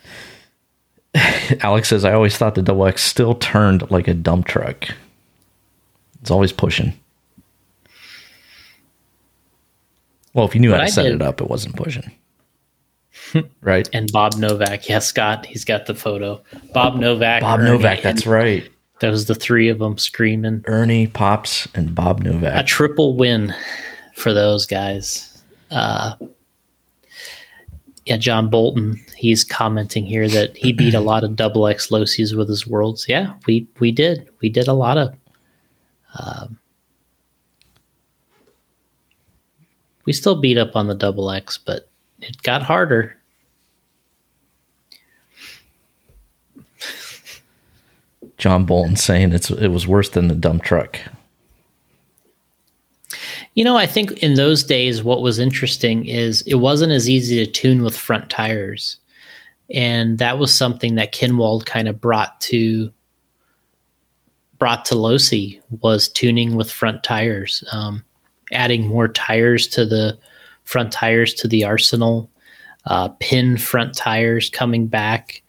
Alex 1.60 1.88
says, 1.88 2.04
I 2.04 2.12
always 2.14 2.36
thought 2.36 2.54
the 2.56 2.62
double 2.62 2.86
X 2.86 3.02
still 3.02 3.34
turned 3.34 3.88
like 3.90 4.08
a 4.08 4.14
dump 4.14 4.46
truck. 4.46 4.88
It's 6.22 6.30
always 6.30 6.52
pushing. 6.52 6.92
Well, 10.34 10.46
if 10.46 10.54
you 10.54 10.60
knew 10.60 10.70
how 10.70 10.78
to 10.78 10.84
I 10.84 10.88
set 10.88 11.02
did- 11.04 11.14
it 11.16 11.22
up, 11.22 11.40
it 11.40 11.48
wasn't 11.48 11.76
pushing. 11.76 12.10
right? 13.60 13.88
And 13.92 14.10
Bob 14.12 14.36
Novak, 14.36 14.88
yeah, 14.88 14.98
Scott, 14.98 15.44
he's 15.46 15.64
got 15.64 15.86
the 15.86 15.94
photo. 15.94 16.42
Bob 16.72 16.96
Novak, 16.96 17.42
Bob 17.42 17.60
Ernie, 17.60 17.70
Novak, 17.70 18.02
that's 18.02 18.26
right. 18.26 18.68
That 19.00 19.10
was 19.10 19.26
the 19.26 19.34
three 19.34 19.68
of 19.68 19.78
them 19.80 19.98
screaming. 19.98 20.62
Ernie, 20.66 21.06
Pops, 21.08 21.68
and 21.74 21.94
Bob 21.94 22.22
Novak. 22.22 22.58
a 22.58 22.66
triple 22.66 23.16
win 23.16 23.54
for 24.14 24.32
those 24.32 24.64
guys. 24.64 25.42
Uh, 25.70 26.14
yeah, 28.06 28.16
John 28.16 28.48
Bolton, 28.48 29.00
he's 29.16 29.44
commenting 29.44 30.06
here 30.06 30.28
that 30.28 30.56
he 30.56 30.72
beat 30.72 30.94
a 30.94 31.00
lot 31.00 31.24
of 31.24 31.36
double 31.36 31.66
X 31.66 31.88
Losies 31.88 32.36
with 32.36 32.48
his 32.48 32.66
worlds. 32.66 33.06
Yeah, 33.08 33.34
we 33.46 33.66
we 33.80 33.90
did. 33.92 34.28
We 34.40 34.48
did 34.48 34.68
a 34.68 34.72
lot 34.72 34.98
of. 34.98 35.14
Um, 36.18 36.58
we 40.04 40.12
still 40.12 40.40
beat 40.40 40.58
up 40.58 40.76
on 40.76 40.88
the 40.88 40.94
double 40.94 41.30
X, 41.30 41.58
but 41.58 41.88
it 42.20 42.42
got 42.42 42.62
harder. 42.62 43.16
John 48.38 48.64
Bolton 48.64 48.96
saying 48.96 49.32
it's 49.32 49.50
it 49.50 49.68
was 49.68 49.86
worse 49.86 50.10
than 50.10 50.26
the 50.26 50.34
dump 50.34 50.64
truck. 50.64 50.98
You 53.54 53.64
know, 53.64 53.76
I 53.76 53.86
think 53.86 54.12
in 54.14 54.34
those 54.34 54.64
days, 54.64 55.04
what 55.04 55.22
was 55.22 55.38
interesting 55.38 56.06
is 56.06 56.42
it 56.42 56.56
wasn't 56.56 56.92
as 56.92 57.08
easy 57.08 57.44
to 57.44 57.50
tune 57.50 57.82
with 57.82 57.96
front 57.96 58.30
tires. 58.30 58.96
And 59.72 60.18
that 60.18 60.38
was 60.38 60.52
something 60.52 60.96
that 60.96 61.12
Kinwald 61.12 61.66
kind 61.66 61.86
of 61.86 62.00
brought 62.00 62.40
to 62.42 62.92
brought 64.62 64.84
to 64.84 64.94
Losi 64.94 65.60
was 65.80 66.06
tuning 66.06 66.54
with 66.54 66.70
front 66.70 67.02
tires, 67.02 67.64
um, 67.72 68.04
adding 68.52 68.86
more 68.86 69.08
tires 69.08 69.66
to 69.66 69.84
the 69.84 70.16
front 70.62 70.92
tires 70.92 71.34
to 71.34 71.48
the 71.48 71.64
arsenal, 71.64 72.30
uh, 72.84 73.08
pin 73.18 73.56
front 73.56 73.92
tires 73.92 74.48
coming 74.50 74.86
back, 74.86 75.42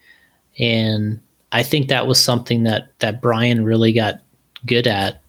and 0.57 1.22
I 1.52 1.61
think 1.61 1.90
that 1.90 2.07
was 2.07 2.19
something 2.19 2.64
that 2.64 2.88
that 3.02 3.22
Brian 3.22 3.64
really 3.64 3.94
got 3.94 4.15
good 4.65 4.88
at, 4.88 5.22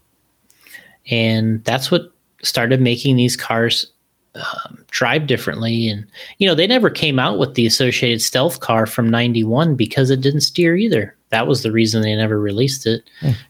and 1.11 1.63
that's 1.65 1.91
what 1.91 2.11
started 2.43 2.81
making 2.81 3.17
these 3.17 3.37
cars 3.37 3.93
um, 4.35 4.85
drive 4.91 5.27
differently. 5.27 5.89
And 5.89 6.07
you 6.39 6.47
know, 6.47 6.55
they 6.55 6.67
never 6.67 6.91
came 6.91 7.19
out 7.19 7.39
with 7.39 7.55
the 7.55 7.67
associated 7.67 8.23
stealth 8.23 8.61
car 8.61 8.87
from 8.87 9.09
'91 9.09 9.77
because 9.77 10.11
it 10.11 10.21
didn't 10.21 10.41
steer 10.41 10.77
either. 10.77 11.17
That 11.31 11.47
was 11.47 11.63
the 11.63 11.73
reason 11.73 12.03
they 12.03 12.15
never 12.15 12.39
released 12.39 12.87
it. 12.87 13.03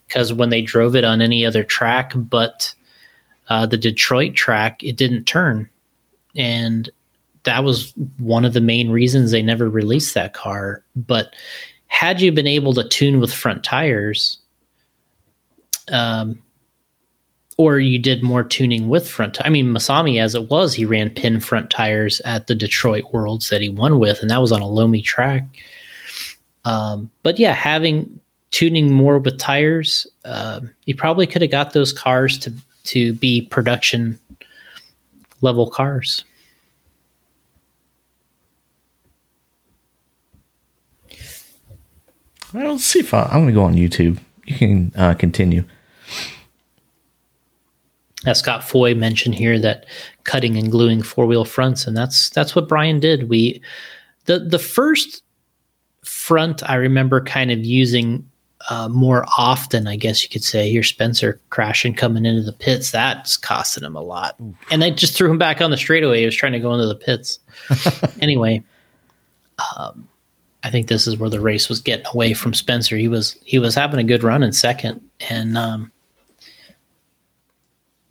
Because 0.07 0.33
when 0.33 0.51
they 0.51 0.63
drove 0.63 0.97
it 0.97 1.05
on 1.05 1.21
any 1.21 1.45
other 1.45 1.65
track 1.65 2.13
but 2.15 2.75
uh, 3.49 3.67
the 3.67 3.77
Detroit 3.77 4.35
track, 4.35 4.83
it 4.83 4.97
didn't 4.97 5.25
turn, 5.25 5.69
and 6.35 6.91
that 7.45 7.63
was 7.63 7.93
one 8.19 8.45
of 8.45 8.55
the 8.55 8.61
main 8.61 8.91
reasons 8.91 9.31
they 9.31 9.43
never 9.43 9.69
released 9.69 10.15
that 10.15 10.33
car. 10.33 10.83
But 10.97 11.35
had 11.89 12.21
you 12.21 12.33
been 12.33 12.47
able 12.47 12.73
to 12.75 12.89
tune 12.89 13.21
with 13.21 13.33
front 13.33 13.63
tires, 13.63 14.39
um, 15.93 16.43
or 17.57 17.79
you 17.79 17.99
did 17.99 18.23
more 18.23 18.43
tuning 18.43 18.89
with 18.89 19.09
front. 19.09 19.39
I 19.45 19.49
mean, 19.49 19.67
Masami, 19.67 20.21
as 20.21 20.35
it 20.35 20.51
was, 20.51 20.75
he 20.75 20.85
ran 20.85 21.11
pin 21.11 21.41
front 21.41 21.71
tires 21.71 22.21
at 22.25 22.47
the 22.47 22.55
Detroit 22.55 23.05
Worlds 23.13 23.51
that 23.51 23.61
he 23.61 23.69
won 23.69 23.99
with, 23.99 24.21
and 24.21 24.31
that 24.31 24.41
was 24.41 24.53
on 24.53 24.61
a 24.61 24.69
loamy 24.69 25.03
track. 25.03 25.45
Um, 26.65 27.11
but 27.23 27.39
yeah, 27.39 27.53
having 27.53 28.21
tuning 28.51 28.93
more 28.93 29.19
with 29.19 29.39
tires, 29.39 30.07
uh, 30.25 30.61
you 30.87 30.95
probably 30.95 31.27
could 31.27 31.43
have 31.43 31.51
got 31.51 31.73
those 31.73 31.93
cars 31.93 32.39
to 32.39 32.53
to 32.85 33.13
be 33.15 33.43
production 33.43 34.19
level 35.41 35.71
cars. 35.71 36.25
Well, 42.53 42.73
let's 42.73 42.85
see 42.85 43.01
if 43.01 43.13
I, 43.13 43.25
I'm 43.25 43.43
going 43.43 43.47
to 43.49 43.53
go 43.53 43.65
on 43.65 43.75
YouTube. 43.75 44.19
You 44.45 44.57
can 44.57 44.93
uh, 44.97 45.15
continue. 45.15 45.65
As 48.27 48.39
Scott 48.39 48.65
Foy 48.65 48.95
mentioned 48.95 49.35
here, 49.35 49.59
that 49.59 49.87
cutting 50.25 50.57
and 50.57 50.71
gluing 50.71 51.03
four 51.03 51.27
wheel 51.27 51.45
fronts, 51.45 51.87
and 51.87 51.97
that's 51.97 52.31
that's 52.31 52.55
what 52.57 52.69
Brian 52.69 53.01
did. 53.01 53.29
We 53.29 53.61
the 54.25 54.39
the 54.39 54.59
first 54.59 55.23
front 56.03 56.69
I 56.69 56.75
remember 56.77 57.23
kind 57.23 57.51
of 57.51 57.65
using 57.65 58.29
uh, 58.71 58.89
more 58.89 59.27
often, 59.37 59.87
I 59.87 59.97
guess 59.97 60.23
you 60.23 60.29
could 60.29 60.45
say. 60.45 60.71
Here, 60.71 60.83
Spencer 60.83 61.41
crashing 61.51 61.95
coming 61.95 62.25
into 62.25 62.43
the 62.43 62.53
pits. 62.53 62.91
That's 62.91 63.37
costing 63.37 63.85
him 63.85 63.97
a 63.97 64.03
lot, 64.03 64.37
and 64.71 64.83
I 64.83 64.91
just 64.91 65.17
threw 65.17 65.31
him 65.31 65.39
back 65.39 65.61
on 65.61 65.71
the 65.71 65.77
straightaway. 65.77 66.21
He 66.21 66.27
was 66.27 66.37
trying 66.37 66.53
to 66.53 66.61
go 66.61 66.73
into 66.73 66.87
the 66.87 66.95
pits. 66.95 67.39
anyway, 68.23 68.63
um, 69.77 70.09
I 70.63 70.71
think 70.71 70.89
this 70.89 71.07
is 71.07 71.19
where 71.19 71.31
the 71.31 71.41
race 71.41 71.69
was 71.69 71.81
getting 71.81 72.07
away 72.07 72.33
from 72.33 72.55
Spencer. 72.55 72.97
He 72.97 73.09
was 73.09 73.37
he 73.45 73.59
was 73.59 73.75
having 73.75 74.01
a 74.01 74.05
good 74.05 74.23
run 74.23 74.43
in 74.43 74.53
second, 74.53 75.03
and 75.29 75.59
um, 75.59 75.93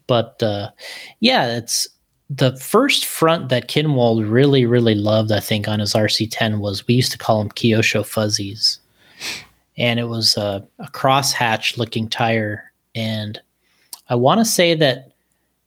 but 0.07 0.41
uh, 0.43 0.69
yeah, 1.19 1.57
it's 1.57 1.88
the 2.30 2.55
first 2.57 3.05
front 3.05 3.49
that 3.49 3.67
Kinwald 3.69 4.30
really, 4.30 4.65
really 4.65 4.95
loved. 4.95 5.31
I 5.31 5.39
think 5.39 5.67
on 5.67 5.80
his 5.80 5.93
RC10 5.93 6.59
was 6.59 6.85
we 6.88 6.95
used 6.95 7.11
to 7.11 7.17
call 7.17 7.39
them 7.39 7.51
Kyosho 7.51 8.05
fuzzies, 8.05 8.80
and 9.77 9.99
it 9.99 10.05
was 10.05 10.38
a, 10.38 10.65
a 10.80 10.88
crosshatch 10.91 11.77
looking 11.77 12.07
tire. 12.09 12.71
And 12.95 13.39
I 14.09 14.15
want 14.15 14.39
to 14.39 14.45
say 14.45 14.75
that 14.75 15.11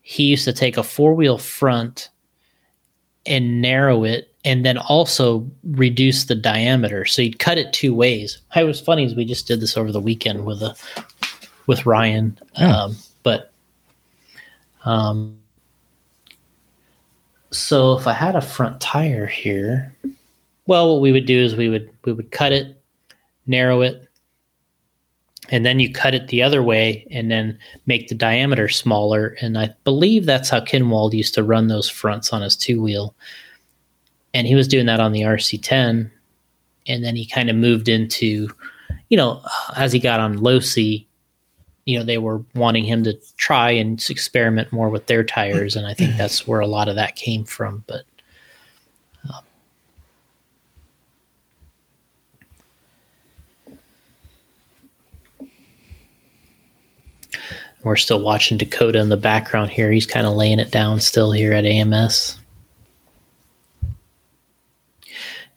he 0.02 0.24
used 0.24 0.44
to 0.44 0.52
take 0.52 0.76
a 0.76 0.82
four 0.82 1.14
wheel 1.14 1.38
front 1.38 2.08
and 3.26 3.60
narrow 3.60 4.04
it, 4.04 4.32
and 4.44 4.64
then 4.64 4.78
also 4.78 5.44
reduce 5.64 6.24
the 6.26 6.36
diameter. 6.36 7.04
So 7.04 7.22
he'd 7.22 7.40
cut 7.40 7.58
it 7.58 7.72
two 7.72 7.92
ways. 7.92 8.38
It 8.54 8.62
was 8.62 8.80
funny 8.80 9.04
is 9.04 9.16
we 9.16 9.24
just 9.24 9.48
did 9.48 9.60
this 9.60 9.76
over 9.76 9.90
the 9.90 10.00
weekend 10.00 10.44
with 10.46 10.62
a 10.62 10.76
with 11.66 11.84
Ryan, 11.86 12.38
Yeah. 12.56 12.82
um, 12.82 12.96
um, 14.86 15.36
so 17.50 17.98
if 17.98 18.06
I 18.06 18.12
had 18.12 18.36
a 18.36 18.40
front 18.40 18.80
tire 18.80 19.26
here, 19.26 19.94
well, 20.66 20.92
what 20.92 21.02
we 21.02 21.12
would 21.12 21.26
do 21.26 21.44
is 21.44 21.56
we 21.56 21.68
would 21.68 21.90
we 22.04 22.12
would 22.12 22.30
cut 22.30 22.52
it, 22.52 22.80
narrow 23.46 23.82
it, 23.82 24.08
and 25.50 25.66
then 25.66 25.80
you 25.80 25.92
cut 25.92 26.14
it 26.14 26.28
the 26.28 26.42
other 26.42 26.62
way, 26.62 27.06
and 27.10 27.30
then 27.30 27.58
make 27.86 28.08
the 28.08 28.14
diameter 28.14 28.68
smaller. 28.68 29.36
And 29.40 29.58
I 29.58 29.74
believe 29.84 30.24
that's 30.24 30.50
how 30.50 30.60
Kinwald 30.60 31.12
used 31.12 31.34
to 31.34 31.44
run 31.44 31.66
those 31.66 31.90
fronts 31.90 32.32
on 32.32 32.42
his 32.42 32.56
two 32.56 32.80
wheel. 32.80 33.14
And 34.34 34.46
he 34.46 34.54
was 34.54 34.68
doing 34.68 34.86
that 34.86 35.00
on 35.00 35.12
the 35.12 35.22
RC10, 35.22 36.10
and 36.86 37.04
then 37.04 37.16
he 37.16 37.26
kind 37.26 37.50
of 37.50 37.56
moved 37.56 37.88
into, 37.88 38.48
you 39.08 39.16
know, 39.16 39.42
as 39.76 39.92
he 39.92 39.98
got 39.98 40.20
on 40.20 40.38
Losi, 40.38 41.06
you 41.86 41.98
know 41.98 42.04
they 42.04 42.18
were 42.18 42.44
wanting 42.54 42.84
him 42.84 43.02
to 43.04 43.14
try 43.36 43.70
and 43.70 44.04
experiment 44.10 44.70
more 44.72 44.90
with 44.90 45.06
their 45.06 45.24
tires 45.24 45.76
and 45.76 45.86
i 45.86 45.94
think 45.94 46.16
that's 46.18 46.46
where 46.46 46.60
a 46.60 46.66
lot 46.66 46.88
of 46.88 46.96
that 46.96 47.16
came 47.16 47.44
from 47.44 47.82
but 47.86 48.02
um, 49.32 49.44
we're 57.82 57.96
still 57.96 58.20
watching 58.20 58.58
dakota 58.58 59.00
in 59.00 59.08
the 59.08 59.16
background 59.16 59.70
here. 59.70 59.90
He's 59.90 60.06
kind 60.06 60.26
of 60.26 60.34
laying 60.34 60.58
it 60.58 60.70
down 60.70 61.00
still 61.00 61.32
here 61.32 61.52
at 61.52 61.64
ams 61.64 62.38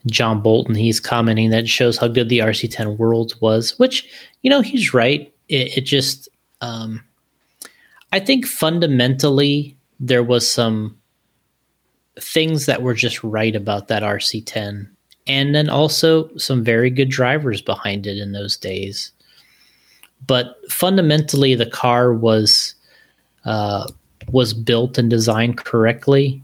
John 0.06 0.42
Bolton, 0.42 0.76
he's 0.76 1.00
commenting 1.00 1.50
that 1.50 1.68
shows 1.68 1.98
how 1.98 2.08
good 2.08 2.30
the 2.30 2.40
RC10 2.40 2.98
World 2.98 3.36
was, 3.42 3.78
which, 3.80 4.10
you 4.42 4.50
know, 4.50 4.62
he's 4.62 4.94
right. 4.94 5.34
It, 5.50 5.78
it 5.78 5.82
just, 5.82 6.30
um, 6.62 7.04
I 8.12 8.20
think 8.20 8.46
fundamentally 8.46 9.76
there 10.00 10.24
was 10.24 10.50
some 10.50 10.98
things 12.20 12.66
that 12.66 12.82
were 12.82 12.94
just 12.94 13.24
right 13.24 13.56
about 13.56 13.88
that 13.88 14.04
RC10. 14.04 14.90
And 15.28 15.54
then 15.54 15.70
also 15.70 16.36
some 16.38 16.64
very 16.64 16.90
good 16.90 17.10
drivers 17.10 17.62
behind 17.62 18.08
it 18.08 18.18
in 18.18 18.32
those 18.32 18.58
days. 18.58 19.12
But 20.26 20.58
fundamentally, 20.70 21.56
the 21.56 21.66
car 21.66 22.14
was 22.14 22.76
uh, 23.46 23.88
was 24.32 24.54
built 24.54 24.98
and 24.98 25.10
designed 25.10 25.58
correctly 25.58 26.44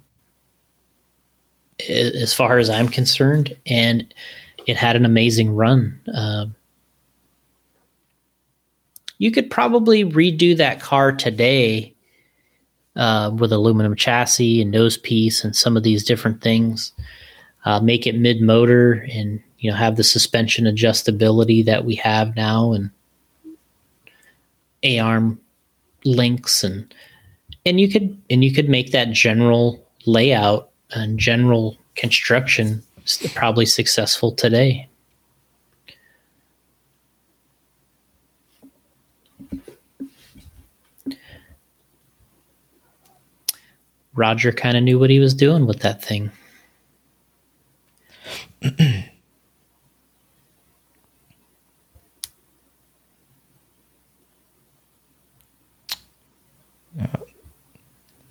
as 1.89 2.33
far 2.33 2.57
as 2.57 2.69
I'm 2.69 2.87
concerned, 2.87 3.55
and 3.65 4.13
it 4.65 4.77
had 4.77 4.95
an 4.95 5.05
amazing 5.05 5.55
run. 5.55 5.99
Uh, 6.13 6.45
you 9.17 9.31
could 9.31 9.49
probably 9.49 10.03
redo 10.03 10.55
that 10.57 10.81
car 10.81 11.11
today 11.11 11.93
uh, 12.95 13.31
with 13.35 13.51
aluminum 13.51 13.95
chassis 13.95 14.61
and 14.61 14.71
nose 14.71 14.97
piece 14.97 15.43
and 15.43 15.55
some 15.55 15.77
of 15.77 15.83
these 15.83 16.03
different 16.03 16.41
things. 16.41 16.91
Uh, 17.65 17.79
make 17.79 18.05
it 18.05 18.15
mid 18.15 18.41
motor 18.41 19.05
and 19.11 19.41
you 19.59 19.71
know 19.71 19.75
have 19.75 19.95
the 19.95 20.03
suspension 20.03 20.65
adjustability 20.65 21.65
that 21.65 21.83
we 21.83 21.95
have 21.95 22.35
now 22.35 22.71
and 22.71 22.91
A 24.83 24.99
arm 24.99 25.39
links 26.03 26.63
and 26.63 26.93
and 27.65 27.79
you 27.79 27.89
could 27.89 28.15
and 28.29 28.43
you 28.43 28.53
could 28.53 28.69
make 28.69 28.91
that 28.91 29.11
general 29.11 29.83
layout 30.05 30.69
and 30.91 31.17
general 31.17 31.75
construction 31.95 32.83
probably 33.33 33.65
successful 33.65 34.31
today. 34.31 34.87
Roger 44.15 44.51
kind 44.51 44.77
of 44.77 44.83
knew 44.83 44.97
what 44.97 45.09
he 45.09 45.19
was 45.19 45.33
doing 45.33 45.65
with 45.65 45.79
that 45.81 46.03
thing. 46.03 46.31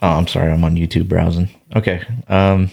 Oh, 0.04 0.18
I'm 0.18 0.26
sorry. 0.26 0.52
I'm 0.52 0.62
on 0.64 0.76
YouTube 0.76 1.08
browsing. 1.08 1.48
Okay. 1.74 2.02
Um, 2.28 2.70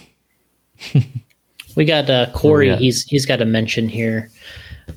we 1.76 1.86
got 1.86 2.10
uh, 2.10 2.30
Corey. 2.34 2.68
Oh, 2.68 2.74
yeah. 2.74 2.78
He's 2.78 3.04
he's 3.04 3.24
got 3.24 3.40
a 3.40 3.46
mention 3.46 3.88
here. 3.88 4.30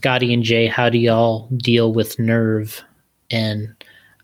Gotti 0.01 0.33
and 0.33 0.43
Jay, 0.43 0.67
how 0.67 0.89
do 0.89 0.97
y'all 0.97 1.47
deal 1.55 1.93
with 1.93 2.19
nerve? 2.19 2.83
And 3.31 3.73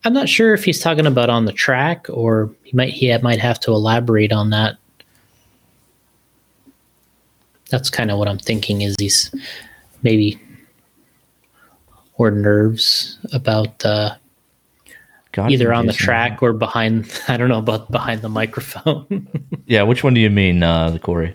I'm 0.03 0.13
not 0.13 0.27
sure 0.27 0.53
if 0.53 0.63
he's 0.63 0.79
talking 0.79 1.05
about 1.05 1.29
on 1.29 1.45
the 1.45 1.53
track 1.53 2.07
or 2.09 2.49
he 2.63 2.75
might 2.75 2.89
he 2.89 3.15
might 3.19 3.39
have 3.39 3.59
to 3.61 3.71
elaborate 3.71 4.31
on 4.31 4.49
that. 4.49 4.77
That's 7.69 7.89
kind 7.89 8.11
of 8.11 8.17
what 8.17 8.27
I'm 8.27 8.39
thinking. 8.39 8.81
Is 8.81 8.95
he's 8.99 9.33
maybe 10.01 10.39
or 12.15 12.31
nerves 12.31 13.17
about 13.31 13.85
uh, 13.85 14.15
God, 15.31 15.51
either 15.51 15.73
on 15.73 15.85
the 15.85 15.93
track 15.93 16.41
or 16.41 16.53
behind. 16.53 17.11
I 17.27 17.37
don't 17.37 17.49
know 17.49 17.59
about 17.59 17.91
behind 17.91 18.21
the 18.21 18.29
microphone. 18.29 19.27
Yeah, 19.67 19.83
which 19.83 20.03
one 20.03 20.13
do 20.13 20.19
you 20.19 20.29
mean, 20.29 20.63
uh, 20.63 20.89
the 20.89 20.99
Corey? 20.99 21.33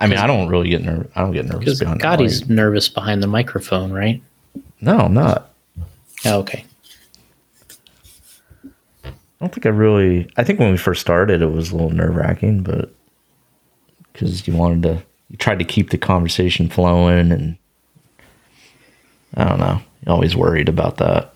I 0.00 0.08
mean, 0.08 0.18
I 0.18 0.26
don't 0.26 0.48
really 0.48 0.68
get 0.68 0.82
nervous. 0.82 1.06
I 1.14 1.20
don't 1.20 1.30
get 1.30 1.44
nervous 1.44 1.78
the 1.78 1.84
Gotti's 1.84 2.48
nervous 2.48 2.88
behind 2.88 3.22
the 3.22 3.28
microphone, 3.28 3.92
right? 3.92 4.20
No, 4.80 4.98
I'm 4.98 5.14
not. 5.14 5.49
Oh, 6.24 6.40
okay. 6.40 6.64
I 9.04 9.10
don't 9.40 9.54
think 9.54 9.64
I 9.66 9.70
really. 9.70 10.28
I 10.36 10.44
think 10.44 10.58
when 10.58 10.70
we 10.70 10.76
first 10.76 11.00
started, 11.00 11.40
it 11.40 11.46
was 11.46 11.70
a 11.70 11.74
little 11.74 11.90
nerve 11.90 12.14
wracking, 12.14 12.62
but 12.62 12.94
because 14.12 14.46
you 14.46 14.54
wanted 14.54 14.82
to, 14.82 15.02
you 15.30 15.36
tried 15.38 15.58
to 15.60 15.64
keep 15.64 15.90
the 15.90 15.98
conversation 15.98 16.68
flowing, 16.68 17.32
and 17.32 17.56
I 19.34 19.44
don't 19.44 19.58
know. 19.58 19.80
You 20.06 20.12
always 20.12 20.36
worried 20.36 20.68
about 20.68 20.98
that. 20.98 21.34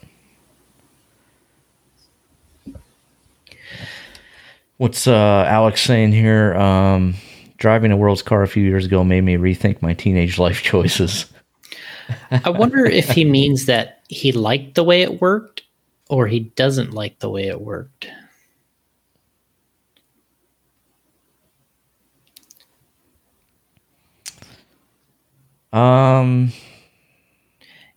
What's 4.77 5.07
uh, 5.07 5.45
Alex 5.49 5.81
saying 5.81 6.13
here? 6.13 6.55
Um, 6.57 7.15
driving 7.57 7.93
a 7.93 7.97
world's 7.97 8.23
car 8.23 8.43
a 8.43 8.49
few 8.49 8.65
years 8.65 8.85
ago 8.85 9.03
made 9.03 9.23
me 9.23 9.37
rethink 9.37 9.81
my 9.81 9.95
teenage 9.95 10.39
life 10.39 10.63
choices. 10.63 11.27
I 12.31 12.51
wonder 12.51 12.85
if 12.85 13.09
he 13.09 13.25
means 13.25 13.65
that 13.65 14.03
he 14.15 14.33
liked 14.33 14.75
the 14.75 14.85
way 14.85 15.03
it 15.03 15.21
worked 15.21 15.63
or 16.09 16.27
he 16.27 16.41
doesn't 16.41 16.93
like 16.93 17.19
the 17.19 17.29
way 17.29 17.49
it 17.49 17.61
worked. 17.61 18.07
Um, 25.73 26.53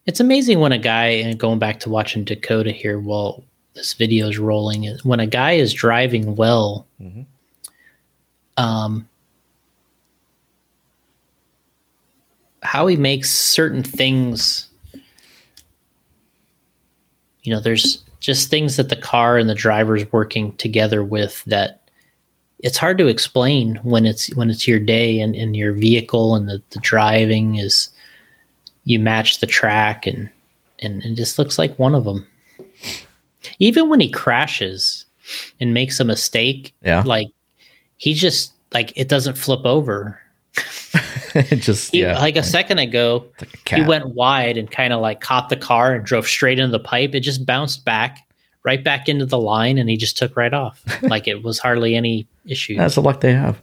It's 0.08 0.22
amazing 0.22 0.62
when 0.62 0.72
a 0.72 0.78
guy, 0.78 1.08
and 1.08 1.38
going 1.38 1.60
back 1.60 1.82
to 1.82 1.90
watching 1.90 2.24
Dakota 2.24 2.72
here 2.72 2.98
while 2.98 3.44
this 3.74 3.94
video 3.94 4.30
is 4.30 4.40
rolling, 4.40 4.86
is 4.86 5.04
when 5.04 5.20
a 5.20 5.28
guy 5.28 5.52
is 5.52 5.74
driving 5.74 6.38
well, 6.38 6.88
um, 8.56 9.08
how 12.64 12.88
he 12.88 12.96
makes 12.96 13.32
certain 13.32 13.84
things, 13.84 14.67
you 17.48 17.54
know, 17.54 17.62
there's 17.62 18.04
just 18.20 18.50
things 18.50 18.76
that 18.76 18.90
the 18.90 18.96
car 18.98 19.38
and 19.38 19.50
the 19.50 19.56
driver's 19.56 20.12
working 20.12 20.52
together 20.58 21.02
with 21.02 21.46
that 21.46 21.82
it's 22.60 22.78
hard 22.78 22.98
to 22.98 23.08
explain 23.08 23.76
when 23.84 24.06
it's 24.06 24.36
when 24.36 24.50
it's 24.50 24.68
your 24.68 24.80
day 24.82 25.22
and, 25.22 25.34
and 25.34 25.56
your 25.56 25.72
vehicle 25.72 26.36
and 26.36 26.50
the, 26.50 26.62
the 26.72 26.80
driving 26.82 27.56
is 27.56 27.88
you 28.84 29.00
match 29.00 29.40
the 29.40 29.48
track 29.48 30.06
and 30.06 30.30
and 30.80 31.02
it 31.04 31.16
just 31.16 31.40
looks 31.40 31.58
like 31.58 31.80
one 31.80 31.96
of 31.96 32.04
them 32.04 32.28
even 33.60 33.88
when 33.88 34.02
he 34.02 34.10
crashes 34.12 35.06
and 35.62 35.74
makes 35.74 36.00
a 36.02 36.04
mistake 36.04 36.74
Yeah. 36.84 37.04
like 37.06 37.30
he 37.96 38.14
just 38.14 38.52
like 38.74 38.92
it 38.98 39.08
doesn't 39.08 39.38
flip 39.38 39.64
over 39.64 40.20
just 41.58 41.92
He- 41.92 42.02
yeah, 42.02 42.18
like 42.20 42.36
a 42.36 42.44
second 42.44 42.80
ago 42.80 43.26
like 43.40 43.70
he 43.70 43.84
went 43.84 44.10
wide 44.10 44.58
and 44.58 44.70
kind 44.70 44.94
of 44.94 45.02
like 45.02 45.22
caught 45.22 45.50
the 45.50 45.56
car 45.58 45.94
and 45.94 46.06
drove 46.06 46.28
straight 46.28 46.60
into 46.60 46.72
the 46.72 46.80
pipe 46.80 47.14
it 47.14 47.22
just 47.22 47.46
bounced 47.46 47.86
back 47.86 48.20
right 48.64 48.84
back 48.84 49.08
into 49.10 49.26
the 49.26 49.40
line 49.40 49.78
and 49.78 49.90
he 49.90 49.98
just 49.98 50.18
took 50.18 50.36
right 50.36 50.54
off 50.54 50.84
like 51.04 51.28
it 51.28 51.44
was 51.44 51.60
hardly 51.60 51.96
any 51.96 52.28
issue 52.46 52.76
That's 52.76 52.96
the 52.96 53.02
luck 53.02 53.22
they 53.22 53.34
have. 53.34 53.62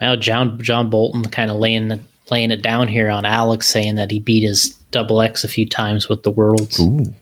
Well, 0.00 0.16
John 0.16 0.60
John 0.60 0.90
Bolton 0.90 1.24
kind 1.24 1.50
of 1.50 1.56
laying 1.56 2.04
laying 2.30 2.50
it 2.50 2.62
down 2.62 2.88
here 2.88 3.08
on 3.08 3.24
Alex, 3.24 3.66
saying 3.68 3.94
that 3.96 4.10
he 4.10 4.20
beat 4.20 4.42
his 4.42 4.70
double 4.90 5.20
X 5.22 5.44
a 5.44 5.48
few 5.48 5.66
times 5.66 6.08
with 6.08 6.22
the 6.22 6.30
worlds. 6.30 6.78
Ooh. 6.80 7.14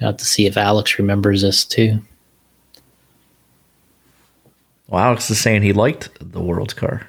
Got 0.00 0.18
to 0.18 0.24
see 0.24 0.46
if 0.46 0.56
Alex 0.56 0.98
remembers 0.98 1.42
this 1.42 1.64
too. 1.64 2.00
Well, 4.90 5.02
Alex 5.02 5.30
is 5.30 5.40
saying 5.40 5.62
he 5.62 5.72
liked 5.72 6.10
the 6.20 6.40
world's 6.40 6.74
car. 6.74 7.06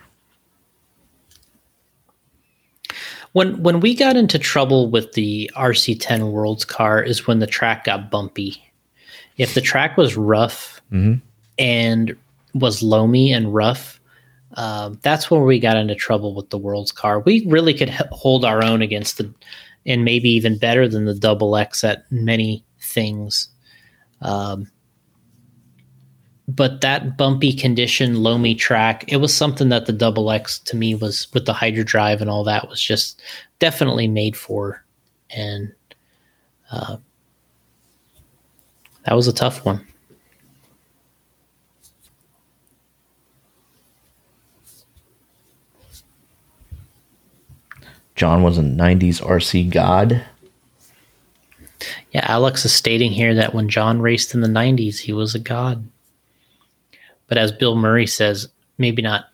When 3.33 3.61
when 3.63 3.79
we 3.79 3.95
got 3.95 4.15
into 4.15 4.37
trouble 4.37 4.89
with 4.89 5.13
the 5.13 5.49
RC10 5.55 6.31
Worlds 6.31 6.65
car 6.65 7.01
is 7.01 7.25
when 7.27 7.39
the 7.39 7.47
track 7.47 7.85
got 7.85 8.11
bumpy. 8.11 8.61
If 9.37 9.53
the 9.53 9.61
track 9.61 9.97
was 9.97 10.15
rough 10.17 10.81
and 11.57 12.15
was 12.53 12.83
loamy 12.83 13.31
and 13.31 13.53
rough, 13.53 13.99
um, 14.55 14.99
that's 15.01 15.31
where 15.31 15.41
we 15.41 15.59
got 15.59 15.77
into 15.77 15.95
trouble 15.95 16.35
with 16.35 16.49
the 16.49 16.57
Worlds 16.57 16.91
car. 16.91 17.21
We 17.21 17.45
really 17.47 17.73
could 17.73 17.89
h- 17.89 18.01
hold 18.11 18.43
our 18.43 18.61
own 18.63 18.81
against 18.81 19.17
the, 19.17 19.33
and 19.85 20.03
maybe 20.03 20.29
even 20.29 20.57
better 20.57 20.87
than 20.89 21.05
the 21.05 21.15
Double 21.15 21.55
X 21.55 21.83
at 21.85 22.03
many 22.11 22.65
things. 22.81 23.47
Um, 24.21 24.69
but 26.55 26.81
that 26.81 27.17
bumpy 27.17 27.53
condition, 27.53 28.23
loamy 28.23 28.55
track, 28.55 29.05
it 29.07 29.17
was 29.17 29.35
something 29.35 29.69
that 29.69 29.85
the 29.85 29.93
Double 29.93 30.31
X 30.31 30.59
to 30.59 30.75
me 30.75 30.95
was 30.95 31.27
with 31.33 31.45
the 31.45 31.53
Hydro 31.53 31.83
Drive 31.83 32.21
and 32.21 32.29
all 32.29 32.43
that 32.43 32.67
was 32.67 32.81
just 32.81 33.21
definitely 33.59 34.07
made 34.07 34.35
for, 34.35 34.83
and 35.29 35.71
uh, 36.71 36.97
that 39.05 39.15
was 39.15 39.27
a 39.27 39.33
tough 39.33 39.65
one. 39.65 39.85
John 48.15 48.43
was 48.43 48.57
a 48.57 48.61
90s 48.61 49.21
RC 49.21 49.71
god. 49.71 50.23
Yeah, 52.11 52.25
Alex 52.25 52.65
is 52.65 52.73
stating 52.73 53.11
here 53.11 53.33
that 53.33 53.53
when 53.55 53.69
John 53.69 54.01
raced 54.01 54.35
in 54.35 54.41
the 54.41 54.47
90s, 54.47 54.99
he 54.99 55.13
was 55.13 55.33
a 55.33 55.39
god. 55.39 55.87
But 57.31 57.37
as 57.37 57.53
Bill 57.53 57.77
Murray 57.77 58.07
says, 58.07 58.49
maybe 58.77 59.01
not 59.01 59.27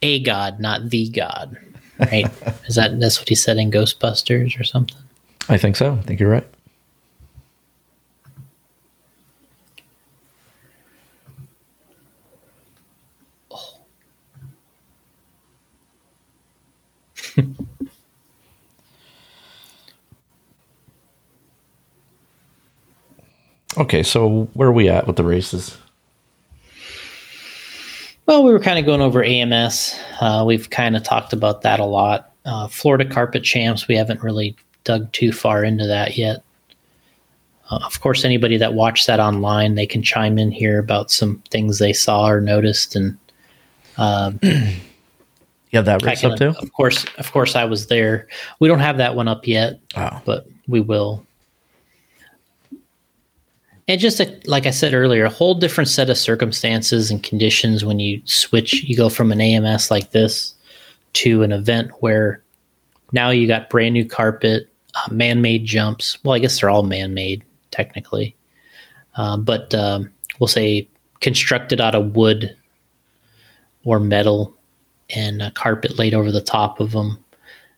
a 0.00 0.22
god, 0.22 0.60
not 0.60 0.88
the 0.88 1.10
god. 1.10 1.58
Right? 1.98 2.24
is 2.66 2.76
that 2.76 2.98
that's 2.98 3.18
what 3.18 3.28
he 3.28 3.34
said 3.34 3.58
in 3.58 3.70
Ghostbusters 3.70 4.58
or 4.58 4.64
something? 4.64 4.96
I 5.50 5.58
think 5.58 5.76
so. 5.76 5.92
I 5.92 6.00
think 6.00 6.20
you're 6.20 6.30
right. 6.30 6.46
okay, 23.76 24.02
so 24.02 24.48
where 24.54 24.70
are 24.70 24.72
we 24.72 24.88
at 24.88 25.06
with 25.06 25.16
the 25.16 25.24
races? 25.24 25.76
Well, 28.26 28.42
we 28.44 28.52
were 28.52 28.60
kind 28.60 28.78
of 28.78 28.86
going 28.86 29.00
over 29.02 29.22
AMS. 29.22 29.98
Uh, 30.20 30.44
we've 30.46 30.70
kind 30.70 30.96
of 30.96 31.02
talked 31.02 31.32
about 31.32 31.62
that 31.62 31.78
a 31.80 31.84
lot. 31.84 32.32
Uh, 32.46 32.68
Florida 32.68 33.04
Carpet 33.04 33.42
Champs, 33.44 33.86
we 33.88 33.96
haven't 33.96 34.22
really 34.22 34.56
dug 34.84 35.10
too 35.12 35.32
far 35.32 35.64
into 35.64 35.86
that 35.86 36.16
yet. 36.16 36.42
Uh, 37.70 37.80
of 37.84 38.00
course, 38.00 38.24
anybody 38.24 38.56
that 38.58 38.74
watched 38.74 39.06
that 39.06 39.20
online, 39.20 39.74
they 39.74 39.86
can 39.86 40.02
chime 40.02 40.38
in 40.38 40.50
here 40.50 40.78
about 40.78 41.10
some 41.10 41.42
things 41.50 41.78
they 41.78 41.92
saw 41.92 42.26
or 42.28 42.40
noticed, 42.40 42.96
and 42.96 43.16
um, 43.96 44.38
You 44.42 45.78
have 45.78 45.86
that 45.86 46.02
race 46.04 46.20
can, 46.20 46.32
up 46.32 46.38
too? 46.38 46.54
of 46.60 46.72
course, 46.72 47.04
of 47.18 47.32
course, 47.32 47.56
I 47.56 47.64
was 47.64 47.88
there. 47.88 48.28
We 48.60 48.68
don't 48.68 48.78
have 48.78 48.96
that 48.98 49.16
one 49.16 49.26
up 49.26 49.44
yet, 49.46 49.80
Oh. 49.96 50.22
but 50.24 50.46
we 50.68 50.80
will. 50.80 51.26
And 53.86 54.00
just 54.00 54.20
a, 54.20 54.40
like 54.46 54.66
I 54.66 54.70
said 54.70 54.94
earlier, 54.94 55.24
a 55.24 55.30
whole 55.30 55.54
different 55.54 55.88
set 55.88 56.08
of 56.08 56.16
circumstances 56.16 57.10
and 57.10 57.22
conditions 57.22 57.84
when 57.84 57.98
you 57.98 58.22
switch. 58.24 58.82
You 58.84 58.96
go 58.96 59.08
from 59.08 59.30
an 59.30 59.40
AMS 59.40 59.90
like 59.90 60.12
this 60.12 60.54
to 61.14 61.42
an 61.42 61.52
event 61.52 61.90
where 62.00 62.42
now 63.12 63.30
you 63.30 63.46
got 63.46 63.70
brand 63.70 63.92
new 63.92 64.04
carpet, 64.04 64.68
uh, 64.94 65.12
man-made 65.12 65.64
jumps. 65.64 66.18
Well, 66.24 66.34
I 66.34 66.38
guess 66.38 66.60
they're 66.60 66.70
all 66.70 66.82
man-made 66.82 67.44
technically, 67.70 68.34
um, 69.16 69.44
but 69.44 69.74
um, 69.74 70.10
we'll 70.38 70.48
say 70.48 70.88
constructed 71.20 71.80
out 71.80 71.94
of 71.94 72.16
wood 72.16 72.56
or 73.84 74.00
metal 74.00 74.54
and 75.10 75.42
a 75.42 75.50
carpet 75.50 75.98
laid 75.98 76.14
over 76.14 76.32
the 76.32 76.40
top 76.40 76.80
of 76.80 76.92
them. 76.92 77.22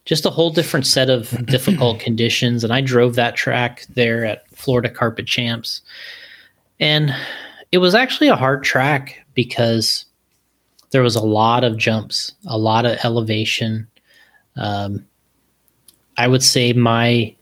Just 0.07 0.24
a 0.24 0.31
whole 0.31 0.51
different 0.51 0.87
set 0.87 1.11
of 1.11 1.31
difficult 1.47 2.01
conditions. 2.01 2.65
And 2.65 2.73
I 2.73 2.81
drove 2.81 3.15
that 3.16 3.37
track 3.37 3.85
there 3.95 4.24
at 4.24 4.49
Florida 4.57 4.89
Carpet 4.89 5.27
Champs. 5.27 5.83
And 6.81 7.15
it 7.73 7.78
was 7.78 7.95
actually 7.95 8.28
a 8.28 8.37
hard 8.37 8.62
track 8.62 9.24
because 9.35 10.07
there 10.91 11.03
was 11.03 11.16
a 11.16 11.24
lot 11.24 11.65
of 11.65 11.77
jumps, 11.77 12.33
a 12.47 12.57
lot 12.57 12.87
of 12.87 12.99
elevation. 13.05 13.87
Um, 14.57 15.07
I 16.16 16.28
would 16.28 16.43
say 16.43 16.73
my. 16.73 17.35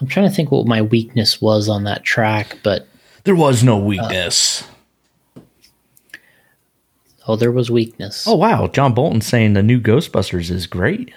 I'm 0.00 0.06
trying 0.06 0.28
to 0.28 0.34
think 0.34 0.50
what 0.50 0.66
my 0.66 0.82
weakness 0.82 1.40
was 1.40 1.68
on 1.68 1.84
that 1.84 2.04
track, 2.04 2.58
but 2.62 2.86
There 3.24 3.34
was 3.34 3.64
no 3.64 3.78
weakness. 3.78 4.62
Oh, 7.26 7.36
there 7.36 7.52
was 7.52 7.70
weakness. 7.70 8.26
oh, 8.26 8.36
wow. 8.36 8.68
John 8.68 8.94
Bolton 8.94 9.20
saying 9.20 9.54
the 9.54 9.62
new 9.62 9.80
Ghostbusters 9.80 10.50
is 10.50 10.66
great. 10.66 11.12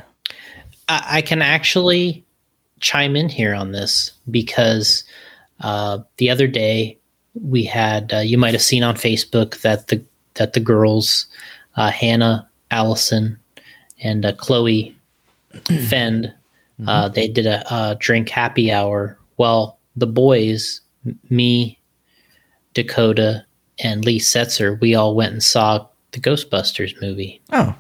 I, 0.87 1.05
I 1.17 1.21
can 1.21 1.41
actually 1.41 2.25
chime 2.79 3.15
in 3.15 3.29
here 3.29 3.53
on 3.53 3.71
this 3.71 4.11
because 4.31 5.03
uh, 5.61 5.99
the 6.17 6.29
other 6.29 6.47
day 6.47 6.97
we 7.43 7.63
had 7.63 8.13
uh, 8.13 8.19
you 8.19 8.37
might 8.37 8.53
have 8.53 8.61
seen 8.61 8.83
on 8.83 8.95
Facebook 8.95 9.61
that 9.61 9.87
the 9.87 10.03
that 10.35 10.53
the 10.53 10.59
girls 10.59 11.27
uh, 11.75 11.91
Hannah, 11.91 12.49
Allison, 12.71 13.37
and 14.01 14.25
uh, 14.25 14.33
Chloe 14.33 14.95
Phend 15.53 16.33
uh, 16.87 17.09
they 17.09 17.27
did 17.27 17.45
a, 17.45 17.63
a 17.73 17.95
drink 17.95 18.29
happy 18.29 18.71
hour. 18.71 19.17
Well, 19.37 19.77
the 19.95 20.07
boys, 20.07 20.81
me, 21.29 21.79
Dakota, 22.73 23.45
and 23.79 24.05
Lee 24.05 24.19
Setzer, 24.19 24.79
we 24.79 24.95
all 24.95 25.15
went 25.15 25.33
and 25.33 25.43
saw 25.43 25.87
the 26.11 26.19
Ghostbusters 26.19 26.99
movie. 27.01 27.41
Oh, 27.51 27.75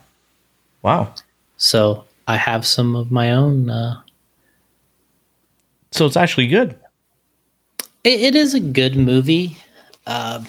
wow. 0.81 1.13
So 1.57 2.05
I 2.27 2.37
have 2.37 2.65
some 2.65 2.95
of 2.95 3.11
my 3.11 3.31
own. 3.31 3.69
Uh, 3.69 4.01
So 5.91 6.05
it's 6.05 6.17
actually 6.17 6.47
good. 6.47 6.75
It, 8.03 8.21
it 8.21 8.35
is 8.35 8.53
a 8.53 8.59
good 8.59 8.95
movie. 8.95 9.57
Uh, 10.05 10.43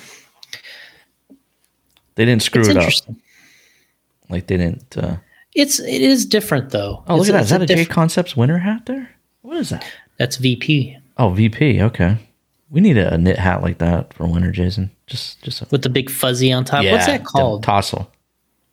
They 2.15 2.25
didn't 2.25 2.43
screw 2.43 2.63
it 2.63 2.77
up. 2.77 2.93
Like 4.29 4.47
they 4.47 4.57
didn't. 4.59 4.97
Uh... 4.97 5.17
It's 5.55 5.81
it 5.81 6.03
is 6.03 6.27
different 6.27 6.71
though. 6.71 7.03
Oh, 7.09 7.17
look 7.17 7.23
It's 7.27 7.31
at 7.31 7.33
that. 7.33 7.43
Is 7.43 7.51
that 7.51 7.63
a 7.63 7.67
J 7.67 7.75
diff- 7.77 7.89
Concepts 7.89 8.37
winter 8.37 8.59
hat 8.59 8.87
there? 8.87 9.11
What 9.43 9.57
is 9.57 9.71
that? 9.71 9.85
That's 10.19 10.37
VP 10.37 10.97
Oh, 11.17 11.31
VP. 11.31 11.83
Okay. 11.83 12.17
We 12.71 12.81
need 12.81 12.97
a, 12.97 13.19
knit 13.19 13.39
hat 13.39 13.63
like 13.63 13.79
that 13.79 14.15
for 14.15 14.27
winter, 14.27 14.53
Jason. 14.53 14.91
Just, 15.07 15.43
just 15.43 15.63
a, 15.63 15.67
with 15.71 15.83
the 15.83 15.89
big 15.89 16.09
fuzzy 16.09 16.53
on 16.53 16.65
top. 16.65 16.85
What's 16.85 17.07
that 17.07 17.25
called? 17.25 17.65
Tassel. 17.65 18.09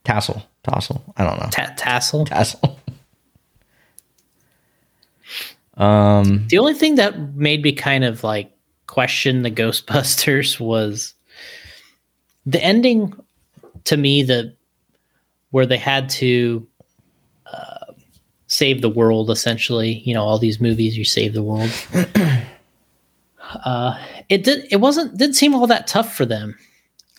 Tassel. 0.05 0.43
Tassel. 0.63 1.01
I 1.17 1.23
don't 1.23 1.39
know. 1.39 1.49
Ta- 1.49 1.73
tassel. 1.75 2.25
Tassel. 2.25 2.79
um. 5.77 6.45
The 6.47 6.59
only 6.59 6.75
thing 6.75 6.95
that 6.95 7.19
made 7.35 7.63
me 7.63 7.73
kind 7.73 8.03
of 8.03 8.23
like 8.23 8.51
question 8.85 9.41
the 9.41 9.51
Ghostbusters 9.61 10.59
was 10.59 11.15
the 12.45 12.63
ending 12.63 13.13
to 13.83 13.97
me 13.97 14.23
the 14.23 14.55
where 15.51 15.65
they 15.65 15.77
had 15.77 16.09
to 16.09 16.67
uh, 17.45 17.93
save 18.47 18.81
the 18.81 18.89
world 18.89 19.29
essentially 19.29 19.99
you 19.99 20.13
know 20.13 20.23
all 20.23 20.39
these 20.39 20.59
movies 20.59 20.97
you 20.97 21.05
save 21.05 21.33
the 21.33 21.43
world 21.43 21.69
uh, 23.65 23.97
it 24.29 24.43
did 24.43 24.67
it 24.71 24.77
wasn't 24.77 25.17
didn't 25.17 25.35
seem 25.35 25.55
all 25.55 25.67
that 25.67 25.87
tough 25.87 26.15
for 26.15 26.25
them. 26.25 26.57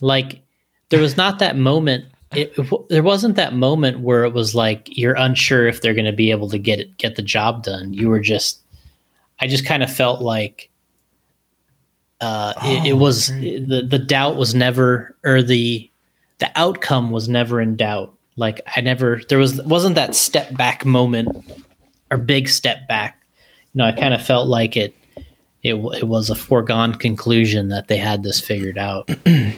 Like 0.01 0.41
there 0.91 1.01
was 1.01 1.17
not 1.17 1.39
that 1.39 1.57
moment 1.57 2.05
it, 2.33 2.53
it 2.59 2.89
there 2.89 3.03
wasn't 3.03 3.37
that 3.37 3.55
moment 3.55 4.01
where 4.01 4.25
it 4.25 4.33
was 4.33 4.55
like 4.55 4.89
you're 4.97 5.15
unsure 5.15 5.67
if 5.67 5.81
they're 5.81 5.95
going 5.95 6.05
to 6.05 6.13
be 6.13 6.31
able 6.31 6.49
to 6.51 6.59
get 6.59 6.81
it 6.81 6.97
get 6.99 7.17
the 7.17 7.23
job 7.23 7.63
done. 7.63 7.93
You 7.93 8.09
were 8.09 8.21
just 8.21 8.61
i 9.41 9.47
just 9.47 9.65
kind 9.65 9.83
of 9.83 9.93
felt 9.93 10.21
like 10.21 10.71
uh, 12.21 12.53
it, 12.65 12.89
it 12.89 12.93
was 12.95 13.29
the 13.29 13.87
the 13.89 13.99
doubt 13.99 14.37
was 14.37 14.55
never 14.55 15.17
or 15.25 15.43
the 15.43 15.89
the 16.39 16.51
outcome 16.57 17.11
was 17.11 17.29
never 17.29 17.61
in 17.61 17.77
doubt. 17.77 18.15
Like 18.37 18.61
i 18.77 18.81
never 18.81 19.23
there 19.29 19.39
was 19.39 19.63
wasn't 19.63 19.95
that 19.95 20.15
step 20.15 20.55
back 20.57 20.85
moment 20.85 21.29
or 22.11 22.19
big 22.19 22.49
step 22.49 22.87
back. 22.89 23.23
You 23.73 23.79
know 23.79 23.85
i 23.87 23.93
kind 23.93 24.13
of 24.13 24.23
felt 24.23 24.49
like 24.49 24.77
it 24.77 24.95
it, 25.63 25.75
it 25.75 26.05
was 26.09 26.31
a 26.31 26.35
foregone 26.35 26.95
conclusion 26.95 27.69
that 27.69 27.89
they 27.89 27.97
had 27.97 28.23
this 28.23 28.41
figured 28.41 28.79
out 28.79 29.09
and 29.27 29.57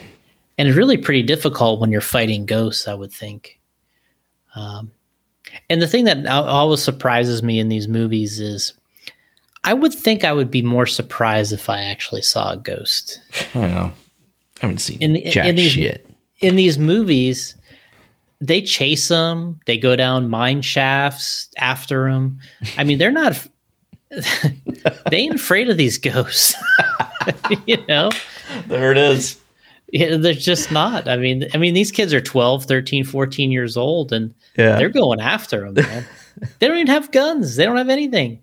it's 0.59 0.77
really 0.77 0.97
pretty 0.97 1.23
difficult 1.23 1.81
when 1.81 1.91
you're 1.93 2.01
fighting 2.01 2.47
ghosts 2.47 2.89
i 2.89 2.95
would 2.95 3.13
think 3.13 3.61
um, 4.57 4.91
and 5.69 5.81
the 5.83 5.87
thing 5.87 6.05
that 6.05 6.27
always 6.27 6.83
surprises 6.83 7.43
me 7.43 7.59
in 7.59 7.69
these 7.69 7.87
movies 7.89 8.41
is 8.41 8.73
i 9.65 9.75
would 9.75 9.93
think 9.93 10.25
i 10.25 10.33
would 10.33 10.51
be 10.51 10.63
more 10.63 10.87
surprised 10.87 11.53
if 11.53 11.69
i 11.69 11.81
actually 11.81 12.23
saw 12.23 12.53
a 12.53 12.57
ghost 12.57 13.21
I 13.55 13.61
don't 13.61 13.75
know. 13.75 13.93
I 14.63 14.67
haven't 14.67 14.79
seen 14.79 15.01
In 15.03 15.31
jack 15.31 15.47
in 15.47 15.57
these- 15.57 15.73
shit. 15.73 16.07
in 16.41 16.57
these 16.57 16.79
movies, 16.79 17.55
they 18.43 18.61
chase 18.63 19.09
them. 19.09 19.61
They 19.67 19.77
go 19.79 19.97
down 19.97 20.29
mine 20.31 20.63
shafts 20.63 21.49
after 21.59 22.11
them. 22.11 22.39
I 22.79 22.85
mean, 22.85 22.97
they're 22.99 23.11
not. 23.11 23.47
They 24.11 25.17
ain't 25.17 25.35
afraid 25.35 25.69
of 25.71 25.77
these 25.77 25.99
ghosts. 25.99 26.55
you 27.67 27.79
know, 27.89 28.11
There 28.67 28.91
it 28.93 28.99
is. 28.99 29.39
Yeah, 29.93 30.17
they're 30.17 30.35
just 30.35 30.71
not. 30.71 31.09
I 31.09 31.17
mean, 31.17 31.47
I 31.55 31.59
mean, 31.59 31.75
these 31.75 31.91
kids 31.91 32.15
are 32.15 32.21
12, 32.21 32.65
13, 32.65 33.05
14 33.05 33.51
years 33.53 33.77
old, 33.77 34.13
and 34.13 34.33
Yeah. 34.57 34.77
they're 34.77 34.89
going 34.89 35.21
after 35.21 35.71
them. 35.73 35.85
Man. 35.85 36.07
they 36.59 36.69
don't 36.69 36.77
even 36.79 36.87
have 36.89 37.11
guns. 37.11 37.57
They 37.57 37.65
don't 37.65 37.77
have 37.77 37.89
anything. 37.89 38.41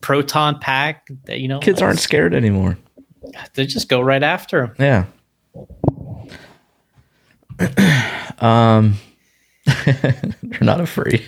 Proton 0.00 0.58
pack. 0.60 1.08
You 1.28 1.48
know, 1.48 1.58
Kids 1.60 1.82
aren't 1.82 1.98
scared 2.00 2.34
anymore. 2.34 2.78
They 3.54 3.66
just 3.66 3.88
go 3.88 4.00
right 4.00 4.22
after 4.22 4.74
them. 4.78 5.06
Yeah. 7.58 8.26
um, 8.38 8.94
they're 9.84 10.58
not 10.60 10.80
afraid. 10.80 11.24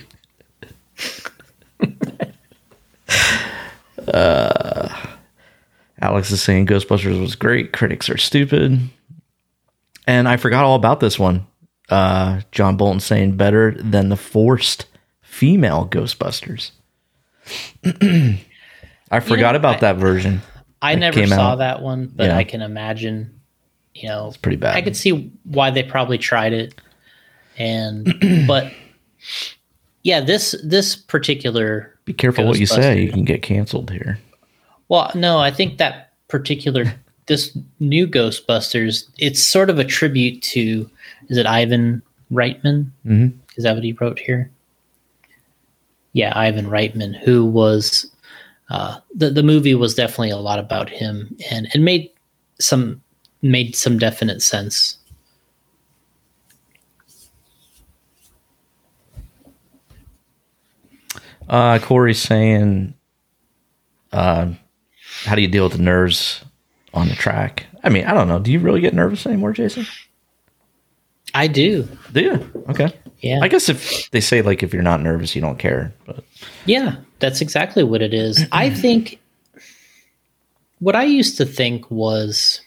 uh, 4.15 4.89
Alex 6.01 6.31
is 6.31 6.41
saying 6.41 6.67
Ghostbusters 6.67 7.19
was 7.19 7.35
great. 7.35 7.73
Critics 7.73 8.09
are 8.09 8.17
stupid. 8.17 8.79
And 10.07 10.27
I 10.27 10.37
forgot 10.37 10.63
all 10.65 10.75
about 10.75 10.99
this 10.99 11.17
one. 11.17 11.47
Uh, 11.89 12.41
John 12.51 12.77
Bolton 12.77 12.99
saying 12.99 13.37
better 13.37 13.71
than 13.79 14.09
the 14.09 14.17
forced 14.17 14.85
female 15.21 15.87
Ghostbusters. 15.87 16.71
I 17.85 19.19
forgot 19.19 19.51
know, 19.53 19.57
about 19.57 19.75
I- 19.77 19.79
that 19.81 19.97
version. 19.97 20.41
I 20.81 20.93
that 20.95 20.99
never 20.99 21.25
saw 21.27 21.51
out. 21.53 21.55
that 21.57 21.81
one, 21.81 22.11
but 22.13 22.27
Yeah. 22.27 22.37
I 22.37 22.43
can 22.43 22.61
imagine. 22.61 23.39
You 23.95 24.09
know, 24.09 24.27
It's 24.27 24.37
pretty 24.37 24.57
bad. 24.57 24.75
I 24.75 24.81
could 24.81 24.95
see 24.97 25.31
why 25.43 25.71
they 25.71 25.81
probably 25.81 26.17
tried 26.17 26.51
it, 26.53 26.75
and 27.57 28.45
but 28.47 28.71
yeah, 30.03 30.19
this 30.19 30.53
this 30.63 30.95
particular 30.97 31.94
Be 32.05 32.13
careful 32.13 32.45
what 32.45 32.59
you 32.59 32.67
say. 32.67 33.01
You 33.01 33.11
can 33.11 33.25
get 33.25 33.41
canceled 33.41 33.89
here. 33.89 34.19
Well, 34.87 35.11
no, 35.15 35.39
I 35.39 35.51
think 35.51 35.79
that 35.79 36.13
particular 36.27 36.93
this 37.27 37.57
new 37.79 38.07
Ghostbusters, 38.07 39.07
it's 39.17 39.41
sort 39.41 39.69
of 39.69 39.79
a 39.79 39.83
tribute 39.83 40.41
to 40.43 40.89
is 41.27 41.37
it 41.37 41.47
Ivan 41.47 42.01
Reitman? 42.31 42.91
Mhm. 43.05 43.33
Is 43.57 43.63
that 43.63 43.73
what 43.73 43.83
he 43.83 43.93
wrote 43.93 44.19
here? 44.19 44.51
Yeah, 46.13 46.31
Ivan 46.35 46.67
Reitman, 46.67 47.15
who 47.15 47.43
was 47.45 48.09
uh, 48.69 48.99
the 49.13 49.29
the 49.31 49.43
movie 49.43 49.75
was 49.75 49.95
definitely 49.95 50.29
a 50.29 50.37
lot 50.37 50.59
about 50.59 50.89
him 50.89 51.35
and 51.51 51.67
and 51.73 51.83
made 51.83 52.09
some 52.59 53.01
made 53.41 53.75
some 53.75 53.97
definite 53.97 54.41
sense. 54.41 54.97
Uh, 61.47 61.79
Corey's 61.79 62.21
saying, 62.21 62.93
uh, 64.11 64.51
how 65.23 65.35
do 65.35 65.41
you 65.41 65.47
deal 65.47 65.63
with 65.63 65.73
the 65.73 65.81
nerves 65.81 66.43
on 66.93 67.07
the 67.09 67.15
track? 67.15 67.65
I 67.83 67.89
mean, 67.89 68.05
I 68.05 68.13
don't 68.13 68.27
know. 68.27 68.39
Do 68.39 68.51
you 68.51 68.59
really 68.59 68.81
get 68.81 68.93
nervous 68.93 69.25
anymore, 69.25 69.53
Jason? 69.53 69.85
I 71.33 71.47
do. 71.47 71.87
Do 72.13 72.21
you? 72.21 72.63
Okay. 72.69 72.91
Yeah. 73.19 73.39
I 73.41 73.47
guess 73.47 73.69
if 73.69 74.09
they 74.11 74.21
say 74.21 74.41
like 74.41 74.63
if 74.63 74.73
you're 74.73 74.83
not 74.83 75.01
nervous, 75.01 75.35
you 75.35 75.41
don't 75.41 75.59
care. 75.59 75.93
But 76.05 76.23
Yeah, 76.65 76.95
that's 77.19 77.41
exactly 77.41 77.83
what 77.83 78.01
it 78.01 78.13
is. 78.13 78.45
I 78.51 78.69
think 78.69 79.19
what 80.79 80.95
I 80.95 81.03
used 81.03 81.37
to 81.37 81.45
think 81.45 81.89
was 81.91 82.61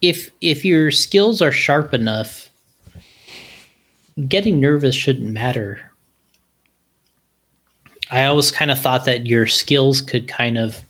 if 0.00 0.30
if 0.40 0.64
your 0.64 0.90
skills 0.90 1.42
are 1.42 1.52
sharp 1.52 1.94
enough, 1.94 2.49
getting 4.28 4.60
nervous 4.60 4.94
shouldn't 4.94 5.30
matter. 5.30 5.90
I 8.10 8.24
always 8.24 8.50
kind 8.50 8.70
of 8.70 8.78
thought 8.78 9.04
that 9.04 9.26
your 9.26 9.46
skills 9.46 10.00
could 10.00 10.26
kind 10.26 10.58
of 10.58 10.82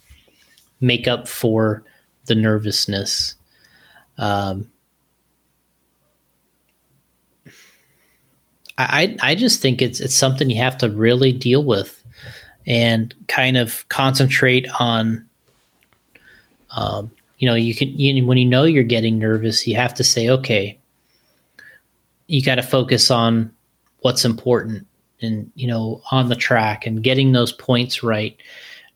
make 0.80 1.06
up 1.06 1.28
for 1.28 1.84
the 2.26 2.34
nervousness. 2.34 3.34
Um, 4.16 4.70
I 8.78 9.16
I 9.20 9.34
just 9.34 9.60
think 9.60 9.82
it's 9.82 10.00
it's 10.00 10.14
something 10.14 10.48
you 10.48 10.56
have 10.56 10.78
to 10.78 10.88
really 10.88 11.32
deal 11.32 11.62
with, 11.62 12.02
and 12.66 13.14
kind 13.28 13.56
of 13.56 13.86
concentrate 13.88 14.66
on. 14.80 15.26
Um, 16.70 17.10
you 17.38 17.48
know, 17.48 17.54
you 17.54 17.74
can 17.74 17.88
you, 17.98 18.24
when 18.26 18.38
you 18.38 18.46
know 18.46 18.64
you're 18.64 18.84
getting 18.84 19.18
nervous, 19.18 19.66
you 19.66 19.76
have 19.76 19.94
to 19.94 20.04
say, 20.04 20.28
okay, 20.30 20.78
you 22.30 22.42
got 22.42 22.56
to 22.56 22.62
focus 22.62 23.10
on 23.10 23.52
what's 24.00 24.24
important, 24.24 24.86
and 25.20 25.50
you 25.54 25.66
know, 25.66 26.00
on 26.10 26.28
the 26.28 26.36
track 26.36 26.86
and 26.86 27.02
getting 27.02 27.32
those 27.32 27.52
points 27.52 28.02
right, 28.02 28.36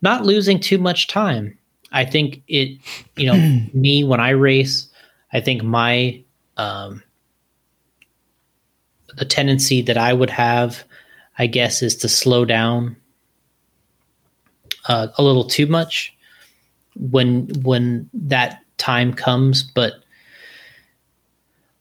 not 0.02 0.24
losing 0.24 0.61
too 0.61 0.78
much 0.78 1.09
time. 1.09 1.59
I 1.93 2.05
think 2.05 2.43
it, 2.48 2.78
you 3.16 3.27
know, 3.27 3.36
me 3.74 4.05
when 4.05 4.20
I 4.20 4.31
race, 4.31 4.89
I 5.32 5.40
think 5.40 5.62
my 5.62 6.23
um, 6.56 7.02
the 9.16 9.24
tendency 9.24 9.82
that 9.82 9.98
I 9.98 10.12
would 10.12 10.31
have, 10.31 10.85
I 11.39 11.47
guess, 11.47 11.82
is 11.82 11.97
to 11.97 12.09
slow 12.09 12.44
down 12.44 12.97
uh, 14.86 15.09
a 15.19 15.23
little 15.23 15.44
too 15.44 15.66
much 15.66 16.16
when 16.97 17.48
when 17.62 18.09
that 18.15 18.61
time 18.78 19.12
comes. 19.12 19.62
But 19.62 20.03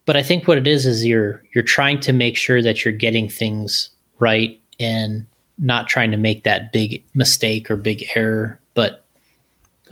but 0.05 0.17
I 0.17 0.23
think 0.23 0.47
what 0.47 0.57
it 0.57 0.67
is 0.67 0.85
is 0.85 1.05
you're 1.05 1.43
you're 1.53 1.63
trying 1.63 1.99
to 2.01 2.13
make 2.13 2.37
sure 2.37 2.61
that 2.61 2.83
you're 2.83 2.93
getting 2.93 3.29
things 3.29 3.89
right 4.19 4.59
and 4.79 5.25
not 5.57 5.87
trying 5.87 6.11
to 6.11 6.17
make 6.17 6.43
that 6.43 6.71
big 6.71 7.03
mistake 7.13 7.69
or 7.69 7.75
big 7.75 8.05
error. 8.15 8.59
But 8.73 9.05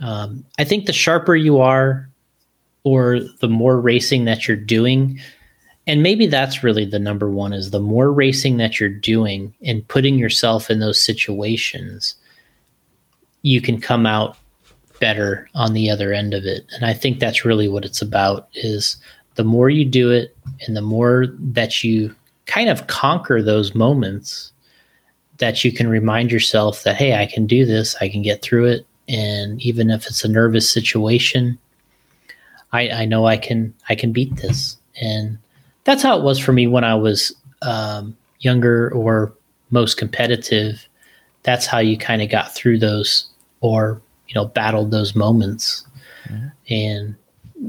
um, 0.00 0.44
I 0.58 0.64
think 0.64 0.86
the 0.86 0.92
sharper 0.92 1.36
you 1.36 1.60
are, 1.60 2.08
or 2.84 3.20
the 3.40 3.48
more 3.48 3.80
racing 3.80 4.24
that 4.24 4.48
you're 4.48 4.56
doing, 4.56 5.20
and 5.86 6.02
maybe 6.02 6.26
that's 6.26 6.62
really 6.62 6.84
the 6.84 6.98
number 6.98 7.30
one 7.30 7.52
is 7.52 7.70
the 7.70 7.80
more 7.80 8.12
racing 8.12 8.56
that 8.58 8.78
you're 8.78 8.88
doing 8.88 9.54
and 9.64 9.86
putting 9.88 10.18
yourself 10.18 10.70
in 10.70 10.80
those 10.80 11.02
situations 11.02 12.14
you 13.42 13.60
can 13.60 13.80
come 13.80 14.06
out 14.06 14.36
better 15.00 15.48
on 15.54 15.72
the 15.72 15.90
other 15.90 16.12
end 16.12 16.32
of 16.32 16.44
it 16.44 16.64
and 16.74 16.84
i 16.84 16.94
think 16.94 17.18
that's 17.18 17.44
really 17.44 17.68
what 17.68 17.84
it's 17.84 18.00
about 18.02 18.48
is 18.54 18.96
the 19.34 19.44
more 19.44 19.70
you 19.70 19.84
do 19.84 20.10
it 20.10 20.36
and 20.66 20.76
the 20.76 20.82
more 20.82 21.26
that 21.38 21.82
you 21.82 22.14
kind 22.46 22.68
of 22.68 22.86
conquer 22.86 23.42
those 23.42 23.74
moments 23.74 24.52
that 25.38 25.64
you 25.64 25.72
can 25.72 25.88
remind 25.88 26.30
yourself 26.30 26.82
that 26.82 26.96
hey 26.96 27.14
i 27.14 27.26
can 27.26 27.46
do 27.46 27.64
this 27.64 27.96
i 28.00 28.08
can 28.08 28.22
get 28.22 28.42
through 28.42 28.66
it 28.66 28.86
and 29.08 29.60
even 29.62 29.90
if 29.90 30.06
it's 30.06 30.24
a 30.24 30.28
nervous 30.28 30.68
situation 30.68 31.58
i 32.72 32.88
i 32.90 33.04
know 33.04 33.26
i 33.26 33.36
can 33.36 33.72
i 33.88 33.94
can 33.94 34.12
beat 34.12 34.36
this 34.36 34.76
and 35.00 35.38
that's 35.84 36.02
how 36.02 36.16
it 36.16 36.22
was 36.22 36.38
for 36.38 36.52
me 36.52 36.66
when 36.66 36.84
I 36.84 36.94
was 36.94 37.34
um, 37.62 38.16
younger 38.40 38.92
or 38.92 39.32
most 39.70 39.96
competitive. 39.96 40.86
That's 41.42 41.66
how 41.66 41.78
you 41.78 41.96
kind 41.96 42.22
of 42.22 42.30
got 42.30 42.54
through 42.54 42.78
those 42.78 43.26
or, 43.60 44.00
you 44.28 44.34
know, 44.34 44.46
battled 44.46 44.90
those 44.90 45.14
moments. 45.14 45.86
And 46.68 47.16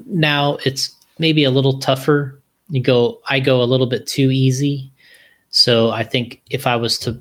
now 0.06 0.58
it's 0.66 0.96
maybe 1.20 1.44
a 1.44 1.52
little 1.52 1.80
tougher. 1.80 2.40
You 2.70 2.82
go, 2.82 3.20
I 3.30 3.40
go 3.40 3.62
a 3.62 3.66
little 3.66 3.88
bit 3.88 4.08
too 4.08 4.32
easy. 4.32 4.92
So 5.50 5.92
I 5.92 6.04
think 6.04 6.42
if 6.50 6.66
I 6.66 6.76
was 6.76 6.98
to 7.00 7.18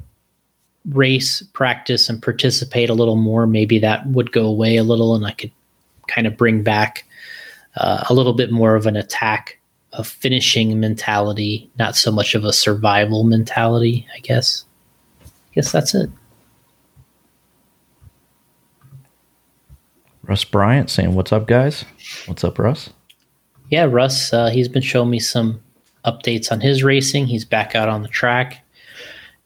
race, 0.90 1.42
practice, 1.52 2.08
and 2.08 2.22
participate 2.22 2.90
a 2.90 2.94
little 2.94 3.16
more, 3.16 3.46
maybe 3.46 3.78
that 3.80 4.06
would 4.06 4.32
go 4.32 4.46
away 4.46 4.76
a 4.76 4.84
little 4.84 5.14
and 5.14 5.26
I 5.26 5.32
could 5.32 5.52
kind 6.08 6.26
of 6.26 6.36
bring 6.36 6.62
back 6.62 7.04
uh, 7.76 8.04
a 8.08 8.14
little 8.14 8.32
bit 8.32 8.50
more 8.50 8.74
of 8.74 8.86
an 8.86 8.96
attack 8.96 9.58
a 9.94 10.02
finishing 10.02 10.80
mentality, 10.80 11.70
not 11.78 11.96
so 11.96 12.10
much 12.10 12.34
of 12.34 12.44
a 12.44 12.52
survival 12.52 13.24
mentality, 13.24 14.06
I 14.14 14.20
guess. 14.20 14.64
I 15.22 15.54
guess 15.54 15.70
that's 15.70 15.94
it. 15.94 16.10
Russ 20.22 20.44
Bryant 20.44 20.88
saying, 20.88 21.14
"What's 21.14 21.32
up, 21.32 21.46
guys? 21.46 21.84
What's 22.26 22.44
up, 22.44 22.58
Russ?" 22.58 22.90
Yeah, 23.72 23.84
Russ, 23.84 24.34
uh, 24.34 24.50
he's 24.50 24.68
been 24.68 24.82
showing 24.82 25.08
me 25.08 25.18
some 25.18 25.62
updates 26.04 26.52
on 26.52 26.60
his 26.60 26.82
racing. 26.82 27.26
He's 27.26 27.46
back 27.46 27.74
out 27.74 27.88
on 27.88 28.02
the 28.02 28.08
track. 28.08 28.62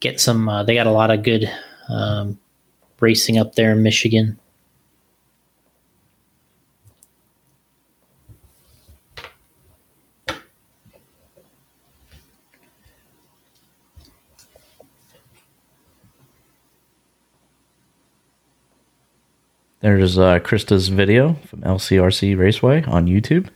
Get 0.00 0.18
some, 0.18 0.48
uh, 0.48 0.64
they 0.64 0.74
got 0.74 0.88
a 0.88 0.90
lot 0.90 1.12
of 1.12 1.22
good 1.22 1.48
um, 1.88 2.36
racing 2.98 3.38
up 3.38 3.54
there 3.54 3.70
in 3.70 3.84
Michigan. 3.84 4.36
There's 19.78 20.18
uh, 20.18 20.40
Krista's 20.40 20.88
video 20.88 21.34
from 21.46 21.60
LCRC 21.60 22.36
Raceway 22.36 22.82
on 22.86 23.06
YouTube, 23.06 23.50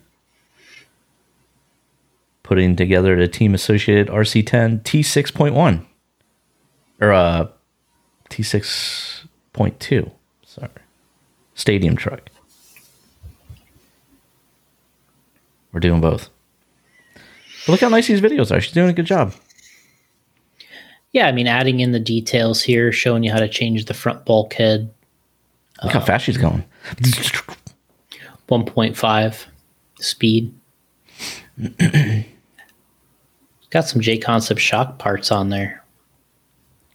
putting 2.51 2.75
together 2.75 3.15
the 3.15 3.29
team 3.29 3.55
associated 3.55 4.09
RC10 4.09 4.83
T6.1 4.83 5.87
or 7.01 7.13
uh, 7.13 7.47
T6.2. 8.29 10.11
Sorry, 10.45 10.69
stadium 11.55 11.95
truck. 11.95 12.29
We're 15.73 15.79
doing 15.79 16.01
both. 16.01 16.29
But 17.15 17.69
look 17.69 17.81
how 17.83 17.89
nice 17.89 18.09
these 18.09 18.21
videos 18.21 18.51
are. 18.51 18.61
She's 18.61 18.75
doing 18.75 18.91
a 18.91 18.93
good 18.93 19.07
job. 19.07 19.33
Yeah, 21.13 21.29
I 21.29 21.33
mean, 21.33 21.47
adding 21.47 21.79
in 21.79 21.93
the 21.93 22.01
details 22.01 22.63
here, 22.63 22.91
showing 22.91 23.23
you 23.23 23.31
how 23.31 23.39
to 23.39 23.49
change 23.49 23.85
the 23.85 23.95
front 23.95 24.25
bulkhead, 24.25 24.93
Look 25.85 25.93
how 25.93 26.01
fast 26.01 26.25
she's 26.25 26.37
going. 26.37 26.65
1.5 28.49 29.47
speed. 30.01 30.53
Got 33.71 33.87
some 33.87 34.01
J 34.01 34.19
Concept 34.19 34.61
shock 34.61 34.99
parts 34.99 35.31
on 35.31 35.49
there. 35.49 35.83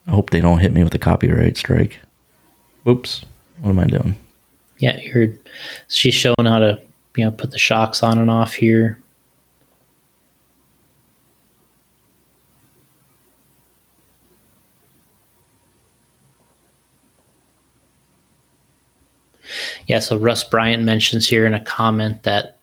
I 0.07 0.11
hope 0.11 0.30
they 0.30 0.41
don't 0.41 0.60
hit 0.60 0.73
me 0.73 0.84
with 0.84 0.93
a 0.93 0.99
copyright 0.99 1.57
strike. 1.57 1.99
Oops. 2.88 3.26
What 3.61 3.72
am 3.72 3.80
I 3.80 3.85
doing? 3.85 4.15
Yeah, 4.77 4.99
you're, 4.99 5.30
she's 5.88 6.14
showing 6.14 6.35
how 6.43 6.60
to, 6.60 6.81
you 7.15 7.23
know, 7.23 7.31
put 7.31 7.52
the 7.52 7.57
shocks 7.57 8.03
on 8.03 8.18
and 8.19 8.30
off 8.30 8.53
here. 8.53 8.99
Yeah, 19.88 19.99
so 19.99 20.18
Russ 20.18 20.43
Bryant 20.43 20.84
mentions 20.84 21.27
here 21.27 21.45
in 21.45 21.53
a 21.53 21.64
comment 21.64 22.23
that 22.23 22.57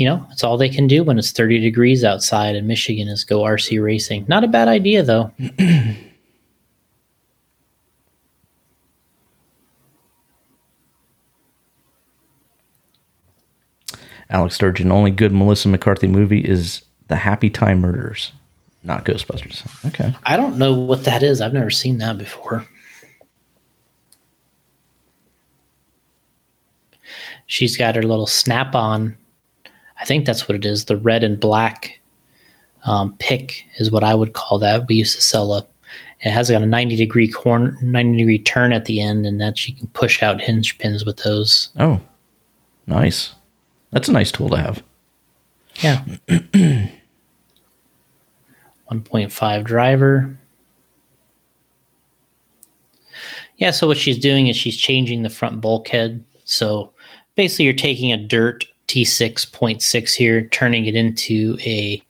you 0.00 0.06
know, 0.06 0.26
it's 0.30 0.42
all 0.42 0.56
they 0.56 0.70
can 0.70 0.86
do 0.86 1.04
when 1.04 1.18
it's 1.18 1.30
30 1.30 1.60
degrees 1.60 2.02
outside 2.04 2.56
in 2.56 2.66
Michigan 2.66 3.06
is 3.06 3.22
go 3.22 3.40
RC 3.42 3.82
racing. 3.82 4.24
Not 4.28 4.44
a 4.44 4.48
bad 4.48 4.66
idea 4.66 5.02
though. 5.02 5.30
Alex 14.30 14.56
Sturgill, 14.56 14.90
only 14.90 15.10
good 15.10 15.32
Melissa 15.32 15.68
McCarthy 15.68 16.06
movie 16.06 16.40
is 16.40 16.82
The 17.08 17.16
Happy 17.16 17.50
Time 17.50 17.80
Murders, 17.80 18.32
not 18.82 19.04
Ghostbusters. 19.04 19.66
Okay. 19.88 20.16
I 20.24 20.36
don't 20.38 20.56
know 20.56 20.72
what 20.72 21.04
that 21.04 21.22
is. 21.22 21.42
I've 21.42 21.52
never 21.52 21.70
seen 21.70 21.98
that 21.98 22.16
before. 22.16 22.66
She's 27.46 27.76
got 27.76 27.96
her 27.96 28.02
little 28.02 28.28
snap 28.28 28.74
on. 28.76 29.18
I 30.00 30.04
think 30.04 30.24
that's 30.24 30.48
what 30.48 30.56
it 30.56 30.64
is. 30.64 30.86
The 30.86 30.96
red 30.96 31.22
and 31.22 31.38
black 31.38 32.00
um, 32.84 33.14
pick 33.18 33.66
is 33.78 33.90
what 33.90 34.04
I 34.04 34.14
would 34.14 34.32
call 34.32 34.58
that. 34.58 34.88
We 34.88 34.94
used 34.96 35.14
to 35.16 35.22
sell 35.22 35.52
a. 35.52 35.66
It 36.22 36.30
has 36.30 36.50
got 36.50 36.62
a 36.62 36.66
ninety 36.66 36.96
degree 36.96 37.28
corner, 37.28 37.76
ninety 37.82 38.18
degree 38.18 38.38
turn 38.38 38.72
at 38.72 38.84
the 38.84 39.00
end, 39.00 39.26
and 39.26 39.40
that 39.40 39.66
you 39.66 39.74
can 39.74 39.86
push 39.88 40.22
out 40.22 40.40
hinge 40.40 40.78
pins 40.78 41.04
with 41.04 41.18
those. 41.18 41.70
Oh, 41.78 42.00
nice. 42.86 43.34
That's 43.90 44.08
a 44.08 44.12
nice 44.12 44.30
tool 44.30 44.50
to 44.50 44.56
have. 44.56 44.82
Yeah. 45.76 46.04
1.5 48.90 49.64
driver. 49.64 50.36
Yeah, 53.56 53.70
so 53.70 53.86
what 53.86 53.98
she's 53.98 54.18
doing 54.18 54.48
is 54.48 54.56
she's 54.56 54.76
changing 54.76 55.22
the 55.22 55.30
front 55.30 55.60
bulkhead. 55.60 56.24
So 56.44 56.92
basically, 57.36 57.66
you're 57.66 57.74
taking 57.74 58.12
a 58.12 58.16
dirt 58.16 58.66
T6.6 58.90 60.14
here, 60.14 60.48
turning 60.48 60.86
it 60.86 60.96
into 60.96 61.56
a 61.60 62.02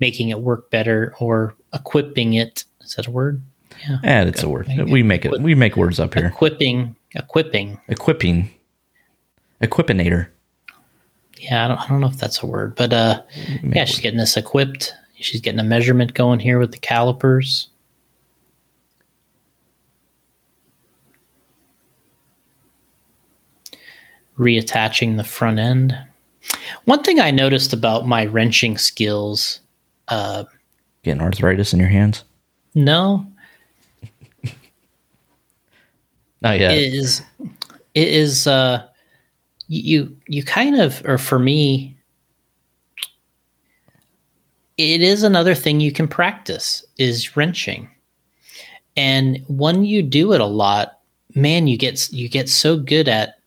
making 0.00 0.28
it 0.28 0.40
work 0.40 0.70
better 0.70 1.14
or 1.18 1.54
equipping 1.72 2.34
it. 2.34 2.64
Is 2.82 2.94
that 2.96 3.06
a 3.06 3.10
word? 3.10 3.40
Yeah. 3.88 3.98
And 4.02 4.28
it's 4.28 4.42
a 4.42 4.48
word. 4.50 4.68
We 4.86 5.02
make 5.02 5.24
it. 5.24 5.40
We 5.40 5.54
make 5.54 5.76
words 5.76 5.98
up 5.98 6.12
here. 6.12 6.26
Equipping. 6.26 6.94
Equipping. 7.14 7.80
Equipping. 7.88 8.50
Equipinator. 9.62 10.28
Yeah, 11.38 11.64
I 11.64 11.68
don't, 11.68 11.80
I 11.80 11.88
don't 11.88 12.00
know 12.00 12.08
if 12.08 12.18
that's 12.18 12.42
a 12.42 12.46
word, 12.46 12.74
but 12.74 12.92
uh, 12.92 13.22
yeah, 13.62 13.86
she's 13.86 14.00
getting 14.00 14.18
this 14.18 14.36
equipped. 14.36 14.92
She's 15.16 15.40
getting 15.40 15.60
a 15.60 15.64
measurement 15.64 16.12
going 16.12 16.38
here 16.38 16.58
with 16.58 16.72
the 16.72 16.78
calipers. 16.78 17.68
Reattaching 24.38 25.16
the 25.16 25.24
front 25.24 25.58
end. 25.58 25.96
One 26.84 27.02
thing 27.02 27.20
I 27.20 27.30
noticed 27.30 27.72
about 27.72 28.06
my 28.06 28.26
wrenching 28.26 28.76
skills, 28.78 29.60
uh, 30.08 30.44
Getting 31.02 31.22
arthritis 31.22 31.72
in 31.72 31.78
your 31.80 31.88
hands? 31.88 32.24
no, 32.74 33.26
Not 36.42 36.58
yet. 36.60 36.72
is 36.76 37.22
it 37.94 38.08
is 38.08 38.46
uh 38.46 38.86
you 39.68 40.14
you 40.28 40.42
kind 40.42 40.78
of 40.80 41.00
or 41.06 41.16
for 41.16 41.38
me 41.38 41.96
it 44.76 45.00
is 45.00 45.22
another 45.22 45.54
thing 45.54 45.80
you 45.80 45.92
can 45.92 46.06
practice 46.08 46.84
is 46.98 47.34
wrenching 47.36 47.88
and 48.96 49.42
when 49.48 49.84
you 49.84 50.02
do 50.02 50.32
it 50.34 50.40
a 50.40 50.44
lot 50.46 50.98
man 51.34 51.66
you 51.66 51.78
get 51.78 52.12
you 52.12 52.28
get 52.28 52.48
so 52.48 52.76
good 52.76 53.08
at 53.08 53.43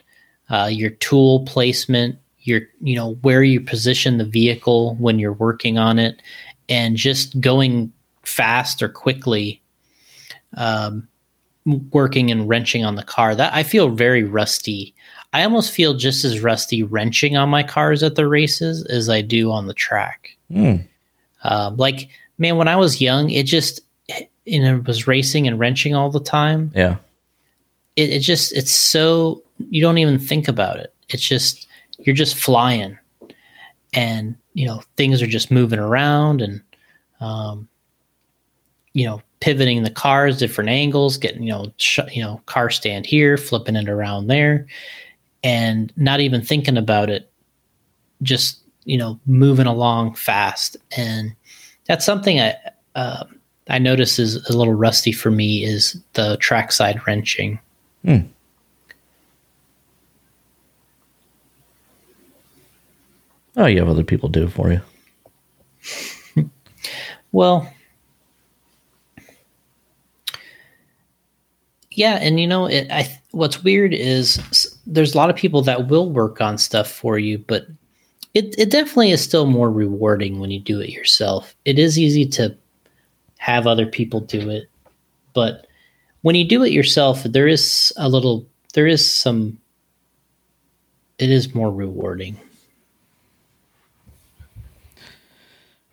uh, 0.50 0.70
your 0.72 0.90
tool 0.92 1.44
placement 1.46 2.18
your 2.42 2.62
you 2.82 2.96
know 2.96 3.16
where 3.24 3.44
you 3.44 3.60
position 3.60 4.18
the 4.18 4.26
vehicle 4.26 4.96
when 4.96 5.20
you're 5.20 5.34
working 5.34 5.78
on 5.78 6.00
it 6.00 6.22
and 6.70 6.96
just 6.96 7.40
going 7.42 7.92
fast 8.24 8.82
or 8.82 8.88
quickly 8.90 9.62
um, 10.56 11.08
working 11.92 12.32
and 12.32 12.48
wrenching 12.48 12.86
on 12.86 12.96
the 12.96 13.04
car 13.04 13.36
that 13.36 13.54
i 13.54 13.62
feel 13.64 13.90
very 13.90 14.24
rusty 14.24 14.94
i 15.34 15.44
almost 15.44 15.72
feel 15.72 15.94
just 15.94 16.24
as 16.24 16.40
rusty 16.40 16.82
wrenching 16.84 17.36
on 17.36 17.50
my 17.50 17.62
cars 17.64 18.02
at 18.04 18.16
the 18.16 18.26
races 18.28 18.86
as 18.86 19.10
i 19.10 19.22
do 19.22 19.52
on 19.52 19.68
the 19.68 19.74
track 19.74 20.30
Hmm. 20.50 20.76
uh, 21.44 21.72
like 21.76 22.08
man 22.38 22.56
when 22.56 22.70
i 22.70 22.78
was 22.78 23.02
young 23.02 23.30
it 23.32 23.44
just 23.46 23.82
you 24.46 24.62
know 24.62 24.82
was 24.88 25.08
racing 25.08 25.46
and 25.46 25.60
wrenching 25.60 25.94
all 25.94 26.10
the 26.10 26.22
time 26.22 26.72
Yeah. 26.74 26.96
it, 27.98 28.12
it 28.12 28.20
just 28.20 28.54
it's 28.54 28.72
so 28.72 29.44
you 29.70 29.82
don't 29.82 29.98
even 29.98 30.20
think 30.20 30.48
about 30.48 30.78
it. 30.78 30.94
It's 31.10 31.28
just 31.28 31.68
you're 32.00 32.16
just 32.16 32.36
flying. 32.38 32.98
And 33.94 34.36
you 34.54 34.68
know 34.68 34.82
things 34.96 35.22
are 35.22 35.28
just 35.28 35.52
moving 35.52 35.80
around 35.80 36.42
and 36.42 36.62
um, 37.20 37.68
you 38.94 39.06
know 39.06 39.22
pivoting 39.40 39.84
the 39.84 39.90
cars 39.90 40.40
different 40.40 40.70
angles 40.70 41.18
getting 41.18 41.44
you 41.44 41.52
know 41.52 41.72
sh- 41.78 42.00
you 42.12 42.24
know 42.24 42.42
car 42.48 42.72
stand 42.72 43.06
here 43.06 43.38
flipping 43.38 43.76
it 43.76 43.88
around 43.88 44.28
there 44.28 44.66
and 45.44 45.94
not 45.96 46.20
even 46.20 46.42
thinking 46.42 46.76
about 46.76 47.10
it 47.10 47.32
just 48.24 48.60
you 48.84 48.98
know 48.98 49.20
moving 49.26 49.68
along 49.68 50.16
fast. 50.16 50.76
And 50.96 51.36
that's 51.88 52.06
something 52.06 52.40
i 52.40 52.56
uh, 52.96 53.24
i 53.70 53.78
notice 53.78 54.20
is 54.20 54.36
a 54.50 54.58
little 54.58 54.74
rusty 54.74 55.12
for 55.12 55.32
me 55.32 55.64
is 55.64 56.02
the 56.14 56.38
trackside 56.38 57.00
wrenching 57.06 57.60
Oh, 63.58 63.66
you 63.66 63.80
have 63.80 63.90
other 63.90 64.04
people 64.04 64.30
do 64.30 64.46
it 64.46 64.52
for 64.52 64.72
you. 64.72 64.82
Well, 67.32 67.72
yeah, 71.92 72.20
and 72.22 72.40
you 72.40 72.48
know, 72.48 72.68
it, 72.68 72.90
I 72.92 73.20
what's 73.32 73.64
weird 73.64 73.94
is 73.94 74.78
there's 74.88 75.14
a 75.14 75.18
lot 75.18 75.30
of 75.30 75.36
people 75.36 75.62
that 75.64 75.88
will 75.90 76.10
work 76.10 76.40
on 76.40 76.58
stuff 76.58 76.90
for 76.90 77.20
you, 77.20 77.40
but 77.40 77.68
it 78.34 78.56
it 78.58 78.70
definitely 78.72 79.12
is 79.12 79.24
still 79.24 79.46
more 79.46 79.72
rewarding 79.72 80.40
when 80.40 80.52
you 80.52 80.60
do 80.60 80.80
it 80.80 80.90
yourself. 80.90 81.56
It 81.66 81.78
is 81.78 82.00
easy 82.00 82.26
to 82.28 82.56
have 83.40 83.68
other 83.68 83.86
people 83.86 84.22
do 84.22 84.50
it, 84.50 84.70
but 85.34 85.68
when 86.22 86.36
you 86.36 86.46
do 86.46 86.64
it 86.64 86.72
yourself, 86.72 87.24
there 87.24 87.48
is 87.48 87.94
a 87.98 88.10
little, 88.10 88.48
there 88.74 88.88
is 88.88 89.10
some, 89.10 89.60
it 91.20 91.30
is 91.30 91.54
more 91.54 91.72
rewarding. 91.72 92.40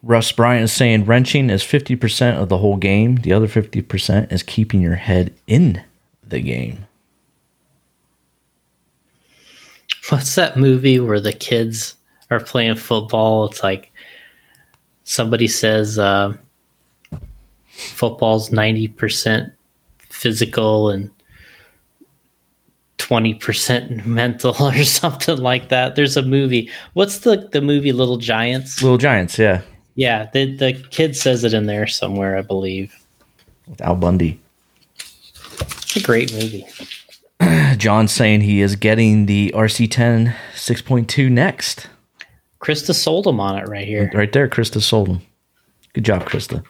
Russ 0.05 0.31
Bryant 0.33 0.65
is 0.65 0.73
saying 0.73 1.07
wrenching 1.07 1.49
is 1.49 1.63
50% 1.63 2.37
of 2.37 2.51
the 2.51 2.59
whole 2.59 2.77
game. 2.77 3.17
The 3.17 3.33
other 3.33 3.49
50% 3.49 4.31
is 4.31 4.43
keeping 4.43 4.83
your 4.83 4.97
head 4.97 5.33
in 5.47 5.83
the 6.23 6.41
game. 6.41 6.87
What's 10.11 10.35
that 10.35 10.59
movie 10.59 11.01
where 11.01 11.21
the 11.21 11.33
kids 11.33 11.95
are 12.31 12.41
playing 12.41 12.77
football? 12.77 13.47
It's 13.47 13.63
like 13.63 13.91
somebody 15.05 15.49
says 15.49 15.99
uh, 15.99 16.37
football's 17.69 18.51
90% 18.51 19.53
physical 20.11 20.91
and 20.91 21.11
20% 22.99 24.05
mental 24.05 24.55
or 24.61 24.85
something 24.85 25.39
like 25.39 25.71
that. 25.71 25.97
There's 25.97 26.19
a 26.19 26.23
movie. 26.23 26.71
What's 26.93 27.21
the, 27.21 27.49
the 27.53 27.63
movie 27.63 27.93
Little 27.93 28.19
Giants? 28.19 28.83
Little 28.83 28.99
Giants, 28.99 29.39
yeah. 29.39 29.63
Yeah, 29.95 30.29
the, 30.33 30.57
the 30.57 30.73
kid 30.73 31.17
says 31.17 31.45
it 31.45 31.55
in 31.55 31.67
there 31.67 31.87
somewhere, 31.87 32.37
I 32.37 32.43
believe. 32.43 32.95
With 33.69 33.81
Al 33.81 33.97
Bundy. 33.97 34.41
It's 34.97 35.97
a 35.97 36.03
great 36.03 36.33
movie. 36.33 36.67
John's 37.77 38.13
saying 38.13 38.43
he 38.43 38.61
is 38.61 38.77
getting 38.77 39.27
the 39.27 39.53
RC10 39.55 40.35
6.2 40.55 41.31
next. 41.31 41.89
Krista 42.61 42.95
sold 42.95 43.27
him 43.27 43.41
on 43.41 43.59
it 43.59 43.69
right 43.69 43.87
here. 43.87 44.11
Right 44.15 44.33
there, 44.33 44.49
Krista 44.49 44.81
sold 44.81 45.09
him. 45.09 45.21
Good 45.93 46.05
job, 46.05 46.25
Krista. 46.25 46.65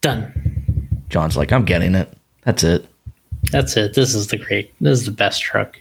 Done. 0.00 1.02
John's 1.08 1.36
like, 1.36 1.52
I'm 1.52 1.64
getting 1.64 1.94
it. 1.94 2.12
That's 2.42 2.64
it. 2.64 2.86
That's 3.52 3.76
it. 3.76 3.94
This 3.94 4.14
is 4.14 4.28
the 4.28 4.38
great. 4.38 4.72
This 4.80 5.00
is 5.00 5.06
the 5.06 5.12
best 5.12 5.42
truck. 5.42 5.78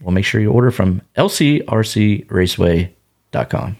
Well, 0.00 0.12
make 0.12 0.24
sure 0.24 0.40
you 0.40 0.52
order 0.52 0.70
from 0.70 1.02
lcrcraceway.com. 1.16 3.76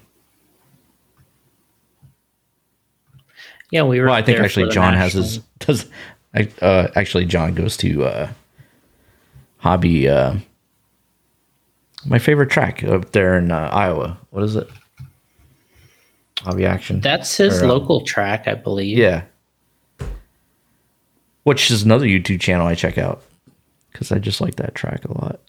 Yeah, 3.70 3.82
we 3.82 4.00
were. 4.00 4.06
Well, 4.06 4.14
I 4.14 4.22
think 4.22 4.38
actually 4.40 4.70
John 4.70 4.94
has 4.94 5.12
his 5.12 5.38
does. 5.58 5.86
Uh, 6.62 6.88
actually, 6.94 7.24
John 7.26 7.54
goes 7.54 7.76
to 7.78 8.04
uh, 8.04 8.28
hobby. 9.58 10.08
Uh, 10.08 10.36
my 12.06 12.18
favorite 12.18 12.50
track 12.50 12.82
up 12.84 13.10
there 13.12 13.36
in 13.36 13.50
uh, 13.50 13.68
Iowa. 13.72 14.18
What 14.30 14.44
is 14.44 14.56
it? 14.56 14.68
Hobby 16.40 16.64
Action. 16.64 17.00
That's 17.00 17.36
his 17.36 17.60
Or, 17.60 17.64
uh, 17.64 17.68
local 17.68 18.02
track, 18.02 18.46
I 18.46 18.54
believe. 18.54 18.96
yeah. 18.96 19.24
which 21.42 21.70
is 21.70 21.82
another 21.82 22.06
YouTube 22.06 22.40
channel 22.40 22.66
I 22.66 22.74
check 22.74 22.96
out 22.98 23.22
because 23.90 24.12
I 24.12 24.18
just 24.18 24.40
like 24.40 24.54
that 24.56 24.74
track 24.74 25.04
a 25.04 25.12
lot. 25.12 25.40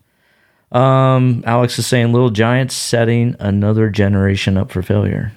Um, 0.71 1.43
Alex 1.45 1.77
is 1.77 1.85
saying 1.87 2.11
Little 2.11 2.29
Giants 2.31 2.73
setting 2.75 3.35
another 3.39 3.89
generation 3.89 4.57
up 4.57 4.71
for 4.71 4.81
failure. 4.81 5.31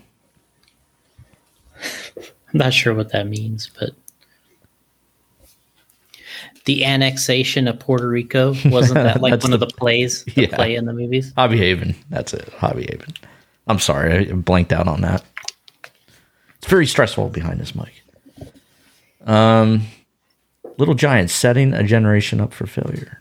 I'm 2.52 2.58
not 2.58 2.74
sure 2.74 2.94
what 2.94 3.12
that 3.12 3.26
means, 3.26 3.70
but 3.78 3.90
the 6.64 6.84
annexation 6.84 7.66
of 7.66 7.78
Puerto 7.80 8.06
Rico 8.08 8.54
wasn't 8.66 9.02
that 9.02 9.20
like 9.20 9.32
one 9.42 9.52
of 9.52 9.60
the- 9.60 9.66
the 9.66 9.74
plays, 9.74 10.24
the 10.24 10.42
Yeah. 10.42 10.54
play 10.56 10.74
in 10.76 10.84
the 10.86 10.92
movies? 10.92 11.32
Hobby 11.36 11.56
Haven. 11.58 11.94
That's 12.10 12.32
it. 12.34 12.48
Hobby 12.58 12.82
Haven. 12.90 13.12
I'm 13.66 13.78
sorry. 13.78 14.28
I 14.30 14.32
blanked 14.32 14.72
out 14.72 14.86
on 14.88 15.00
that. 15.02 15.24
It's 16.58 16.66
very 16.68 16.86
stressful 16.86 17.28
behind 17.30 17.58
this 17.60 17.74
mic. 17.74 18.02
Um, 19.26 19.86
Little 20.78 20.94
Giants 20.94 21.32
setting 21.32 21.72
a 21.74 21.82
generation 21.82 22.40
up 22.40 22.52
for 22.52 22.66
failure. 22.66 23.20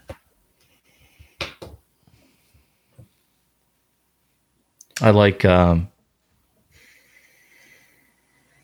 I 5.02 5.10
like, 5.12 5.44
um, 5.46 5.88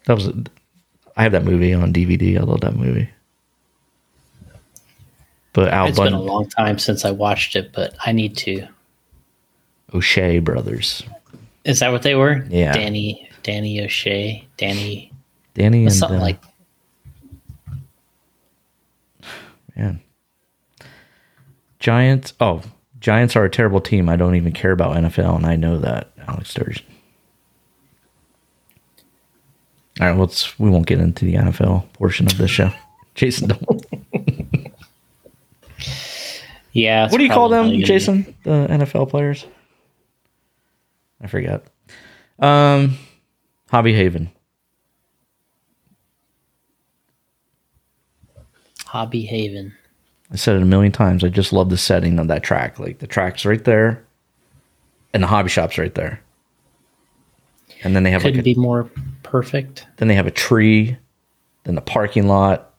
that 0.05 0.13
was, 0.15 0.31
I 1.17 1.23
have 1.23 1.31
that 1.31 1.43
movie 1.43 1.73
on 1.73 1.91
DVD. 1.91 2.37
I 2.37 2.43
love 2.43 2.61
that 2.61 2.75
movie. 2.75 3.09
But 5.51 5.69
Al 5.69 5.87
It's 5.87 5.99
been 5.99 6.13
a 6.13 6.21
long 6.21 6.47
time 6.47 6.77
since 6.77 7.03
I 7.03 7.09
watched 7.09 7.55
it, 7.55 7.73
but 7.73 7.95
I 8.05 8.11
need 8.11 8.37
to. 8.37 8.67
O'Shea 9.93 10.37
brothers. 10.37 11.01
Is 11.65 11.79
that 11.79 11.91
what 11.91 12.03
they 12.03 12.13
were? 12.13 12.45
Yeah. 12.49 12.71
Danny, 12.71 13.27
Danny 13.41 13.83
O'Shea, 13.83 14.47
Danny, 14.57 15.11
Danny 15.55 15.85
and 15.85 15.93
something 15.93 16.19
uh, 16.19 16.21
like. 16.21 16.39
Man. 19.75 19.99
Giants. 21.79 22.33
Oh, 22.39 22.61
Giants 22.99 23.35
are 23.35 23.43
a 23.43 23.49
terrible 23.49 23.81
team. 23.81 24.09
I 24.09 24.15
don't 24.15 24.35
even 24.35 24.51
care 24.51 24.71
about 24.71 24.95
NFL, 24.95 25.37
and 25.37 25.45
I 25.47 25.55
know 25.55 25.79
that, 25.79 26.11
Alex 26.27 26.53
Sturgill. 26.53 26.83
All 29.99 30.07
right, 30.07 30.17
let's. 30.17 30.57
We 30.59 30.69
won't 30.69 30.85
get 30.85 30.99
into 30.99 31.25
the 31.25 31.35
NFL 31.35 31.91
portion 31.93 32.27
of 32.27 32.37
the 32.37 32.47
show. 32.47 32.71
Jason, 33.15 33.47
don't. 33.49 33.85
Yeah. 36.71 37.09
what 37.09 37.17
do 37.17 37.23
you 37.23 37.29
call 37.31 37.49
them, 37.49 37.65
gonna 37.65 37.77
be- 37.77 37.83
Jason? 37.83 38.35
The 38.43 38.67
NFL 38.69 39.09
players. 39.09 39.45
I 41.19 41.25
forgot. 41.25 41.63
Um, 42.39 42.97
Hobby 43.71 43.93
Haven. 43.93 44.29
Hobby 48.85 49.25
Haven. 49.25 49.73
I 50.31 50.35
said 50.35 50.55
it 50.55 50.61
a 50.61 50.65
million 50.65 50.91
times. 50.91 51.23
I 51.23 51.29
just 51.29 51.51
love 51.51 51.69
the 51.69 51.77
setting 51.77 52.19
of 52.19 52.27
that 52.27 52.43
track. 52.43 52.77
Like 52.79 52.99
the 52.99 53.07
track's 53.07 53.45
right 53.45 53.63
there, 53.63 54.03
and 55.13 55.23
the 55.23 55.27
hobby 55.27 55.49
shop's 55.49 55.77
right 55.77 55.93
there. 55.95 56.21
And 57.83 57.95
then 57.95 58.03
they 58.03 58.11
have 58.11 58.21
Couldn't 58.21 58.37
like 58.37 58.41
a, 58.41 58.43
be 58.43 58.55
more 58.55 58.89
perfect. 59.29 59.85
then 59.97 60.07
they 60.07 60.15
have 60.15 60.27
a 60.27 60.31
tree, 60.31 60.97
then 61.63 61.75
the 61.75 61.81
parking 61.81 62.27
lot. 62.27 62.73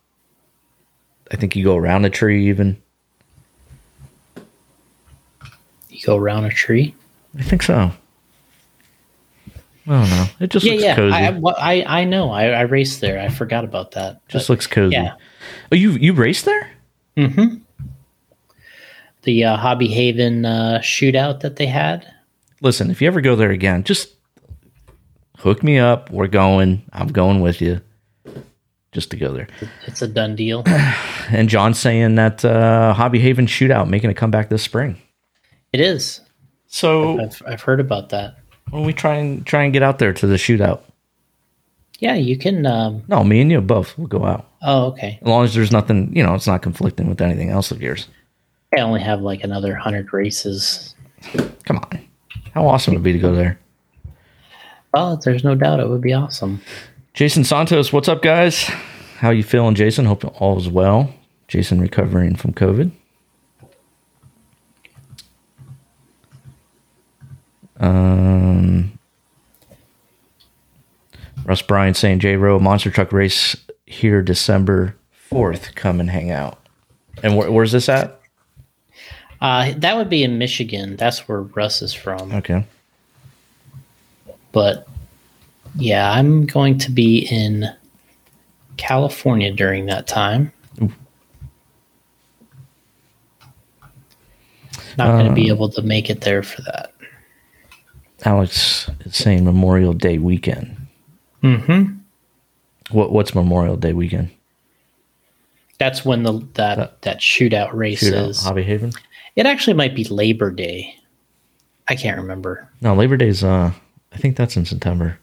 I 1.30 1.36
think 1.36 1.54
you 1.56 1.64
go 1.64 1.76
around 1.76 2.02
the 2.02 2.10
tree 2.10 2.48
even. 2.48 2.80
You 5.88 6.00
go 6.04 6.16
around 6.16 6.44
a 6.44 6.50
tree. 6.50 6.94
I 7.38 7.42
think 7.42 7.62
so. 7.62 7.90
I 9.86 9.90
don't 9.90 10.10
know. 10.10 10.26
It 10.40 10.50
just 10.50 10.64
Yeah, 10.66 10.72
looks 10.72 10.84
yeah. 10.84 10.96
cozy. 10.96 11.14
I, 11.14 11.28
I, 11.28 11.80
I 11.82 12.00
I 12.00 12.04
know. 12.04 12.30
I, 12.30 12.48
I 12.50 12.60
raced 12.62 13.00
there. 13.00 13.18
I 13.20 13.28
forgot 13.28 13.64
about 13.64 13.92
that. 13.92 14.26
just 14.28 14.46
But, 14.48 14.52
looks 14.52 14.66
cozy. 14.66 14.94
yeah. 14.94 15.14
Oh, 15.72 15.76
you 15.76 15.92
you 15.92 16.12
raced 16.12 16.44
there? 16.44 16.70
Mm-hmm. 17.16 17.56
The 19.22 19.44
uh, 19.44 19.56
Hobby 19.56 19.88
Haven 19.88 20.44
uh, 20.44 20.80
shootout 20.82 21.40
that 21.40 21.56
they 21.56 21.66
had. 21.66 22.06
Listen, 22.60 22.90
if 22.90 23.00
you 23.00 23.06
ever 23.08 23.20
go 23.20 23.34
there 23.34 23.50
again, 23.50 23.82
just 23.84 24.10
hook 25.38 25.62
me 25.62 25.78
up. 25.78 26.10
We're 26.10 26.28
going. 26.28 26.82
I'm 26.92 27.08
going 27.08 27.40
with 27.40 27.60
you. 27.60 27.80
Just 28.92 29.10
to 29.10 29.16
go 29.16 29.32
there. 29.32 29.48
It's 29.86 30.02
a 30.02 30.08
done 30.08 30.34
deal. 30.36 30.64
And 31.30 31.50
John's 31.50 31.78
saying 31.78 32.14
that 32.14 32.42
uh, 32.42 32.94
Hobby 32.94 33.18
Haven 33.18 33.44
shootout 33.46 33.86
making 33.90 34.08
a 34.08 34.14
comeback 34.14 34.48
this 34.48 34.62
spring. 34.62 34.96
it 35.74 35.80
is. 35.80 36.22
So 36.68 37.20
I've, 37.20 37.42
I've 37.46 37.60
heard 37.60 37.80
about 37.80 38.08
that. 38.10 38.38
when 38.70 38.84
we 38.84 38.94
try 38.94 39.16
and 39.16 39.46
try 39.46 39.64
and 39.64 39.74
get 39.74 39.82
out 39.82 39.98
there 39.98 40.14
to 40.14 40.26
the 40.26 40.36
shootout, 40.36 40.80
Yeah, 41.98 42.14
you 42.14 42.38
can. 42.38 42.64
Um, 42.64 43.02
no, 43.08 43.24
me 43.24 43.42
and 43.42 43.50
you 43.50 43.60
both 43.60 43.98
will 43.98 44.06
go 44.06 44.24
out 44.24 44.50
oh, 44.62 44.86
okay. 44.86 45.18
as 45.20 45.28
long 45.28 45.44
as 45.44 45.52
there's 45.54 45.70
nothing, 45.70 46.16
you 46.16 46.22
know, 46.22 46.34
it's 46.34 46.46
not 46.46 46.62
conflicting 46.62 47.08
with 47.10 47.20
anything 47.20 47.50
else 47.50 47.70
of 47.70 47.82
yours. 47.82 48.08
I 48.76 48.80
only 48.80 49.00
have 49.02 49.20
like 49.20 49.44
another 49.44 49.74
hundred 49.74 50.10
races. 50.14 50.94
Come 51.64 51.76
on, 51.76 52.06
how 52.54 52.66
awesome 52.66 52.94
would 52.94 53.00
it 53.00 53.04
be 53.04 53.12
to 53.12 53.18
go 53.18 53.34
there? 53.34 53.58
Well, 54.94 55.16
there's 55.16 55.44
no 55.44 55.54
doubt 55.54 55.80
it 55.80 55.88
would 55.88 56.00
be 56.00 56.12
awesome. 56.12 56.60
Jason 57.14 57.44
Santos, 57.44 57.92
what's 57.92 58.08
up, 58.08 58.22
guys? 58.22 58.64
How 59.18 59.30
you 59.30 59.42
feeling, 59.42 59.74
Jason? 59.74 60.04
Hope 60.06 60.24
all 60.40 60.56
is 60.58 60.68
well. 60.68 61.12
Jason 61.48 61.80
recovering 61.80 62.36
from 62.36 62.52
COVID. 62.52 62.90
Um, 67.80 68.98
Russ 71.44 71.62
Bryant 71.62 71.96
saying 71.96 72.20
J 72.20 72.36
Row 72.36 72.58
monster 72.58 72.90
truck 72.90 73.12
race 73.12 73.56
here 73.86 74.20
December 74.22 74.96
fourth. 75.12 75.74
Come 75.74 76.00
and 76.00 76.10
hang 76.10 76.30
out. 76.30 76.58
And 77.22 77.36
where, 77.36 77.50
where's 77.50 77.72
this 77.72 77.88
at? 77.88 78.20
Uh, 79.40 79.72
that 79.76 79.96
would 79.96 80.10
be 80.10 80.24
in 80.24 80.38
Michigan. 80.38 80.96
That's 80.96 81.28
where 81.28 81.42
Russ 81.42 81.80
is 81.82 81.94
from. 81.94 82.32
Okay. 82.32 82.66
But 84.52 84.88
yeah, 85.76 86.10
I'm 86.10 86.46
going 86.46 86.78
to 86.78 86.90
be 86.90 87.26
in 87.30 87.66
California 88.76 89.52
during 89.52 89.86
that 89.86 90.06
time. 90.06 90.52
Not 94.96 95.12
going 95.12 95.28
to 95.28 95.32
be 95.32 95.48
able 95.48 95.68
to 95.70 95.82
make 95.82 96.10
it 96.10 96.22
there 96.22 96.42
for 96.42 96.60
that. 96.62 96.92
Alex 98.24 98.90
is 99.04 99.16
saying 99.16 99.44
Memorial 99.44 99.92
Day 99.92 100.18
weekend. 100.18 100.76
Mm-hmm. 101.42 101.98
What 102.90 103.12
what's 103.12 103.32
Memorial 103.32 103.76
Day 103.76 103.92
weekend? 103.92 104.30
That's 105.78 106.04
when 106.04 106.24
the 106.24 106.44
that 106.54 107.00
that 107.02 107.20
shootout 107.20 107.72
race 107.72 108.02
Shootout, 108.02 108.30
is. 108.30 108.42
Hobby 108.42 108.64
Haven. 108.64 108.90
It 109.36 109.46
actually 109.46 109.74
might 109.74 109.94
be 109.94 110.02
Labor 110.02 110.50
Day. 110.50 110.96
I 111.86 111.94
can't 111.94 112.18
remember. 112.18 112.68
No, 112.80 112.94
Labor 112.94 113.16
Day's 113.16 113.44
uh 113.44 113.70
I 114.12 114.16
think 114.18 114.36
that's 114.36 114.56
in 114.56 114.64
September. 114.64 115.18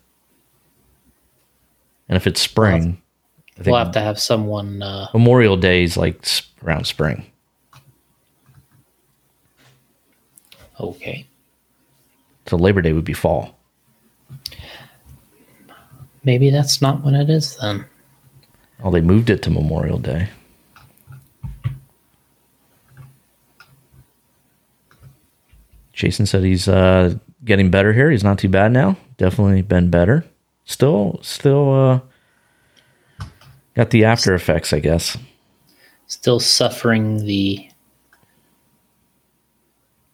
And 2.08 2.16
if 2.16 2.28
it's 2.28 2.40
spring, 2.42 3.02
I 3.54 3.64
think 3.64 3.68
We'll 3.68 3.78
have 3.84 3.92
to 3.94 4.02
have 4.02 4.20
someone. 4.20 4.82
Uh, 4.84 5.08
Memorial 5.14 5.58
Day 5.58 5.84
is 5.84 5.98
like 5.98 6.24
around 6.64 6.86
spring. 6.86 7.26
okay, 10.80 11.26
So 12.48 12.58
Labor 12.58 12.82
Day 12.82 12.92
would 12.94 13.06
be 13.06 13.14
fall. 13.14 13.58
maybe 16.24 16.50
that's 16.50 16.82
not 16.82 17.02
when 17.04 17.16
it 17.16 17.30
is 17.30 17.56
then. 17.58 17.86
Oh, 18.84 18.92
they 18.92 19.00
moved 19.02 19.30
it 19.30 19.42
to 19.44 19.50
Memorial 19.50 19.98
Day. 20.00 20.28
Jason 25.94 26.26
said 26.26 26.44
he's 26.44 26.68
uh, 26.68 27.16
getting 27.44 27.70
better 27.70 27.94
here. 27.94 28.12
He's 28.12 28.24
not 28.24 28.40
too 28.40 28.50
bad 28.50 28.72
now. 28.72 28.98
Definitely 29.18 29.62
been 29.62 29.90
better. 29.90 30.26
Still, 30.66 31.20
still 31.22 31.74
uh, 31.74 33.26
got 33.76 33.92
the 33.92 34.06
after 34.06 34.34
effects, 34.34 34.74
I 34.74 34.80
guess. 34.80 35.18
Still 36.08 36.40
suffering 36.40 37.26
the. 37.26 37.70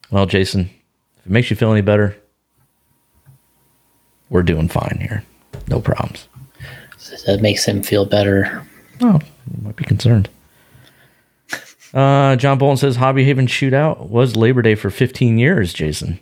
Well, 0.10 0.26
Jason, 0.26 0.70
if 1.20 1.26
it 1.26 1.32
makes 1.32 1.50
you 1.50 1.56
feel 1.56 1.72
any 1.72 1.82
better, 1.82 2.18
we're 4.30 4.44
doing 4.44 4.68
fine 4.68 4.98
here. 5.02 5.24
No 5.68 5.80
problems. 5.80 6.28
That 7.26 7.42
makes 7.42 7.66
him 7.66 7.84
feel 7.84 8.06
better. 8.06 8.66
Oh, 9.02 9.20
you 9.50 9.64
might 9.64 9.76
be 9.76 9.84
concerned. 9.84 10.30
Uh, 11.94 12.36
John 12.38 12.58
Bolton 12.58 12.78
says 12.78 12.96
Hobby 12.96 13.26
Haven 13.26 13.48
shootout 13.48 14.08
was 14.10 14.36
Labor 14.38 14.62
Day 14.62 14.76
for 14.76 14.90
15 14.90 15.38
years, 15.38 15.74
Jason. 15.74 16.20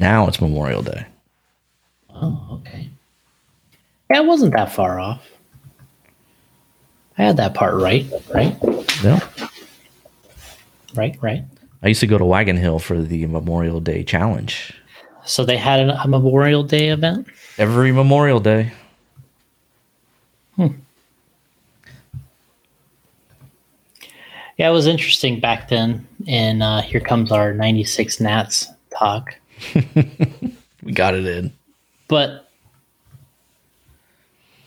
Now 0.00 0.26
it's 0.26 0.40
Memorial 0.40 0.82
Day. 0.82 1.06
Oh, 2.12 2.48
okay. 2.66 2.88
Yeah, 4.10 4.22
it 4.22 4.26
wasn't 4.26 4.54
that 4.54 4.72
far 4.72 4.98
off. 4.98 5.22
I 7.18 7.22
had 7.24 7.36
that 7.36 7.52
part 7.54 7.74
right, 7.74 8.06
right, 8.34 8.56
Yeah. 9.04 9.20
right, 10.94 11.16
right. 11.20 11.44
I 11.82 11.88
used 11.88 12.00
to 12.00 12.06
go 12.06 12.16
to 12.18 12.24
Wagon 12.24 12.56
Hill 12.56 12.78
for 12.78 13.00
the 13.00 13.26
Memorial 13.26 13.78
Day 13.80 14.02
challenge 14.02 14.72
So 15.24 15.44
they 15.44 15.56
had 15.58 15.80
a 15.88 16.08
Memorial 16.08 16.62
Day 16.62 16.88
event. 16.88 17.26
every 17.58 17.92
Memorial 17.92 18.40
Day. 18.40 18.72
Hmm. 20.56 20.68
Yeah, 24.56 24.68
it 24.70 24.72
was 24.72 24.86
interesting 24.86 25.40
back 25.40 25.68
then. 25.68 26.06
And 26.26 26.62
uh, 26.62 26.80
here 26.80 27.00
comes 27.00 27.30
our 27.32 27.52
96 27.52 28.18
Nats 28.20 28.66
talk. 28.98 29.34
We 30.82 30.92
got 30.92 31.14
it 31.14 31.26
in. 31.26 31.52
But, 32.08 32.48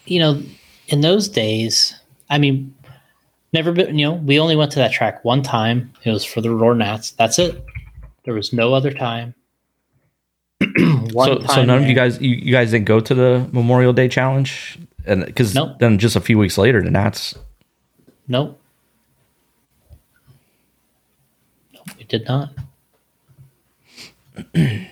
you 0.05 0.19
know, 0.19 0.41
in 0.87 1.01
those 1.01 1.27
days, 1.27 1.99
I 2.29 2.37
mean, 2.37 2.73
never 3.51 3.71
been, 3.71 3.97
you 3.97 4.05
know, 4.05 4.13
we 4.13 4.39
only 4.39 4.55
went 4.55 4.71
to 4.73 4.79
that 4.79 4.91
track 4.91 5.23
one 5.25 5.41
time. 5.41 5.91
It 6.03 6.11
was 6.11 6.23
for 6.23 6.41
the 6.41 6.51
Roar 6.51 6.75
Nats. 6.75 7.11
That's 7.11 7.39
it. 7.39 7.65
There 8.25 8.33
was 8.33 8.53
no 8.53 8.73
other 8.73 8.91
time. 8.91 9.33
one 11.11 11.27
so, 11.27 11.39
so 11.41 11.47
time 11.47 11.67
none 11.67 11.83
of 11.83 11.89
you 11.89 11.95
guys, 11.95 12.21
you, 12.21 12.35
you 12.35 12.51
guys 12.51 12.71
didn't 12.71 12.85
go 12.85 12.99
to 12.99 13.13
the 13.13 13.49
Memorial 13.51 13.91
Day 13.91 14.07
challenge, 14.07 14.79
and 15.05 15.25
because 15.25 15.53
Nope. 15.53 15.79
then 15.79 15.97
just 15.97 16.15
a 16.15 16.21
few 16.21 16.37
weeks 16.37 16.57
later, 16.57 16.81
the 16.81 16.89
Nats. 16.89 17.35
Nope. 18.29 18.61
Nope, 21.73 21.87
we 21.97 22.03
did 22.05 22.25
not. 22.27 22.51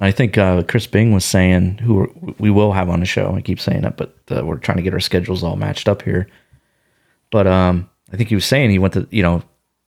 I 0.00 0.10
think 0.10 0.36
uh, 0.36 0.62
Chris 0.64 0.86
Bing 0.86 1.12
was 1.12 1.24
saying 1.24 1.78
who 1.78 1.94
we're- 1.94 2.34
we 2.38 2.50
will 2.50 2.72
have 2.72 2.90
on 2.90 3.00
the 3.00 3.06
show. 3.06 3.34
I 3.34 3.40
keep 3.40 3.58
saying 3.58 3.84
it, 3.84 3.96
but 3.96 4.14
uh, 4.30 4.44
we're 4.44 4.58
trying 4.58 4.76
to 4.76 4.82
get 4.82 4.92
our 4.92 5.00
schedules 5.00 5.42
all 5.42 5.56
matched 5.56 5.88
up 5.88 6.02
here. 6.02 6.28
But 7.30 7.46
um, 7.46 7.88
I 8.12 8.16
think 8.16 8.28
he 8.28 8.34
was 8.34 8.44
saying 8.44 8.70
he 8.70 8.78
went 8.78 8.92
to 8.94 9.08
you 9.10 9.22
know 9.22 9.42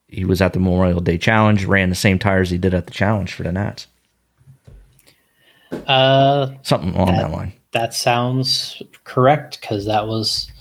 he 0.07 0.25
was 0.25 0.41
at 0.41 0.53
the 0.53 0.59
Memorial 0.59 0.99
Day 1.01 1.17
Challenge, 1.19 1.63
ran 1.65 1.89
the 1.89 1.95
same 1.95 2.17
tires 2.17 2.49
he 2.49 2.57
did 2.57 2.73
at 2.73 2.87
the 2.87 2.91
challenge 2.91 3.33
for 3.33 3.43
the 3.43 3.51
Nats, 3.51 3.85
Uh, 5.87 6.47
something 6.63 6.93
along 6.95 7.15
that 7.17 7.31
line. 7.31 7.53
that 7.71 7.93
sounds 7.93 8.81
correct 9.03 9.61
because 9.61 9.85
that 9.85 10.07
was 10.07 10.51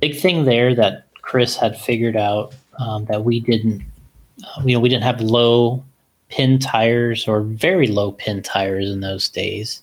big 0.00 0.18
thing 0.18 0.44
there 0.44 0.74
that 0.74 1.06
Chris 1.22 1.56
had 1.56 1.78
figured 1.80 2.16
out 2.16 2.54
um, 2.78 3.06
that 3.06 3.24
we 3.24 3.40
didn't. 3.40 3.82
Uh, 4.44 4.62
you 4.64 4.74
know, 4.74 4.80
we 4.80 4.88
didn't 4.90 5.04
have 5.04 5.20
low 5.22 5.82
pin 6.32 6.58
tires 6.58 7.28
or 7.28 7.42
very 7.42 7.88
low 7.88 8.12
pin 8.12 8.42
tires 8.42 8.90
in 8.90 9.00
those 9.00 9.28
days. 9.28 9.82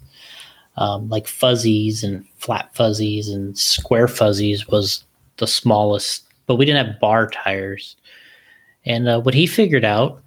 Um, 0.78 1.08
like 1.10 1.28
fuzzies 1.28 2.04
and 2.04 2.26
flat 2.38 2.74
fuzzies 2.74 3.30
and 3.30 3.56
square 3.56 4.08
fuzzies 4.08 4.68
was 4.68 5.04
the 5.38 5.46
smallest, 5.46 6.24
but 6.48 6.56
we 6.56 6.66
didn't 6.66 6.88
have 6.88 7.00
bar 7.00 7.30
tires. 7.30 7.96
And 8.86 9.08
uh, 9.08 9.22
what 9.22 9.36
he 9.36 9.46
figured 9.46 9.86
out 9.86 10.24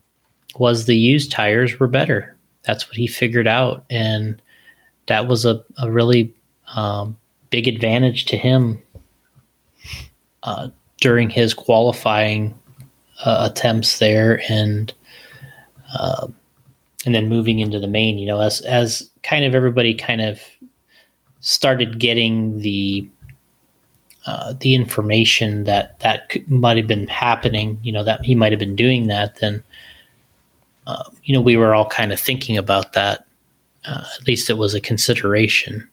was 0.59 0.85
the 0.85 0.97
used 0.97 1.33
tires 1.33 1.81
were 1.81 1.89
better. 1.89 2.37
That's 2.63 2.87
what 2.87 2.97
he 2.97 3.09
figured 3.09 3.49
out, 3.49 3.85
and 3.91 4.41
that 5.07 5.27
was 5.27 5.45
a, 5.45 5.65
a 5.79 5.91
really 5.91 6.33
um, 6.77 7.17
big 7.51 7.67
advantage 7.67 8.27
to 8.27 8.37
him 8.37 8.81
uh, 10.45 10.69
during 11.01 11.31
his 11.31 11.53
qualifying 11.53 12.57
uh, 13.25 13.49
attempts 13.51 13.99
there, 13.99 14.43
and 14.49 14.93
uh, 15.95 16.29
and 17.05 17.15
then 17.15 17.29
moving 17.29 17.59
into 17.59 17.79
the 17.79 17.87
main. 17.87 18.19
You 18.19 18.27
know, 18.27 18.41
as 18.41 18.61
as 18.63 19.11
kind 19.23 19.45
of 19.45 19.55
everybody 19.55 19.95
kind 19.95 20.21
of 20.21 20.41
started 21.41 21.99
getting 21.99 22.59
the 22.59 23.09
uh, 24.27 24.55
the 24.61 24.75
information 24.75 25.65
that 25.65 25.99
that 26.01 26.31
might 26.49 26.77
have 26.77 26.87
been 26.87 27.09
happening. 27.09 27.79
You 27.83 27.93
know, 27.93 28.05
that 28.05 28.25
he 28.25 28.35
might 28.35 28.53
have 28.53 28.61
been 28.61 28.77
doing 28.77 29.09
that. 29.09 29.37
Then, 29.41 29.63
uh, 30.87 31.05
you 31.25 31.35
know, 31.35 31.41
we 31.41 31.57
were 31.57 31.75
all 31.75 31.89
kind 31.89 32.13
of 32.13 32.21
thinking 32.21 32.57
about 32.57 32.93
that. 32.93 33.27
Uh, 33.85 34.05
at 34.19 34.27
least 34.27 34.49
it 34.49 34.59
was 34.59 34.75
a 34.75 34.81
consideration. 34.81 35.89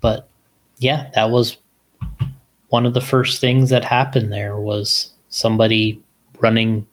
But 0.00 0.28
yeah, 0.78 1.10
that 1.14 1.30
was 1.30 1.56
one 2.70 2.86
of 2.86 2.94
the 2.94 3.00
first 3.00 3.40
things 3.40 3.70
that 3.70 3.84
happened 3.84 4.32
there 4.32 4.56
was 4.56 5.12
somebody 5.28 6.02
running 6.40 6.86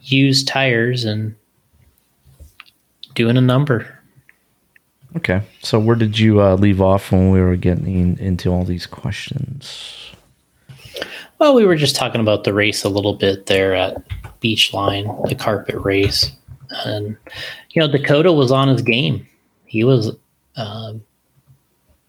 used 0.00 0.46
tires 0.46 1.04
and 1.04 1.34
doing 3.14 3.36
a 3.36 3.40
number. 3.40 3.98
Okay, 5.16 5.42
so 5.60 5.78
where 5.78 5.96
did 5.96 6.18
you 6.18 6.40
uh, 6.40 6.54
leave 6.54 6.80
off 6.80 7.12
when 7.12 7.30
we 7.30 7.40
were 7.40 7.56
getting 7.56 8.18
into 8.18 8.50
all 8.50 8.64
these 8.64 8.86
questions? 8.86 10.10
Well, 11.38 11.54
we 11.54 11.66
were 11.66 11.76
just 11.76 11.96
talking 11.96 12.20
about 12.20 12.44
the 12.44 12.54
race 12.54 12.84
a 12.84 12.88
little 12.88 13.14
bit 13.14 13.46
there 13.46 13.74
at 13.74 13.96
Beachline, 14.40 15.28
the 15.28 15.34
carpet 15.34 15.74
race, 15.76 16.32
and 16.84 17.16
you 17.70 17.82
know 17.82 17.88
Dakota 17.88 18.32
was 18.32 18.50
on 18.50 18.68
his 18.68 18.80
game. 18.80 19.26
He 19.66 19.84
was, 19.84 20.16
um, 20.56 21.02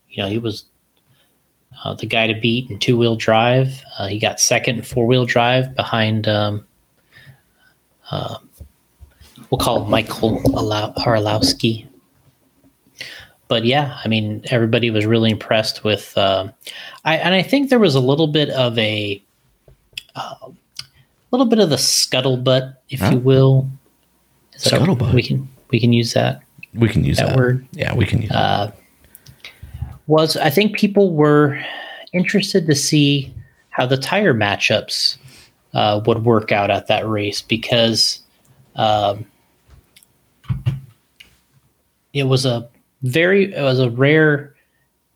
you 0.10 0.24
know, 0.24 0.30
he 0.30 0.38
was 0.38 0.66
uh, 1.84 1.94
the 1.96 2.06
guy 2.06 2.28
to 2.28 2.40
beat 2.40 2.70
in 2.70 2.80
two 2.80 2.98
wheel 2.98 3.16
drive. 3.18 3.84
Uh, 3.98 4.08
he 4.08 4.20
got 4.20 4.40
second 4.40 4.78
in 4.78 4.84
four 4.84 5.06
wheel 5.06 5.26
drive 5.26 5.76
behind. 5.76 6.28
Um, 6.28 6.66
uh, 8.12 8.38
we'll 9.50 9.60
call 9.60 9.86
Michael 9.86 10.42
Arla- 10.56 10.94
Harlowski. 10.98 11.88
But 13.48 13.66
yeah, 13.66 14.00
I 14.04 14.08
mean, 14.08 14.42
everybody 14.50 14.90
was 14.90 15.06
really 15.06 15.30
impressed 15.30 15.84
with. 15.84 16.18
um 16.18 16.52
I 17.06 17.18
and 17.18 17.34
I 17.36 17.42
think 17.44 17.70
there 17.70 17.80
was 17.80 17.96
a 17.96 18.00
little 18.00 18.28
bit 18.28 18.50
of 18.50 18.78
a, 18.80 19.22
uh, 20.16 20.36
little 21.32 21.46
bit 21.48 21.60
of 21.60 21.70
the 21.70 21.76
scuttlebutt, 21.76 22.76
if 22.90 23.00
Huh? 23.02 23.12
you 23.12 23.18
will. 23.20 23.70
Is 24.54 24.64
Scuttlebutt? 24.64 25.14
We 25.14 25.22
can 25.24 25.48
we 25.70 25.80
can 25.80 25.94
use 25.94 26.14
that. 26.14 26.42
We 26.74 26.88
can 26.90 27.04
use 27.04 27.18
That 27.18 27.30
that, 27.30 27.38
word? 27.38 27.68
Yeah, 27.74 27.94
we 27.96 28.06
can 28.06 28.22
use 28.22 28.32
Uh, 28.32 28.72
was 30.08 30.36
I 30.38 30.50
think 30.50 30.76
people 30.78 31.12
were 31.14 31.60
interested 32.14 32.66
to 32.68 32.76
see 32.76 33.34
how 33.70 33.86
the 33.86 33.98
tire 33.98 34.34
matchups 34.34 35.18
uh, 35.74 36.02
would 36.06 36.24
work 36.26 36.52
out 36.52 36.70
at 36.72 36.88
that 36.88 37.08
race 37.08 37.42
because 37.42 38.20
um, 38.76 39.26
it 42.14 42.24
was 42.24 42.46
a 42.46 42.68
very 43.02 43.54
it 43.54 43.62
was 43.62 43.80
a 43.80 43.90
rare 43.90 44.56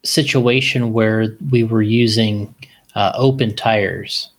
situation 0.03 0.93
where 0.93 1.35
we 1.51 1.63
were 1.63 1.81
using 1.81 2.53
uh, 2.95 3.11
open 3.15 3.55
tires. 3.55 4.29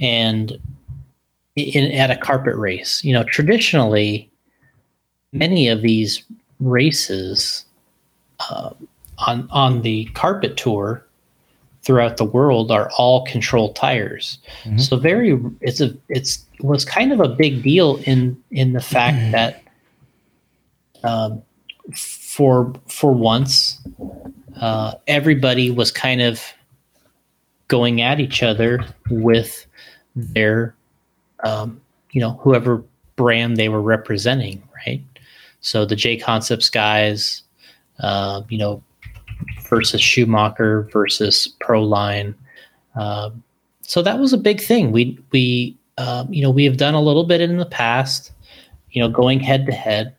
And 0.00 0.58
in 1.54 1.92
at 1.92 2.10
a 2.10 2.16
carpet 2.16 2.56
race 2.56 3.04
you 3.04 3.12
know 3.12 3.24
traditionally 3.24 4.30
many 5.34 5.68
of 5.68 5.82
these 5.82 6.22
races 6.60 7.66
uh, 8.50 8.70
on 9.18 9.46
on 9.50 9.82
the 9.82 10.06
carpet 10.14 10.56
tour 10.56 11.04
throughout 11.82 12.16
the 12.16 12.24
world 12.24 12.70
are 12.70 12.90
all 12.96 13.24
controlled 13.26 13.74
tires. 13.76 14.38
So 14.78 14.96
very 14.96 15.38
it's 15.60 15.80
a 15.80 15.94
it's 16.08 16.44
was 16.60 16.84
kind 16.84 17.12
of 17.12 17.20
a 17.20 17.28
big 17.28 17.62
deal 17.62 17.96
in 18.06 18.40
in 18.50 18.72
the 18.72 18.80
fact 18.80 19.32
that 19.32 19.61
um, 21.04 21.42
for 21.94 22.72
for 22.88 23.12
once 23.12 23.80
uh, 24.60 24.94
everybody 25.06 25.70
was 25.70 25.90
kind 25.90 26.20
of 26.20 26.40
going 27.68 28.00
at 28.00 28.20
each 28.20 28.42
other 28.42 28.84
with 29.10 29.66
their 30.14 30.74
um, 31.44 31.80
you 32.12 32.20
know 32.20 32.32
whoever 32.42 32.84
brand 33.16 33.56
they 33.56 33.68
were 33.68 33.82
representing, 33.82 34.62
right? 34.86 35.02
So 35.60 35.84
the 35.84 35.94
JConcepts 35.94 36.70
guys, 36.72 37.42
uh, 38.00 38.42
you 38.48 38.58
know, 38.58 38.82
versus 39.68 40.00
Schumacher 40.00 40.88
versus 40.92 41.54
Proline. 41.62 42.34
Um, 42.94 43.42
so 43.82 44.02
that 44.02 44.18
was 44.18 44.32
a 44.32 44.38
big 44.38 44.60
thing. 44.60 44.92
We 44.92 45.18
we 45.30 45.76
um, 45.98 46.32
you 46.32 46.42
know 46.42 46.50
we 46.50 46.64
have 46.64 46.76
done 46.76 46.94
a 46.94 47.00
little 47.00 47.24
bit 47.24 47.40
in 47.40 47.56
the 47.56 47.66
past, 47.66 48.32
you 48.90 49.02
know, 49.02 49.08
going 49.08 49.40
head 49.40 49.66
to 49.66 49.72
head, 49.72 50.14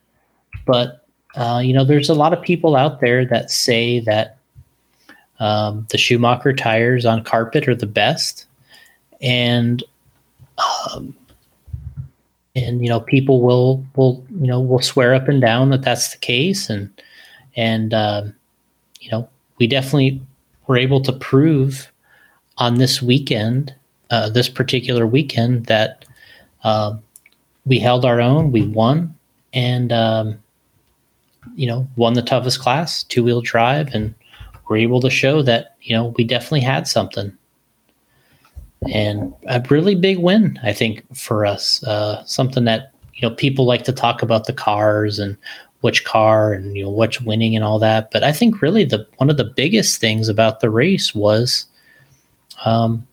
but 0.65 1.06
uh, 1.35 1.61
you 1.64 1.73
know 1.73 1.84
there's 1.84 2.10
a 2.10 2.14
lot 2.14 2.34
of 2.34 2.41
people 2.41 2.76
out 2.76 3.02
there 3.02 3.26
that 3.26 3.52
say 3.52 3.99
that 4.02 4.38
um, 5.40 5.85
the 5.90 5.98
Schumacher 5.98 6.53
tires 6.53 7.06
on 7.06 7.23
carpet 7.23 7.68
are 7.68 7.76
the 7.76 7.85
best, 7.85 8.45
and 9.22 9.84
um, 10.57 11.15
and 12.56 12.84
you 12.84 12.90
know 12.90 12.99
people 12.99 13.41
will 13.41 13.85
will 13.95 14.23
you 14.40 14.48
know 14.48 14.61
will 14.61 14.81
swear 14.81 15.14
up 15.14 15.27
and 15.27 15.41
down 15.41 15.69
that 15.72 15.81
that's 15.81 16.11
the 16.11 16.18
case. 16.18 16.69
And 16.69 16.90
and 17.56 17.94
um, 17.94 18.35
you 18.99 19.11
know 19.11 19.27
we 19.57 19.68
definitely 19.68 20.22
were 20.68 20.77
able 20.77 21.02
to 21.02 21.14
prove 21.14 21.91
on 22.57 22.76
this 22.76 23.02
weekend 23.02 23.73
uh, 24.11 24.30
this 24.30 24.48
particular 24.48 25.07
weekend 25.07 25.65
that 25.65 26.06
um, 26.64 27.02
we 27.65 27.80
held 27.80 28.06
our 28.06 28.22
own 28.22 28.52
we 28.52 28.61
won. 28.68 29.15
And 29.53 29.91
um, 29.91 30.43
you 31.55 31.67
know 31.67 31.88
won 31.95 32.13
the 32.13 32.21
toughest 32.21 32.59
class 32.59 33.03
two 33.03 33.23
wheel 33.23 33.41
drive 33.41 33.93
and 33.93 34.13
we're 34.67 34.77
able 34.77 35.01
to 35.01 35.09
show 35.09 35.41
that 35.41 35.75
you 35.81 35.95
know 35.95 36.13
we 36.17 36.23
definitely 36.23 36.61
had 36.61 36.88
something. 36.88 37.35
And 38.91 39.34
a 39.47 39.63
really 39.69 39.95
big 39.95 40.17
win 40.17 40.59
i 40.61 40.73
think 40.73 41.05
for 41.15 41.45
us 41.45 41.81
uh, 41.85 42.21
something 42.25 42.65
that 42.65 42.91
you 43.13 43.27
know 43.27 43.34
people 43.34 43.65
like 43.65 43.85
to 43.85 43.93
talk 43.93 44.21
about 44.21 44.45
the 44.45 44.53
cars 44.53 45.19
and 45.19 45.38
which 45.80 46.03
car 46.03 46.51
and 46.53 46.75
you 46.75 46.84
know 46.84 46.89
what's 46.89 47.21
winning 47.21 47.55
and 47.55 47.63
all 47.63 47.80
that. 47.80 48.11
But 48.11 48.23
i 48.23 48.31
think 48.31 48.61
really 48.61 48.84
the 48.84 49.07
one 49.17 49.30
of 49.30 49.38
the 49.38 49.45
biggest 49.45 50.01
things 50.01 50.27
about 50.27 50.59
the 50.59 50.69
race 50.69 51.15
was 51.15 51.65
um, 52.65 53.05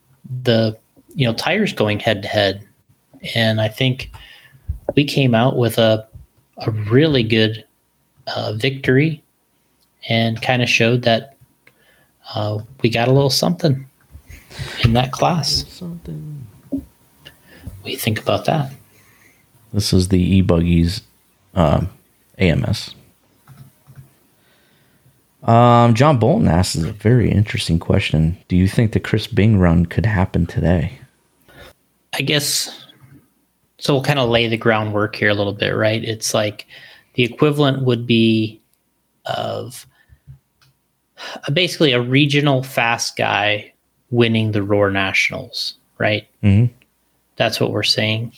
the 0.42 0.76
you 1.14 1.26
know 1.26 1.34
tires 1.34 1.72
going 1.72 1.98
head 1.98 2.22
to 2.22 2.28
head, 2.28 2.66
and 3.34 3.60
I 3.60 3.68
think 3.68 4.10
we 4.96 5.04
came 5.04 5.34
out 5.34 5.56
with 5.56 5.78
a 5.78 6.06
a 6.58 6.70
really 6.70 7.22
good 7.22 7.64
uh, 8.34 8.52
victory, 8.52 9.22
and 10.08 10.40
kind 10.40 10.62
of 10.62 10.68
showed 10.68 11.02
that 11.02 11.36
uh, 12.34 12.58
we 12.82 12.90
got 12.90 13.08
a 13.08 13.12
little 13.12 13.30
something 13.30 13.86
in 14.84 14.92
that 14.94 15.12
class. 15.12 15.64
Something. 15.68 16.46
What 16.70 16.82
do 17.84 17.90
you 17.90 17.98
think 17.98 18.20
about 18.20 18.44
that? 18.44 18.72
This 19.72 19.92
is 19.92 20.08
the 20.08 20.20
e 20.20 20.42
buggies 20.42 21.02
um, 21.54 21.88
AMS. 22.38 22.94
Um, 25.42 25.94
John 25.94 26.18
Bolton 26.18 26.48
asks 26.48 26.76
a 26.76 26.92
very 26.92 27.30
interesting 27.30 27.78
question. 27.78 28.36
Do 28.48 28.56
you 28.56 28.68
think 28.68 28.92
the 28.92 29.00
Chris 29.00 29.26
Bing 29.26 29.58
run 29.58 29.86
could 29.86 30.04
happen 30.06 30.46
today? 30.46 30.98
I 32.12 32.22
guess 32.22 32.84
so. 33.78 33.94
We'll 33.94 34.02
kind 34.02 34.18
of 34.18 34.28
lay 34.28 34.48
the 34.48 34.58
groundwork 34.58 35.16
here 35.16 35.30
a 35.30 35.34
little 35.34 35.54
bit, 35.54 35.70
right? 35.70 36.04
It's 36.04 36.34
like 36.34 36.66
the 37.14 37.24
equivalent 37.24 37.84
would 37.84 38.06
be 38.06 38.60
of 39.26 39.86
basically 41.52 41.92
a 41.92 42.00
regional 42.00 42.62
fast 42.62 43.16
guy 43.16 43.72
winning 44.10 44.52
the 44.52 44.62
Roar 44.62 44.90
Nationals, 44.90 45.74
right? 45.98 46.26
Mhm. 46.42 46.70
That's 47.36 47.60
what 47.60 47.70
we're 47.72 47.82
saying. 47.82 48.32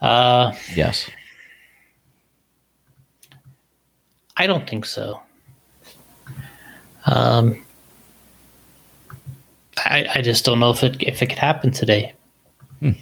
Uh, 0.00 0.52
Yes. 0.74 1.08
I 4.36 4.46
don't 4.46 4.68
think 4.70 4.84
so. 4.86 5.20
Um, 7.06 7.64
I, 9.78 10.06
I 10.16 10.22
just 10.22 10.44
don't 10.44 10.60
know 10.60 10.70
if 10.70 10.82
it 10.84 11.02
if 11.02 11.22
it 11.22 11.26
could 11.28 11.38
happen 11.38 11.70
today. 11.72 12.12
I, 12.82 12.94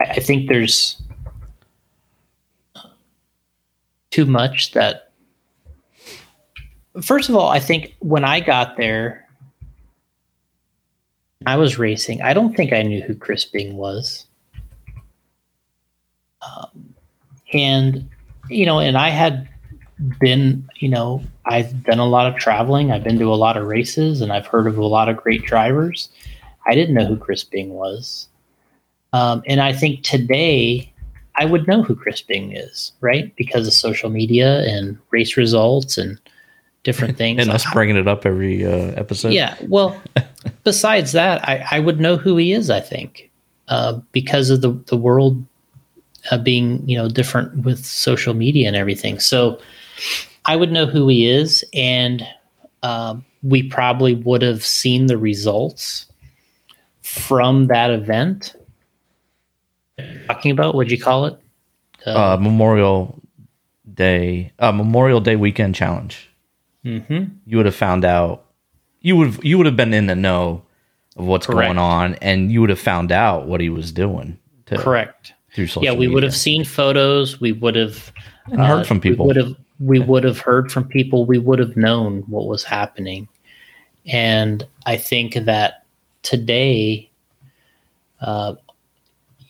I 0.00 0.20
think 0.20 0.48
there's 0.48 1.00
too 4.10 4.26
much 4.26 4.72
that. 4.72 5.12
First 7.00 7.28
of 7.28 7.36
all, 7.36 7.48
I 7.48 7.60
think 7.60 7.94
when 8.00 8.24
I 8.24 8.40
got 8.40 8.76
there, 8.76 9.28
I 11.46 11.56
was 11.56 11.78
racing. 11.78 12.20
I 12.20 12.34
don't 12.34 12.54
think 12.54 12.72
I 12.72 12.82
knew 12.82 13.00
who 13.00 13.14
Chris 13.14 13.44
Bing 13.44 13.76
was. 13.76 14.26
Um, 16.42 16.94
and 17.52 18.08
you 18.48 18.66
know, 18.66 18.80
and 18.80 18.96
I 18.96 19.10
had 19.10 19.48
been, 20.18 20.68
you 20.76 20.88
know, 20.88 21.22
I've 21.46 21.84
done 21.84 21.98
a 21.98 22.06
lot 22.06 22.26
of 22.26 22.38
traveling. 22.38 22.90
I've 22.90 23.04
been 23.04 23.18
to 23.18 23.32
a 23.32 23.36
lot 23.36 23.56
of 23.56 23.66
races, 23.66 24.20
and 24.20 24.32
I've 24.32 24.46
heard 24.46 24.66
of 24.66 24.76
a 24.76 24.86
lot 24.86 25.08
of 25.08 25.16
great 25.16 25.44
drivers. 25.44 26.08
I 26.66 26.74
didn't 26.74 26.94
know 26.94 27.06
who 27.06 27.16
Chris 27.16 27.44
Bing 27.44 27.70
was, 27.70 28.28
um, 29.12 29.42
and 29.46 29.60
I 29.60 29.72
think 29.72 30.02
today 30.02 30.89
I 31.40 31.46
would 31.46 31.66
know 31.66 31.82
who 31.82 31.96
Chris 31.96 32.20
Bing 32.20 32.52
is, 32.52 32.92
right? 33.00 33.34
Because 33.34 33.66
of 33.66 33.72
social 33.72 34.10
media 34.10 34.60
and 34.68 34.98
race 35.10 35.38
results 35.38 35.96
and 35.96 36.20
different 36.82 37.16
things. 37.18 37.40
And 37.40 37.50
us 37.50 37.64
bringing 37.72 37.96
it 37.96 38.06
up 38.06 38.26
every 38.26 38.64
uh, 38.64 38.92
episode. 38.92 39.32
Yeah. 39.32 39.56
Well, 39.66 40.00
besides 40.64 41.12
that, 41.12 41.42
I, 41.48 41.64
I 41.70 41.80
would 41.80 41.98
know 41.98 42.16
who 42.16 42.36
he 42.36 42.52
is. 42.52 42.68
I 42.68 42.80
think 42.80 43.30
uh, 43.68 43.94
because 44.12 44.50
of 44.50 44.60
the 44.60 44.72
the 44.86 44.98
world 44.98 45.42
uh, 46.30 46.36
being 46.36 46.86
you 46.86 46.98
know 46.98 47.08
different 47.08 47.64
with 47.64 47.84
social 47.86 48.34
media 48.34 48.68
and 48.68 48.76
everything. 48.76 49.18
So 49.18 49.58
I 50.44 50.56
would 50.56 50.70
know 50.70 50.84
who 50.84 51.08
he 51.08 51.26
is, 51.26 51.64
and 51.72 52.26
um, 52.82 53.24
we 53.42 53.62
probably 53.62 54.14
would 54.14 54.42
have 54.42 54.64
seen 54.64 55.06
the 55.06 55.16
results 55.16 56.06
from 57.00 57.68
that 57.68 57.90
event. 57.90 58.54
Talking 60.26 60.52
about 60.52 60.74
what'd 60.74 60.90
you 60.90 61.00
call 61.00 61.26
it? 61.26 61.38
Uh, 62.06 62.36
Memorial 62.40 63.20
Day, 63.92 64.52
uh, 64.58 64.72
Memorial 64.72 65.20
Day 65.20 65.36
weekend 65.36 65.74
challenge. 65.74 66.30
hmm 66.82 67.24
You 67.46 67.56
would 67.56 67.66
have 67.66 67.74
found 67.74 68.04
out. 68.04 68.46
You 69.00 69.16
would 69.16 69.26
have, 69.28 69.44
you 69.44 69.56
would 69.56 69.66
have 69.66 69.76
been 69.76 69.94
in 69.94 70.06
the 70.06 70.14
know 70.14 70.62
of 71.16 71.26
what's 71.26 71.46
Correct. 71.46 71.68
going 71.68 71.78
on, 71.78 72.14
and 72.16 72.50
you 72.52 72.60
would 72.60 72.70
have 72.70 72.80
found 72.80 73.12
out 73.12 73.46
what 73.46 73.60
he 73.60 73.68
was 73.68 73.92
doing. 73.92 74.38
To, 74.66 74.76
Correct. 74.78 75.32
Through 75.54 75.66
social 75.66 75.84
yeah, 75.84 75.98
we 75.98 76.06
would 76.06 76.22
have 76.22 76.36
seen 76.36 76.64
photos. 76.64 77.40
We 77.40 77.52
would 77.52 77.74
have 77.74 78.12
And 78.46 78.60
heard 78.60 78.86
from 78.86 79.00
people. 79.00 79.26
We 79.26 79.28
would 79.28 79.36
have 79.36 79.56
we 79.80 79.98
would 79.98 80.24
have 80.24 80.38
heard 80.38 80.70
from 80.70 80.84
people. 80.84 81.24
We 81.24 81.38
would 81.38 81.58
have 81.58 81.76
known 81.76 82.22
what 82.28 82.46
was 82.46 82.62
happening, 82.62 83.28
and 84.06 84.66
I 84.86 84.96
think 84.96 85.34
that 85.34 85.84
today, 86.22 87.10
uh, 88.20 88.54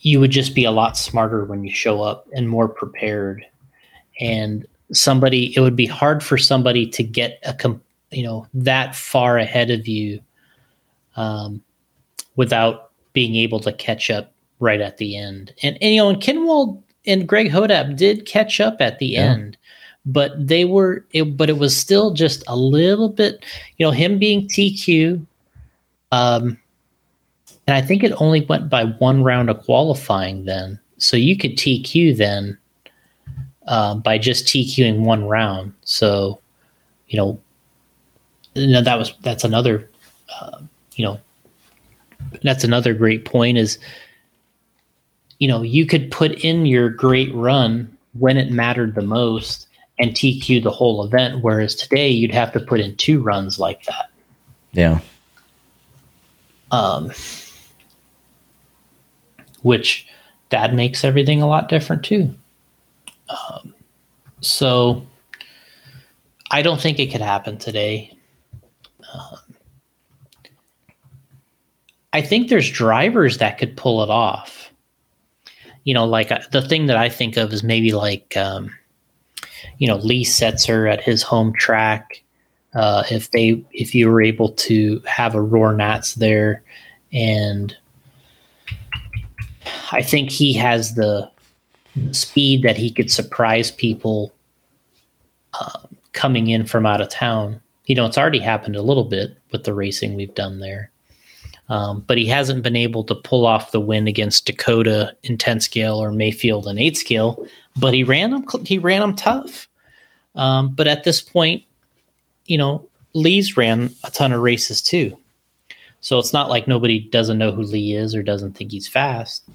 you 0.01 0.19
would 0.19 0.31
just 0.31 0.55
be 0.55 0.65
a 0.65 0.71
lot 0.71 0.97
smarter 0.97 1.45
when 1.45 1.63
you 1.63 1.71
show 1.71 2.01
up 2.01 2.27
and 2.33 2.49
more 2.49 2.67
prepared. 2.67 3.45
And 4.19 4.65
somebody, 4.93 5.55
it 5.55 5.61
would 5.61 5.75
be 5.75 5.85
hard 5.85 6.23
for 6.23 6.37
somebody 6.37 6.85
to 6.87 7.03
get 7.03 7.39
a 7.43 7.53
com- 7.53 7.81
you 8.11 8.23
know 8.23 8.45
that 8.53 8.95
far 8.95 9.37
ahead 9.37 9.69
of 9.71 9.87
you, 9.87 10.19
um, 11.15 11.61
without 12.35 12.91
being 13.13 13.35
able 13.35 13.59
to 13.61 13.71
catch 13.73 14.09
up 14.09 14.33
right 14.59 14.81
at 14.81 14.97
the 14.97 15.15
end. 15.17 15.53
And, 15.63 15.77
and 15.81 15.95
you 15.95 16.01
know, 16.01 16.09
and 16.09 16.21
Kinwald 16.21 16.81
and 17.05 17.27
Greg 17.27 17.49
Hodapp 17.51 17.95
did 17.97 18.25
catch 18.25 18.59
up 18.59 18.77
at 18.79 18.99
the 18.99 19.07
Yeah. 19.07 19.31
end, 19.33 19.57
but 20.05 20.31
they 20.37 20.65
were, 20.65 21.05
it, 21.11 21.35
but 21.35 21.49
it 21.49 21.57
was 21.57 21.75
still 21.75 22.13
just 22.13 22.43
a 22.47 22.55
little 22.55 23.09
bit, 23.09 23.43
you 23.77 23.85
know, 23.85 23.91
him 23.91 24.19
being 24.19 24.47
TQ. 24.47 25.25
Um, 26.11 26.57
and 27.71 27.81
I 27.81 27.87
think 27.87 28.03
it 28.03 28.11
only 28.17 28.41
went 28.41 28.69
by 28.69 28.83
one 28.83 29.23
round 29.23 29.49
of 29.49 29.63
qualifying 29.63 30.43
then. 30.43 30.77
So 30.97 31.15
you 31.15 31.37
could 31.37 31.51
TQ 31.51 32.17
then 32.17 32.57
uh, 33.65 33.95
by 33.95 34.17
just 34.17 34.45
TQing 34.45 35.05
one 35.05 35.23
round. 35.23 35.73
So, 35.85 36.41
you 37.07 37.15
know, 37.15 37.39
you 38.55 38.67
know, 38.73 38.81
that 38.81 38.99
was, 38.99 39.13
that's 39.21 39.45
another, 39.45 39.89
uh, 40.37 40.59
you 40.95 41.05
know, 41.05 41.17
that's 42.43 42.65
another 42.65 42.93
great 42.93 43.23
point 43.23 43.57
is 43.57 43.79
you 45.39 45.47
know 45.47 45.61
you 45.61 45.85
could 45.85 46.11
put 46.11 46.31
in 46.43 46.65
your 46.65 46.89
great 46.89 47.33
run 47.33 47.97
when 48.19 48.37
it 48.37 48.51
mattered 48.51 48.95
the 48.95 49.01
most 49.01 49.67
and 49.99 50.11
tq 50.11 50.61
the 50.63 50.69
whole 50.69 51.03
event 51.03 51.43
whereas 51.43 51.75
today 51.75 52.07
you'd 52.07 52.33
have 52.33 52.53
to 52.53 52.59
put 52.59 52.79
in 52.79 52.95
two 52.97 53.21
runs 53.21 53.59
like 53.59 53.83
that 53.85 54.11
Yeah. 54.71 54.99
um, 56.69 57.11
which 59.61 60.07
that 60.49 60.73
makes 60.73 61.03
everything 61.03 61.41
a 61.41 61.47
lot 61.47 61.69
different 61.69 62.03
too. 62.03 62.33
Um, 63.29 63.73
so 64.41 65.05
i 66.49 66.61
don't 66.61 66.81
think 66.81 66.99
it 66.99 67.11
could 67.11 67.21
happen 67.21 67.57
today. 67.57 68.11
Um, 69.13 69.39
i 72.11 72.21
think 72.21 72.49
there's 72.49 72.69
drivers 72.69 73.37
that 73.37 73.57
could 73.57 73.77
pull 73.77 74.03
it 74.03 74.09
off. 74.09 74.71
You 75.83 75.93
know 75.93 76.05
like 76.05 76.31
uh, 76.31 76.41
the 76.51 76.61
thing 76.61 76.87
that 76.87 76.97
i 76.97 77.07
think 77.09 77.37
of 77.37 77.53
is 77.53 77.63
maybe 77.63 77.93
like 77.93 78.35
um, 78.35 78.75
you 79.77 79.87
know 79.87 79.97
lee 79.97 80.25
setzer 80.25 80.91
at 80.91 81.01
his 81.01 81.23
home 81.23 81.53
track. 81.53 82.21
Uh, 82.73 83.03
if 83.11 83.31
they 83.31 83.63
if 83.73 83.93
you 83.93 84.09
were 84.09 84.21
able 84.21 84.49
to 84.49 85.01
have 85.05 85.35
a 85.35 85.41
roar 85.41 85.73
nats 85.73 86.15
there 86.15 86.63
and 87.11 87.75
i 89.91 90.01
think 90.01 90.29
he 90.29 90.53
has 90.53 90.95
the 90.95 91.29
speed 92.11 92.63
that 92.63 92.77
he 92.77 92.91
could 92.91 93.11
surprise 93.11 93.71
people 93.71 94.33
uh, 95.53 95.79
coming 96.13 96.47
in 96.47 96.65
from 96.65 96.85
out 96.85 97.01
of 97.01 97.09
town. 97.09 97.61
You 97.85 97.95
know 97.95 98.05
it's 98.05 98.17
already 98.17 98.39
happened 98.39 98.75
a 98.75 98.81
little 98.81 99.03
bit 99.03 99.37
with 99.51 99.63
the 99.63 99.73
racing 99.73 100.15
we've 100.15 100.35
done 100.35 100.59
there. 100.59 100.91
Um, 101.69 102.03
but 102.05 102.17
he 102.17 102.25
hasn't 102.25 102.63
been 102.63 102.75
able 102.75 103.03
to 103.05 103.15
pull 103.15 103.45
off 103.45 103.71
the 103.71 103.79
win 103.79 104.07
against 104.07 104.45
dakota 104.45 105.15
in 105.23 105.37
10 105.37 105.61
scale 105.61 106.03
or 106.03 106.11
Maifield 106.11 106.67
in 106.67 106.77
8 106.77 106.97
scale 106.97 107.47
but 107.77 107.93
he 107.93 108.03
ran 108.03 108.31
them 108.31 108.45
he 108.65 108.77
ran 108.77 109.01
them 109.01 109.15
tough. 109.15 109.67
Um, 110.35 110.73
but 110.73 110.87
at 110.87 111.03
this 111.03 111.21
point 111.21 111.63
you 112.45 112.57
know, 112.57 112.87
Lee's 113.13 113.55
ran 113.55 113.93
a 114.03 114.11
ton 114.11 114.33
of 114.33 114.41
races 114.41 114.81
too. 114.81 115.17
So 116.01 116.19
it's 116.19 116.33
not 116.33 116.49
like 116.49 116.67
nobody 116.67 116.99
doesn't 116.99 117.37
know 117.37 117.51
who 117.51 117.63
Lee 117.63 117.93
is 117.93 118.15
or 118.15 118.23
doesn't 118.23 118.53
think 118.53 118.71
he's 118.71 118.87
fast. 118.87 119.47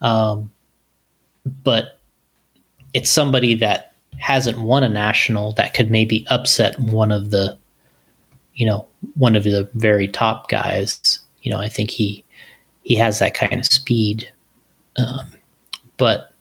Um, 0.00 0.50
but 1.62 2.00
it's 2.94 3.10
somebody 3.10 3.54
that 3.56 3.94
hasn't 4.18 4.58
won 4.58 4.82
a 4.82 4.88
national 4.88 5.52
that 5.52 5.74
could 5.74 5.90
maybe 5.90 6.26
upset 6.28 6.78
one 6.78 7.12
of 7.12 7.30
the, 7.30 7.58
you 8.54 8.66
know, 8.66 8.86
one 9.14 9.36
of 9.36 9.44
the 9.44 9.68
very 9.74 10.08
top 10.08 10.48
guys. 10.48 11.18
You 11.42 11.50
know, 11.50 11.58
I 11.58 11.68
think 11.68 11.90
he 11.90 12.24
he 12.82 12.94
has 12.96 13.18
that 13.18 13.34
kind 13.34 13.54
of 13.54 13.66
speed. 13.66 14.30
Um, 14.96 15.32
but 15.96 16.32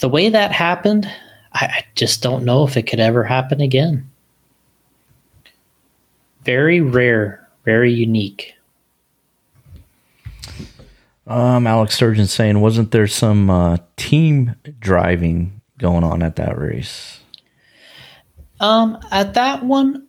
the 0.00 0.08
way 0.08 0.28
that 0.28 0.52
happened, 0.52 1.06
I, 1.52 1.64
I 1.64 1.84
just 1.94 2.22
don't 2.22 2.44
know 2.44 2.66
if 2.66 2.76
it 2.76 2.86
could 2.86 3.00
ever 3.00 3.24
happen 3.24 3.60
again 3.60 4.08
very 6.46 6.80
rare, 6.80 7.45
very 7.66 7.92
unique. 7.92 8.54
Um, 11.26 11.66
Alex 11.66 11.98
Sturgill 11.98 12.28
saying, 12.28 12.60
wasn't 12.60 12.92
there 12.92 13.08
some 13.08 13.50
uh, 13.50 13.78
team 13.96 14.54
driving 14.78 15.60
going 15.76 16.04
on 16.04 16.22
at 16.22 16.36
that 16.36 16.56
race? 16.56 17.20
Um, 18.60 18.98
at 19.10 19.34
that 19.34 19.64
one, 19.64 20.06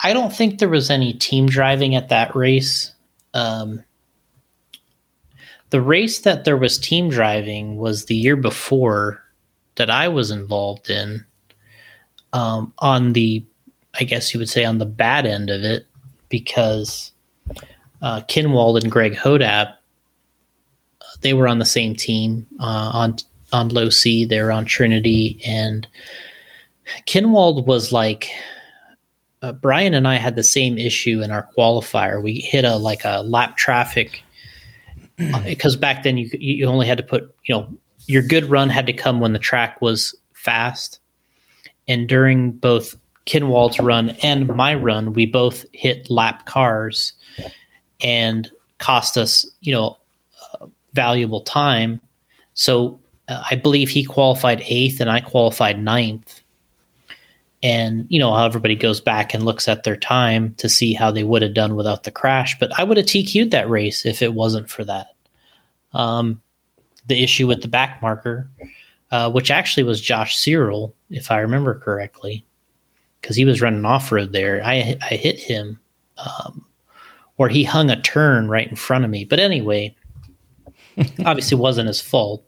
I 0.00 0.12
don't 0.12 0.34
think 0.34 0.58
there 0.58 0.68
was 0.68 0.90
any 0.90 1.12
team 1.14 1.46
driving 1.46 1.94
at 1.94 2.08
that 2.08 2.34
race. 2.34 2.92
Um, 3.32 3.84
the 5.70 5.80
race 5.80 6.18
that 6.20 6.44
there 6.44 6.56
was 6.56 6.76
team 6.76 7.08
driving 7.08 7.76
was 7.76 8.06
the 8.06 8.16
year 8.16 8.36
before 8.36 9.22
that 9.76 9.88
I 9.88 10.08
was 10.08 10.32
involved 10.32 10.90
in. 10.90 11.24
Um, 12.32 12.72
on 12.78 13.12
the, 13.12 13.44
I 13.98 14.04
guess 14.04 14.34
you 14.34 14.40
would 14.40 14.48
say, 14.48 14.64
on 14.64 14.78
the 14.78 14.86
bad 14.86 15.26
end 15.26 15.50
of 15.50 15.62
it, 15.62 15.86
because 16.30 17.12
uh, 18.00 18.22
Kinwald 18.22 18.82
and 18.82 18.90
Greg 18.90 19.14
Hodapp, 19.14 19.74
they 21.20 21.34
were 21.34 21.46
on 21.46 21.58
the 21.58 21.66
same 21.66 21.94
team 21.94 22.46
uh, 22.58 22.90
on 22.94 23.16
on 23.52 23.68
Losi. 23.68 24.26
They 24.26 24.40
were 24.40 24.52
on 24.52 24.64
Trinity, 24.64 25.38
and 25.44 25.86
Kinwald 27.06 27.66
was 27.66 27.92
like 27.92 28.30
uh, 29.42 29.52
Brian 29.52 29.94
and 29.94 30.08
I 30.08 30.16
had 30.16 30.36
the 30.36 30.42
same 30.42 30.78
issue 30.78 31.22
in 31.22 31.30
our 31.30 31.48
qualifier. 31.56 32.22
We 32.22 32.40
hit 32.40 32.64
a 32.64 32.76
like 32.76 33.04
a 33.04 33.22
lap 33.22 33.56
traffic 33.56 34.22
because 35.44 35.76
back 35.76 36.02
then 36.02 36.16
you 36.16 36.30
you 36.38 36.66
only 36.66 36.86
had 36.86 36.98
to 36.98 37.04
put 37.04 37.34
you 37.44 37.54
know 37.54 37.68
your 38.06 38.22
good 38.22 38.46
run 38.46 38.70
had 38.70 38.86
to 38.86 38.92
come 38.92 39.20
when 39.20 39.32
the 39.32 39.38
track 39.38 39.80
was 39.80 40.14
fast, 40.32 41.00
and 41.86 42.08
during 42.08 42.52
both 42.52 42.96
Kinwald's 43.24 43.78
run 43.78 44.10
and 44.22 44.48
my 44.48 44.74
run, 44.74 45.12
we 45.12 45.26
both 45.26 45.64
hit 45.72 46.10
lap 46.10 46.46
cars 46.46 47.12
and 48.00 48.50
cost 48.78 49.16
us 49.18 49.46
you 49.60 49.72
know 49.72 49.96
uh, 50.60 50.66
valuable 50.94 51.42
time. 51.42 52.00
So 52.54 52.98
uh, 53.28 53.42
I 53.50 53.54
believe 53.54 53.88
he 53.88 54.04
qualified 54.04 54.62
eighth 54.66 55.00
and 55.00 55.10
I 55.10 55.20
qualified 55.20 55.80
ninth. 55.80 56.40
And 57.62 58.06
you 58.08 58.18
know 58.18 58.32
how 58.32 58.46
everybody 58.46 58.74
goes 58.74 59.00
back 59.00 59.34
and 59.34 59.44
looks 59.44 59.68
at 59.68 59.84
their 59.84 59.96
time 59.96 60.54
to 60.54 60.68
see 60.68 60.94
how 60.94 61.10
they 61.10 61.24
would 61.24 61.42
have 61.42 61.54
done 61.54 61.76
without 61.76 62.04
the 62.04 62.10
crash 62.10 62.58
but 62.58 62.72
i 62.78 62.82
would 62.82 62.96
have 62.96 63.04
tq'd 63.04 63.50
that 63.50 63.68
race 63.68 64.06
if 64.06 64.22
it 64.22 64.32
wasn't 64.32 64.70
for 64.70 64.82
that. 64.84 65.14
Um, 65.92 66.40
the 67.06 67.22
issue 67.22 67.46
with 67.46 67.60
the 67.60 67.68
back 67.68 68.00
marker 68.00 68.48
uh, 69.10 69.30
which 69.30 69.50
actually 69.50 69.82
was 69.82 70.00
josh 70.00 70.38
cyril 70.38 70.94
if 71.10 71.30
i 71.30 71.38
remember 71.38 71.78
correctly 71.78 72.46
because 73.20 73.36
he 73.36 73.44
was 73.44 73.60
running 73.60 73.84
off-road 73.84 74.32
there. 74.32 74.62
I, 74.64 74.96
I 75.02 75.14
hit 75.14 75.38
him 75.38 75.78
um, 76.18 76.64
or 77.36 77.48
he 77.48 77.64
hung 77.64 77.90
a 77.90 78.00
turn 78.00 78.48
right 78.48 78.68
in 78.68 78.76
front 78.76 79.04
of 79.04 79.10
me. 79.10 79.24
But 79.24 79.40
anyway 79.40 79.94
obviously 81.24 81.56
wasn't 81.56 81.88
his 81.88 82.00
fault 82.00 82.44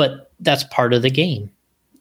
but 0.00 0.32
that's 0.40 0.64
part 0.64 0.94
of 0.94 1.02
the 1.02 1.10
game. 1.10 1.50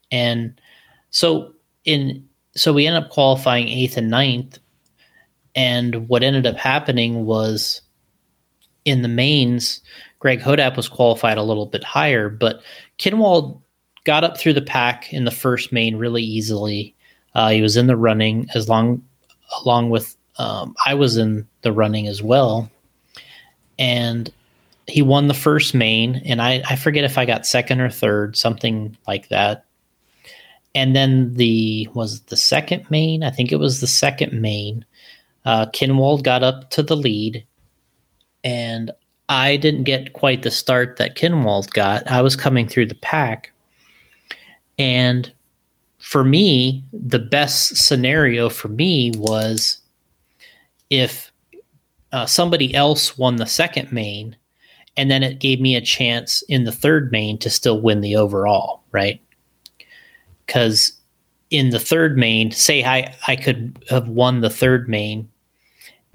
And 0.10 0.62
so 1.10 1.54
in 1.84 2.26
so 2.56 2.72
we 2.72 2.88
ended 2.88 3.04
up 3.04 3.10
qualifying 3.10 3.68
eighth 3.68 3.98
and 3.98 4.10
ninth, 4.10 4.58
and 5.54 6.08
what 6.08 6.24
ended 6.24 6.48
up 6.48 6.56
happening 6.56 7.26
was 7.26 7.82
in 8.86 9.02
the 9.02 9.10
mains, 9.10 9.82
Greg 10.20 10.40
Hodapp 10.40 10.78
was 10.78 10.88
qualified 10.88 11.38
a 11.38 11.44
little 11.44 11.66
bit 11.66 11.84
higher, 11.84 12.30
but 12.30 12.62
Kinwald 13.00 13.62
got 14.06 14.24
up 14.24 14.38
through 14.38 14.54
the 14.54 14.62
pack 14.62 15.12
in 15.12 15.26
the 15.26 15.32
first 15.32 15.74
main 15.74 15.98
really 15.98 16.24
easily. 16.24 16.96
Uh, 17.36 17.50
he 17.50 17.62
was 17.62 17.78
in 17.78 17.88
the 17.88 17.98
running 17.98 18.48
as 18.56 18.70
long 18.70 19.04
along 19.62 19.90
with 19.90 20.16
um, 20.38 20.76
I 20.86 20.94
was 20.94 21.18
in 21.18 21.48
the 21.62 21.72
running 21.72 22.08
as 22.08 22.24
well, 22.24 22.70
and 23.78 24.32
he 24.88 25.02
won 25.02 25.28
the 25.28 25.34
first 25.34 25.74
main. 25.74 26.22
And 26.26 26.42
I, 26.42 26.64
I 26.70 26.76
forget 26.76 27.04
if 27.04 27.18
I 27.18 27.26
got 27.26 27.46
second 27.46 27.82
or 27.82 27.90
third, 27.90 28.38
something 28.38 28.98
like 29.08 29.30
that 29.30 29.66
and 30.76 30.96
then 30.96 31.34
the 31.34 31.90
was 31.94 32.22
the 32.22 32.38
second 32.38 32.90
main. 32.90 33.24
I 33.24 33.32
think 33.32 33.52
it 33.52 33.58
was 33.58 33.82
the 33.82 33.88
second 33.88 34.40
main. 34.40 34.86
Uh, 35.46 35.66
Kinwald 35.68 36.24
got 36.24 36.44
up 36.44 36.70
to 36.72 36.84
the 36.84 36.96
lead, 36.96 37.46
and 38.44 38.92
I 39.30 39.58
didn't 39.58 39.84
get 39.84 40.14
quite 40.14 40.44
the 40.44 40.52
start 40.52 40.98
that 40.98 41.16
Kinwald 41.16 41.72
got. 41.72 42.10
I 42.10 42.22
was 42.22 42.36
coming 42.36 42.68
through 42.68 42.88
the 42.88 42.96
pack, 42.96 43.52
and 44.78 45.32
for 46.10 46.24
me, 46.24 46.84
the 46.92 47.20
best 47.20 47.78
scenario 47.78 48.50
for 48.50 48.68
me 48.68 49.12
was 49.18 49.80
if 50.90 51.32
uh, 52.12 52.26
somebody 52.26 52.74
else 52.74 53.18
won 53.18 53.36
the 53.36 53.46
second 53.46 53.92
main, 53.92 54.36
and 54.98 55.12
then 55.12 55.22
it 55.22 55.40
gave 55.40 55.62
me 55.62 55.76
a 55.76 55.82
chance 55.82 56.42
in 56.50 56.64
the 56.64 56.72
third 56.72 57.12
main 57.12 57.38
to 57.38 57.50
still 57.50 57.80
win 57.80 58.02
the 58.02 58.16
overall, 58.16 58.84
right? 58.92 59.22
because 60.50 60.94
in 61.52 61.70
the 61.70 61.78
third 61.78 62.18
main, 62.18 62.50
say 62.50 62.84
I, 62.84 63.16
I 63.28 63.36
could 63.36 63.86
have 63.88 64.10
won 64.10 64.42
the 64.42 64.50
third 64.50 64.90
main 64.90 65.30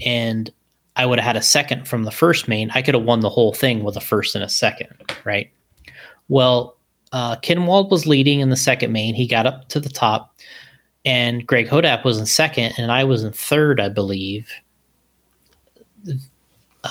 and 0.04 0.50
I 0.96 1.06
would 1.06 1.20
have 1.20 1.26
had 1.26 1.36
a 1.36 1.42
second 1.42 1.86
from 1.86 2.02
the 2.02 2.10
first 2.10 2.48
main, 2.48 2.68
I 2.72 2.82
could 2.82 2.94
have 2.94 3.04
won 3.04 3.20
the 3.20 3.30
whole 3.30 3.52
thing 3.52 3.84
with 3.84 3.96
a 3.96 4.00
first 4.00 4.34
and 4.34 4.42
a 4.42 4.48
second, 4.48 4.88
right? 5.24 5.52
Well, 6.26 6.73
uh, 7.14 7.36
Kinwald 7.36 7.90
was 7.90 8.08
leading 8.08 8.40
in 8.40 8.50
the 8.50 8.56
second 8.56 8.90
main. 8.90 9.14
He 9.14 9.28
got 9.28 9.46
up 9.46 9.68
to 9.68 9.78
the 9.78 9.88
top, 9.88 10.34
and 11.04 11.46
Greg 11.46 11.68
Hodapp 11.68 12.04
was 12.04 12.18
in 12.18 12.26
second, 12.26 12.74
and 12.76 12.90
I 12.90 13.04
was 13.04 13.22
in 13.22 13.32
third, 13.32 13.80
I 13.80 13.88
believe. 13.88 14.50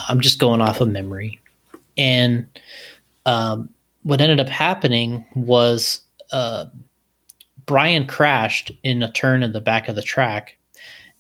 I'm 0.08 0.22
just 0.22 0.40
going 0.40 0.62
off 0.62 0.80
of 0.80 0.88
memory. 0.88 1.41
And 1.98 2.48
um, 3.26 3.70
what 4.04 4.22
ended 4.22 4.40
up 4.40 4.48
happening 4.48 5.26
was 5.36 6.00
uh, 6.32 6.68
Brian 7.66 8.08
crashed 8.08 8.72
in 8.84 9.04
a 9.04 9.12
turn 9.12 9.44
in 9.44 9.52
the 9.52 9.60
back 9.60 9.90
of 9.90 9.95
the 9.95 10.02
track. 10.02 10.58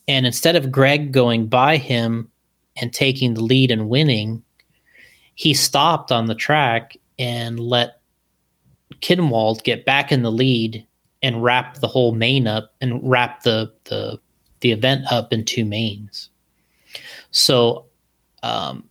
And 0.07 0.25
instead 0.25 0.55
of 0.55 0.71
Greg 0.71 1.11
going 1.11 1.47
by 1.47 1.75
him 1.75 2.31
and 2.77 2.93
taking 2.93 3.33
the 3.33 3.43
lead 3.43 3.69
and 3.69 3.89
winning, 3.89 4.43
he 5.35 5.53
stopped 5.53 6.09
on 6.09 6.27
the 6.27 6.35
track 6.35 6.95
and 7.19 7.59
let 7.59 7.99
Kinwald 9.01 9.63
get 9.63 9.85
back 9.85 10.11
in 10.11 10.21
the 10.21 10.31
lead 10.31 10.85
and 11.21 11.43
wrap 11.43 11.75
the 11.75 11.87
whole 11.87 12.11
main 12.13 12.47
up 12.47 12.73
and 12.81 12.99
wrap 13.01 13.43
the 13.43 13.71
the 13.85 14.19
the 14.59 14.71
event 14.71 15.05
up 15.11 15.33
in 15.33 15.43
two 15.43 15.65
mains. 15.65 16.29
So, 17.31 17.85
um, 18.43 18.87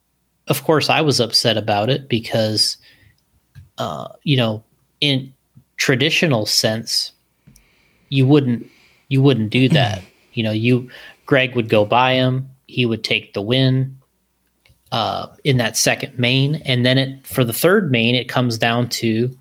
of 0.49 0.65
course, 0.65 0.91
I 0.91 1.01
was 1.01 1.21
upset 1.21 1.57
about 1.57 1.89
it 1.89 2.09
because, 2.09 2.77
uh, 3.79 4.09
you 4.23 4.37
know, 4.37 4.65
in 5.01 5.33
traditional 5.77 6.47
sense, 6.47 7.13
you 8.09 8.27
wouldn't 8.27 8.67
you 9.09 9.23
wouldn't 9.23 9.51
do 9.51 9.69
that. 9.81 10.03
you 10.33 10.43
know, 10.43 10.53
you 10.53 10.91
Greg 11.27 11.55
would 11.55 11.69
go 11.69 11.85
by 11.85 12.15
him, 12.15 12.51
he 12.67 12.87
would 12.87 13.05
take 13.05 13.35
the 13.35 13.43
win 13.43 13.99
uh, 14.91 15.29
in 15.45 15.57
that 15.59 15.77
second 15.77 16.19
main, 16.19 16.57
and 16.65 16.85
then 16.85 16.99
it 16.99 17.27
for 17.27 17.45
the 17.45 17.53
third 17.53 17.91
main, 17.91 18.15
it 18.15 18.29
comes 18.29 18.59
down 18.59 18.89
to 18.89 19.35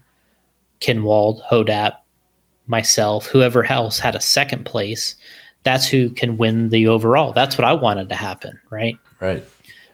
Kinwald, 0.82 1.42
Hodapp, 1.50 1.98
myself, 2.68 3.28
whoever 3.28 3.64
else 3.66 4.00
had 4.00 4.16
a 4.16 4.22
second 4.22 4.66
place. 4.66 5.16
That's 5.64 5.88
who 5.88 6.10
can 6.10 6.38
win 6.38 6.70
the 6.70 6.88
overall. 6.88 7.34
That's 7.34 7.58
what 7.58 7.66
I 7.66 7.74
wanted 7.74 8.10
to 8.10 8.16
happen, 8.16 8.60
right? 8.70 8.98
Right. 9.20 9.46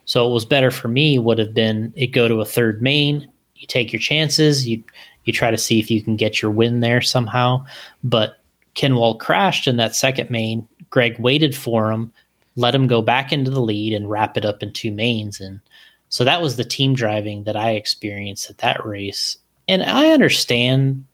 So 0.05 0.27
it 0.27 0.33
was 0.33 0.45
better 0.45 0.71
for 0.71 0.87
me 0.87 1.19
would 1.19 1.37
have 1.37 1.53
been 1.53 1.93
it 1.95 2.07
go 2.07 2.27
to 2.27 2.41
a 2.41 2.45
third 2.45 2.81
main. 2.81 3.29
You 3.55 3.67
take 3.67 3.91
your 3.91 3.99
chances. 3.99 4.67
You 4.67 4.81
you 5.25 5.33
try 5.33 5.51
to 5.51 5.57
see 5.57 5.79
if 5.79 5.91
you 5.91 6.01
can 6.01 6.15
get 6.15 6.41
your 6.41 6.51
win 6.51 6.79
there 6.79 7.01
somehow. 7.01 7.65
But 8.03 8.39
Kinwald 8.75 9.19
crashed 9.19 9.67
in 9.67 9.75
that 9.77 9.95
second 9.95 10.29
main. 10.29 10.65
Greg 10.89 11.19
waited 11.19 11.53
for 11.53 11.91
him, 11.91 12.13
let 12.55 12.73
him 12.73 12.87
go 12.87 13.01
back 13.01 13.33
into 13.33 13.51
the 13.51 13.59
lead 13.59 13.93
and 13.93 14.09
wrap 14.09 14.37
it 14.37 14.45
up 14.45 14.63
in 14.63 14.71
two 14.71 14.91
mains. 14.91 15.41
And 15.41 15.59
so 16.07 16.23
that 16.23 16.41
was 16.41 16.55
the 16.55 16.63
team 16.63 16.93
driving 16.95 17.43
that 17.43 17.57
I 17.57 17.71
experienced 17.71 18.49
at 18.49 18.59
that 18.59 18.85
race. 18.85 19.37
And 19.67 19.83
I 19.83 20.09
understand. 20.11 21.05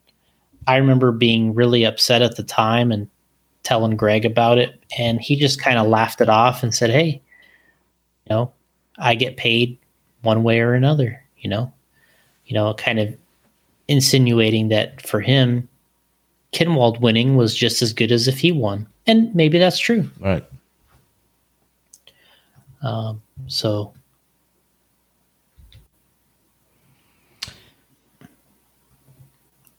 I 0.68 0.78
remember 0.78 1.12
being 1.12 1.54
really 1.54 1.84
upset 1.84 2.22
at 2.22 2.38
the 2.38 2.44
time 2.44 2.92
and 2.92 3.10
telling 3.64 3.98
Greg 3.98 4.26
about 4.26 4.58
it. 4.58 4.82
And 4.98 5.20
he 5.20 5.36
just 5.36 5.62
kind 5.62 5.78
of 5.78 5.88
laughed 5.88 6.22
it 6.22 6.30
off 6.30 6.64
and 6.64 6.74
said, 6.74 6.90
Hey, 6.90 7.22
you 8.26 8.36
know, 8.36 8.54
I 8.98 9.16
get 9.16 9.38
paid 9.38 9.78
one 10.22 10.44
way 10.44 10.60
or 10.60 10.74
another, 10.74 11.22
you 11.38 11.50
know, 11.50 11.74
you 12.46 12.54
know, 12.54 12.74
kind 12.76 13.00
of 13.00 13.16
insinuating 13.88 14.70
that 14.70 15.02
for 15.02 15.20
him, 15.20 15.68
Kinwald 16.54 17.00
winning 17.02 17.36
was 17.36 17.56
just 17.56 17.82
as 17.82 17.94
good 17.94 18.12
as 18.12 18.28
if 18.28 18.40
he 18.40 18.52
won. 18.52 18.88
And 19.08 19.34
maybe 19.36 19.58
that's 19.58 19.80
true. 19.80 20.10
Right. 20.20 20.46
Um, 22.82 23.22
so 23.48 23.94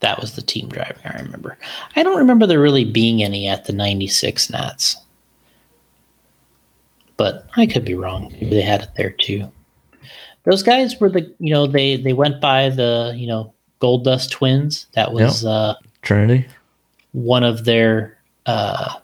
that 0.05 0.21
was 0.21 0.37
the 0.37 0.43
team 0.43 0.69
driving, 0.69 1.01
I 1.03 1.19
remember. 1.23 1.57
I 1.97 2.03
don't 2.03 2.19
remember 2.19 2.47
there 2.47 2.61
really 2.61 2.85
being 2.85 3.23
any 3.23 3.49
at 3.49 3.65
the 3.65 3.73
96 3.73 4.51
Nats. 4.51 4.97
But 7.17 7.47
I 7.57 7.65
could 7.65 7.87
be 7.87 7.95
wrong. 7.95 8.31
Maybe 8.33 8.51
they 8.51 8.61
had 8.61 8.83
it 8.83 8.91
there 8.99 9.09
too. 9.11 9.51
those 10.45 10.63
guys 10.63 11.01
were 11.01 11.09
the 11.09 11.23
you 11.39 11.55
know 11.55 11.67
they 11.67 11.97
they 11.97 12.13
went 12.13 12.39
by 12.39 12.69
the 12.69 13.15
you 13.17 13.27
know 13.27 13.55
Gold 13.79 14.05
Dust 14.05 14.31
Twins. 14.31 14.87
That 14.93 15.15
was 15.15 15.47
uh, 15.47 15.75
Trinity. 16.03 16.47
one 17.13 17.43
of 17.43 17.65
their 17.65 18.19
uh, 18.45 18.97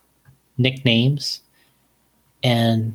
nicknames, 0.59 1.41
and 2.43 2.95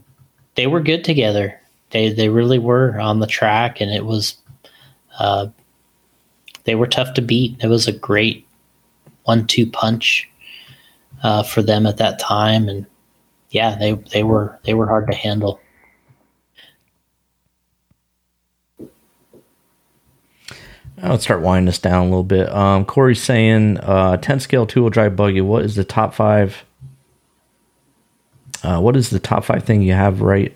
they 0.53 0.67
were 0.67 0.79
good 0.81 1.03
together. 1.03 1.59
They 1.89 2.09
they 2.09 2.29
really 2.29 2.59
were 2.59 2.99
on 2.99 3.19
the 3.19 3.25
track, 3.27 3.81
and 3.81 3.89
it 3.89 4.05
was 4.05 4.35
uh, 5.17 5.47
they 6.65 6.75
were 6.75 6.87
tough 6.87 7.13
to 7.13 7.21
beat. 7.21 7.57
It 7.63 7.67
was 7.67 7.87
a 7.87 7.91
great 7.91 8.45
one-two 9.23 9.67
punch 9.67 10.29
uh, 11.23 11.43
for 11.43 11.61
them 11.61 11.85
at 11.85 11.97
that 11.97 12.19
time, 12.19 12.67
and 12.67 12.85
yeah, 13.49 13.75
they 13.75 13.93
they 13.93 14.23
were 14.23 14.59
they 14.63 14.73
were 14.73 14.87
hard 14.87 15.07
to 15.09 15.15
handle. 15.15 15.59
Let's 21.01 21.23
start 21.23 21.41
winding 21.41 21.65
this 21.65 21.79
down 21.79 22.01
a 22.01 22.09
little 22.09 22.23
bit. 22.23 22.49
Um, 22.49 22.85
Corey's 22.85 23.21
saying 23.21 23.79
uh, 23.79 24.17
10 24.17 24.39
scale 24.39 24.65
two 24.65 24.81
wheel 24.81 24.89
drive 24.89 25.15
buggy. 25.15 25.41
What 25.41 25.63
is 25.63 25.75
the 25.75 25.83
top 25.83 26.13
five? 26.13 26.63
Uh, 28.63 28.79
what 28.79 28.95
is 28.95 29.09
the 29.09 29.19
top 29.19 29.43
five 29.43 29.63
thing 29.63 29.81
you 29.81 29.93
have 29.93 30.21
right? 30.21 30.55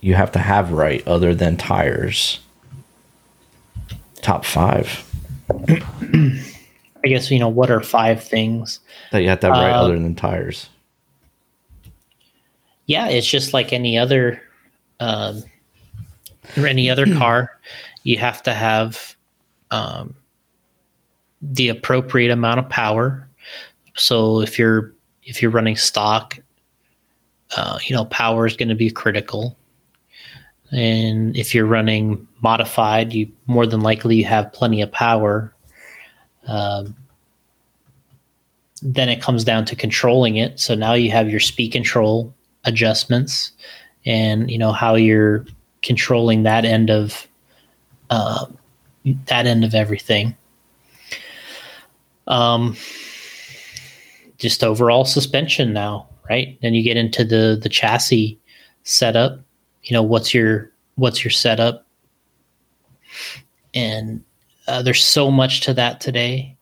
You 0.00 0.14
have 0.14 0.32
to 0.32 0.38
have 0.38 0.72
right 0.72 1.06
other 1.06 1.34
than 1.34 1.56
tires. 1.56 2.40
Top 4.24 4.44
five 4.44 5.04
I 5.68 7.08
guess 7.08 7.30
you 7.30 7.38
know 7.38 7.48
what 7.50 7.70
are 7.70 7.82
five 7.82 8.24
things 8.24 8.80
that 9.12 9.20
you 9.22 9.28
have 9.28 9.40
to 9.40 9.48
have 9.48 9.56
right 9.56 9.70
Uh, 9.70 9.82
other 9.84 9.98
than 9.98 10.14
tires. 10.14 10.70
yeah, 12.86 13.08
it's 13.08 13.26
just 13.26 13.52
like 13.52 13.72
any 13.72 13.98
other 13.98 14.40
um, 15.00 15.42
or 16.56 16.66
any 16.66 16.88
other 16.90 17.04
car. 17.18 17.50
You 18.04 18.16
have 18.18 18.42
to 18.44 18.54
have 18.54 19.14
um, 19.70 20.14
the 21.42 21.68
appropriate 21.68 22.30
amount 22.30 22.58
of 22.60 22.68
power. 22.70 23.28
So 23.96 24.40
if 24.40 24.58
you're 24.58 24.94
if 25.24 25.42
you're 25.42 25.50
running 25.50 25.76
stock, 25.76 26.38
uh, 27.56 27.78
you 27.86 27.94
know 27.94 28.06
power 28.06 28.46
is 28.46 28.56
going 28.56 28.70
to 28.70 28.74
be 28.74 28.90
critical. 28.90 29.56
And 30.74 31.36
if 31.36 31.54
you're 31.54 31.66
running 31.66 32.26
modified, 32.42 33.12
you 33.12 33.30
more 33.46 33.66
than 33.66 33.80
likely 33.80 34.16
you 34.16 34.24
have 34.24 34.52
plenty 34.52 34.82
of 34.82 34.90
power. 34.90 35.54
Um, 36.46 36.96
then 38.82 39.08
it 39.08 39.22
comes 39.22 39.44
down 39.44 39.64
to 39.66 39.76
controlling 39.76 40.36
it. 40.36 40.60
So 40.60 40.74
now 40.74 40.92
you 40.92 41.10
have 41.10 41.30
your 41.30 41.40
speed 41.40 41.70
control 41.70 42.34
adjustments, 42.64 43.52
and 44.04 44.50
you 44.50 44.58
know 44.58 44.72
how 44.72 44.94
you're 44.94 45.46
controlling 45.82 46.42
that 46.42 46.64
end 46.64 46.90
of 46.90 47.26
uh, 48.10 48.46
that 49.26 49.46
end 49.46 49.64
of 49.64 49.74
everything. 49.74 50.36
Um, 52.26 52.76
just 54.38 54.64
overall 54.64 55.04
suspension 55.04 55.72
now, 55.72 56.08
right? 56.28 56.58
Then 56.62 56.74
you 56.74 56.82
get 56.82 56.96
into 56.96 57.24
the 57.24 57.58
the 57.60 57.68
chassis 57.68 58.38
setup. 58.82 59.43
You 59.84 59.94
know 59.94 60.02
what's 60.02 60.34
your 60.34 60.70
what's 60.96 61.24
your 61.24 61.30
setup, 61.30 61.86
and 63.74 64.24
uh, 64.66 64.82
there's 64.82 65.04
so 65.04 65.30
much 65.30 65.60
to 65.62 65.74
that 65.74 66.00
today, 66.00 66.56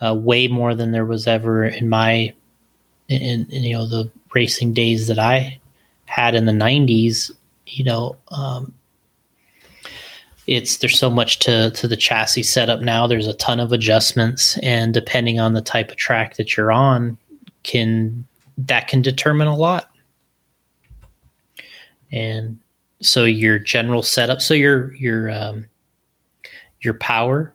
uh, 0.00 0.14
way 0.14 0.48
more 0.48 0.74
than 0.74 0.92
there 0.92 1.04
was 1.04 1.26
ever 1.26 1.64
in 1.64 1.88
my 1.88 2.32
in, 3.08 3.46
in 3.50 3.62
you 3.62 3.74
know 3.74 3.86
the 3.86 4.10
racing 4.34 4.72
days 4.72 5.06
that 5.08 5.18
I 5.18 5.60
had 6.06 6.34
in 6.34 6.46
the 6.46 6.52
90s. 6.52 7.30
You 7.66 7.84
know, 7.84 8.16
um, 8.28 8.74
it's 10.46 10.78
there's 10.78 10.98
so 10.98 11.10
much 11.10 11.38
to 11.40 11.70
to 11.70 11.88
the 11.88 11.96
chassis 11.96 12.42
setup 12.42 12.80
now. 12.80 13.06
There's 13.06 13.26
a 13.26 13.34
ton 13.34 13.60
of 13.60 13.72
adjustments, 13.72 14.58
and 14.58 14.92
depending 14.92 15.38
on 15.38 15.54
the 15.54 15.62
type 15.62 15.90
of 15.90 15.96
track 15.96 16.36
that 16.36 16.56
you're 16.56 16.72
on, 16.72 17.18
can 17.62 18.26
that 18.58 18.88
can 18.88 19.02
determine 19.02 19.48
a 19.48 19.56
lot. 19.56 19.90
And 22.14 22.60
so 23.02 23.24
your 23.24 23.58
general 23.58 24.02
setup, 24.02 24.40
so 24.40 24.54
your 24.54 24.94
your 24.94 25.30
um, 25.32 25.66
your 26.80 26.94
power, 26.94 27.52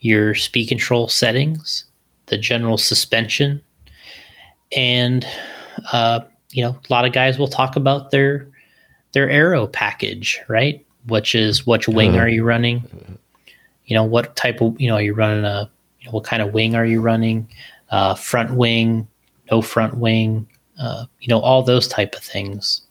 your 0.00 0.34
speed 0.34 0.66
control 0.66 1.08
settings, 1.08 1.86
the 2.26 2.36
general 2.36 2.76
suspension, 2.76 3.62
and 4.76 5.26
uh, 5.90 6.20
you 6.50 6.62
know 6.62 6.72
a 6.72 6.92
lot 6.92 7.06
of 7.06 7.14
guys 7.14 7.38
will 7.38 7.48
talk 7.48 7.76
about 7.76 8.10
their 8.10 8.46
their 9.12 9.30
aero 9.30 9.66
package, 9.66 10.42
right? 10.48 10.84
Which 11.06 11.34
is 11.34 11.66
which 11.66 11.88
wing 11.88 12.16
Uh. 12.16 12.18
are 12.18 12.28
you 12.28 12.44
running? 12.44 13.18
You 13.86 13.96
know 13.96 14.04
what 14.04 14.36
type 14.36 14.60
of 14.60 14.78
you 14.78 14.88
know 14.88 14.96
are 14.96 15.02
you 15.02 15.14
running 15.14 15.46
a 15.46 15.70
you 16.00 16.06
know, 16.08 16.12
what 16.12 16.24
kind 16.24 16.42
of 16.42 16.52
wing 16.52 16.74
are 16.74 16.84
you 16.84 17.00
running? 17.00 17.48
Uh, 17.90 18.14
front 18.14 18.54
wing, 18.54 19.08
no 19.50 19.62
front 19.62 19.96
wing, 19.96 20.46
uh, 20.78 21.06
you 21.20 21.28
know 21.28 21.40
all 21.40 21.62
those 21.62 21.88
type 21.88 22.14
of 22.14 22.22
things 22.22 22.83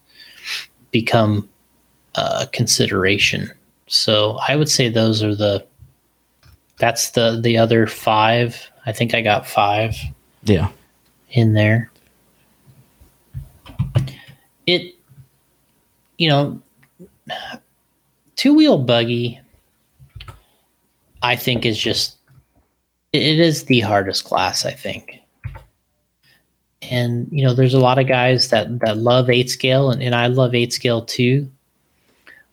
become 0.94 1.50
a 2.16 2.48
consideration. 2.54 3.52
So 3.88 4.40
I 4.48 4.56
would 4.56 4.70
say 4.70 4.88
those 4.88 5.22
are 5.22 5.36
the 5.36 5.66
that's 6.78 7.12
the 7.12 7.40
the 7.42 7.58
other 7.58 7.86
five. 7.88 8.70
I 8.86 8.94
think 8.94 9.14
I 9.14 9.22
got 9.22 9.46
five 9.46 9.98
Yeah. 10.44 10.70
in 11.32 11.54
there. 11.54 11.92
It, 14.66 14.96
you 16.18 16.30
know, 16.30 16.62
two 18.38 18.54
wheel 18.54 18.78
buggy, 18.78 19.40
I 21.22 21.36
think 21.36 21.66
is 21.66 21.78
just, 21.78 22.16
it 23.12 23.40
is 23.40 23.66
the 23.66 23.82
hardest 23.82 24.24
class, 24.24 24.66
I 24.66 24.72
think. 24.72 25.20
And, 26.94 27.28
you 27.32 27.44
know, 27.44 27.54
there's 27.54 27.74
a 27.74 27.80
lot 27.80 27.98
of 27.98 28.08
guys 28.08 28.50
that, 28.50 28.80
that 28.80 28.98
love 28.98 29.30
eight 29.30 29.50
scale, 29.50 29.90
and, 29.90 30.02
and 30.04 30.14
I 30.14 30.28
love 30.28 30.54
eight 30.54 30.74
scale 30.74 31.04
too. 31.04 31.50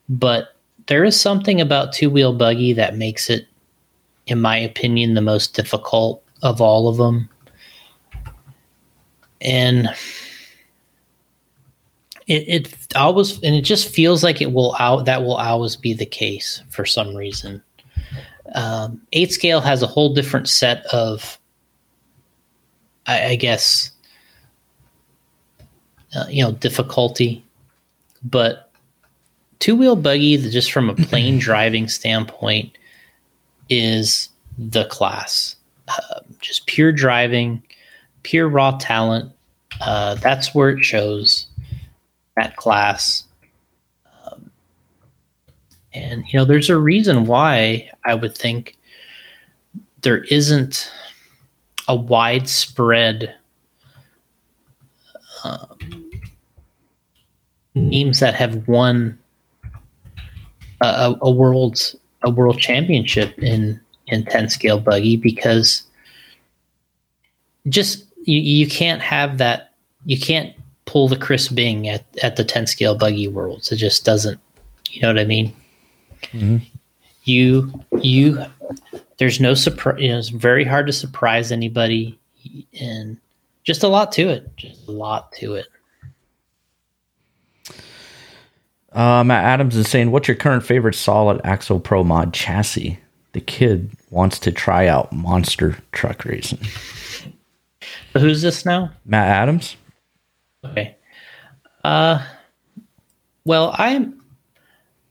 But 0.09 0.55
there 0.87 1.03
is 1.03 1.19
something 1.19 1.61
about 1.61 1.93
two 1.93 2.09
wheel 2.09 2.33
buggy 2.33 2.73
that 2.73 2.97
makes 2.97 3.29
it, 3.29 3.47
in 4.25 4.41
my 4.41 4.57
opinion, 4.57 5.13
the 5.13 5.21
most 5.21 5.53
difficult 5.53 6.23
of 6.41 6.59
all 6.59 6.87
of 6.87 6.97
them 6.97 7.29
and 9.41 9.87
it, 12.27 12.47
it 12.47 12.95
always 12.95 13.41
and 13.43 13.55
it 13.55 13.61
just 13.61 13.89
feels 13.89 14.23
like 14.23 14.41
it 14.41 14.53
will 14.53 14.75
out 14.79 15.05
that 15.05 15.21
will 15.21 15.35
always 15.35 15.75
be 15.75 15.93
the 15.93 16.05
case 16.05 16.63
for 16.69 16.85
some 16.85 17.15
reason 17.15 17.61
um, 18.55 19.01
eight 19.13 19.31
scale 19.31 19.61
has 19.61 19.81
a 19.81 19.87
whole 19.87 20.13
different 20.13 20.47
set 20.47 20.85
of 20.87 21.39
i, 23.07 23.29
I 23.29 23.35
guess 23.35 23.90
uh, 26.15 26.25
you 26.29 26.43
know 26.43 26.51
difficulty 26.51 27.43
but 28.23 28.71
two 29.59 29.75
wheel 29.75 29.95
buggy 29.95 30.37
just 30.37 30.71
from 30.71 30.89
a 30.89 30.95
plain 31.07 31.39
driving 31.39 31.87
standpoint 31.87 32.77
is 33.69 34.29
the 34.57 34.85
class 34.85 35.55
uh, 35.87 36.19
just 36.39 36.65
pure 36.67 36.91
driving 36.91 37.61
pure 38.23 38.47
raw 38.47 38.77
talent. 38.77 39.31
Uh, 39.79 40.15
that's 40.15 40.53
where 40.53 40.69
it 40.69 40.83
shows 40.83 41.47
that 42.35 42.55
class. 42.55 43.23
Um, 44.25 44.51
and, 45.93 46.23
you 46.27 46.39
know, 46.39 46.45
there's 46.45 46.69
a 46.69 46.77
reason 46.77 47.25
why 47.25 47.89
I 48.05 48.15
would 48.15 48.37
think 48.37 48.77
there 50.01 50.23
isn't 50.25 50.91
a 51.87 51.95
widespread 51.95 53.35
um, 55.43 55.79
Hmm. 57.73 57.89
teams 57.89 58.19
that 58.19 58.33
have 58.35 58.67
won 58.67 59.17
a, 60.81 60.85
a, 60.85 61.17
a 61.21 61.31
world 61.31 61.93
a 62.23 62.29
world 62.29 62.59
championship 62.59 63.37
in 63.39 63.79
in 64.07 64.25
10 64.25 64.49
scale 64.49 64.79
buggy 64.79 65.15
because 65.15 65.83
just 67.69 68.05
you, 68.23 68.39
you 68.39 68.67
can't 68.67 69.01
have 69.01 69.37
that 69.37 69.71
you 70.05 70.19
can't 70.19 70.53
pull 70.85 71.07
the 71.07 71.15
Chris 71.15 71.47
Bing 71.47 71.87
at, 71.87 72.03
at 72.21 72.35
the 72.35 72.43
10 72.43 72.67
scale 72.67 72.95
buggy 72.95 73.27
worlds. 73.27 73.71
It 73.71 73.77
just 73.77 74.03
doesn't 74.03 74.39
you 74.89 75.01
know 75.01 75.07
what 75.07 75.19
I 75.19 75.25
mean? 75.25 75.55
Mm-hmm. 76.33 76.57
You 77.23 77.71
you 78.01 78.43
there's 79.17 79.39
no 79.39 79.53
surprise 79.53 80.01
you 80.01 80.09
know, 80.09 80.17
it's 80.17 80.29
very 80.29 80.65
hard 80.65 80.87
to 80.87 80.93
surprise 80.93 81.51
anybody 81.51 82.19
and 82.81 83.17
just 83.63 83.83
a 83.83 83.87
lot 83.87 84.11
to 84.13 84.27
it. 84.27 84.49
Just 84.57 84.87
a 84.87 84.91
lot 84.91 85.31
to 85.33 85.53
it. 85.53 85.67
Uh, 88.91 89.23
Matt 89.23 89.45
Adams 89.45 89.75
is 89.75 89.87
saying, 89.87 90.11
"What's 90.11 90.27
your 90.27 90.35
current 90.35 90.63
favorite 90.63 90.95
solid 90.95 91.39
Axle 91.43 91.79
Pro 91.79 92.03
mod 92.03 92.33
chassis?" 92.33 92.99
The 93.33 93.41
kid 93.41 93.91
wants 94.09 94.37
to 94.39 94.51
try 94.51 94.87
out 94.87 95.11
monster 95.13 95.77
truck 95.93 96.25
racing. 96.25 96.59
So 98.13 98.19
who's 98.19 98.41
this 98.41 98.65
now? 98.65 98.91
Matt 99.05 99.29
Adams. 99.29 99.77
Okay. 100.65 100.95
Uh 101.83 102.23
well, 103.45 103.73
I'm 103.77 104.21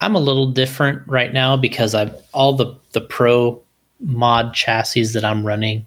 I'm 0.01 0.15
a 0.15 0.21
little 0.21 0.47
different 0.47 1.03
right 1.07 1.33
now 1.33 1.57
because 1.57 1.95
I've 1.95 2.15
all 2.33 2.53
the 2.53 2.75
the 2.93 3.01
pro 3.01 3.61
mod 4.01 4.55
chassis 4.55 5.07
that 5.07 5.25
I'm 5.25 5.47
running 5.47 5.87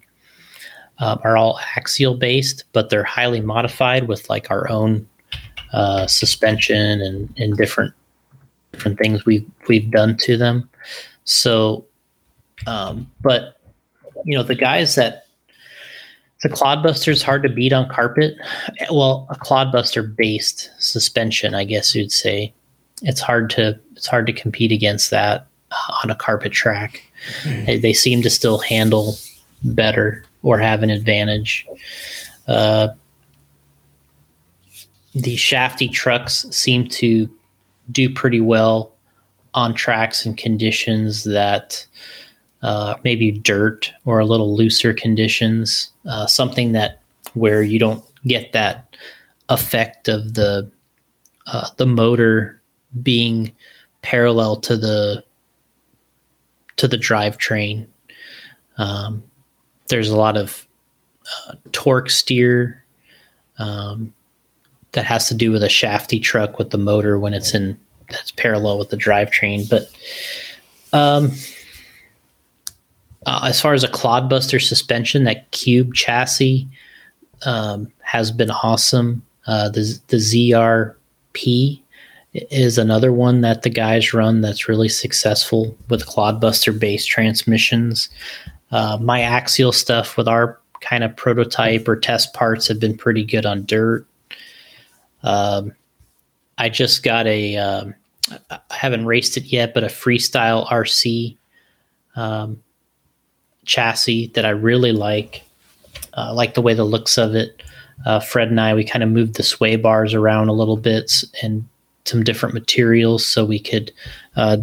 um, 1.00 1.20
are 1.24 1.38
all 1.38 1.60
axial 1.76 2.16
based, 2.16 2.66
but 2.74 2.90
they're 2.90 3.04
highly 3.04 3.42
modified 3.42 4.08
with 4.08 4.30
like 4.30 4.52
our 4.52 4.70
own 4.70 5.08
uh, 5.74 6.08
suspension 6.08 7.02
and, 7.02 7.34
and 7.38 7.58
different 7.58 7.94
different 8.72 8.98
things 8.98 9.26
we've 9.26 9.46
we've 9.68 9.90
done 9.92 10.18
to 10.18 10.38
them. 10.38 10.70
So, 11.24 11.86
um, 12.68 13.10
but 13.22 13.58
you 14.26 14.38
know 14.38 14.44
the 14.44 14.56
guys 14.56 14.96
that 14.96 15.26
the 16.44 16.50
clodbuster 16.50 17.08
is 17.08 17.24
hard 17.24 17.44
to 17.44 17.50
beat 17.50 17.74
on 17.74 17.88
carpet. 17.90 18.36
Well, 18.92 19.28
a 19.30 19.36
clodbuster 19.36 20.16
based 20.16 20.70
suspension, 20.78 21.56
I 21.56 21.64
guess 21.64 21.96
you'd 21.96 22.12
say. 22.12 22.54
It's 23.02 23.22
hard 23.22 23.50
to 23.52 23.80
it's 23.96 24.08
hard 24.08 24.28
to 24.28 24.34
compete 24.34 24.72
against 24.72 25.10
that 25.12 25.48
on 26.04 26.12
a 26.12 26.16
carpet 26.16 26.52
track. 26.52 27.04
Mm. 27.44 27.66
They, 27.66 27.78
they, 27.80 27.94
seem 27.94 28.22
to 28.22 28.30
still 28.30 28.60
handle 28.60 29.16
better 29.64 30.26
or 30.44 30.60
have 30.60 30.84
an 30.84 30.90
advantage. 30.90 31.66
Uh, 32.48 32.90
the 35.16 35.36
shafty 35.36 35.88
trucks 35.88 36.46
seem 36.50 36.88
to 36.88 37.30
do 37.92 38.10
pretty 38.10 38.42
well 38.42 38.94
on 39.54 39.74
tracks 39.74 40.26
and 40.26 40.38
conditions 40.38 41.24
that 41.24 41.86
uh, 42.64 42.96
maybe 43.04 43.32
dirt 43.32 43.92
or 44.06 44.20
a 44.20 44.26
little 44.26 44.56
looser 44.56 44.94
conditions, 44.94 45.92
uh, 46.08 46.26
something 46.26 46.72
that 46.72 47.02
where 47.34 47.62
you 47.62 47.78
don't 47.78 48.04
get 48.26 48.54
that 48.54 48.96
effect 49.50 50.08
of 50.08 50.34
the 50.34 50.70
uh, 51.46 51.68
the 51.78 51.86
motor 51.86 52.62
being 53.02 53.52
parallel 54.02 54.56
to 54.56 54.78
the 54.78 55.24
to 56.78 56.88
the 56.88 56.98
drivetrain. 56.98 57.86
Um, 58.78 59.24
there's 59.90 60.10
a 60.10 60.18
lot 60.18 60.38
of 60.38 60.66
uh, 61.48 61.56
torque 61.72 62.10
steer 62.10 62.84
um, 63.60 64.14
that 64.94 65.06
has 65.06 65.28
to 65.28 65.36
do 65.36 65.52
with 65.52 65.64
a 65.64 65.70
shafty 65.70 66.20
truck 66.20 66.58
with 66.58 66.70
the 66.70 66.78
motor 66.78 67.20
when 67.20 67.34
it's 67.34 67.54
in 67.54 67.78
that's 68.10 68.32
parallel 68.32 68.80
with 68.80 68.90
the 68.90 68.98
drivetrain. 68.98 69.70
But 69.70 69.90
um, 70.94 71.32
uh, 73.26 73.48
as 73.48 73.60
far 73.60 73.74
as 73.74 73.84
a 73.84 73.90
clodbuster 73.90 74.62
suspension, 74.62 75.24
that 75.24 75.52
cube 75.52 75.94
chassis 75.94 76.68
um, 77.46 77.92
has 78.02 78.32
been 78.32 78.52
awesome. 78.52 79.24
Uh, 79.48 79.70
the 79.70 80.00
the 80.08 80.18
ZRP 80.18 81.82
is 82.34 82.78
another 82.78 83.14
one 83.14 83.42
that 83.42 83.62
the 83.62 83.70
guys 83.70 84.14
run 84.14 84.42
that's 84.42 84.68
really 84.68 84.90
successful 84.90 85.78
with 85.90 86.06
clodbuster 86.06 86.78
based 86.78 87.10
transmissions. 87.10 88.10
Uh, 88.72 88.98
my 89.00 89.22
axial 89.22 89.72
stuff 89.72 90.18
with 90.18 90.28
our 90.28 90.60
kind 90.82 91.04
of 91.04 91.16
prototype 91.16 91.88
or 91.88 91.96
test 91.96 92.34
parts 92.34 92.68
have 92.68 92.80
been 92.80 92.98
pretty 92.98 93.24
good 93.24 93.46
on 93.46 93.66
dirt. 93.66 94.06
Um, 95.24 95.74
I 96.58 96.70
just 96.70 97.04
got 97.04 97.26
a, 97.28 97.58
um, 97.58 97.96
I 98.50 98.60
haven't 98.70 99.06
raced 99.06 99.38
it 99.38 99.46
yet, 99.46 99.74
but 99.74 99.84
a 99.84 99.88
freestyle 99.88 100.68
RC 100.68 101.38
um, 102.16 102.62
chassis 103.66 104.28
that 104.36 104.46
I 104.46 104.50
really 104.50 104.92
like. 104.92 105.44
Uh, 106.16 106.32
like 106.34 106.54
the 106.54 106.62
way 106.62 106.76
the 106.76 106.84
looks 106.84 107.18
of 107.18 107.34
it. 107.34 107.64
Uh, 108.06 108.20
Fred 108.20 108.50
and 108.50 108.62
I, 108.62 108.76
we 108.76 108.84
kind 108.84 109.02
of 109.02 109.10
moved 109.10 109.36
the 109.36 109.44
sway 109.44 109.76
bars 109.78 110.14
around 110.14 110.48
a 110.48 110.54
little 110.54 110.78
bit 110.78 111.24
and 111.42 111.68
some 112.06 112.24
different 112.24 112.54
materials 112.54 113.26
so 113.26 113.46
we 113.46 113.60
could 113.60 113.92
uh, 114.36 114.58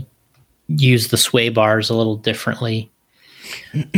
use 0.68 1.08
the 1.08 1.16
sway 1.16 1.48
bars 1.48 1.90
a 1.90 1.96
little 1.96 2.16
differently 2.16 2.90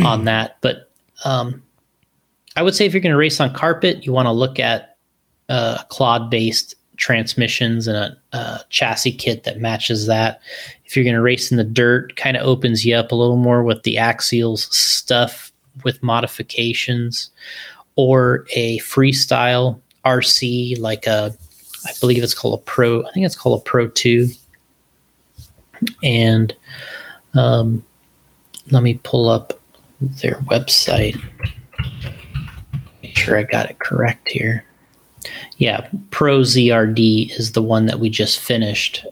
on 0.05 0.25
that. 0.25 0.57
But 0.61 0.91
um, 1.25 1.63
I 2.57 2.63
would 2.63 2.75
say 2.75 2.87
if 2.87 2.95
you're 2.95 3.03
going 3.03 3.13
to 3.13 3.19
race 3.19 3.41
on 3.41 3.53
carpet, 3.53 4.07
you 4.07 4.13
want 4.13 4.27
to 4.27 4.33
look 4.33 4.59
at 4.59 4.92
uh, 5.53 5.83
clod 5.91 6.31
based 6.31 6.75
transmissions 6.97 7.87
and 7.87 7.97
a, 7.97 8.17
a, 8.33 8.61
chassis 8.71 9.13
kit 9.13 9.45
that 9.45 9.61
matches 9.61 10.07
that. 10.07 10.41
If 10.87 10.97
you're 10.97 11.05
going 11.05 11.15
to 11.15 11.21
race 11.21 11.51
in 11.51 11.59
the 11.59 11.65
dirt, 11.65 12.17
kind 12.17 12.39
of 12.39 12.47
opens 12.47 12.87
you 12.87 12.95
up 12.95 13.13
a 13.13 13.15
little 13.15 13.37
more 13.37 13.63
with 13.63 13.83
the 13.83 13.97
axials 13.97 14.73
stuff 14.73 15.53
with 15.85 16.03
modifications 16.03 17.31
or 17.97 18.47
a 18.55 18.79
freestyle 18.79 19.79
RC 20.07 20.79
like 20.81 21.07
a 21.07 21.37
I 21.85 21.91
believe 22.01 22.23
it's 22.23 22.35
called 22.35 22.61
a 22.61 22.63
Pro. 22.63 23.05
I 23.05 23.11
think 23.13 23.27
it's 23.27 23.37
called 23.37 23.61
a 23.61 23.65
Pro 23.65 23.89
Two. 23.89 24.29
And 26.03 26.55
um, 27.35 27.85
let 28.71 28.83
me 28.83 29.01
pull 29.03 29.29
up 29.29 29.61
their 30.01 30.37
website. 30.43 31.21
Make 33.03 33.19
sure 33.19 33.37
I 33.37 33.43
got 33.43 33.69
it 33.69 33.81
correct 33.81 34.29
here. 34.29 34.65
Yeah, 35.63 35.87
Pro 36.11 36.41
ZRD 36.41 37.39
is 37.39 37.53
the 37.53 37.63
one 37.63 37.87
that 37.87 38.01
we 38.01 38.11
just 38.11 38.41
finished. 38.41 39.07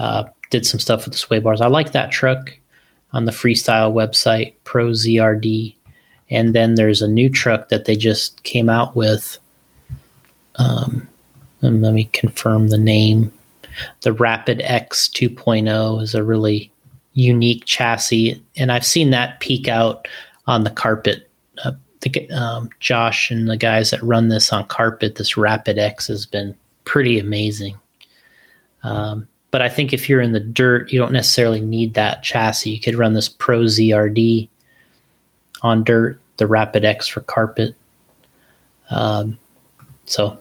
Uh, 0.00 0.24
did 0.50 0.66
some 0.66 0.80
stuff 0.80 1.04
with 1.04 1.12
the 1.12 1.18
sway 1.18 1.38
bars. 1.38 1.60
I 1.60 1.68
like 1.68 1.92
that 1.92 2.10
truck 2.10 2.52
on 3.12 3.24
the 3.24 3.30
freestyle 3.30 3.92
website, 3.92 4.54
Pro 4.64 4.88
ZRD. 4.88 5.76
And 6.28 6.56
then 6.56 6.74
there's 6.74 7.02
a 7.02 7.06
new 7.06 7.30
truck 7.30 7.68
that 7.68 7.84
they 7.84 7.94
just 7.94 8.42
came 8.42 8.68
out 8.68 8.96
with. 8.96 9.38
Um, 10.56 11.06
let 11.62 11.94
me 11.94 12.10
confirm 12.12 12.70
the 12.70 12.76
name. 12.76 13.32
The 14.00 14.12
Rapid 14.12 14.62
X 14.62 15.08
2.0 15.14 16.02
is 16.02 16.16
a 16.16 16.24
really 16.24 16.72
unique 17.12 17.64
chassis, 17.64 18.42
and 18.56 18.72
I've 18.72 18.84
seen 18.84 19.10
that 19.10 19.38
peak 19.38 19.68
out 19.68 20.08
on 20.48 20.64
the 20.64 20.70
carpet. 20.70 21.30
Uh, 21.64 21.74
the, 22.00 22.30
um, 22.30 22.70
Josh 22.80 23.30
and 23.30 23.48
the 23.48 23.56
guys 23.56 23.90
that 23.90 24.02
run 24.02 24.28
this 24.28 24.52
on 24.52 24.66
carpet, 24.66 25.16
this 25.16 25.36
Rapid 25.36 25.78
X 25.78 26.06
has 26.08 26.26
been 26.26 26.54
pretty 26.84 27.18
amazing. 27.18 27.78
Um, 28.82 29.28
but 29.50 29.62
I 29.62 29.68
think 29.68 29.92
if 29.92 30.08
you're 30.08 30.20
in 30.20 30.32
the 30.32 30.40
dirt, 30.40 30.92
you 30.92 30.98
don't 30.98 31.12
necessarily 31.12 31.60
need 31.60 31.94
that 31.94 32.22
chassis. 32.22 32.70
You 32.70 32.80
could 32.80 32.94
run 32.94 33.14
this 33.14 33.28
Pro 33.28 33.62
ZRD 33.62 34.48
on 35.62 35.84
dirt, 35.84 36.20
the 36.36 36.46
Rapid 36.46 36.84
X 36.84 37.06
for 37.06 37.20
carpet. 37.20 37.74
Um, 38.90 39.38
so 40.06 40.38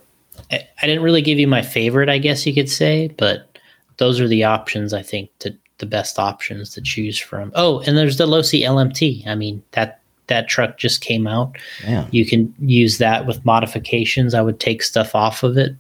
I, 0.52 0.68
I 0.82 0.88
didn't 0.88 1.04
really 1.04 1.22
give 1.22 1.40
you 1.40 1.48
my 1.48 1.62
favorite, 1.62 2.10
I 2.10 2.20
guess 2.20 2.46
you 2.46 2.54
could 2.54 2.70
say, 2.70 3.10
but 3.18 3.58
those 3.98 4.20
are 4.20 4.28
the 4.28 4.44
options 4.44 4.94
I 4.94 5.02
think 5.02 5.30
to 5.40 5.56
the 5.80 5.86
best 5.86 6.20
options 6.20 6.72
to 6.74 6.82
choose 6.82 7.18
from. 7.18 7.52
Oh, 7.56 7.80
and 7.82 7.98
there's 7.98 8.18
the 8.18 8.28
Losi 8.28 8.62
LMT. 8.62 9.26
I 9.28 9.36
mean 9.36 9.64
that 9.72 9.99
that 10.30 10.48
truck 10.48 10.78
just 10.78 11.02
came 11.02 11.28
out. 11.28 11.58
Yeah. 11.84 12.08
You 12.12 12.26
can 12.26 12.54
use 12.60 12.98
that 12.98 13.28
with 13.28 13.44
modifications. 13.46 14.34
I 14.34 14.42
would 14.42 14.60
take 14.60 14.82
stuff 14.82 15.14
off 15.14 15.44
of 15.44 15.58
it 15.58 15.76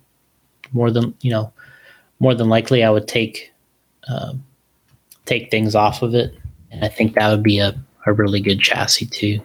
more 0.74 0.92
than 0.92 1.14
you 1.22 1.32
know. 1.32 1.52
More 2.22 2.36
than 2.36 2.50
likely, 2.50 2.84
I 2.84 2.90
would 2.90 3.08
take 3.08 3.54
um, 4.10 4.44
take 5.26 5.50
things 5.50 5.74
off 5.74 6.02
of 6.02 6.14
it, 6.14 6.36
and 6.70 6.84
I 6.84 6.90
think 6.90 7.14
that 7.14 7.30
would 7.30 7.44
be 7.44 7.60
a, 7.60 7.74
a 8.06 8.12
really 8.12 8.42
good 8.42 8.60
chassis 8.60 9.06
too. 9.06 9.42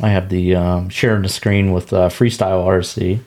I 0.00 0.08
have 0.08 0.28
the 0.28 0.56
um, 0.56 0.88
sharing 0.88 1.22
the 1.22 1.28
screen 1.28 1.72
with 1.72 1.92
uh, 1.92 2.08
Freestyle 2.08 2.66
RC. 2.66 3.20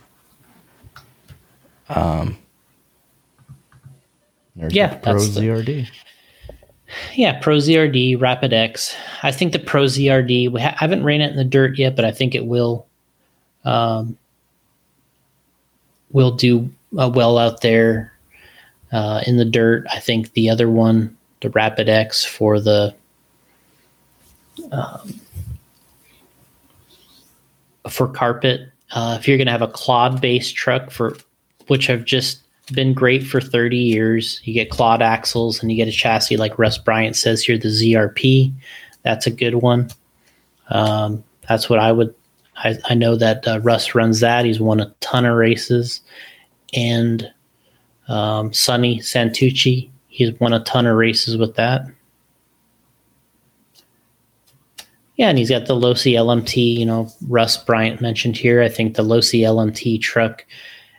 Um, 1.87 2.37
yeah, 4.55 4.95
Pro 4.95 5.15
ZRD. 5.15 5.65
The, 5.65 5.87
yeah, 7.13 7.39
Pro 7.39 7.57
ZRD, 7.57 8.19
Rapid 8.19 8.53
X. 8.53 8.95
I 9.23 9.31
think 9.31 9.51
the 9.51 9.59
Pro 9.59 9.85
ZRD. 9.85 10.51
We 10.51 10.61
ha- 10.61 10.75
haven't 10.77 11.03
ran 11.03 11.21
it 11.21 11.31
in 11.31 11.37
the 11.37 11.43
dirt 11.43 11.77
yet, 11.77 11.95
but 11.95 12.05
I 12.05 12.11
think 12.11 12.35
it 12.35 12.45
will. 12.45 12.85
Um, 13.63 14.17
will 16.11 16.31
do 16.31 16.69
uh, 16.97 17.11
well 17.13 17.37
out 17.37 17.61
there 17.61 18.13
uh, 18.91 19.21
in 19.25 19.37
the 19.37 19.45
dirt. 19.45 19.85
I 19.91 19.99
think 19.99 20.33
the 20.33 20.49
other 20.49 20.69
one, 20.69 21.17
the 21.41 21.49
Rapid 21.49 21.89
X, 21.89 22.23
for 22.23 22.59
the 22.59 22.95
um, 24.71 25.19
for 27.89 28.07
carpet. 28.07 28.71
Uh, 28.91 29.17
if 29.19 29.27
you're 29.27 29.37
going 29.37 29.47
to 29.47 29.51
have 29.51 29.61
a 29.61 29.67
clod 29.67 30.21
based 30.21 30.55
truck 30.55 30.91
for 30.91 31.17
which 31.67 31.89
I've 31.89 32.05
just 32.05 32.44
been 32.73 32.93
great 32.93 33.25
for 33.25 33.39
30 33.39 33.77
years, 33.77 34.41
you 34.43 34.53
get 34.53 34.69
clod 34.69 35.01
axles 35.01 35.61
and 35.61 35.71
you 35.71 35.77
get 35.77 35.87
a 35.87 35.91
chassis 35.91 36.37
like 36.37 36.57
Russ 36.57 36.77
Bryant 36.77 37.15
says 37.15 37.43
here, 37.43 37.57
the 37.57 37.67
ZRP. 37.67 38.51
That's 39.03 39.27
a 39.27 39.31
good 39.31 39.55
one. 39.55 39.89
Um, 40.69 41.23
that's 41.47 41.69
what 41.69 41.79
I 41.79 41.91
would. 41.91 42.13
I, 42.57 42.77
I 42.89 42.93
know 42.93 43.15
that 43.17 43.47
uh, 43.47 43.59
Russ 43.61 43.93
runs 43.93 44.21
that. 44.21 44.45
He's 44.45 44.59
won 44.59 44.79
a 44.79 44.93
ton 45.01 45.25
of 45.25 45.35
races, 45.35 46.01
and 46.73 47.31
um, 48.07 48.53
Sonny 48.53 48.99
Santucci, 48.99 49.89
he's 50.07 50.39
won 50.39 50.53
a 50.53 50.63
ton 50.63 50.87
of 50.87 50.95
races 50.95 51.37
with 51.37 51.55
that. 51.55 51.85
Yeah, 55.17 55.29
and 55.29 55.37
he's 55.37 55.49
got 55.49 55.65
the 55.65 55.75
Losi 55.75 56.13
LMT. 56.13 56.77
You 56.77 56.85
know, 56.85 57.11
Russ 57.27 57.57
Bryant 57.57 58.01
mentioned 58.01 58.37
here. 58.37 58.61
I 58.61 58.69
think 58.69 58.95
the 58.95 59.03
Losi 59.03 59.41
LMT 59.41 60.01
truck 60.01 60.45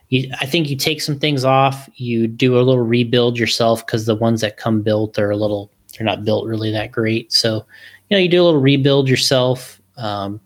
you, 0.09 0.31
I 0.41 0.47
think 0.47 0.71
you 0.71 0.77
take 0.77 1.01
some 1.01 1.19
things 1.19 1.45
off. 1.45 1.89
You 1.95 2.27
do 2.27 2.57
a 2.57 2.63
little 2.63 2.85
rebuild 2.85 3.39
yourself 3.39 3.85
because 3.85 4.07
the 4.07 4.15
ones 4.15 4.41
that 4.41 4.57
come 4.57 4.83
built 4.83 5.19
are 5.19 5.31
a 5.31 5.37
little 5.37 5.71
they're 5.97 6.05
not 6.05 6.25
built 6.25 6.47
really 6.47 6.71
that 6.73 6.93
great. 6.93 7.33
So 7.33 7.65
you 8.09 8.17
know 8.17 8.19
you 8.19 8.29
do 8.29 8.43
a 8.43 8.45
little 8.45 8.61
rebuild 8.61 9.09
yourself. 9.09 9.81
Um, 9.97 10.41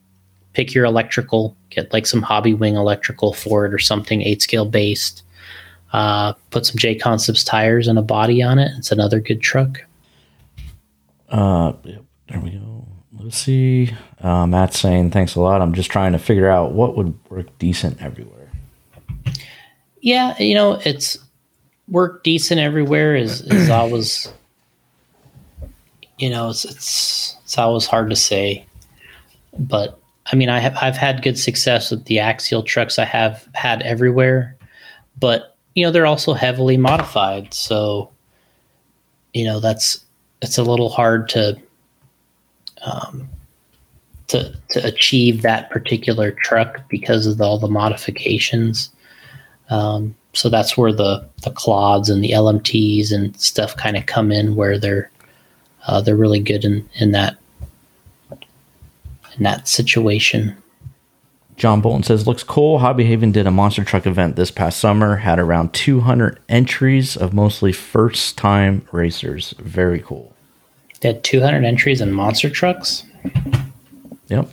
pick 0.53 0.75
your 0.75 0.85
electrical, 0.85 1.57
get 1.71 1.93
like 1.93 2.07
some 2.07 2.23
Hobbywing 2.23 2.75
electrical 2.75 3.33
for 3.33 3.67
it 3.67 3.75
or 3.75 3.79
something 3.79 4.23
eight 4.23 4.43
scale 4.43 4.65
based. 4.65 5.23
Uh, 5.93 6.33
put 6.51 6.67
some 6.67 6.77
JConcepts 6.77 7.45
tires 7.45 7.89
and 7.89 7.99
a 7.99 8.03
body 8.03 8.43
on 8.43 8.59
it. 8.59 8.71
It's 8.79 8.93
another 8.93 9.21
good 9.21 9.41
truck. 9.41 9.85
Uh, 11.29 11.73
there 11.83 12.41
we 12.41 12.51
go. 12.51 12.87
Let's 13.19 13.39
see. 13.39 13.91
Uh, 14.21 14.47
Matt's 14.47 14.79
saying 14.79 15.11
thanks 15.11 15.35
a 15.35 15.41
lot. 15.41 15.61
I'm 15.61 15.75
just 15.75 15.91
trying 15.91 16.13
to 16.13 16.19
figure 16.19 16.49
out 16.49 16.73
what 16.73 16.97
would 16.97 17.19
work 17.29 17.47
decent 17.59 18.01
everywhere. 18.01 18.40
Yeah, 20.01 20.41
you 20.41 20.55
know, 20.55 20.81
it's 20.85 21.19
work 21.89 22.23
decent 22.23 22.61
everywhere 22.61 23.17
is 23.17 23.43
is 23.43 23.71
always 23.71 24.33
you 26.21 26.29
know, 26.29 26.51
it's 26.51 26.65
it's 26.65 27.37
it's 27.45 27.59
always 27.59 27.87
hard 27.87 28.11
to 28.11 28.17
say. 28.17 28.67
But 29.59 29.99
I 30.31 30.37
mean, 30.37 30.49
I 30.49 30.61
have 30.61 30.77
I've 30.81 30.97
had 30.97 31.23
good 31.23 31.39
success 31.39 31.91
with 31.91 32.05
the 32.05 32.21
axial 32.21 32.63
trucks 32.63 32.99
I 32.99 33.07
have 33.07 33.49
had 33.55 33.83
everywhere, 33.83 34.57
but 35.19 35.57
you 35.75 35.85
know, 35.85 35.91
they're 35.91 36.07
also 36.07 36.35
heavily 36.35 36.77
modified, 36.77 37.55
so 37.55 38.11
you 39.33 39.45
know, 39.45 39.61
that's 39.61 40.05
it's 40.43 40.59
a 40.59 40.63
little 40.63 40.91
hard 40.91 41.29
to 41.31 41.59
um, 42.83 43.29
to 44.29 44.55
to 44.71 44.87
achieve 44.87 45.43
that 45.43 45.71
particular 45.71 46.33
truck 46.33 46.87
because 46.89 47.27
of 47.27 47.41
all 47.41 47.59
the 47.59 47.69
modifications. 47.69 48.91
Um, 49.71 50.15
so 50.33 50.49
that's 50.49 50.77
where 50.77 50.93
the 50.93 51.29
the 51.43 51.51
clods 51.51 52.09
and 52.09 52.23
the 52.23 52.31
LMTs 52.31 53.13
and 53.13 53.39
stuff 53.41 53.77
kind 53.77 53.97
of 53.97 54.07
come 54.07 54.31
in, 54.31 54.55
where 54.57 54.79
they're 54.79 55.11
uh, 55.87 56.01
they're 56.01 56.17
really 56.17 56.41
good 56.41 56.65
in 56.65 56.89
in 56.99 57.13
that 57.13 57.37
in 59.37 59.45
that 59.45 59.69
situation. 59.69 60.57
John 61.57 61.83
Bolton 61.83 62.03
says, 62.03 62.27
looks 62.27 62.43
cool. 62.43 62.79
Hobby 62.79 63.05
Haven 63.05 63.33
did 63.33 63.47
a 63.47 63.51
monster 63.51 63.85
truck 63.85 64.07
event 64.07 64.35
this 64.35 64.51
past 64.51 64.81
summer, 64.81 65.17
had 65.17 65.39
around 65.39 65.75
200 65.75 66.39
entries 66.49 67.19
of 67.19 67.35
mostly 67.35 67.71
first 67.71 68.39
time 68.39 68.89
racers. 68.93 69.55
Very 69.59 70.01
cool. 70.01 70.35
They 71.01 71.09
had 71.09 71.23
200 71.23 71.63
entries 71.65 72.01
in 72.01 72.13
monster 72.13 72.49
trucks. 72.49 73.05
Yep. 74.29 74.49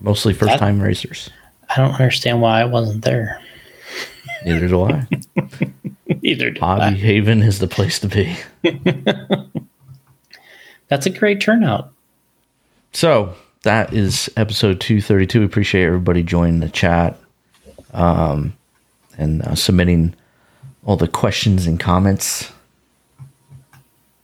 Mostly 0.00 0.32
first 0.32 0.58
time 0.58 0.80
racers. 0.80 1.28
I 1.70 1.80
don't 1.80 1.94
understand 1.94 2.40
why 2.40 2.60
I 2.60 2.66
wasn't 2.66 3.02
there. 3.04 3.40
Neither 4.44 4.68
do 4.68 4.82
I. 4.84 5.06
Either 6.22 6.50
do 6.50 6.60
Hobby 6.60 6.82
I. 6.82 6.90
Haven 6.90 7.42
is 7.42 7.58
the 7.58 7.68
place 7.68 7.98
to 8.00 8.08
be. 8.08 8.36
That's 10.88 11.06
a 11.06 11.10
great 11.10 11.40
turnout. 11.40 11.92
So 12.92 13.34
that 13.62 13.94
is 13.94 14.30
episode 14.36 14.80
232. 14.80 15.40
We 15.40 15.46
appreciate 15.46 15.84
everybody 15.84 16.22
joining 16.22 16.60
the 16.60 16.68
chat 16.68 17.18
um, 17.92 18.54
and 19.16 19.42
uh, 19.42 19.54
submitting 19.54 20.14
all 20.84 20.96
the 20.96 21.08
questions 21.08 21.66
and 21.66 21.78
comments. 21.80 22.52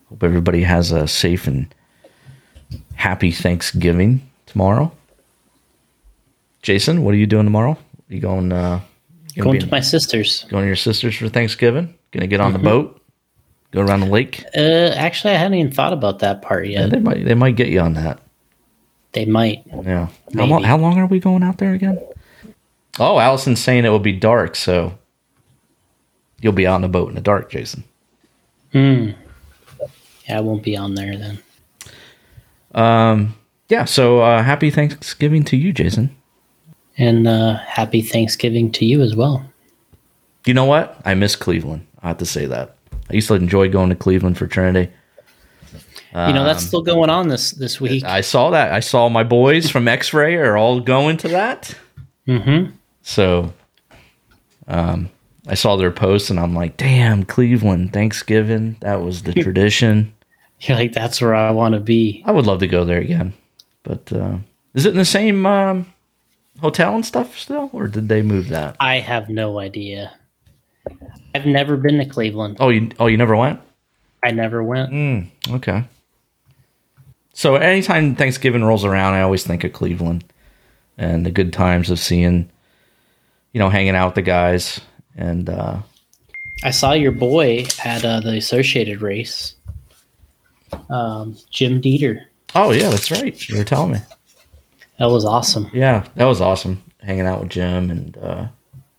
Hope 0.08 0.22
everybody 0.22 0.62
has 0.62 0.90
a 0.92 1.06
safe 1.06 1.46
and 1.46 1.72
happy 2.94 3.30
Thanksgiving 3.30 4.28
tomorrow. 4.46 4.92
Jason, 6.62 7.02
what 7.02 7.14
are 7.14 7.18
you 7.18 7.26
doing 7.26 7.44
tomorrow? 7.44 7.78
you 8.08 8.20
going? 8.20 8.52
Uh, 8.52 8.80
Going 9.44 9.60
to 9.60 9.66
my 9.70 9.80
sister's. 9.80 10.44
going 10.44 10.62
to 10.64 10.66
your 10.66 10.76
sisters 10.76 11.16
for 11.16 11.28
Thanksgiving? 11.28 11.94
Gonna 12.12 12.26
get 12.26 12.40
on 12.40 12.52
the 12.52 12.58
boat, 12.58 13.00
go 13.70 13.80
around 13.82 14.00
the 14.00 14.06
lake. 14.06 14.44
Uh, 14.56 14.92
actually, 14.96 15.34
I 15.34 15.36
hadn't 15.36 15.58
even 15.58 15.72
thought 15.72 15.92
about 15.92 16.20
that 16.20 16.42
part 16.42 16.66
Yeah, 16.66 16.80
yet. 16.80 16.90
they 16.90 16.98
might 17.00 17.24
they 17.24 17.34
might 17.34 17.56
get 17.56 17.68
you 17.68 17.80
on 17.80 17.94
that. 17.94 18.20
They 19.12 19.24
might. 19.24 19.62
Yeah. 19.84 20.08
How 20.34 20.44
long, 20.44 20.62
how 20.64 20.76
long 20.76 20.98
are 20.98 21.06
we 21.06 21.18
going 21.20 21.42
out 21.42 21.58
there 21.58 21.72
again? 21.74 21.98
Oh, 22.98 23.18
Allison's 23.18 23.60
saying 23.60 23.84
it 23.84 23.88
will 23.90 23.98
be 23.98 24.12
dark, 24.12 24.54
so 24.56 24.98
you'll 26.40 26.52
be 26.52 26.66
on 26.66 26.80
the 26.82 26.88
boat 26.88 27.08
in 27.08 27.14
the 27.14 27.20
dark, 27.20 27.50
Jason. 27.50 27.84
Hmm. 28.72 29.10
Yeah, 30.28 30.38
I 30.38 30.40
won't 30.40 30.62
be 30.62 30.76
on 30.76 30.94
there 30.94 31.16
then. 31.16 31.38
Um, 32.74 33.34
yeah. 33.68 33.84
So 33.86 34.20
uh, 34.20 34.42
happy 34.42 34.70
Thanksgiving 34.70 35.42
to 35.44 35.56
you, 35.56 35.72
Jason. 35.72 36.14
And 36.98 37.28
uh, 37.28 37.58
happy 37.58 38.02
Thanksgiving 38.02 38.72
to 38.72 38.84
you 38.84 39.00
as 39.02 39.14
well. 39.14 39.44
You 40.44 40.54
know 40.54 40.64
what? 40.64 41.00
I 41.04 41.14
miss 41.14 41.36
Cleveland. 41.36 41.86
I 42.02 42.08
have 42.08 42.18
to 42.18 42.26
say 42.26 42.46
that. 42.46 42.76
I 43.10 43.14
used 43.14 43.28
to 43.28 43.34
enjoy 43.34 43.68
going 43.68 43.90
to 43.90 43.94
Cleveland 43.94 44.36
for 44.36 44.46
Trinity. 44.46 44.92
you 45.72 45.78
know 46.14 46.40
Um, 46.40 46.46
that's 46.46 46.64
still 46.64 46.82
going 46.82 47.10
on 47.10 47.28
this 47.28 47.52
this 47.52 47.80
week. 47.80 48.04
I 48.04 48.20
saw 48.20 48.50
that. 48.50 48.72
I 48.72 48.80
saw 48.80 49.08
my 49.08 49.24
boys 49.24 49.70
from 49.70 49.88
X 49.88 50.12
Ray 50.12 50.36
are 50.36 50.56
all 50.56 50.80
going 50.80 51.16
to 51.18 51.28
that. 51.28 51.74
Mm-hmm. 52.26 52.72
So, 53.02 53.52
um, 54.66 55.08
I 55.46 55.54
saw 55.54 55.76
their 55.76 55.90
posts 55.90 56.28
and 56.28 56.38
I'm 56.38 56.54
like, 56.54 56.76
damn, 56.76 57.24
Cleveland, 57.24 57.92
Thanksgiving. 57.92 58.76
That 58.80 59.02
was 59.02 59.22
the 59.22 59.32
tradition. 59.42 60.12
You're 60.60 60.76
like, 60.76 60.92
that's 60.92 61.20
where 61.20 61.34
I 61.34 61.50
want 61.52 61.74
to 61.74 61.80
be. 61.80 62.22
I 62.26 62.32
would 62.32 62.46
love 62.46 62.58
to 62.60 62.66
go 62.66 62.84
there 62.84 63.00
again. 63.00 63.32
But 63.82 64.12
uh, 64.12 64.38
is 64.74 64.84
it 64.84 64.90
in 64.90 64.98
the 64.98 65.04
same 65.04 65.46
um, 65.46 65.92
hotel 66.60 66.94
and 66.94 67.04
stuff 67.04 67.38
still, 67.38 67.70
or 67.72 67.88
did 67.88 68.08
they 68.08 68.22
move 68.22 68.48
that? 68.48 68.76
I 68.80 68.98
have 68.98 69.28
no 69.28 69.58
idea. 69.58 70.12
I've 71.34 71.46
never 71.46 71.76
been 71.76 71.98
to 71.98 72.06
Cleveland. 72.06 72.56
Oh, 72.60 72.70
you 72.70 72.90
oh 72.98 73.06
you 73.06 73.16
never 73.16 73.36
went? 73.36 73.60
I 74.22 74.30
never 74.30 74.62
went. 74.62 74.90
Mm, 74.92 75.28
okay. 75.50 75.84
So 77.32 77.54
anytime 77.56 78.16
Thanksgiving 78.16 78.64
rolls 78.64 78.84
around, 78.84 79.14
I 79.14 79.22
always 79.22 79.44
think 79.44 79.62
of 79.62 79.72
Cleveland 79.72 80.24
and 80.96 81.24
the 81.24 81.30
good 81.30 81.52
times 81.52 81.88
of 81.90 82.00
seeing, 82.00 82.50
you 83.52 83.60
know, 83.60 83.68
hanging 83.68 83.94
out 83.94 84.06
with 84.06 84.14
the 84.16 84.22
guys 84.22 84.80
and 85.18 85.50
uh, 85.50 85.78
I 86.62 86.70
saw 86.70 86.92
your 86.92 87.12
boy 87.12 87.66
at 87.84 88.04
uh, 88.04 88.20
the 88.20 88.36
Associated 88.36 89.02
race. 89.02 89.54
Um, 90.90 91.36
Jim 91.50 91.80
Dieter. 91.80 92.24
oh 92.54 92.72
yeah, 92.72 92.90
that's 92.90 93.10
right. 93.10 93.48
You 93.48 93.58
were 93.58 93.64
telling 93.64 93.92
me. 93.92 93.98
That 94.98 95.06
was 95.06 95.24
awesome. 95.24 95.70
Yeah, 95.72 96.06
that 96.16 96.24
was 96.24 96.40
awesome. 96.40 96.82
Hanging 97.00 97.26
out 97.26 97.40
with 97.40 97.50
Jim 97.50 97.90
and 97.90 98.16
uh, 98.18 98.46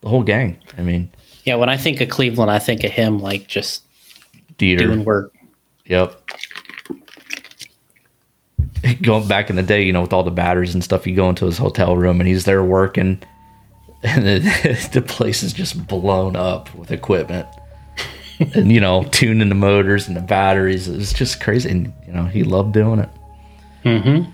the 0.02 0.10
whole 0.10 0.24
gang. 0.24 0.58
I 0.78 0.82
mean, 0.82 1.12
Yeah, 1.44 1.56
when 1.56 1.70
I 1.70 1.78
think 1.78 2.00
of 2.02 2.10
Cleveland, 2.10 2.50
I 2.50 2.60
think 2.60 2.84
of 2.84 2.92
him 2.92 3.20
like 3.20 3.48
just 3.48 3.84
Dieter. 4.58 4.80
doing 4.80 5.04
work. 5.04 5.34
Yep. 5.86 6.16
Going 9.02 9.28
back 9.28 9.50
in 9.50 9.58
the 9.58 9.64
day, 9.64 9.84
you 9.84 9.92
know, 9.92 10.02
with 10.02 10.14
all 10.14 10.24
the 10.24 10.32
batteries 10.32 10.74
and 10.74 10.84
stuff, 10.84 11.06
you 11.06 11.14
go 11.16 11.28
into 11.28 11.46
his 11.46 11.58
hotel 11.58 11.98
room 11.98 12.22
and 12.22 12.28
he's 12.30 12.46
there 12.46 12.64
working, 12.64 13.22
and 14.04 14.26
the, 14.26 14.90
the 14.94 15.02
place 15.02 15.44
is 15.44 15.52
just 15.52 15.86
blown 15.88 16.38
up 16.38 16.74
with 16.76 16.92
equipment, 16.92 17.46
and 18.56 18.72
you 18.72 18.80
know, 18.80 19.04
tuning 19.12 19.50
the 19.50 19.56
motors 19.56 20.08
and 20.08 20.16
the 20.16 20.22
batteries. 20.22 20.88
It's 20.88 21.12
just 21.12 21.42
crazy, 21.42 21.70
and 21.70 21.94
you 22.08 22.14
know, 22.14 22.24
he 22.24 22.44
loved 22.44 22.74
doing 22.74 23.00
it. 23.00 23.10
Mm-hmm. 23.84 24.32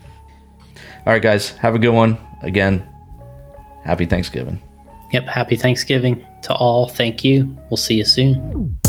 All 1.06 1.14
right, 1.14 1.22
guys, 1.22 1.52
have 1.58 1.76
a 1.76 1.80
good 1.80 1.90
one. 1.90 2.18
Again, 2.42 2.88
happy 3.84 4.06
Thanksgiving. 4.06 4.62
Yep. 5.12 5.26
Happy 5.26 5.56
Thanksgiving 5.56 6.26
to 6.42 6.54
all. 6.54 6.88
Thank 6.88 7.24
you. 7.24 7.56
We'll 7.70 7.78
see 7.78 7.96
you 7.96 8.06
soon. 8.06 8.80